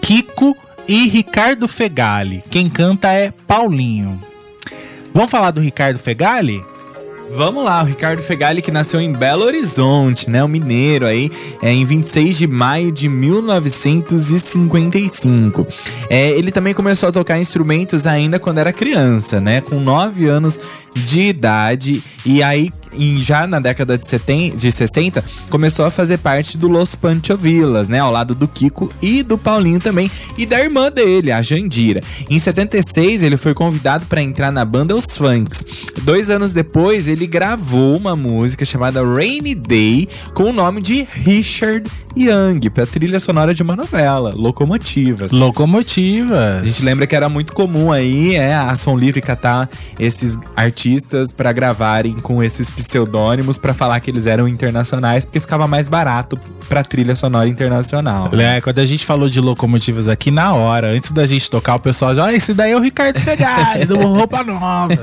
Kiko 0.03 0.55
e 0.87 1.09
Ricardo 1.09 1.67
Fegali. 1.67 2.43
Quem 2.51 2.69
canta 2.69 3.11
é 3.11 3.33
Paulinho. 3.47 4.21
Vamos 5.11 5.31
falar 5.31 5.49
do 5.49 5.59
Ricardo 5.59 5.97
Fegali? 5.97 6.63
Vamos 7.31 7.65
lá, 7.65 7.81
o 7.81 7.87
Ricardo 7.87 8.21
Fegali 8.21 8.61
que 8.61 8.69
nasceu 8.69 9.01
em 9.01 9.11
Belo 9.11 9.45
Horizonte, 9.45 10.29
né? 10.29 10.43
O 10.43 10.47
mineiro 10.47 11.07
aí, 11.07 11.31
é, 11.59 11.73
em 11.73 11.83
26 11.83 12.37
de 12.37 12.45
maio 12.45 12.91
de 12.91 13.09
1955. 13.09 15.67
É, 16.07 16.29
ele 16.29 16.51
também 16.51 16.75
começou 16.75 17.09
a 17.09 17.11
tocar 17.11 17.39
instrumentos 17.39 18.05
ainda 18.05 18.37
quando 18.37 18.59
era 18.59 18.71
criança, 18.71 19.41
né? 19.41 19.61
Com 19.61 19.79
9 19.79 20.27
anos 20.27 20.59
de 20.93 21.21
idade. 21.21 22.03
E 22.23 22.43
aí, 22.43 22.71
em- 22.97 23.17
já 23.23 23.45
na 23.47 23.59
década 23.59 23.97
de, 23.97 24.07
70, 24.07 24.57
de 24.57 24.71
60, 24.71 25.23
começou 25.49 25.85
a 25.85 25.91
fazer 25.91 26.17
parte 26.17 26.57
do 26.57 26.67
Los 26.67 26.95
Pancho 26.95 27.35
Villas, 27.37 27.87
né? 27.87 27.99
Ao 27.99 28.11
lado 28.11 28.33
do 28.35 28.47
Kiko 28.47 28.91
e 29.01 29.23
do 29.23 29.37
Paulinho 29.37 29.79
também. 29.79 30.09
E 30.37 30.45
da 30.45 30.59
irmã 30.59 30.91
dele, 30.91 31.31
a 31.31 31.41
Jandira. 31.41 32.01
Em 32.29 32.39
76, 32.39 33.23
ele 33.23 33.37
foi 33.37 33.53
convidado 33.53 34.05
para 34.05 34.21
entrar 34.21 34.51
na 34.51 34.63
banda 34.65 34.95
Os 34.95 35.05
Funks. 35.17 35.65
Dois 36.03 36.29
anos 36.29 36.51
depois, 36.51 37.07
ele 37.07 37.25
gravou 37.27 37.95
uma 37.97 38.15
música 38.15 38.65
chamada 38.65 39.03
Rainy 39.03 39.55
Day 39.55 40.07
com 40.33 40.45
o 40.45 40.53
nome 40.53 40.81
de 40.81 41.07
Richard 41.11 41.89
Young, 42.15 42.69
pra 42.69 42.85
trilha 42.85 43.19
sonora 43.19 43.53
de 43.53 43.63
uma 43.63 43.75
novela, 43.75 44.33
Locomotivas. 44.35 45.31
Locomotiva. 45.31 46.59
A 46.59 46.63
gente 46.63 46.83
lembra 46.83 47.07
que 47.07 47.15
era 47.15 47.27
muito 47.27 47.53
comum 47.53 47.91
aí, 47.91 48.35
é, 48.35 48.53
a 48.53 48.75
Som 48.75 48.95
Livre 48.95 49.21
catar 49.21 49.69
esses 49.99 50.37
artistas 50.55 51.31
pra 51.31 51.51
gravarem 51.51 52.13
com 52.13 52.43
esses 52.43 52.69
pseudônimos 52.85 53.57
pra 53.57 53.73
falar 53.73 53.99
que 53.99 54.09
eles 54.11 54.27
eram 54.27 54.47
internacionais, 54.47 55.25
porque 55.25 55.39
ficava 55.39 55.67
mais 55.67 55.87
barato 55.87 56.37
pra 56.69 56.83
trilha 56.83 57.15
sonora 57.15 57.47
internacional. 57.49 58.29
É, 58.33 58.61
quando 58.61 58.79
a 58.79 58.85
gente 58.85 59.05
falou 59.05 59.29
de 59.29 59.39
locomotivas 59.39 60.07
aqui, 60.07 60.31
na 60.31 60.53
hora, 60.53 60.87
antes 60.91 61.11
da 61.11 61.25
gente 61.25 61.49
tocar, 61.49 61.75
o 61.75 61.79
pessoal 61.79 62.15
já, 62.15 62.25
ah, 62.25 62.33
esse 62.33 62.53
daí 62.53 62.71
é 62.71 62.77
o 62.77 62.81
Ricardo 62.81 63.19
Fegali, 63.19 63.85
do 63.85 63.97
Roupa 63.97 64.43
Nova. 64.43 64.97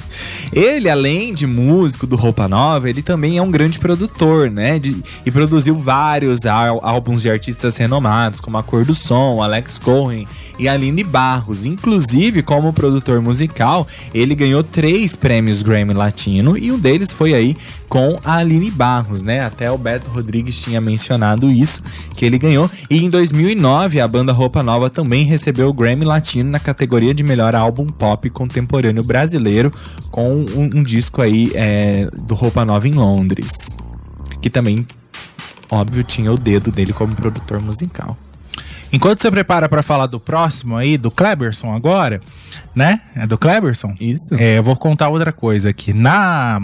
Ele, 0.52 0.88
além 0.88 1.32
de 1.34 1.46
músico 1.46 2.06
do 2.06 2.16
Roupa 2.16 2.46
Nova, 2.48 2.88
ele 2.88 3.02
também 3.02 3.38
é 3.38 3.42
um 3.42 3.50
grande 3.50 3.78
produtor, 3.78 4.50
né? 4.50 4.78
De- 4.78 4.96
e 5.24 5.30
produziu 5.30 5.76
vários 5.76 6.44
ál- 6.44 6.80
álbuns 6.82 7.22
de 7.22 7.30
artistas 7.30 7.76
renomados, 7.76 8.40
como 8.40 8.56
A 8.58 8.62
Cor 8.62 8.84
do 8.84 8.94
Som, 8.94 9.42
Alex 9.42 9.78
Cohen 9.78 10.26
e 10.58 10.68
Aline 10.68 11.02
Barros. 11.02 11.66
Inclusive, 11.66 12.42
como 12.42 12.72
produtor 12.72 13.20
musical, 13.20 13.86
ele 14.14 14.34
ganhou 14.34 14.62
três 14.62 15.16
prêmios 15.16 15.62
Grammy 15.62 15.92
Latino 15.94 16.56
e 16.56 16.70
um 16.70 16.78
deles 16.78 17.12
foi 17.12 17.23
aí 17.32 17.56
com 17.88 18.18
a 18.24 18.38
Aline 18.38 18.70
Barros, 18.70 19.22
né? 19.22 19.44
Até 19.44 19.70
o 19.70 19.78
Beto 19.78 20.10
Rodrigues 20.10 20.60
tinha 20.60 20.80
mencionado 20.80 21.50
isso, 21.50 21.82
que 22.16 22.24
ele 22.24 22.38
ganhou. 22.38 22.68
E 22.90 23.04
em 23.04 23.08
2009, 23.08 24.00
a 24.00 24.08
banda 24.08 24.32
Roupa 24.32 24.62
Nova 24.62 24.90
também 24.90 25.24
recebeu 25.24 25.68
o 25.68 25.72
Grammy 25.72 26.04
Latino 26.04 26.50
na 26.50 26.58
categoria 26.58 27.14
de 27.14 27.22
melhor 27.22 27.54
álbum 27.54 27.86
pop 27.86 28.28
contemporâneo 28.30 29.04
brasileiro, 29.04 29.72
com 30.10 30.38
um, 30.38 30.70
um 30.74 30.82
disco 30.82 31.22
aí 31.22 31.52
é, 31.54 32.08
do 32.24 32.34
Roupa 32.34 32.64
Nova 32.64 32.88
em 32.88 32.92
Londres. 32.92 33.76
Que 34.40 34.50
também, 34.50 34.86
óbvio, 35.70 36.02
tinha 36.02 36.32
o 36.32 36.36
dedo 36.36 36.72
dele 36.72 36.92
como 36.92 37.14
produtor 37.14 37.60
musical. 37.60 38.18
Enquanto 38.94 39.20
você 39.20 39.28
prepara 39.28 39.68
pra 39.68 39.82
falar 39.82 40.06
do 40.06 40.20
próximo 40.20 40.76
aí, 40.76 40.96
do 40.96 41.10
Kleberson 41.10 41.74
agora, 41.74 42.20
né? 42.72 43.00
É 43.16 43.26
do 43.26 43.36
Kleberson? 43.36 43.92
Isso. 43.98 44.36
É, 44.36 44.58
eu 44.58 44.62
vou 44.62 44.76
contar 44.76 45.08
outra 45.08 45.32
coisa 45.32 45.70
aqui. 45.70 45.92
Na 45.92 46.60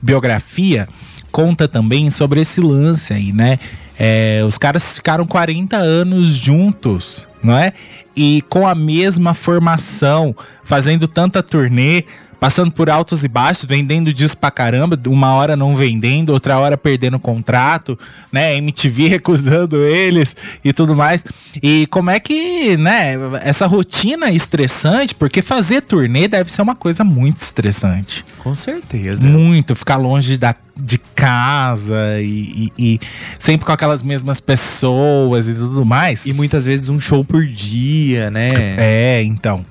biografia, 0.00 0.88
conta 1.30 1.68
também 1.68 2.10
sobre 2.10 2.40
esse 2.40 2.60
lance 2.60 3.12
aí, 3.12 3.32
né? 3.32 3.58
É, 3.98 4.42
os 4.46 4.58
caras 4.58 4.96
ficaram 4.96 5.26
40 5.26 5.76
anos 5.76 6.28
juntos, 6.36 7.26
não 7.42 7.56
é? 7.56 7.72
E 8.14 8.42
com 8.48 8.66
a 8.66 8.74
mesma 8.74 9.34
formação, 9.34 10.34
fazendo 10.64 11.06
tanta 11.06 11.42
turnê, 11.42 12.04
passando 12.38 12.70
por 12.70 12.90
altos 12.90 13.24
e 13.24 13.28
baixos, 13.28 13.64
vendendo 13.64 14.12
disco 14.12 14.36
pra 14.40 14.50
caramba, 14.50 14.98
uma 15.06 15.32
hora 15.34 15.56
não 15.56 15.74
vendendo, 15.74 16.30
outra 16.30 16.58
hora 16.58 16.76
perdendo 16.76 17.18
contrato, 17.18 17.98
né? 18.30 18.56
MTV 18.56 19.08
recusando 19.08 19.82
eles 19.84 20.36
e 20.64 20.72
tudo 20.72 20.94
mais. 20.94 21.24
E 21.62 21.86
como 21.88 22.10
é 22.10 22.20
que, 22.20 22.76
né, 22.76 23.14
essa 23.42 23.66
rotina 23.66 24.30
estressante, 24.30 25.14
porque 25.14 25.40
fazer 25.42 25.80
turnê 25.82 26.28
deve 26.28 26.50
ser 26.52 26.62
uma 26.62 26.74
coisa 26.74 27.02
muito 27.04 27.38
estressante. 27.38 28.24
Com 28.38 28.54
certeza. 28.54 29.26
Muito, 29.26 29.74
ficar 29.74 29.96
longe 29.96 30.36
da, 30.36 30.54
de 30.76 30.98
casa 30.98 32.20
e, 32.20 32.70
e- 32.78 32.94
e 32.94 33.00
sempre 33.38 33.64
com 33.66 33.72
aquelas 33.72 34.02
mesmas 34.02 34.40
pessoas 34.40 35.48
e 35.48 35.54
tudo 35.54 35.84
mais. 35.84 36.26
E 36.26 36.32
muitas 36.32 36.66
vezes 36.66 36.88
um 36.88 37.00
show 37.00 37.24
por 37.24 37.44
dia, 37.46 38.30
né? 38.30 38.48
É, 38.76 39.22
então. 39.24 39.64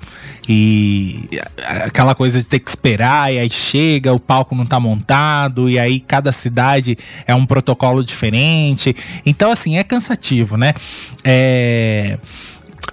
E 0.48 1.28
aquela 1.84 2.14
coisa 2.14 2.40
de 2.40 2.46
ter 2.46 2.60
que 2.60 2.70
esperar, 2.70 3.34
e 3.34 3.40
aí 3.40 3.50
chega, 3.50 4.14
o 4.14 4.20
palco 4.20 4.56
não 4.56 4.66
tá 4.66 4.80
montado, 4.80 5.70
e 5.70 5.80
aí 5.80 6.00
cada 6.00 6.32
cidade 6.32 6.98
é 7.26 7.34
um 7.34 7.46
protocolo 7.46 8.04
diferente. 8.04 8.96
Então, 9.26 9.52
assim, 9.52 9.78
é 9.78 9.84
cansativo, 9.84 10.56
né? 10.58 10.74
É. 11.24 12.20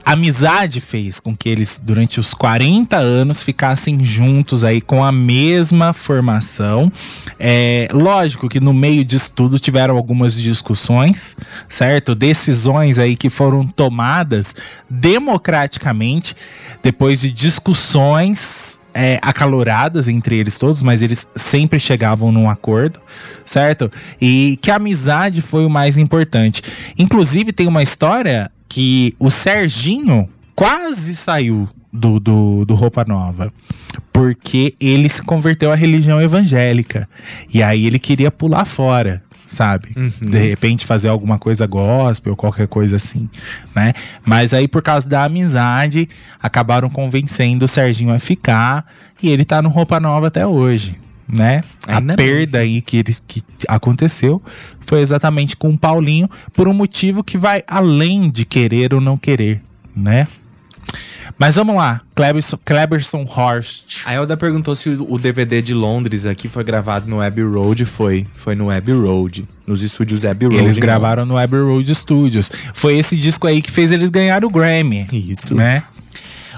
Amizade 0.05 0.81
fez 0.81 1.20
com 1.20 1.37
que 1.37 1.49
eles, 1.49 1.81
durante 1.83 2.19
os 2.19 2.35
40 2.35 2.97
anos, 2.97 3.43
ficassem 3.43 4.05
juntos 4.05 4.65
aí 4.65 4.81
com 4.81 5.05
a 5.05 5.12
mesma 5.12 5.93
formação. 5.93 6.91
É, 7.39 7.89
lógico 7.93 8.49
que 8.49 8.61
no 8.61 8.73
meio 8.73 9.05
disso 9.05 9.31
tudo 9.33 9.59
tiveram 9.59 9.97
algumas 9.97 10.35
discussões, 10.35 11.37
certo? 11.69 12.15
Decisões 12.15 12.99
aí 12.99 13.16
que 13.16 13.31
foram 13.31 13.65
tomadas 13.66 14.55
democraticamente 14.89 16.37
depois 16.83 17.20
de 17.20 17.33
discussões 17.33 18.61
é, 18.94 19.19
acaloradas 19.23 20.09
entre 20.09 20.39
eles 20.39 20.59
todos, 20.59 20.82
mas 20.82 21.02
eles 21.02 21.27
sempre 21.35 21.78
chegavam 21.78 22.31
num 22.31 22.48
acordo, 22.48 23.01
certo? 23.44 23.90
E 24.20 24.59
que 24.60 24.70
a 24.70 24.77
amizade 24.77 25.43
foi 25.43 25.64
o 25.64 25.70
mais 25.70 25.98
importante. 25.98 26.62
Inclusive, 26.98 27.52
tem 27.52 27.66
uma 27.66 27.82
história 27.82 28.51
que 28.69 29.14
o 29.19 29.31
Serginho 29.31 30.28
quase 30.55 31.14
saiu 31.14 31.69
do, 31.93 32.19
do, 32.19 32.64
do 32.64 32.74
Roupa 32.74 33.05
Nova, 33.06 33.52
porque 34.12 34.74
ele 34.81 35.09
se 35.09 35.23
converteu 35.23 35.70
à 35.70 35.74
religião 35.74 36.20
evangélica. 36.20 37.09
E 37.52 37.62
aí 37.62 37.86
ele 37.86 37.98
queria 37.98 38.31
pular 38.31 38.64
fora 38.64 39.23
sabe? 39.53 39.91
Uhum. 39.97 40.31
De 40.31 40.39
repente 40.39 40.87
fazer 40.87 41.09
alguma 41.09 41.39
coisa 41.39 41.66
gospel, 41.66 42.35
qualquer 42.35 42.66
coisa 42.66 42.97
assim, 42.97 43.29
né? 43.74 43.93
Mas 44.24 44.55
aí 44.55 44.66
por 44.66 44.83
causa 44.83 45.09
da 45.09 45.24
amizade, 45.24 46.09
acabaram 46.43 46.89
convencendo 46.89 47.66
o 47.66 47.69
Serginho 47.69 48.12
a 48.12 48.19
ficar 48.19 48.87
e 49.23 49.31
ele 49.31 49.45
tá 49.45 49.61
no 49.61 49.69
Roupa 49.69 50.01
Nova 50.01 50.29
até 50.29 50.47
hoje, 50.47 50.99
né? 51.29 51.62
Ainda 51.87 52.15
a 52.15 52.16
bem. 52.16 52.27
perda 52.27 52.59
aí 52.59 52.81
que, 52.81 52.97
eles, 52.97 53.23
que 53.27 53.43
aconteceu 53.69 54.43
foi 54.87 55.01
exatamente 55.01 55.57
com 55.57 55.70
o 55.70 55.79
Paulinho 55.79 56.29
por 56.53 56.66
um 56.66 56.74
motivo 56.74 57.23
que 57.23 57.37
vai 57.37 57.62
além 57.66 58.31
de 58.31 58.45
querer 58.45 58.95
ou 58.95 59.01
não 59.01 59.16
querer, 59.16 59.61
né? 59.95 60.27
Mas 61.38 61.56
vamos 61.56 61.76
lá, 61.76 62.00
Cleberson, 62.14 62.59
Cleberson 62.64 63.24
Horst. 63.24 64.02
A 64.04 64.14
Elda 64.14 64.36
perguntou 64.36 64.74
se 64.74 64.90
o 64.90 65.18
DVD 65.18 65.60
de 65.62 65.74
Londres 65.74 66.26
aqui 66.26 66.48
foi 66.48 66.64
gravado 66.64 67.09
no 67.09 67.20
Abbey 67.20 67.44
Road. 67.44 67.84
Foi. 67.84 68.26
Foi 68.34 68.54
no 68.54 68.70
Abbey 68.70 68.94
Road. 68.94 69.46
Nos 69.66 69.82
estúdios 69.82 70.24
Abbey 70.24 70.48
Road. 70.48 70.62
Eles 70.62 70.78
gravaram 70.78 71.24
no 71.24 71.36
Abbey 71.36 71.60
Road 71.60 71.94
Studios. 71.94 72.50
Foi 72.74 72.96
esse 72.96 73.16
disco 73.16 73.46
aí 73.46 73.62
que 73.62 73.70
fez 73.70 73.92
eles 73.92 74.10
ganhar 74.10 74.44
o 74.44 74.50
Grammy. 74.50 75.06
Isso. 75.12 75.54
Né? 75.54 75.84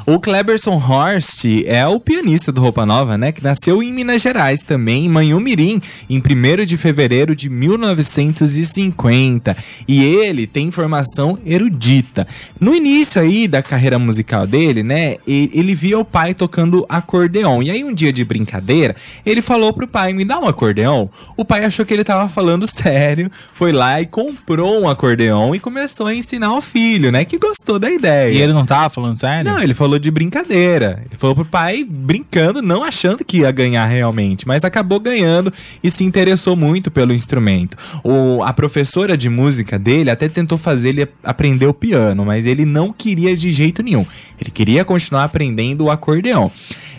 O 0.06 0.20
Cleberson 0.20 0.76
Horst 0.76 1.46
é 1.64 1.86
o 1.86 1.98
pianista 1.98 2.52
do 2.52 2.60
Roupa 2.60 2.84
Nova, 2.84 3.16
né? 3.16 3.32
Que 3.32 3.42
nasceu 3.42 3.82
em 3.82 3.90
Minas 3.90 4.20
Gerais 4.20 4.60
também, 4.60 5.06
em 5.06 5.08
Manhumirim, 5.08 5.80
em 6.10 6.18
1 6.18 6.66
de 6.66 6.76
fevereiro 6.76 7.34
de 7.34 7.48
1950. 7.48 9.56
E 9.88 10.04
ele 10.04 10.46
tem 10.46 10.70
formação 10.70 11.38
erudita. 11.46 12.26
No 12.60 12.74
início 12.74 13.22
aí 13.22 13.48
da 13.48 13.62
carreira 13.62 13.98
musical 13.98 14.46
dele, 14.46 14.82
né? 14.82 15.16
Ele 15.26 15.74
via 15.74 15.98
o 15.98 16.04
pai 16.04 16.34
tocando 16.34 16.84
acordeon. 16.86 17.62
E 17.62 17.70
aí, 17.70 17.82
um 17.82 17.94
dia 17.94 18.12
de 18.12 18.26
brincadeira, 18.26 18.94
ele 19.24 19.40
falou 19.40 19.72
pro 19.72 19.88
pai: 19.88 20.12
Me 20.12 20.26
dá 20.26 20.38
um 20.38 20.46
acordeon. 20.46 21.08
O 21.34 21.46
pai 21.46 21.64
achou 21.64 21.86
que 21.86 21.94
ele 21.94 22.04
tava 22.04 22.28
falando 22.28 22.66
sério, 22.66 23.30
foi 23.54 23.72
lá 23.72 24.02
e 24.02 24.06
comprou 24.06 24.82
um 24.82 24.86
acordeon 24.86 25.54
e 25.54 25.58
começou 25.58 26.08
a 26.08 26.14
ensinar 26.14 26.54
o 26.54 26.60
filho, 26.60 27.10
né? 27.10 27.24
Que 27.24 27.38
gostou 27.38 27.78
da 27.78 27.90
ideia. 27.90 28.30
E 28.30 28.36
ele 28.36 28.52
não 28.52 28.66
tava 28.66 28.90
falando 28.90 29.18
sério? 29.18 29.50
Não, 29.50 29.62
ele 29.62 29.72
falou 29.72 29.93
de 29.98 30.10
brincadeira. 30.10 31.02
Ele 31.06 31.16
falou 31.16 31.34
pro 31.34 31.44
pai 31.44 31.84
brincando, 31.84 32.62
não 32.62 32.82
achando 32.82 33.24
que 33.24 33.38
ia 33.38 33.50
ganhar 33.50 33.86
realmente, 33.86 34.46
mas 34.46 34.64
acabou 34.64 35.00
ganhando 35.00 35.52
e 35.82 35.90
se 35.90 36.04
interessou 36.04 36.56
muito 36.56 36.90
pelo 36.90 37.12
instrumento. 37.12 37.76
O, 38.02 38.42
a 38.42 38.52
professora 38.52 39.16
de 39.16 39.28
música 39.28 39.78
dele 39.78 40.10
até 40.10 40.28
tentou 40.28 40.58
fazer 40.58 40.90
ele 40.90 41.08
aprender 41.22 41.66
o 41.66 41.74
piano, 41.74 42.24
mas 42.24 42.46
ele 42.46 42.64
não 42.64 42.92
queria 42.92 43.36
de 43.36 43.50
jeito 43.50 43.82
nenhum. 43.82 44.06
Ele 44.40 44.50
queria 44.50 44.84
continuar 44.84 45.24
aprendendo 45.24 45.84
o 45.84 45.90
acordeão. 45.90 46.50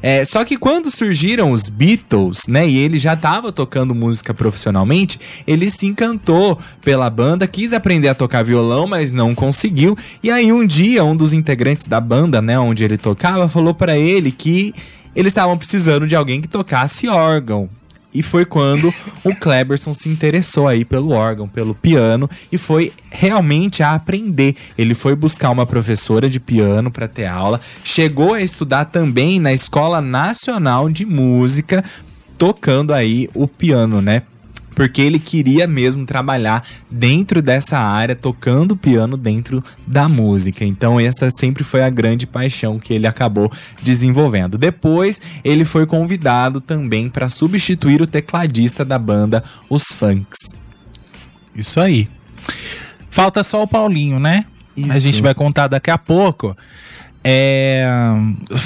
É, 0.07 0.23
só 0.23 0.45
que 0.45 0.55
quando 0.55 0.91
surgiram 0.91 1.51
os 1.51 1.67
Beatles, 1.67 2.41
né, 2.47 2.69
e 2.69 2.77
ele 2.77 2.95
já 2.95 3.13
estava 3.13 3.51
tocando 3.51 3.95
música 3.95 4.35
profissionalmente, 4.35 5.19
ele 5.47 5.67
se 5.71 5.87
encantou 5.87 6.59
pela 6.83 7.09
banda, 7.09 7.47
quis 7.47 7.73
aprender 7.73 8.07
a 8.09 8.13
tocar 8.13 8.43
violão, 8.43 8.85
mas 8.85 9.11
não 9.11 9.33
conseguiu. 9.33 9.97
E 10.21 10.29
aí 10.29 10.53
um 10.53 10.63
dia 10.63 11.03
um 11.03 11.15
dos 11.15 11.33
integrantes 11.33 11.85
da 11.85 11.99
banda, 11.99 12.39
né, 12.39 12.59
onde 12.59 12.85
ele 12.85 12.99
tocava, 12.99 13.49
falou 13.49 13.73
para 13.73 13.97
ele 13.97 14.31
que 14.31 14.75
eles 15.15 15.31
estavam 15.31 15.57
precisando 15.57 16.05
de 16.05 16.15
alguém 16.15 16.39
que 16.39 16.47
tocasse 16.47 17.07
órgão. 17.07 17.67
E 18.15 18.23
foi 18.23 18.45
quando 18.45 18.93
o 19.23 19.35
Kleberson 19.35 19.93
se 19.93 20.07
interessou 20.07 20.67
aí 20.67 20.85
pelo 20.85 21.11
órgão, 21.11 21.47
pelo 21.47 21.75
piano 21.75 22.29
e 22.49 22.57
foi 22.57 22.93
realmente 23.11 23.83
a 23.83 23.93
aprender. 23.93 24.55
Ele 24.77 24.95
foi 24.95 25.15
buscar 25.15 25.51
uma 25.51 25.65
professora 25.65 26.29
de 26.29 26.39
piano 26.39 26.89
para 26.89 27.07
ter 27.07 27.25
aula, 27.25 27.59
chegou 27.83 28.33
a 28.33 28.41
estudar 28.41 28.85
também 28.85 29.39
na 29.39 29.51
Escola 29.51 30.01
Nacional 30.01 30.89
de 30.89 31.05
Música, 31.05 31.83
tocando 32.37 32.93
aí 32.93 33.29
o 33.33 33.47
piano, 33.47 34.01
né? 34.01 34.23
Porque 34.75 35.01
ele 35.01 35.17
queria 35.17 35.65
mesmo 35.65 36.05
trabalhar 36.05 36.63
dentro 36.91 37.41
dessa 37.41 37.79
área, 37.79 38.15
tocando 38.15 38.75
piano 38.75 39.15
dentro 39.15 39.63
da 39.87 40.09
música. 40.09 40.65
Então, 40.65 40.99
essa 40.99 41.29
sempre 41.31 41.63
foi 41.63 41.81
a 41.81 41.89
grande 41.89 42.27
paixão 42.27 42.77
que 42.77 42.93
ele 42.93 43.07
acabou 43.07 43.49
desenvolvendo. 43.81 44.57
Depois, 44.57 45.21
ele 45.43 45.63
foi 45.63 45.85
convidado 45.85 46.59
também 46.59 47.09
para 47.09 47.29
substituir 47.29 48.01
o 48.01 48.07
tecladista 48.07 48.83
da 48.83 48.99
banda, 48.99 49.43
os 49.69 49.83
Funks. 49.85 50.37
Isso 51.55 51.79
aí. 51.79 52.09
Falta 53.09 53.43
só 53.43 53.63
o 53.63 53.67
Paulinho, 53.67 54.19
né? 54.19 54.45
A 54.77 54.97
Isso. 54.97 54.99
gente 54.99 55.21
vai 55.21 55.33
contar 55.33 55.67
daqui 55.67 55.89
a 55.89 55.97
pouco. 55.97 56.55
É, 57.27 57.83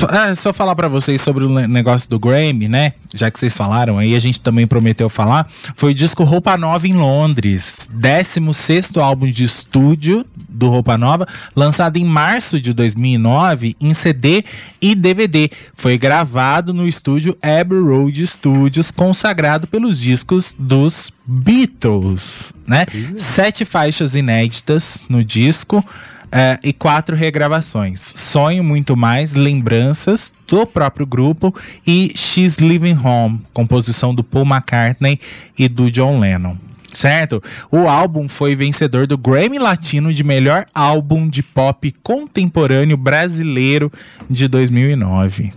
ah, 0.09 0.35
só 0.35 0.51
falar 0.51 0.75
pra 0.75 0.89
vocês 0.89 1.21
sobre 1.21 1.45
o 1.45 1.49
ne- 1.49 1.65
negócio 1.65 2.09
do 2.09 2.19
Grammy, 2.19 2.67
né? 2.67 2.91
Já 3.13 3.31
que 3.31 3.39
vocês 3.39 3.55
falaram 3.55 3.97
aí, 3.97 4.13
a 4.15 4.19
gente 4.19 4.41
também 4.41 4.67
prometeu 4.67 5.07
falar. 5.07 5.47
Foi 5.77 5.91
o 5.91 5.95
disco 5.95 6.25
Roupa 6.25 6.57
Nova 6.57 6.85
em 6.85 6.91
Londres, 6.91 7.87
16 7.89 8.97
álbum 8.97 9.27
de 9.31 9.45
estúdio 9.45 10.25
do 10.49 10.67
Roupa 10.67 10.97
Nova, 10.97 11.25
lançado 11.55 11.95
em 11.95 12.03
março 12.03 12.59
de 12.59 12.73
2009 12.73 13.77
em 13.79 13.93
CD 13.93 14.43
e 14.81 14.93
DVD. 14.93 15.49
Foi 15.73 15.97
gravado 15.97 16.73
no 16.73 16.85
estúdio 16.85 17.37
Abbey 17.41 17.79
Road 17.79 18.27
Studios, 18.27 18.91
consagrado 18.91 19.67
pelos 19.67 19.97
discos 19.97 20.53
dos 20.59 21.13
Beatles, 21.25 22.53
né? 22.67 22.85
Sete 23.15 23.63
faixas 23.63 24.15
inéditas 24.15 25.01
no 25.07 25.23
disco. 25.23 25.81
É, 26.31 26.59
e 26.63 26.73
quatro 26.73 27.15
regravações. 27.15 28.13
Sonho 28.15 28.63
Muito 28.63 28.95
Mais, 28.95 29.35
Lembranças, 29.35 30.33
do 30.47 30.65
próprio 30.65 31.05
grupo, 31.05 31.53
e 31.85 32.11
She's 32.15 32.57
Living 32.57 32.97
Home, 33.03 33.41
composição 33.53 34.13
do 34.13 34.23
Paul 34.23 34.45
McCartney 34.45 35.19
e 35.57 35.67
do 35.67 35.89
John 35.89 36.19
Lennon. 36.19 36.55
Certo? 36.93 37.41
O 37.71 37.87
álbum 37.87 38.27
foi 38.27 38.55
vencedor 38.55 39.05
do 39.05 39.17
Grammy 39.17 39.59
Latino 39.59 40.13
de 40.13 40.23
melhor 40.23 40.65
álbum 40.73 41.29
de 41.29 41.43
pop 41.43 41.91
contemporâneo 42.01 42.97
brasileiro 42.97 43.91
de 44.27 44.47
2009. 44.47 45.53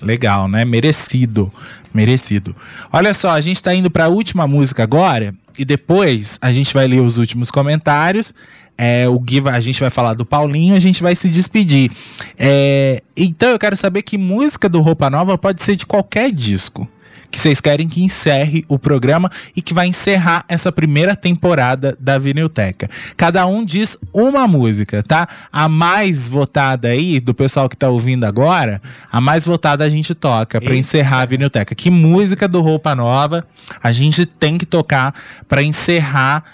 Legal, 0.00 0.48
né? 0.48 0.64
Merecido. 0.64 1.52
Merecido. 1.92 2.56
Olha 2.92 3.12
só, 3.12 3.32
a 3.32 3.40
gente 3.40 3.62
tá 3.62 3.74
indo 3.74 3.90
pra 3.90 4.08
última 4.08 4.46
música 4.46 4.82
agora. 4.82 5.34
E 5.58 5.64
depois 5.64 6.38
a 6.40 6.50
gente 6.50 6.72
vai 6.72 6.86
ler 6.86 7.00
os 7.00 7.18
últimos 7.18 7.50
comentários. 7.50 8.32
É, 8.76 9.08
o 9.08 9.18
Gui, 9.18 9.42
a 9.48 9.60
gente 9.60 9.80
vai 9.80 9.90
falar 9.90 10.14
do 10.14 10.24
Paulinho, 10.24 10.74
a 10.74 10.80
gente 10.80 11.02
vai 11.02 11.14
se 11.14 11.28
despedir. 11.28 11.90
É, 12.38 13.02
então 13.16 13.50
eu 13.50 13.58
quero 13.58 13.76
saber 13.76 14.02
que 14.02 14.18
música 14.18 14.68
do 14.68 14.80
Roupa 14.80 15.08
Nova 15.08 15.36
pode 15.38 15.62
ser 15.62 15.76
de 15.76 15.86
qualquer 15.86 16.32
disco 16.32 16.88
que 17.32 17.40
vocês 17.40 17.62
querem 17.62 17.88
que 17.88 18.04
encerre 18.04 18.62
o 18.68 18.78
programa 18.78 19.30
e 19.56 19.62
que 19.62 19.72
vai 19.72 19.86
encerrar 19.86 20.44
essa 20.46 20.70
primeira 20.70 21.16
temporada 21.16 21.96
da 21.98 22.18
Vinilteca. 22.18 22.90
Cada 23.16 23.46
um 23.46 23.64
diz 23.64 23.96
uma 24.12 24.46
música, 24.46 25.02
tá? 25.02 25.26
A 25.50 25.66
mais 25.66 26.28
votada 26.28 26.88
aí, 26.88 27.18
do 27.18 27.32
pessoal 27.32 27.70
que 27.70 27.76
tá 27.76 27.88
ouvindo 27.88 28.24
agora, 28.24 28.82
a 29.10 29.18
mais 29.18 29.46
votada 29.46 29.82
a 29.82 29.88
gente 29.88 30.14
toca 30.14 30.60
pra 30.60 30.70
Eita. 30.70 30.80
encerrar 30.80 31.22
a 31.22 31.26
Vinilteca. 31.26 31.74
Que 31.74 31.90
música 31.90 32.46
do 32.46 32.60
Roupa 32.60 32.94
Nova 32.94 33.46
a 33.82 33.90
gente 33.90 34.26
tem 34.26 34.58
que 34.58 34.66
tocar 34.66 35.14
pra 35.48 35.62
encerrar 35.62 36.44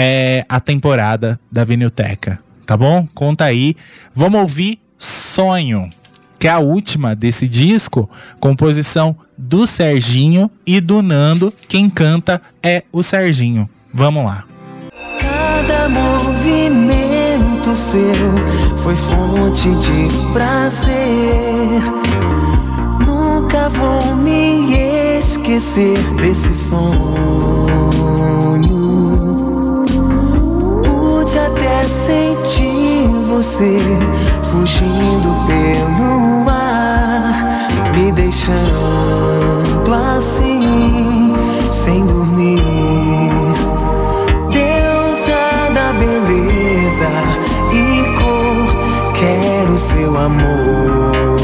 é, 0.00 0.44
a 0.48 0.60
temporada 0.60 1.40
da 1.50 1.64
Vinilteca, 1.64 2.38
tá 2.64 2.76
bom? 2.76 3.08
Conta 3.12 3.44
aí. 3.44 3.74
Vamos 4.14 4.40
ouvir 4.40 4.78
Sonho 4.96 5.90
que 6.38 6.46
é 6.46 6.50
a 6.52 6.60
última 6.60 7.16
desse 7.16 7.48
disco, 7.48 8.08
composição 8.38 9.16
do 9.36 9.66
Serginho 9.66 10.48
e 10.64 10.80
do 10.80 11.02
Nando. 11.02 11.52
Quem 11.66 11.90
canta 11.90 12.40
é 12.62 12.84
o 12.92 13.02
Serginho. 13.02 13.68
Vamos 13.92 14.24
lá. 14.24 14.44
Cada 15.18 15.88
movimento 15.88 17.74
seu 17.74 18.00
foi 18.84 18.94
fonte 18.94 19.68
de 19.68 20.08
prazer. 20.32 21.82
Nunca 23.04 23.68
vou 23.70 24.14
me 24.14 25.18
esquecer 25.18 25.98
desse 26.20 26.54
sonho. 26.54 27.58
Sentir 31.88 33.08
você 33.28 33.78
fugindo 34.50 35.34
pelo 35.46 36.48
ar, 36.48 37.68
me 37.96 38.12
deixando 38.12 38.58
assim, 40.16 41.34
sem 41.72 42.04
dormir. 42.06 42.62
Deusa 44.50 45.70
da 45.72 45.92
beleza 45.98 47.10
e 47.72 48.04
cor, 48.18 48.68
quero 49.14 49.78
seu 49.78 50.14
amor. 50.14 51.37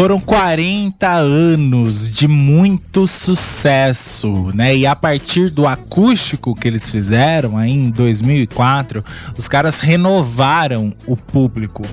Foram 0.00 0.18
40 0.18 1.06
anos 1.06 2.08
de 2.08 2.26
muito 2.26 3.06
sucesso, 3.06 4.50
né? 4.54 4.74
E 4.74 4.86
a 4.86 4.96
partir 4.96 5.50
do 5.50 5.66
acústico 5.66 6.54
que 6.54 6.66
eles 6.66 6.88
fizeram 6.88 7.58
aí 7.58 7.70
em 7.70 7.90
2004, 7.90 9.04
os 9.36 9.46
caras 9.46 9.78
renovaram 9.78 10.94
o 11.06 11.18
público, 11.18 11.84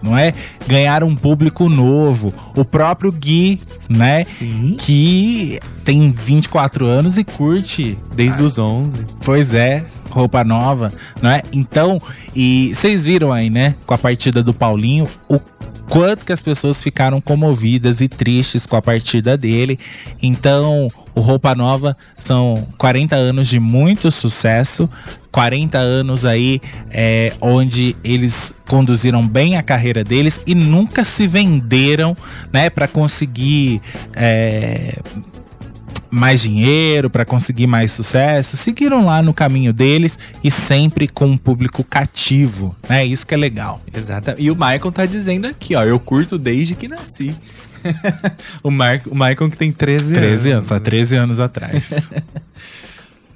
não 0.00 0.16
é? 0.16 0.32
Ganharam 0.64 1.08
um 1.08 1.16
público 1.16 1.68
novo. 1.68 2.32
O 2.56 2.64
próprio 2.64 3.10
Gui, 3.10 3.60
né? 3.88 4.22
Sim. 4.26 4.76
Que 4.78 5.58
tem 5.84 6.12
24 6.12 6.86
anos 6.86 7.18
e 7.18 7.24
curte 7.24 7.98
Desde 8.14 8.44
os 8.44 8.60
11. 8.60 9.06
Pois 9.24 9.52
é, 9.52 9.84
roupa 10.08 10.44
nova, 10.44 10.92
não 11.20 11.30
é? 11.30 11.42
Então, 11.52 12.00
e 12.32 12.72
vocês 12.72 13.04
viram 13.04 13.32
aí, 13.32 13.50
né, 13.50 13.74
com 13.84 13.92
a 13.92 13.98
partida 13.98 14.40
do 14.40 14.54
Paulinho, 14.54 15.08
o 15.28 15.40
quanto 15.88 16.24
que 16.24 16.32
as 16.32 16.42
pessoas 16.42 16.82
ficaram 16.82 17.20
comovidas 17.20 18.00
e 18.00 18.08
tristes 18.08 18.66
com 18.66 18.76
a 18.76 18.82
partida 18.82 19.36
dele. 19.36 19.78
Então, 20.22 20.88
o 21.14 21.20
Roupa 21.20 21.54
Nova 21.54 21.96
são 22.18 22.66
40 22.76 23.16
anos 23.16 23.48
de 23.48 23.58
muito 23.58 24.10
sucesso, 24.10 24.88
40 25.32 25.78
anos 25.78 26.24
aí 26.24 26.60
é, 26.90 27.32
onde 27.40 27.96
eles 28.04 28.54
conduziram 28.68 29.26
bem 29.26 29.56
a 29.56 29.62
carreira 29.62 30.02
deles 30.02 30.42
e 30.46 30.54
nunca 30.54 31.04
se 31.04 31.26
venderam, 31.26 32.16
né, 32.52 32.68
para 32.68 32.88
conseguir 32.88 33.80
é, 34.14 34.98
mais 36.10 36.40
dinheiro, 36.40 37.10
para 37.10 37.24
conseguir 37.24 37.66
mais 37.66 37.92
sucesso, 37.92 38.56
seguiram 38.56 39.04
lá 39.04 39.22
no 39.22 39.34
caminho 39.34 39.72
deles 39.72 40.18
e 40.42 40.50
sempre 40.50 41.08
com 41.08 41.26
um 41.26 41.36
público 41.36 41.82
cativo, 41.84 42.74
né? 42.88 43.04
Isso 43.04 43.26
que 43.26 43.34
é 43.34 43.36
legal. 43.36 43.80
Exato. 43.92 44.34
E 44.38 44.50
o 44.50 44.54
Michael 44.54 44.92
tá 44.92 45.06
dizendo 45.06 45.46
aqui, 45.46 45.74
ó, 45.74 45.84
eu 45.84 45.98
curto 45.98 46.38
desde 46.38 46.74
que 46.74 46.88
nasci. 46.88 47.36
o, 48.62 48.70
Mar 48.70 49.00
o 49.06 49.14
Michael 49.14 49.50
que 49.50 49.58
tem 49.58 49.72
13, 49.72 50.14
13 50.14 50.50
anos, 50.50 50.70
anos. 50.70 50.72
há 50.72 50.80
13 50.80 51.16
anos 51.16 51.40
atrás. 51.40 51.92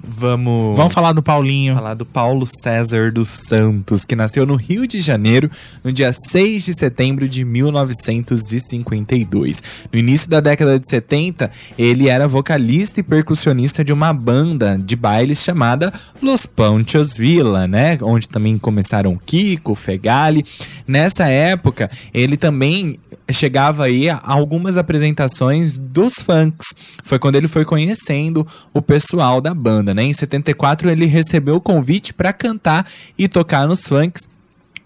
Vamos, 0.03 0.75
Vamos 0.75 0.93
falar 0.93 1.13
do 1.13 1.21
Paulinho. 1.21 1.75
falar 1.75 1.93
do 1.93 2.05
Paulo 2.05 2.43
César 2.45 3.11
dos 3.11 3.27
Santos, 3.27 4.03
que 4.05 4.15
nasceu 4.15 4.43
no 4.45 4.55
Rio 4.55 4.87
de 4.87 4.99
Janeiro 4.99 5.51
no 5.83 5.93
dia 5.93 6.11
6 6.11 6.65
de 6.65 6.73
setembro 6.73 7.27
de 7.27 7.45
1952. 7.45 9.61
No 9.91 9.99
início 9.99 10.27
da 10.29 10.39
década 10.39 10.79
de 10.79 10.89
70, 10.89 11.51
ele 11.77 12.09
era 12.09 12.27
vocalista 12.27 12.99
e 12.99 13.03
percussionista 13.03 13.83
de 13.83 13.93
uma 13.93 14.11
banda 14.11 14.75
de 14.77 14.95
bailes 14.95 15.43
chamada 15.43 15.93
Los 16.21 16.47
Panchos 16.47 17.15
Villa, 17.15 17.67
né? 17.67 17.99
Onde 18.01 18.27
também 18.27 18.57
começaram 18.57 19.19
Kiko, 19.23 19.75
Fegali. 19.75 20.43
Nessa 20.87 21.27
época, 21.27 21.91
ele 22.13 22.37
também 22.37 22.99
chegava 23.31 23.85
aí 23.85 24.09
a 24.09 24.19
algumas 24.23 24.77
apresentações 24.77 25.77
dos 25.77 26.15
funks. 26.15 26.67
Foi 27.03 27.19
quando 27.19 27.35
ele 27.35 27.47
foi 27.47 27.65
conhecendo 27.65 28.47
o 28.73 28.81
pessoal 28.81 29.39
da 29.39 29.53
banda, 29.53 29.90
né? 29.93 30.03
Em 30.03 30.13
74 30.13 30.89
ele 30.89 31.05
recebeu 31.05 31.55
o 31.55 31.61
convite 31.61 32.13
para 32.13 32.33
cantar 32.33 32.87
e 33.17 33.27
tocar 33.27 33.67
nos 33.67 33.87
funks. 33.87 34.29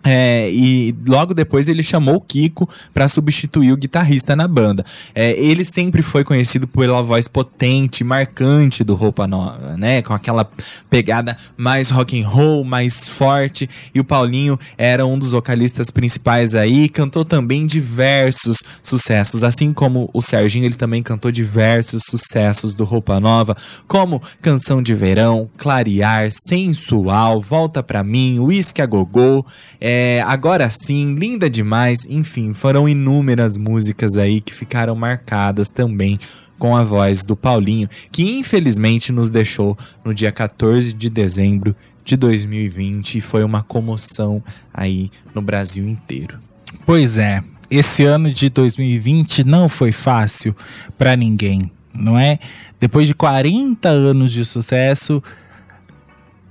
É, 0.06 0.52
e 0.52 0.96
logo 1.08 1.34
depois 1.34 1.68
ele 1.68 1.82
chamou 1.82 2.18
o 2.18 2.22
Kiko 2.22 2.70
para 2.94 3.08
substituir 3.08 3.72
o 3.72 3.78
guitarrista 3.78 4.36
na 4.36 4.48
banda. 4.48 4.86
É, 5.16 5.32
ele 5.32 5.66
sempre 5.66 6.04
foi 6.04 6.24
conhecido 6.24 6.68
pela 6.68 7.02
voz 7.02 7.28
potente, 7.28 8.04
marcante 8.04 8.84
do 8.84 8.94
Roupa 8.94 9.26
Nova, 9.26 9.76
né? 9.76 10.04
Com 10.04 10.14
aquela 10.14 10.48
pegada 10.90 11.36
mais 11.58 11.90
rock 11.90 12.22
and 12.22 12.28
roll, 12.28 12.64
mais 12.64 13.10
forte. 13.10 13.68
E 13.94 14.00
o 14.00 14.04
Paulinho 14.04 14.60
era 14.78 15.06
um 15.08 15.18
dos 15.18 15.32
vocalistas 15.32 15.90
principais 15.90 16.54
aí. 16.54 16.88
Cantou 16.88 17.26
também 17.26 17.66
diversos 17.66 18.58
sucessos, 18.84 19.44
assim 19.44 19.74
como 19.74 20.10
o 20.14 20.22
Serginho, 20.22 20.66
ele 20.66 20.76
também 20.76 21.02
cantou 21.02 21.32
diversos 21.32 22.04
sucessos 22.08 22.76
do 22.76 22.84
Roupa 22.84 23.20
Nova, 23.20 23.58
como 23.88 24.22
Canção 24.42 24.84
de 24.84 24.94
Verão, 24.94 25.50
Clarear, 25.58 26.30
Sensual, 26.30 27.42
Volta 27.42 27.82
Pra 27.82 28.04
Mim, 28.04 28.40
Whisky 28.40 28.82
a 28.82 28.86
Gogô. 28.86 29.44
É, 29.82 29.95
agora 30.26 30.70
sim, 30.70 31.16
linda 31.16 31.50
demais. 31.50 32.00
Enfim, 32.08 32.54
foram 32.54 32.88
inúmeras 32.88 33.58
músicas 33.58 34.18
aí 34.18 34.42
que 34.42 34.54
ficaram 34.54 34.96
marcadas 34.96 35.70
também 35.70 36.20
com 36.58 36.76
a 36.76 36.84
voz 36.84 37.26
do 37.26 37.36
Paulinho, 37.36 37.90
que 38.12 38.38
infelizmente 38.38 39.12
nos 39.12 39.30
deixou 39.30 39.78
no 40.04 40.14
dia 40.14 40.32
14 40.32 40.94
de 40.94 41.10
dezembro 41.10 41.76
de 42.04 42.16
2020 42.16 43.16
e 43.16 43.22
foi 43.22 43.44
uma 43.44 43.64
comoção 43.64 44.42
aí 44.74 45.10
no 45.34 45.42
Brasil 45.42 45.88
inteiro. 45.88 46.40
Pois 46.86 47.18
é, 47.18 47.44
esse 47.70 48.06
ano 48.06 48.32
de 48.32 48.50
2020 48.50 49.44
não 49.44 49.68
foi 49.68 49.92
fácil 49.92 50.56
para 50.98 51.16
ninguém, 51.16 51.72
não 51.94 52.18
é? 52.18 52.40
Depois 52.80 53.08
de 53.08 53.16
40 53.16 53.90
anos 53.90 54.32
de 54.32 54.46
sucesso, 54.46 55.22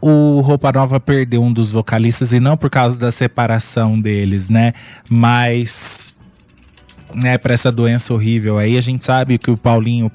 o 0.06 0.42
Roupa 0.42 0.70
Nova 0.70 1.00
perdeu 1.00 1.42
um 1.42 1.50
dos 1.50 1.70
vocalistas 1.70 2.34
e 2.34 2.38
não 2.38 2.58
por 2.58 2.68
causa 2.68 3.00
da 3.00 3.10
separação 3.10 3.98
deles, 3.98 4.50
né? 4.50 4.74
Mas 5.08 6.14
né, 7.14 7.38
para 7.38 7.54
essa 7.54 7.72
doença 7.72 8.12
horrível 8.12 8.58
aí, 8.58 8.76
a 8.76 8.82
gente 8.82 9.02
sabe 9.02 9.38
que 9.38 9.50
o 9.50 9.56
Paulinho 9.56 10.12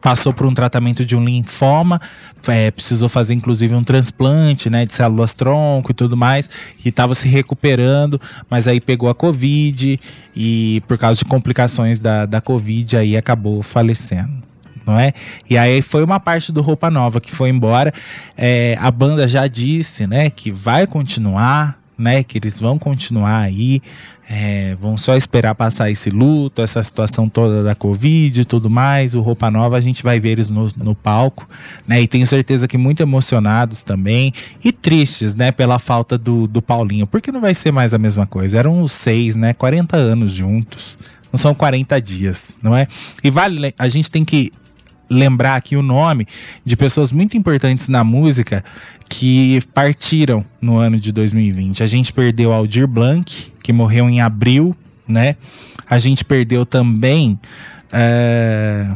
passou 0.00 0.32
por 0.32 0.46
um 0.46 0.52
tratamento 0.52 1.04
de 1.04 1.14
um 1.14 1.24
linfoma, 1.24 2.00
é, 2.48 2.72
precisou 2.72 3.08
fazer 3.08 3.34
inclusive 3.34 3.72
um 3.72 3.84
transplante, 3.84 4.68
né, 4.68 4.84
de 4.84 4.92
células 4.92 5.36
tronco 5.36 5.92
e 5.92 5.94
tudo 5.94 6.16
mais, 6.16 6.50
e 6.84 6.88
estava 6.88 7.14
se 7.14 7.28
recuperando, 7.28 8.20
mas 8.48 8.66
aí 8.66 8.80
pegou 8.80 9.08
a 9.08 9.14
Covid 9.14 10.00
e 10.34 10.82
por 10.88 10.98
causa 10.98 11.20
de 11.20 11.24
complicações 11.24 12.00
da, 12.00 12.26
da 12.26 12.40
Covid 12.40 12.96
aí 12.96 13.16
acabou 13.16 13.62
falecendo. 13.62 14.49
Não 14.90 14.98
é? 14.98 15.14
E 15.48 15.56
aí 15.56 15.82
foi 15.82 16.02
uma 16.02 16.18
parte 16.18 16.50
do 16.50 16.60
Roupa 16.60 16.90
Nova 16.90 17.20
que 17.20 17.30
foi 17.30 17.48
embora. 17.48 17.94
É, 18.36 18.76
a 18.80 18.90
banda 18.90 19.28
já 19.28 19.46
disse, 19.46 20.04
né, 20.04 20.28
que 20.30 20.50
vai 20.50 20.84
continuar, 20.84 21.78
né, 21.96 22.24
que 22.24 22.38
eles 22.38 22.58
vão 22.58 22.76
continuar 22.76 23.38
aí, 23.38 23.80
é, 24.28 24.74
vão 24.80 24.98
só 24.98 25.16
esperar 25.16 25.54
passar 25.54 25.88
esse 25.88 26.10
luto, 26.10 26.60
essa 26.60 26.82
situação 26.82 27.28
toda 27.28 27.62
da 27.62 27.76
Covid 27.76 28.40
e 28.40 28.44
tudo 28.44 28.68
mais. 28.68 29.14
O 29.14 29.20
Roupa 29.20 29.48
Nova, 29.48 29.76
a 29.76 29.80
gente 29.80 30.02
vai 30.02 30.18
ver 30.18 30.30
eles 30.30 30.50
no, 30.50 30.72
no 30.76 30.92
palco, 30.92 31.48
né? 31.86 32.02
E 32.02 32.08
tenho 32.08 32.26
certeza 32.26 32.66
que 32.66 32.76
muito 32.76 33.00
emocionados 33.00 33.84
também 33.84 34.32
e 34.64 34.72
tristes, 34.72 35.36
né? 35.36 35.52
Pela 35.52 35.78
falta 35.78 36.18
do, 36.18 36.48
do 36.48 36.60
Paulinho, 36.60 37.06
porque 37.06 37.30
não 37.30 37.40
vai 37.40 37.54
ser 37.54 37.70
mais 37.70 37.94
a 37.94 37.98
mesma 37.98 38.26
coisa. 38.26 38.58
Eram 38.58 38.82
os 38.82 38.90
seis, 38.90 39.36
né? 39.36 39.54
40 39.54 39.96
anos 39.96 40.32
juntos. 40.32 40.98
Não 41.32 41.38
são 41.38 41.54
40 41.54 42.00
dias, 42.00 42.58
não 42.60 42.76
é? 42.76 42.86
E 43.22 43.30
vale, 43.30 43.72
a 43.78 43.88
gente 43.88 44.10
tem 44.10 44.24
que 44.24 44.52
lembrar 45.10 45.56
aqui 45.56 45.76
o 45.76 45.82
nome 45.82 46.26
de 46.64 46.76
pessoas 46.76 47.10
muito 47.12 47.36
importantes 47.36 47.88
na 47.88 48.04
música 48.04 48.64
que 49.08 49.60
partiram 49.74 50.44
no 50.60 50.76
ano 50.76 51.00
de 51.00 51.10
2020. 51.10 51.82
A 51.82 51.86
gente 51.86 52.12
perdeu 52.12 52.52
Aldir 52.52 52.86
Blanc, 52.86 53.52
que 53.62 53.72
morreu 53.72 54.08
em 54.08 54.20
abril, 54.20 54.74
né? 55.06 55.36
A 55.88 55.98
gente 55.98 56.24
perdeu 56.24 56.64
também. 56.64 57.38
é, 57.92 58.86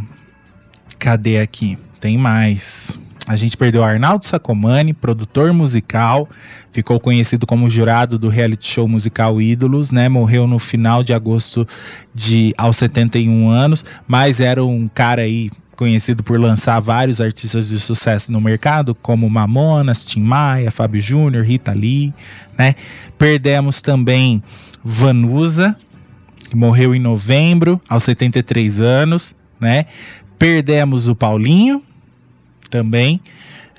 Cadê 0.99 1.41
aqui? 1.41 1.77
Tem 2.01 2.16
mais. 2.16 2.99
A 3.27 3.36
gente 3.36 3.57
perdeu 3.57 3.82
Arnaldo 3.82 4.24
Sacomani, 4.27 4.93
produtor 4.93 5.53
musical, 5.53 6.28
ficou 6.70 7.01
conhecido 7.01 7.47
como 7.47 7.70
jurado 7.70 8.19
do 8.19 8.28
reality 8.28 8.66
show 8.66 8.86
musical 8.86 9.41
Ídolos, 9.41 9.91
né? 9.91 10.09
Morreu 10.09 10.47
no 10.47 10.59
final 10.59 11.03
de 11.03 11.15
agosto 11.15 11.66
de 12.15 12.53
aos 12.57 12.77
71 12.77 13.49
anos, 13.49 13.85
mas 14.07 14.41
era 14.41 14.62
um 14.62 14.86
cara 14.86 15.23
aí 15.23 15.51
conhecido 15.74 16.22
por 16.22 16.38
lançar 16.38 16.80
vários 16.80 17.20
artistas 17.20 17.68
de 17.68 17.78
sucesso 17.80 18.30
no 18.30 18.40
mercado, 18.40 18.94
como 18.94 19.28
Mamonas, 19.28 20.05
Tim 20.05 20.22
Maia, 20.22 20.70
Fábio 20.70 21.01
Júnior, 21.01 21.44
Rita 21.44 21.72
Lee, 21.72 22.14
né? 22.56 22.74
Perdemos 23.18 23.80
também 23.80 24.42
Vanusa, 24.82 25.76
que 26.48 26.56
morreu 26.56 26.94
em 26.94 27.01
novembro, 27.01 27.80
aos 27.88 28.05
73 28.05 28.80
anos, 28.80 29.34
né? 29.60 29.86
Perdemos 30.38 31.09
o 31.09 31.14
Paulinho, 31.14 31.82
também. 32.74 33.20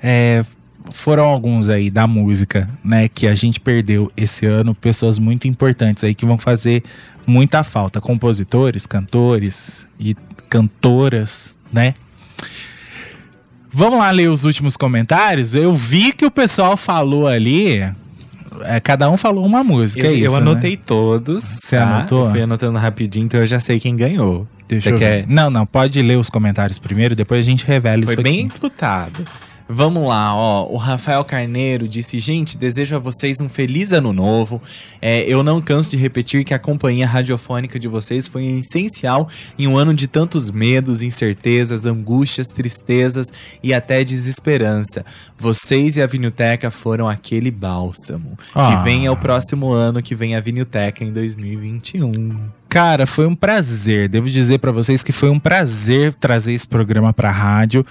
É, 0.02 0.42
foram 0.90 1.24
alguns 1.24 1.68
aí 1.68 1.90
da 1.90 2.06
música, 2.06 2.68
né, 2.82 3.08
que 3.08 3.26
a 3.26 3.34
gente 3.34 3.60
perdeu 3.60 4.10
esse 4.16 4.46
ano, 4.46 4.74
pessoas 4.74 5.18
muito 5.18 5.46
importantes 5.46 6.02
aí 6.02 6.14
que 6.14 6.24
vão 6.24 6.38
fazer 6.38 6.82
muita 7.26 7.62
falta, 7.62 8.00
compositores, 8.00 8.86
cantores 8.86 9.86
e 9.98 10.14
cantoras, 10.48 11.55
né? 11.76 11.94
Vamos 13.72 13.98
lá 13.98 14.10
ler 14.10 14.30
os 14.30 14.44
últimos 14.44 14.76
comentários. 14.76 15.54
Eu 15.54 15.72
vi 15.72 16.12
que 16.12 16.24
o 16.24 16.30
pessoal 16.30 16.76
falou 16.76 17.26
ali, 17.26 17.80
é, 18.62 18.80
cada 18.82 19.10
um 19.10 19.16
falou 19.18 19.44
uma 19.44 19.62
música, 19.62 20.06
Eu, 20.06 20.10
é 20.10 20.14
isso, 20.14 20.24
eu 20.24 20.32
né? 20.32 20.38
anotei 20.38 20.76
todos. 20.76 21.42
Você 21.44 21.76
tá? 21.76 21.82
anotou? 21.82 22.24
Eu 22.24 22.30
fui 22.30 22.40
anotando 22.42 22.78
rapidinho, 22.78 23.26
então 23.26 23.38
eu 23.40 23.46
já 23.46 23.60
sei 23.60 23.78
quem 23.78 23.94
ganhou. 23.94 24.48
Deixa 24.66 24.90
Você 24.90 24.96
quer? 24.96 25.26
ver. 25.26 25.32
Não, 25.32 25.50
não, 25.50 25.66
pode 25.66 26.00
ler 26.02 26.16
os 26.18 26.30
comentários 26.30 26.78
primeiro, 26.78 27.14
depois 27.14 27.40
a 27.40 27.44
gente 27.48 27.64
revela 27.66 28.02
Foi 28.02 28.14
isso 28.14 28.22
bem 28.22 28.38
aqui. 28.40 28.48
disputado. 28.48 29.24
Vamos 29.68 30.06
lá, 30.06 30.34
ó. 30.34 30.66
O 30.70 30.76
Rafael 30.76 31.24
Carneiro 31.24 31.88
disse: 31.88 32.18
Gente, 32.18 32.56
desejo 32.56 32.94
a 32.94 32.98
vocês 32.98 33.40
um 33.40 33.48
feliz 33.48 33.92
ano 33.92 34.12
novo. 34.12 34.62
É, 35.02 35.22
eu 35.22 35.42
não 35.42 35.60
canso 35.60 35.90
de 35.90 35.96
repetir 35.96 36.44
que 36.44 36.54
a 36.54 36.58
companhia 36.58 37.06
radiofônica 37.06 37.78
de 37.78 37.88
vocês 37.88 38.28
foi 38.28 38.44
essencial 38.44 39.28
em 39.58 39.66
um 39.66 39.76
ano 39.76 39.92
de 39.92 40.06
tantos 40.06 40.50
medos, 40.50 41.02
incertezas, 41.02 41.84
angústias, 41.84 42.48
tristezas 42.48 43.26
e 43.62 43.74
até 43.74 44.04
desesperança. 44.04 45.04
Vocês 45.36 45.96
e 45.96 46.02
a 46.02 46.06
Vinilteca 46.06 46.70
foram 46.70 47.08
aquele 47.08 47.50
bálsamo. 47.50 48.38
Ah. 48.54 48.68
Que 48.68 48.84
venha 48.84 49.10
o 49.10 49.16
próximo 49.16 49.72
ano, 49.72 50.00
que 50.00 50.14
vem 50.14 50.36
a 50.36 50.40
Vinilteca 50.40 51.02
em 51.02 51.12
2021. 51.12 52.50
Cara, 52.68 53.06
foi 53.06 53.26
um 53.26 53.34
prazer. 53.34 54.08
Devo 54.08 54.28
dizer 54.28 54.58
pra 54.58 54.72
vocês 54.72 55.02
que 55.02 55.12
foi 55.12 55.30
um 55.30 55.38
prazer 55.38 56.12
trazer 56.14 56.52
esse 56.52 56.66
programa 56.66 57.12
pra 57.12 57.30
rádio. 57.30 57.86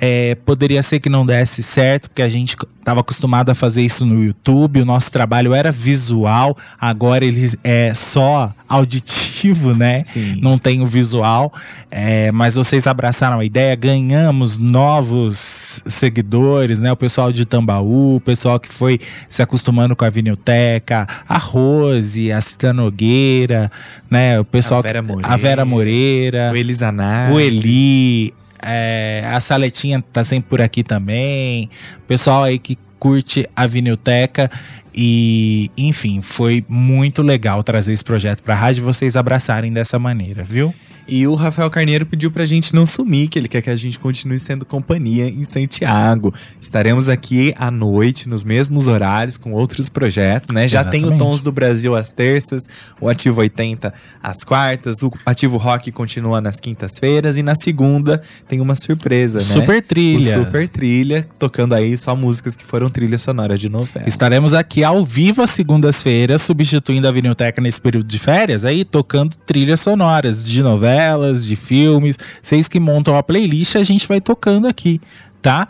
É, 0.00 0.34
poderia 0.46 0.82
ser 0.82 1.00
que 1.00 1.08
não 1.08 1.26
desse 1.26 1.62
certo, 1.62 2.08
porque 2.08 2.22
a 2.22 2.28
gente 2.28 2.56
estava 2.78 3.00
acostumado 3.00 3.50
a 3.50 3.54
fazer 3.54 3.82
isso 3.82 4.06
no 4.06 4.22
YouTube. 4.22 4.80
O 4.80 4.84
nosso 4.84 5.10
trabalho 5.10 5.52
era 5.52 5.70
visual, 5.72 6.56
agora 6.80 7.24
ele 7.24 7.50
é 7.62 7.92
só 7.94 8.52
auditivo, 8.68 9.74
né? 9.74 10.04
Sim. 10.04 10.38
Não 10.40 10.56
tem 10.56 10.80
o 10.80 10.86
visual, 10.86 11.52
é, 11.90 12.30
mas 12.30 12.54
vocês 12.54 12.86
abraçaram 12.86 13.40
a 13.40 13.44
ideia, 13.44 13.74
ganhamos 13.74 14.58
novos 14.58 15.82
seguidores, 15.86 16.80
né? 16.80 16.92
O 16.92 16.96
pessoal 16.96 17.32
de 17.32 17.44
Tambaú, 17.44 18.16
o 18.16 18.20
pessoal 18.20 18.60
que 18.60 18.72
foi 18.72 19.00
se 19.28 19.42
acostumando 19.42 19.96
com 19.96 20.04
a 20.04 20.10
Vinilteca, 20.10 21.06
a 21.28 21.36
Rose, 21.36 22.30
a 22.30 22.40
Cita 22.40 22.72
Nogueira, 22.72 23.70
né? 24.08 24.19
O 24.40 24.44
pessoal 24.44 24.80
A 24.80 24.82
Vera 24.82 25.02
Moreira. 25.02 25.28
a 25.32 25.36
Vera 25.36 25.64
Moreira, 25.64 26.50
O 26.52 26.56
Elisanar. 26.56 27.32
o 27.32 27.40
Eli, 27.40 28.32
é, 28.62 29.24
a 29.30 29.40
Saletinha 29.40 30.02
tá 30.12 30.22
sempre 30.24 30.48
por 30.50 30.60
aqui 30.60 30.82
também. 30.82 31.68
Pessoal 32.06 32.44
aí 32.44 32.58
que 32.58 32.78
curte 32.98 33.48
a 33.56 33.66
Vinilteca. 33.66 34.50
E, 34.94 35.70
enfim, 35.76 36.20
foi 36.20 36.64
muito 36.68 37.22
legal 37.22 37.62
trazer 37.62 37.92
esse 37.92 38.04
projeto 38.04 38.42
pra 38.42 38.54
rádio 38.54 38.82
e 38.82 38.84
vocês 38.84 39.16
abraçarem 39.16 39.72
dessa 39.72 39.98
maneira, 39.98 40.42
viu? 40.42 40.74
E 41.10 41.26
o 41.26 41.34
Rafael 41.34 41.68
Carneiro 41.68 42.06
pediu 42.06 42.30
pra 42.30 42.46
gente 42.46 42.72
não 42.72 42.86
sumir, 42.86 43.28
que 43.28 43.36
ele 43.36 43.48
quer 43.48 43.60
que 43.60 43.68
a 43.68 43.74
gente 43.74 43.98
continue 43.98 44.38
sendo 44.38 44.64
companhia 44.64 45.28
em 45.28 45.42
Santiago. 45.42 46.32
Estaremos 46.60 47.08
aqui 47.08 47.52
à 47.58 47.68
noite, 47.68 48.28
nos 48.28 48.44
mesmos 48.44 48.86
horários, 48.86 49.36
com 49.36 49.50
outros 49.50 49.88
projetos, 49.88 50.50
né? 50.50 50.68
Já 50.68 50.84
tem 50.84 51.00
o 51.00 51.06
Exatamente. 51.06 51.18
Tons 51.18 51.42
do 51.42 51.50
Brasil 51.50 51.96
às 51.96 52.12
terças, 52.12 52.62
o 53.00 53.08
Ativo 53.08 53.40
80 53.40 53.92
às 54.22 54.44
quartas, 54.44 55.02
o 55.02 55.10
Ativo 55.26 55.56
Rock 55.56 55.90
continua 55.90 56.40
nas 56.40 56.60
quintas-feiras 56.60 57.36
e 57.36 57.42
na 57.42 57.56
segunda 57.56 58.22
tem 58.46 58.60
uma 58.60 58.76
surpresa, 58.76 59.40
né? 59.40 59.44
Super 59.44 59.82
trilha. 59.82 60.38
O 60.38 60.44
Super 60.44 60.68
Trilha, 60.68 61.26
tocando 61.40 61.74
aí 61.74 61.98
só 61.98 62.14
músicas 62.14 62.54
que 62.54 62.64
foram 62.64 62.88
trilha 62.88 63.18
sonora 63.18 63.58
de 63.58 63.68
novela. 63.68 64.08
Estaremos 64.08 64.54
aqui 64.54 64.79
ao 64.84 65.04
vivo 65.04 65.42
às 65.42 65.50
segundas-feiras, 65.50 66.42
substituindo 66.42 67.06
a 67.08 67.12
Vinilteca 67.12 67.60
nesse 67.60 67.80
período 67.80 68.06
de 68.06 68.18
férias, 68.18 68.64
aí 68.64 68.84
tocando 68.84 69.36
trilhas 69.46 69.80
sonoras 69.80 70.44
de 70.44 70.62
novelas, 70.62 71.44
de 71.44 71.56
filmes. 71.56 72.16
Vocês 72.42 72.68
que 72.68 72.80
montam 72.80 73.16
a 73.16 73.22
playlist, 73.22 73.76
a 73.76 73.82
gente 73.82 74.06
vai 74.06 74.20
tocando 74.20 74.66
aqui, 74.66 75.00
tá? 75.42 75.68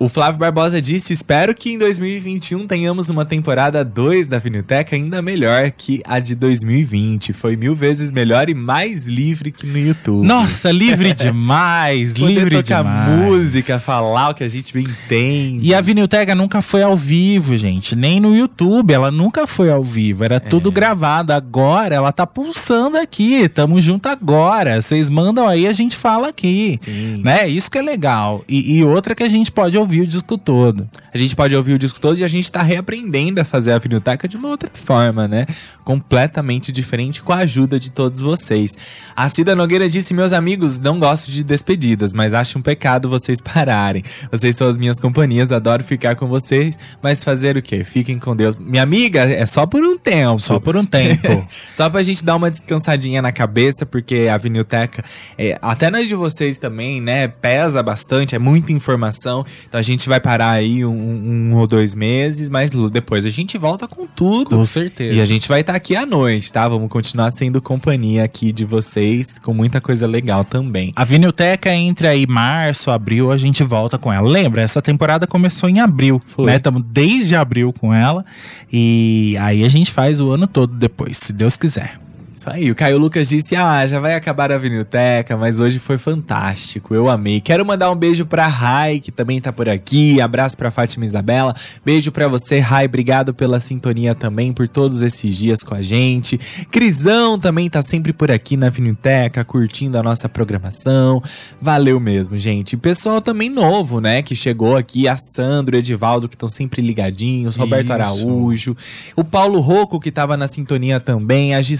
O 0.00 0.08
Flávio 0.08 0.40
Barbosa 0.40 0.80
disse: 0.80 1.12
Espero 1.12 1.54
que 1.54 1.72
em 1.72 1.78
2021 1.78 2.66
tenhamos 2.66 3.10
uma 3.10 3.26
temporada 3.26 3.84
2 3.84 4.26
da 4.26 4.38
Vinilteca 4.38 4.96
ainda 4.96 5.20
melhor 5.20 5.70
que 5.70 6.00
a 6.06 6.18
de 6.18 6.34
2020. 6.34 7.34
Foi 7.34 7.54
mil 7.54 7.74
vezes 7.74 8.10
melhor 8.10 8.48
e 8.48 8.54
mais 8.54 9.06
livre 9.06 9.52
que 9.52 9.66
no 9.66 9.76
YouTube. 9.78 10.26
Nossa, 10.26 10.72
livre 10.72 11.12
demais, 11.12 12.14
Poder 12.14 12.32
livre 12.32 12.62
tocar 12.62 12.78
demais. 12.78 13.28
música, 13.28 13.78
falar 13.78 14.30
o 14.30 14.34
que 14.34 14.42
a 14.42 14.48
gente 14.48 14.72
bem 14.72 14.84
entende. 14.84 15.66
E 15.66 15.74
a 15.74 15.82
Vinilteca 15.82 16.34
nunca 16.34 16.62
foi 16.62 16.82
ao 16.82 16.96
vivo, 16.96 17.54
gente. 17.58 17.94
Nem 17.94 18.20
no 18.20 18.34
YouTube. 18.34 18.94
Ela 18.94 19.10
nunca 19.10 19.46
foi 19.46 19.70
ao 19.70 19.84
vivo. 19.84 20.24
Era 20.24 20.40
tudo 20.40 20.72
gravado. 20.72 21.34
Agora 21.34 21.94
ela 21.94 22.10
tá 22.10 22.26
pulsando 22.26 22.96
aqui. 22.96 23.50
Tamo 23.50 23.78
junto 23.78 24.08
agora. 24.08 24.80
Vocês 24.80 25.10
mandam 25.10 25.46
aí, 25.46 25.66
a 25.66 25.74
gente 25.74 25.94
fala 25.94 26.28
aqui. 26.28 26.78
Sim. 26.78 27.20
Né? 27.22 27.46
Isso 27.46 27.70
que 27.70 27.76
é 27.76 27.82
legal. 27.82 28.42
E, 28.48 28.78
e 28.78 28.82
outra 28.82 29.14
que 29.14 29.22
a 29.22 29.28
gente 29.28 29.52
pode 29.52 29.76
ouvir 29.76 29.89
o 29.98 30.06
disco 30.06 30.38
todo. 30.38 30.88
A 31.12 31.18
gente 31.18 31.34
pode 31.34 31.56
ouvir 31.56 31.74
o 31.74 31.78
disco 31.78 32.00
todo 32.00 32.18
e 32.18 32.22
a 32.22 32.28
gente 32.28 32.50
tá 32.50 32.62
reaprendendo 32.62 33.40
a 33.40 33.44
fazer 33.44 33.72
a 33.72 33.78
Vinilteca 33.78 34.28
de 34.28 34.36
uma 34.36 34.48
outra 34.48 34.70
forma, 34.72 35.26
né? 35.26 35.46
Completamente 35.84 36.70
diferente 36.70 37.20
com 37.20 37.32
a 37.32 37.38
ajuda 37.38 37.80
de 37.80 37.90
todos 37.90 38.20
vocês. 38.20 38.70
A 39.16 39.28
Cida 39.28 39.56
Nogueira 39.56 39.88
disse: 39.88 40.14
Meus 40.14 40.32
amigos, 40.32 40.78
não 40.78 41.00
gosto 41.00 41.30
de 41.30 41.42
despedidas, 41.42 42.14
mas 42.14 42.32
acho 42.32 42.58
um 42.58 42.62
pecado 42.62 43.08
vocês 43.08 43.40
pararem. 43.40 44.04
Vocês 44.30 44.54
são 44.54 44.68
as 44.68 44.78
minhas 44.78 45.00
companhias, 45.00 45.50
adoro 45.50 45.82
ficar 45.82 46.14
com 46.14 46.28
vocês, 46.28 46.78
mas 47.02 47.24
fazer 47.24 47.56
o 47.56 47.62
quê? 47.62 47.82
Fiquem 47.82 48.18
com 48.18 48.36
Deus. 48.36 48.58
Minha 48.58 48.82
amiga, 48.82 49.22
é 49.22 49.44
só 49.46 49.66
por 49.66 49.82
um 49.82 49.98
tempo. 49.98 50.38
Só 50.38 50.60
por 50.60 50.76
um 50.76 50.84
tempo. 50.84 51.46
Só 51.72 51.88
pra 51.88 52.02
gente 52.02 52.24
dar 52.24 52.36
uma 52.36 52.50
descansadinha 52.50 53.22
na 53.22 53.32
cabeça, 53.32 53.86
porque 53.86 54.28
a 54.30 54.36
Vinilteca, 54.36 55.02
é, 55.38 55.58
até 55.62 55.90
nós 55.90 56.06
de 56.08 56.14
vocês 56.14 56.58
também, 56.58 57.00
né, 57.00 57.28
pesa 57.28 57.82
bastante, 57.82 58.34
é 58.34 58.38
muita 58.38 58.72
informação. 58.72 59.44
Então 59.68 59.79
a 59.80 59.82
gente 59.82 60.08
vai 60.08 60.20
parar 60.20 60.50
aí 60.50 60.84
um, 60.84 60.92
um 60.92 61.56
ou 61.56 61.66
dois 61.66 61.94
meses, 61.94 62.50
mas 62.50 62.70
depois 62.90 63.24
a 63.24 63.30
gente 63.30 63.56
volta 63.56 63.88
com 63.88 64.06
tudo. 64.06 64.56
com 64.56 64.66
certeza. 64.66 65.14
E 65.14 65.20
a 65.20 65.24
gente 65.24 65.48
vai 65.48 65.62
estar 65.62 65.74
aqui 65.74 65.96
à 65.96 66.04
noite, 66.04 66.52
tá? 66.52 66.68
Vamos 66.68 66.90
continuar 66.90 67.30
sendo 67.30 67.62
companhia 67.62 68.22
aqui 68.22 68.52
de 68.52 68.64
vocês, 68.64 69.38
com 69.38 69.54
muita 69.54 69.80
coisa 69.80 70.06
legal 70.06 70.44
também. 70.44 70.92
A 70.94 71.02
Vinilteca 71.02 71.74
entre 71.74 72.06
aí 72.06 72.26
março, 72.26 72.90
abril, 72.90 73.32
a 73.32 73.38
gente 73.38 73.62
volta 73.62 73.96
com 73.96 74.12
ela. 74.12 74.28
Lembra, 74.28 74.60
essa 74.60 74.82
temporada 74.82 75.26
começou 75.26 75.68
em 75.68 75.80
abril, 75.80 76.20
Foi. 76.26 76.44
né? 76.44 76.56
Estamos 76.56 76.82
desde 76.86 77.34
abril 77.34 77.72
com 77.72 77.94
ela. 77.94 78.22
E 78.70 79.34
aí 79.40 79.64
a 79.64 79.68
gente 79.68 79.90
faz 79.90 80.20
o 80.20 80.30
ano 80.30 80.46
todo 80.46 80.74
depois, 80.74 81.16
se 81.16 81.32
Deus 81.32 81.56
quiser. 81.56 81.98
Isso 82.40 82.48
aí, 82.48 82.70
o 82.70 82.74
Caio 82.74 82.96
Lucas 82.96 83.28
disse: 83.28 83.54
Ah, 83.54 83.86
já 83.86 84.00
vai 84.00 84.14
acabar 84.14 84.50
a 84.50 84.56
Vinilteca, 84.56 85.36
mas 85.36 85.60
hoje 85.60 85.78
foi 85.78 85.98
fantástico, 85.98 86.94
eu 86.94 87.10
amei. 87.10 87.38
Quero 87.38 87.66
mandar 87.66 87.90
um 87.90 87.94
beijo 87.94 88.24
pra 88.24 88.46
Rai, 88.46 88.98
que 88.98 89.12
também 89.12 89.38
tá 89.42 89.52
por 89.52 89.68
aqui. 89.68 90.22
Abraço 90.22 90.56
pra 90.56 90.70
Fátima 90.70 91.04
Isabela. 91.04 91.54
Beijo 91.84 92.10
pra 92.10 92.28
você, 92.28 92.58
Rai. 92.58 92.86
Obrigado 92.86 93.34
pela 93.34 93.60
sintonia 93.60 94.14
também, 94.14 94.54
por 94.54 94.70
todos 94.70 95.02
esses 95.02 95.36
dias 95.36 95.62
com 95.62 95.74
a 95.74 95.82
gente. 95.82 96.38
Crisão 96.70 97.38
também 97.38 97.68
tá 97.68 97.82
sempre 97.82 98.10
por 98.10 98.30
aqui 98.30 98.56
na 98.56 98.70
Vinilteca, 98.70 99.44
curtindo 99.44 99.98
a 99.98 100.02
nossa 100.02 100.26
programação. 100.26 101.22
Valeu 101.60 102.00
mesmo, 102.00 102.38
gente. 102.38 102.72
E 102.72 102.78
pessoal 102.78 103.20
também 103.20 103.50
novo, 103.50 104.00
né, 104.00 104.22
que 104.22 104.34
chegou 104.34 104.78
aqui: 104.78 105.06
a 105.06 105.14
Sandro, 105.18 105.76
o 105.76 105.78
Edivaldo, 105.78 106.26
que 106.26 106.36
estão 106.36 106.48
sempre 106.48 106.80
ligadinhos, 106.80 107.56
Roberto 107.56 107.84
Isso. 107.84 107.92
Araújo, 107.92 108.76
o 109.14 109.22
Paulo 109.22 109.60
Rocco, 109.60 110.00
que 110.00 110.10
tava 110.10 110.38
na 110.38 110.48
sintonia 110.48 110.98
também, 110.98 111.54
a 111.54 111.60
Gi 111.60 111.76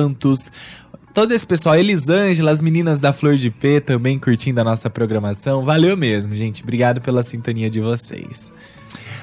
Santos. 0.00 0.50
Todo 1.12 1.32
esse 1.32 1.46
pessoal, 1.46 1.76
Elisângela, 1.76 2.50
as 2.50 2.62
meninas 2.62 3.00
da 3.00 3.12
Flor 3.12 3.36
de 3.36 3.50
P 3.50 3.80
também 3.80 4.18
curtindo 4.18 4.60
a 4.60 4.64
nossa 4.64 4.88
programação. 4.88 5.64
Valeu 5.64 5.96
mesmo, 5.96 6.34
gente. 6.34 6.62
Obrigado 6.62 7.00
pela 7.00 7.22
sintonia 7.22 7.68
de 7.68 7.80
vocês. 7.80 8.52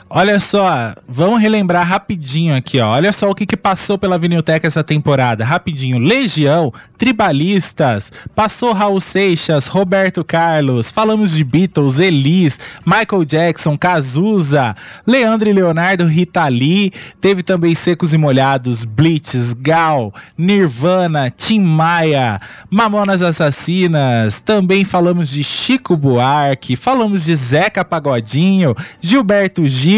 Olha 0.10 0.40
só, 0.40 0.96
vamos 1.08 1.42
relembrar 1.42 1.86
rapidinho 1.86 2.56
aqui, 2.56 2.80
ó. 2.80 2.92
Olha 2.92 3.12
só 3.12 3.30
o 3.30 3.36
que, 3.36 3.46
que 3.46 3.58
passou 3.58 3.98
pela 3.98 4.18
Vinilteca 4.18 4.66
essa 4.66 4.84
temporada. 4.84 5.44
Rapidinho. 5.44 6.00
Legião, 6.00 6.72
Tribalistas, 6.98 8.12
passou 8.34 8.74
Raul 8.74 9.00
Seixas, 9.00 9.68
Roberto 9.68 10.24
Carlos, 10.24 10.90
falamos 10.90 11.32
de 11.32 11.44
Beatles, 11.44 12.00
Elis, 12.00 12.60
Michael 12.86 13.24
Jackson, 13.24 13.78
Cazuza, 13.78 14.76
Leandro 15.06 15.48
e 15.48 15.54
Leonardo, 15.54 16.08
Rita 16.08 16.48
Lee, 16.48 16.92
teve 17.22 17.44
também 17.44 17.76
Secos 17.76 18.14
e 18.14 18.18
Molhados, 18.18 18.84
Blitz, 18.84 19.54
Gal, 19.54 20.12
Nirvana, 20.36 21.30
Tim 21.30 21.60
Maia, 21.60 22.42
Mamonas 22.70 23.22
Assassinas, 23.22 24.42
também 24.42 24.84
falamos 24.84 25.30
de 25.30 25.44
Chico 25.44 25.96
Buarque, 25.96 26.76
falamos 26.76 27.26
de 27.26 27.36
Zeca 27.36 27.86
Pagodinho, 27.86 28.76
Gilberto 29.00 29.68
Gil, 29.68 29.97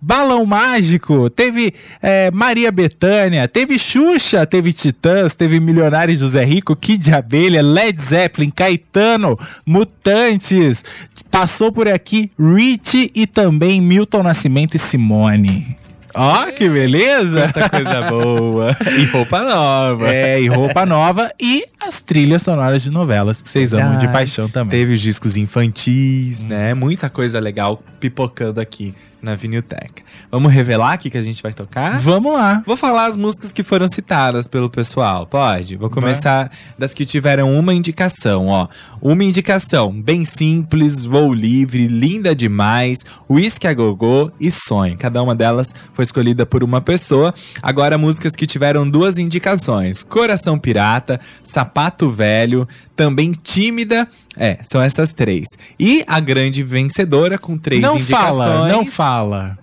Balão 0.00 0.46
Mágico, 0.46 1.28
teve 1.28 1.74
é, 2.02 2.30
Maria 2.30 2.72
Bethânia, 2.72 3.46
teve 3.46 3.78
Xuxa, 3.78 4.46
teve 4.46 4.72
Titãs, 4.72 5.34
teve 5.36 5.60
Milionário 5.60 6.16
José 6.16 6.44
Rico, 6.44 6.74
Kid 6.74 7.04
de 7.04 7.12
Abelha, 7.12 7.62
Led 7.62 8.00
Zeppelin, 8.00 8.50
Caetano, 8.50 9.38
Mutantes, 9.66 10.84
passou 11.30 11.70
por 11.70 11.88
aqui 11.88 12.30
Rich 12.38 13.10
e 13.14 13.26
também 13.26 13.80
Milton 13.80 14.22
Nascimento 14.22 14.74
e 14.74 14.78
Simone. 14.78 15.76
Ó, 16.14 16.46
que 16.50 16.68
beleza! 16.68 17.50
Quanta 17.52 17.68
coisa 17.68 18.02
boa. 18.10 18.76
E 18.98 19.04
roupa 19.04 19.42
nova. 19.42 20.12
É, 20.12 20.40
e 20.40 20.48
roupa 20.48 20.84
nova 20.84 21.30
e 21.40 21.64
as 21.78 22.00
trilhas 22.00 22.42
sonoras 22.42 22.82
de 22.82 22.90
novelas 22.90 23.40
que 23.40 23.48
vocês 23.48 23.72
amam 23.72 23.98
de 23.98 24.08
paixão 24.08 24.48
também. 24.48 24.78
Teve 24.78 24.94
os 24.94 25.00
discos 25.00 25.36
infantis, 25.36 26.42
né? 26.42 26.74
Muita 26.74 27.08
coisa 27.08 27.38
legal 27.38 27.82
pipocando 28.00 28.60
aqui 28.60 28.94
na 29.22 29.34
Vinilteca. 29.34 30.02
Vamos 30.30 30.52
revelar 30.52 30.92
aqui 30.92 31.10
que 31.10 31.18
a 31.18 31.22
gente 31.22 31.42
vai 31.42 31.52
tocar? 31.52 31.98
Vamos 31.98 32.32
lá. 32.34 32.62
Vou 32.66 32.76
falar 32.76 33.06
as 33.06 33.16
músicas 33.16 33.52
que 33.52 33.62
foram 33.62 33.88
citadas 33.88 34.48
pelo 34.48 34.70
pessoal, 34.70 35.26
pode? 35.26 35.76
Vou 35.76 35.90
começar 35.90 36.50
das 36.78 36.94
que 36.94 37.04
tiveram 37.04 37.54
uma 37.56 37.74
indicação, 37.74 38.46
ó. 38.48 38.68
Uma 39.00 39.24
indicação, 39.24 39.92
bem 39.92 40.24
simples, 40.24 41.04
voo 41.04 41.32
livre, 41.32 41.86
linda 41.86 42.34
demais, 42.34 42.98
whisky 43.28 43.66
a 43.66 43.74
gogô 43.74 44.30
e 44.38 44.50
sonho. 44.50 44.96
Cada 44.98 45.22
uma 45.22 45.34
delas 45.34 45.74
foi 45.94 46.02
escolhida 46.02 46.44
por 46.44 46.62
uma 46.62 46.80
pessoa. 46.80 47.32
Agora, 47.62 47.96
músicas 47.96 48.34
que 48.36 48.46
tiveram 48.46 48.88
duas 48.88 49.18
indicações: 49.18 50.02
Coração 50.02 50.58
Pirata, 50.58 51.20
Sapato 51.42 52.10
Velho, 52.10 52.68
também 52.94 53.32
Tímida. 53.32 54.06
É, 54.36 54.58
são 54.62 54.80
essas 54.80 55.12
três. 55.12 55.46
E 55.78 56.04
a 56.06 56.20
grande 56.20 56.62
vencedora 56.62 57.36
com 57.36 57.58
três 57.58 57.82
Não 57.82 57.96
indicações. 57.96 58.36
fala, 58.36 58.68
não 58.68 58.86
fala, 58.86 59.09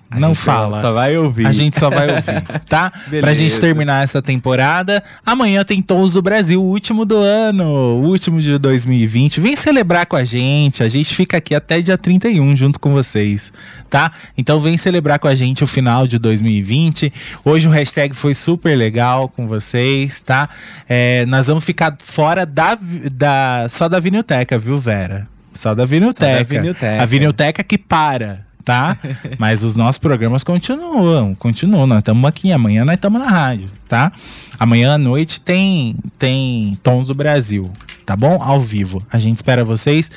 A 0.09 0.19
não 0.19 0.33
fala. 0.33 0.79
Só 0.79 0.93
vai 0.93 1.17
ouvir. 1.17 1.45
A 1.45 1.51
gente 1.51 1.77
só 1.77 1.89
vai 1.89 2.09
ouvir, 2.09 2.41
tá? 2.69 2.89
Pra 3.07 3.09
Beleza. 3.09 3.35
gente 3.35 3.59
terminar 3.59 4.03
essa 4.03 4.21
temporada. 4.21 5.03
Amanhã 5.25 5.63
tem 5.65 5.81
Tons 5.81 6.13
do 6.13 6.21
Brasil, 6.21 6.61
o 6.61 6.65
último 6.65 7.05
do 7.05 7.17
ano, 7.17 7.65
o 7.65 8.03
último 8.03 8.39
de 8.39 8.57
2020. 8.57 9.41
Vem 9.41 9.55
celebrar 9.55 10.05
com 10.05 10.15
a 10.15 10.23
gente. 10.23 10.81
A 10.81 10.89
gente 10.89 11.13
fica 11.13 11.37
aqui 11.37 11.53
até 11.53 11.81
dia 11.81 11.97
31 11.97 12.55
junto 12.55 12.79
com 12.79 12.93
vocês, 12.93 13.51
tá? 13.89 14.11
Então 14.37 14.59
vem 14.59 14.77
celebrar 14.77 15.19
com 15.19 15.27
a 15.27 15.35
gente 15.35 15.63
o 15.63 15.67
final 15.67 16.07
de 16.07 16.17
2020. 16.17 17.11
Hoje 17.43 17.67
o 17.67 17.71
hashtag 17.71 18.15
foi 18.15 18.33
super 18.33 18.77
legal 18.77 19.27
com 19.27 19.45
vocês, 19.45 20.21
tá? 20.21 20.49
É, 20.87 21.25
nós 21.25 21.47
vamos 21.47 21.65
ficar 21.65 21.97
fora 21.99 22.45
da, 22.45 22.77
da 23.11 23.67
só 23.69 23.89
da 23.89 23.99
Vinilteca, 23.99 24.57
viu, 24.57 24.79
Vera? 24.79 25.27
Só 25.53 25.73
da 25.75 25.85
Vinilteca. 25.85 26.43
Vinilteca. 26.43 27.01
A 27.01 27.05
Vinilteca 27.05 27.63
que 27.63 27.77
para, 27.77 28.46
tá? 28.67 28.97
Mas 29.39 29.63
os 29.63 29.77
nossos 29.77 29.97
programas 29.97 30.43
continuam, 30.43 31.33
continuam. 31.33 31.87
Nós 31.87 31.99
estamos 31.99 32.27
aqui, 32.27 32.51
amanhã 32.51 32.83
nós 32.83 32.95
estamos 32.95 33.21
na 33.21 33.29
rádio, 33.29 33.69
tá? 33.87 34.11
Amanhã 34.59 34.95
à 34.95 34.97
noite 34.97 35.39
tem, 35.39 35.95
tem 36.19 36.77
Tons 36.83 37.07
do 37.07 37.15
Brasil, 37.15 37.71
tá 38.05 38.13
bom? 38.13 38.43
Ao 38.43 38.59
vivo. 38.59 39.01
A 39.09 39.19
gente 39.19 39.37
espera 39.37 39.63
vocês. 39.63 40.11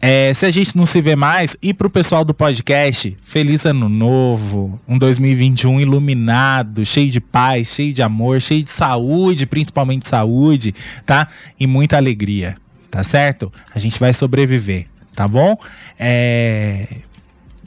É, 0.00 0.32
se 0.32 0.46
a 0.46 0.52
gente 0.52 0.76
não 0.76 0.86
se 0.86 1.00
vê 1.02 1.16
mais, 1.16 1.56
e 1.60 1.74
pro 1.74 1.90
pessoal 1.90 2.24
do 2.24 2.32
podcast, 2.32 3.16
feliz 3.24 3.66
ano 3.66 3.88
novo, 3.88 4.80
um 4.86 4.96
2021 4.96 5.80
iluminado, 5.80 6.86
cheio 6.86 7.10
de 7.10 7.20
paz, 7.20 7.74
cheio 7.74 7.92
de 7.92 8.02
amor, 8.02 8.40
cheio 8.40 8.62
de 8.62 8.70
saúde, 8.70 9.46
principalmente 9.46 10.06
saúde, 10.06 10.76
tá? 11.04 11.26
E 11.58 11.66
muita 11.66 11.96
alegria, 11.96 12.56
tá 12.88 13.02
certo? 13.02 13.52
A 13.74 13.80
gente 13.80 13.98
vai 13.98 14.12
sobreviver, 14.12 14.86
tá 15.12 15.26
bom? 15.26 15.58
É, 15.98 16.86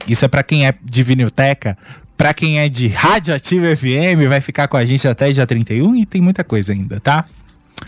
isso 0.06 0.24
é 0.24 0.28
pra 0.28 0.42
quem 0.42 0.66
é 0.66 0.74
de 0.82 1.02
vinilteca. 1.02 1.76
Pra 2.16 2.32
quem 2.32 2.60
é 2.60 2.68
de 2.68 2.86
Radioativo 2.86 3.64
FM, 3.76 4.28
vai 4.28 4.40
ficar 4.40 4.68
com 4.68 4.76
a 4.76 4.84
gente 4.84 5.06
até 5.08 5.30
dia 5.32 5.46
31 5.46 5.96
e 5.96 6.06
tem 6.06 6.20
muita 6.20 6.44
coisa 6.44 6.72
ainda, 6.72 7.00
tá? 7.00 7.26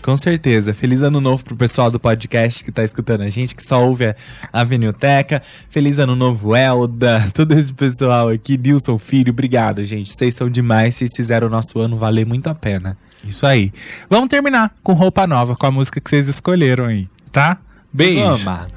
Com 0.01 0.15
certeza. 0.15 0.73
Feliz 0.73 1.01
ano 1.01 1.21
novo 1.21 1.43
pro 1.43 1.55
pessoal 1.55 1.89
do 1.89 1.99
podcast 1.99 2.63
que 2.63 2.71
tá 2.71 2.83
escutando 2.83 3.21
a 3.21 3.29
gente, 3.29 3.55
que 3.55 3.63
só 3.63 3.83
ouve 3.83 4.13
a, 4.51 4.63
Vinilteca. 4.63 5.41
Feliz 5.69 5.97
ano 5.99 6.15
novo, 6.15 6.55
Elda, 6.55 7.25
todo 7.33 7.53
esse 7.53 7.73
pessoal 7.73 8.29
aqui, 8.29 8.57
Nilson 8.57 8.97
Filho, 8.97 9.31
obrigado, 9.31 9.83
gente. 9.83 10.11
Vocês 10.11 10.35
são 10.35 10.49
demais, 10.49 10.95
vocês 10.95 11.11
fizeram 11.15 11.47
o 11.47 11.49
nosso 11.49 11.79
ano 11.79 11.97
valer 11.97 12.25
muito 12.25 12.47
a 12.47 12.55
pena. 12.55 12.97
Isso 13.23 13.45
aí. 13.45 13.71
Vamos 14.09 14.29
terminar 14.29 14.75
com 14.83 14.93
roupa 14.93 15.25
nova, 15.25 15.55
com 15.55 15.65
a 15.65 15.71
música 15.71 15.99
que 15.99 16.09
vocês 16.09 16.27
escolheram 16.27 16.85
aí, 16.85 17.07
tá? 17.31 17.57
Beijo. 17.93 18.43
Amar. 18.43 18.67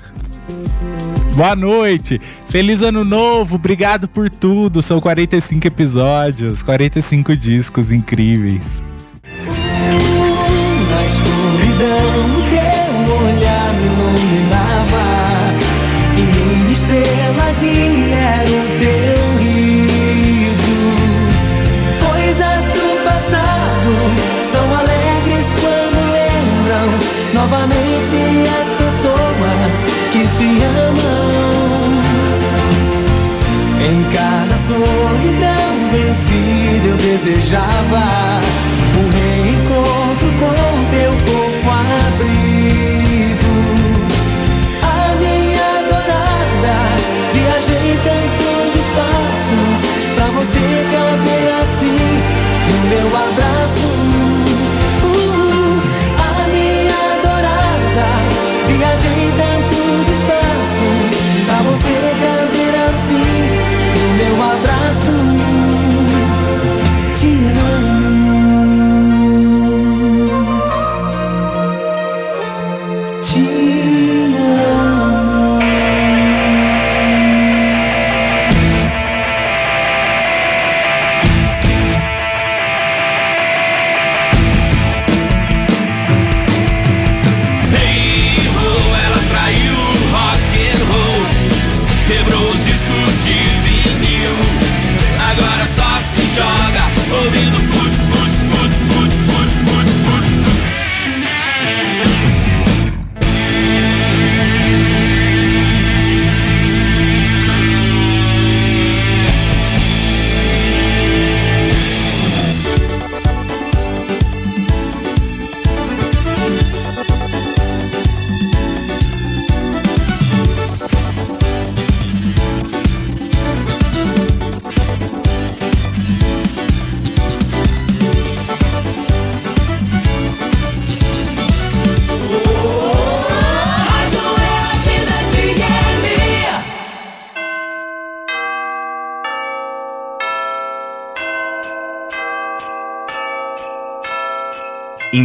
Boa 1.34 1.54
noite. 1.54 2.20
Feliz 2.48 2.82
ano 2.82 3.04
novo. 3.04 3.56
Obrigado 3.56 4.08
por 4.08 4.28
tudo. 4.28 4.82
São 4.82 5.00
45 5.00 5.66
episódios, 5.66 6.62
45 6.62 7.36
discos 7.36 7.92
incríveis. 7.92 8.82
Desejava 37.22 38.40
um 38.98 39.06
reencontro 39.10 40.28
com 40.40 40.56
teu 40.90 41.12
corpo 41.12 41.68
abrigo. 42.08 43.56
A 44.82 45.14
minha 45.16 45.66
adorada, 45.80 46.76
viajei 47.34 47.98
tantos 48.02 48.74
espaços 48.74 49.80
pra 50.14 50.26
você 50.28 50.64
caber 50.92 51.48
assim 51.62 52.00
no 52.70 52.78
meu 52.88 53.08
abraço. 53.08 53.79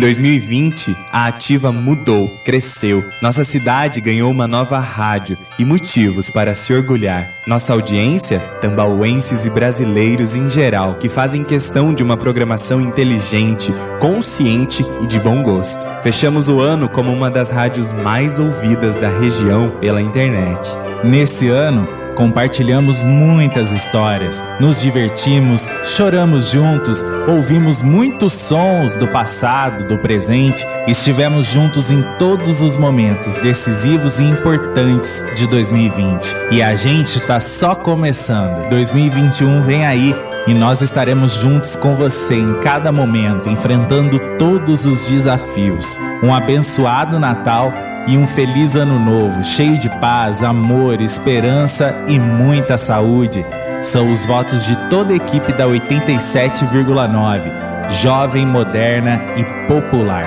2020, 0.05 0.95
a 1.11 1.25
Ativa 1.25 1.71
mudou, 1.71 2.37
cresceu. 2.45 3.03
Nossa 3.23 3.43
cidade 3.43 3.99
ganhou 3.99 4.29
uma 4.29 4.47
nova 4.47 4.77
rádio 4.77 5.35
e 5.57 5.65
motivos 5.65 6.29
para 6.29 6.53
se 6.53 6.71
orgulhar. 6.71 7.33
Nossa 7.47 7.73
audiência, 7.73 8.39
tambauenses 8.61 9.47
e 9.47 9.49
brasileiros 9.49 10.35
em 10.35 10.47
geral, 10.47 10.93
que 10.93 11.09
fazem 11.09 11.43
questão 11.43 11.91
de 11.91 12.03
uma 12.03 12.15
programação 12.15 12.79
inteligente, 12.79 13.73
consciente 13.99 14.85
e 15.01 15.07
de 15.07 15.19
bom 15.19 15.41
gosto. 15.41 15.83
Fechamos 16.03 16.47
o 16.49 16.59
ano 16.59 16.87
como 16.87 17.11
uma 17.11 17.31
das 17.31 17.49
rádios 17.49 17.91
mais 17.91 18.37
ouvidas 18.37 18.95
da 18.95 19.09
região 19.09 19.71
pela 19.81 20.03
internet. 20.03 20.69
Nesse 21.03 21.47
ano, 21.47 21.87
Compartilhamos 22.15 23.03
muitas 23.03 23.71
histórias, 23.71 24.41
nos 24.59 24.81
divertimos, 24.81 25.67
choramos 25.83 26.49
juntos, 26.49 27.03
ouvimos 27.27 27.81
muitos 27.81 28.33
sons 28.33 28.95
do 28.95 29.07
passado, 29.07 29.85
do 29.85 29.97
presente, 29.97 30.65
estivemos 30.87 31.47
juntos 31.47 31.91
em 31.91 32.01
todos 32.17 32.61
os 32.61 32.77
momentos 32.77 33.35
decisivos 33.35 34.19
e 34.19 34.23
importantes 34.23 35.23
de 35.35 35.47
2020. 35.47 36.33
E 36.51 36.61
a 36.61 36.75
gente 36.75 37.17
está 37.17 37.39
só 37.39 37.75
começando. 37.75 38.69
2021 38.69 39.61
vem 39.61 39.85
aí 39.85 40.15
e 40.47 40.53
nós 40.53 40.81
estaremos 40.81 41.33
juntos 41.33 41.75
com 41.75 41.95
você 41.95 42.35
em 42.35 42.59
cada 42.61 42.91
momento, 42.91 43.49
enfrentando 43.49 44.19
todos 44.37 44.85
os 44.85 45.07
desafios. 45.07 45.97
Um 46.23 46.33
abençoado 46.33 47.19
Natal 47.19 47.73
e 48.07 48.17
um 48.17 48.27
feliz 48.27 48.75
ano 48.75 48.99
novo, 48.99 49.43
cheio 49.43 49.79
de 49.79 49.89
paz, 49.99 50.43
amor, 50.43 51.01
esperança 51.01 51.95
e 52.07 52.19
muita 52.19 52.77
saúde. 52.77 53.43
São 53.85 54.11
os 54.11 54.25
votos 54.25 54.65
de 54.65 54.75
toda 54.89 55.13
a 55.13 55.15
equipe 55.15 55.53
da 55.53 55.67
87,9, 55.67 57.91
jovem, 58.01 58.43
moderna 58.43 59.21
e 59.37 59.43
popular. 59.67 60.25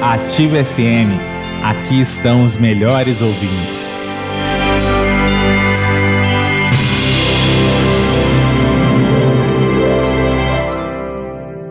Ativa 0.00 0.64
FM, 0.64 1.18
aqui 1.60 2.00
estão 2.00 2.44
os 2.44 2.56
melhores 2.56 3.20
ouvintes. 3.20 3.99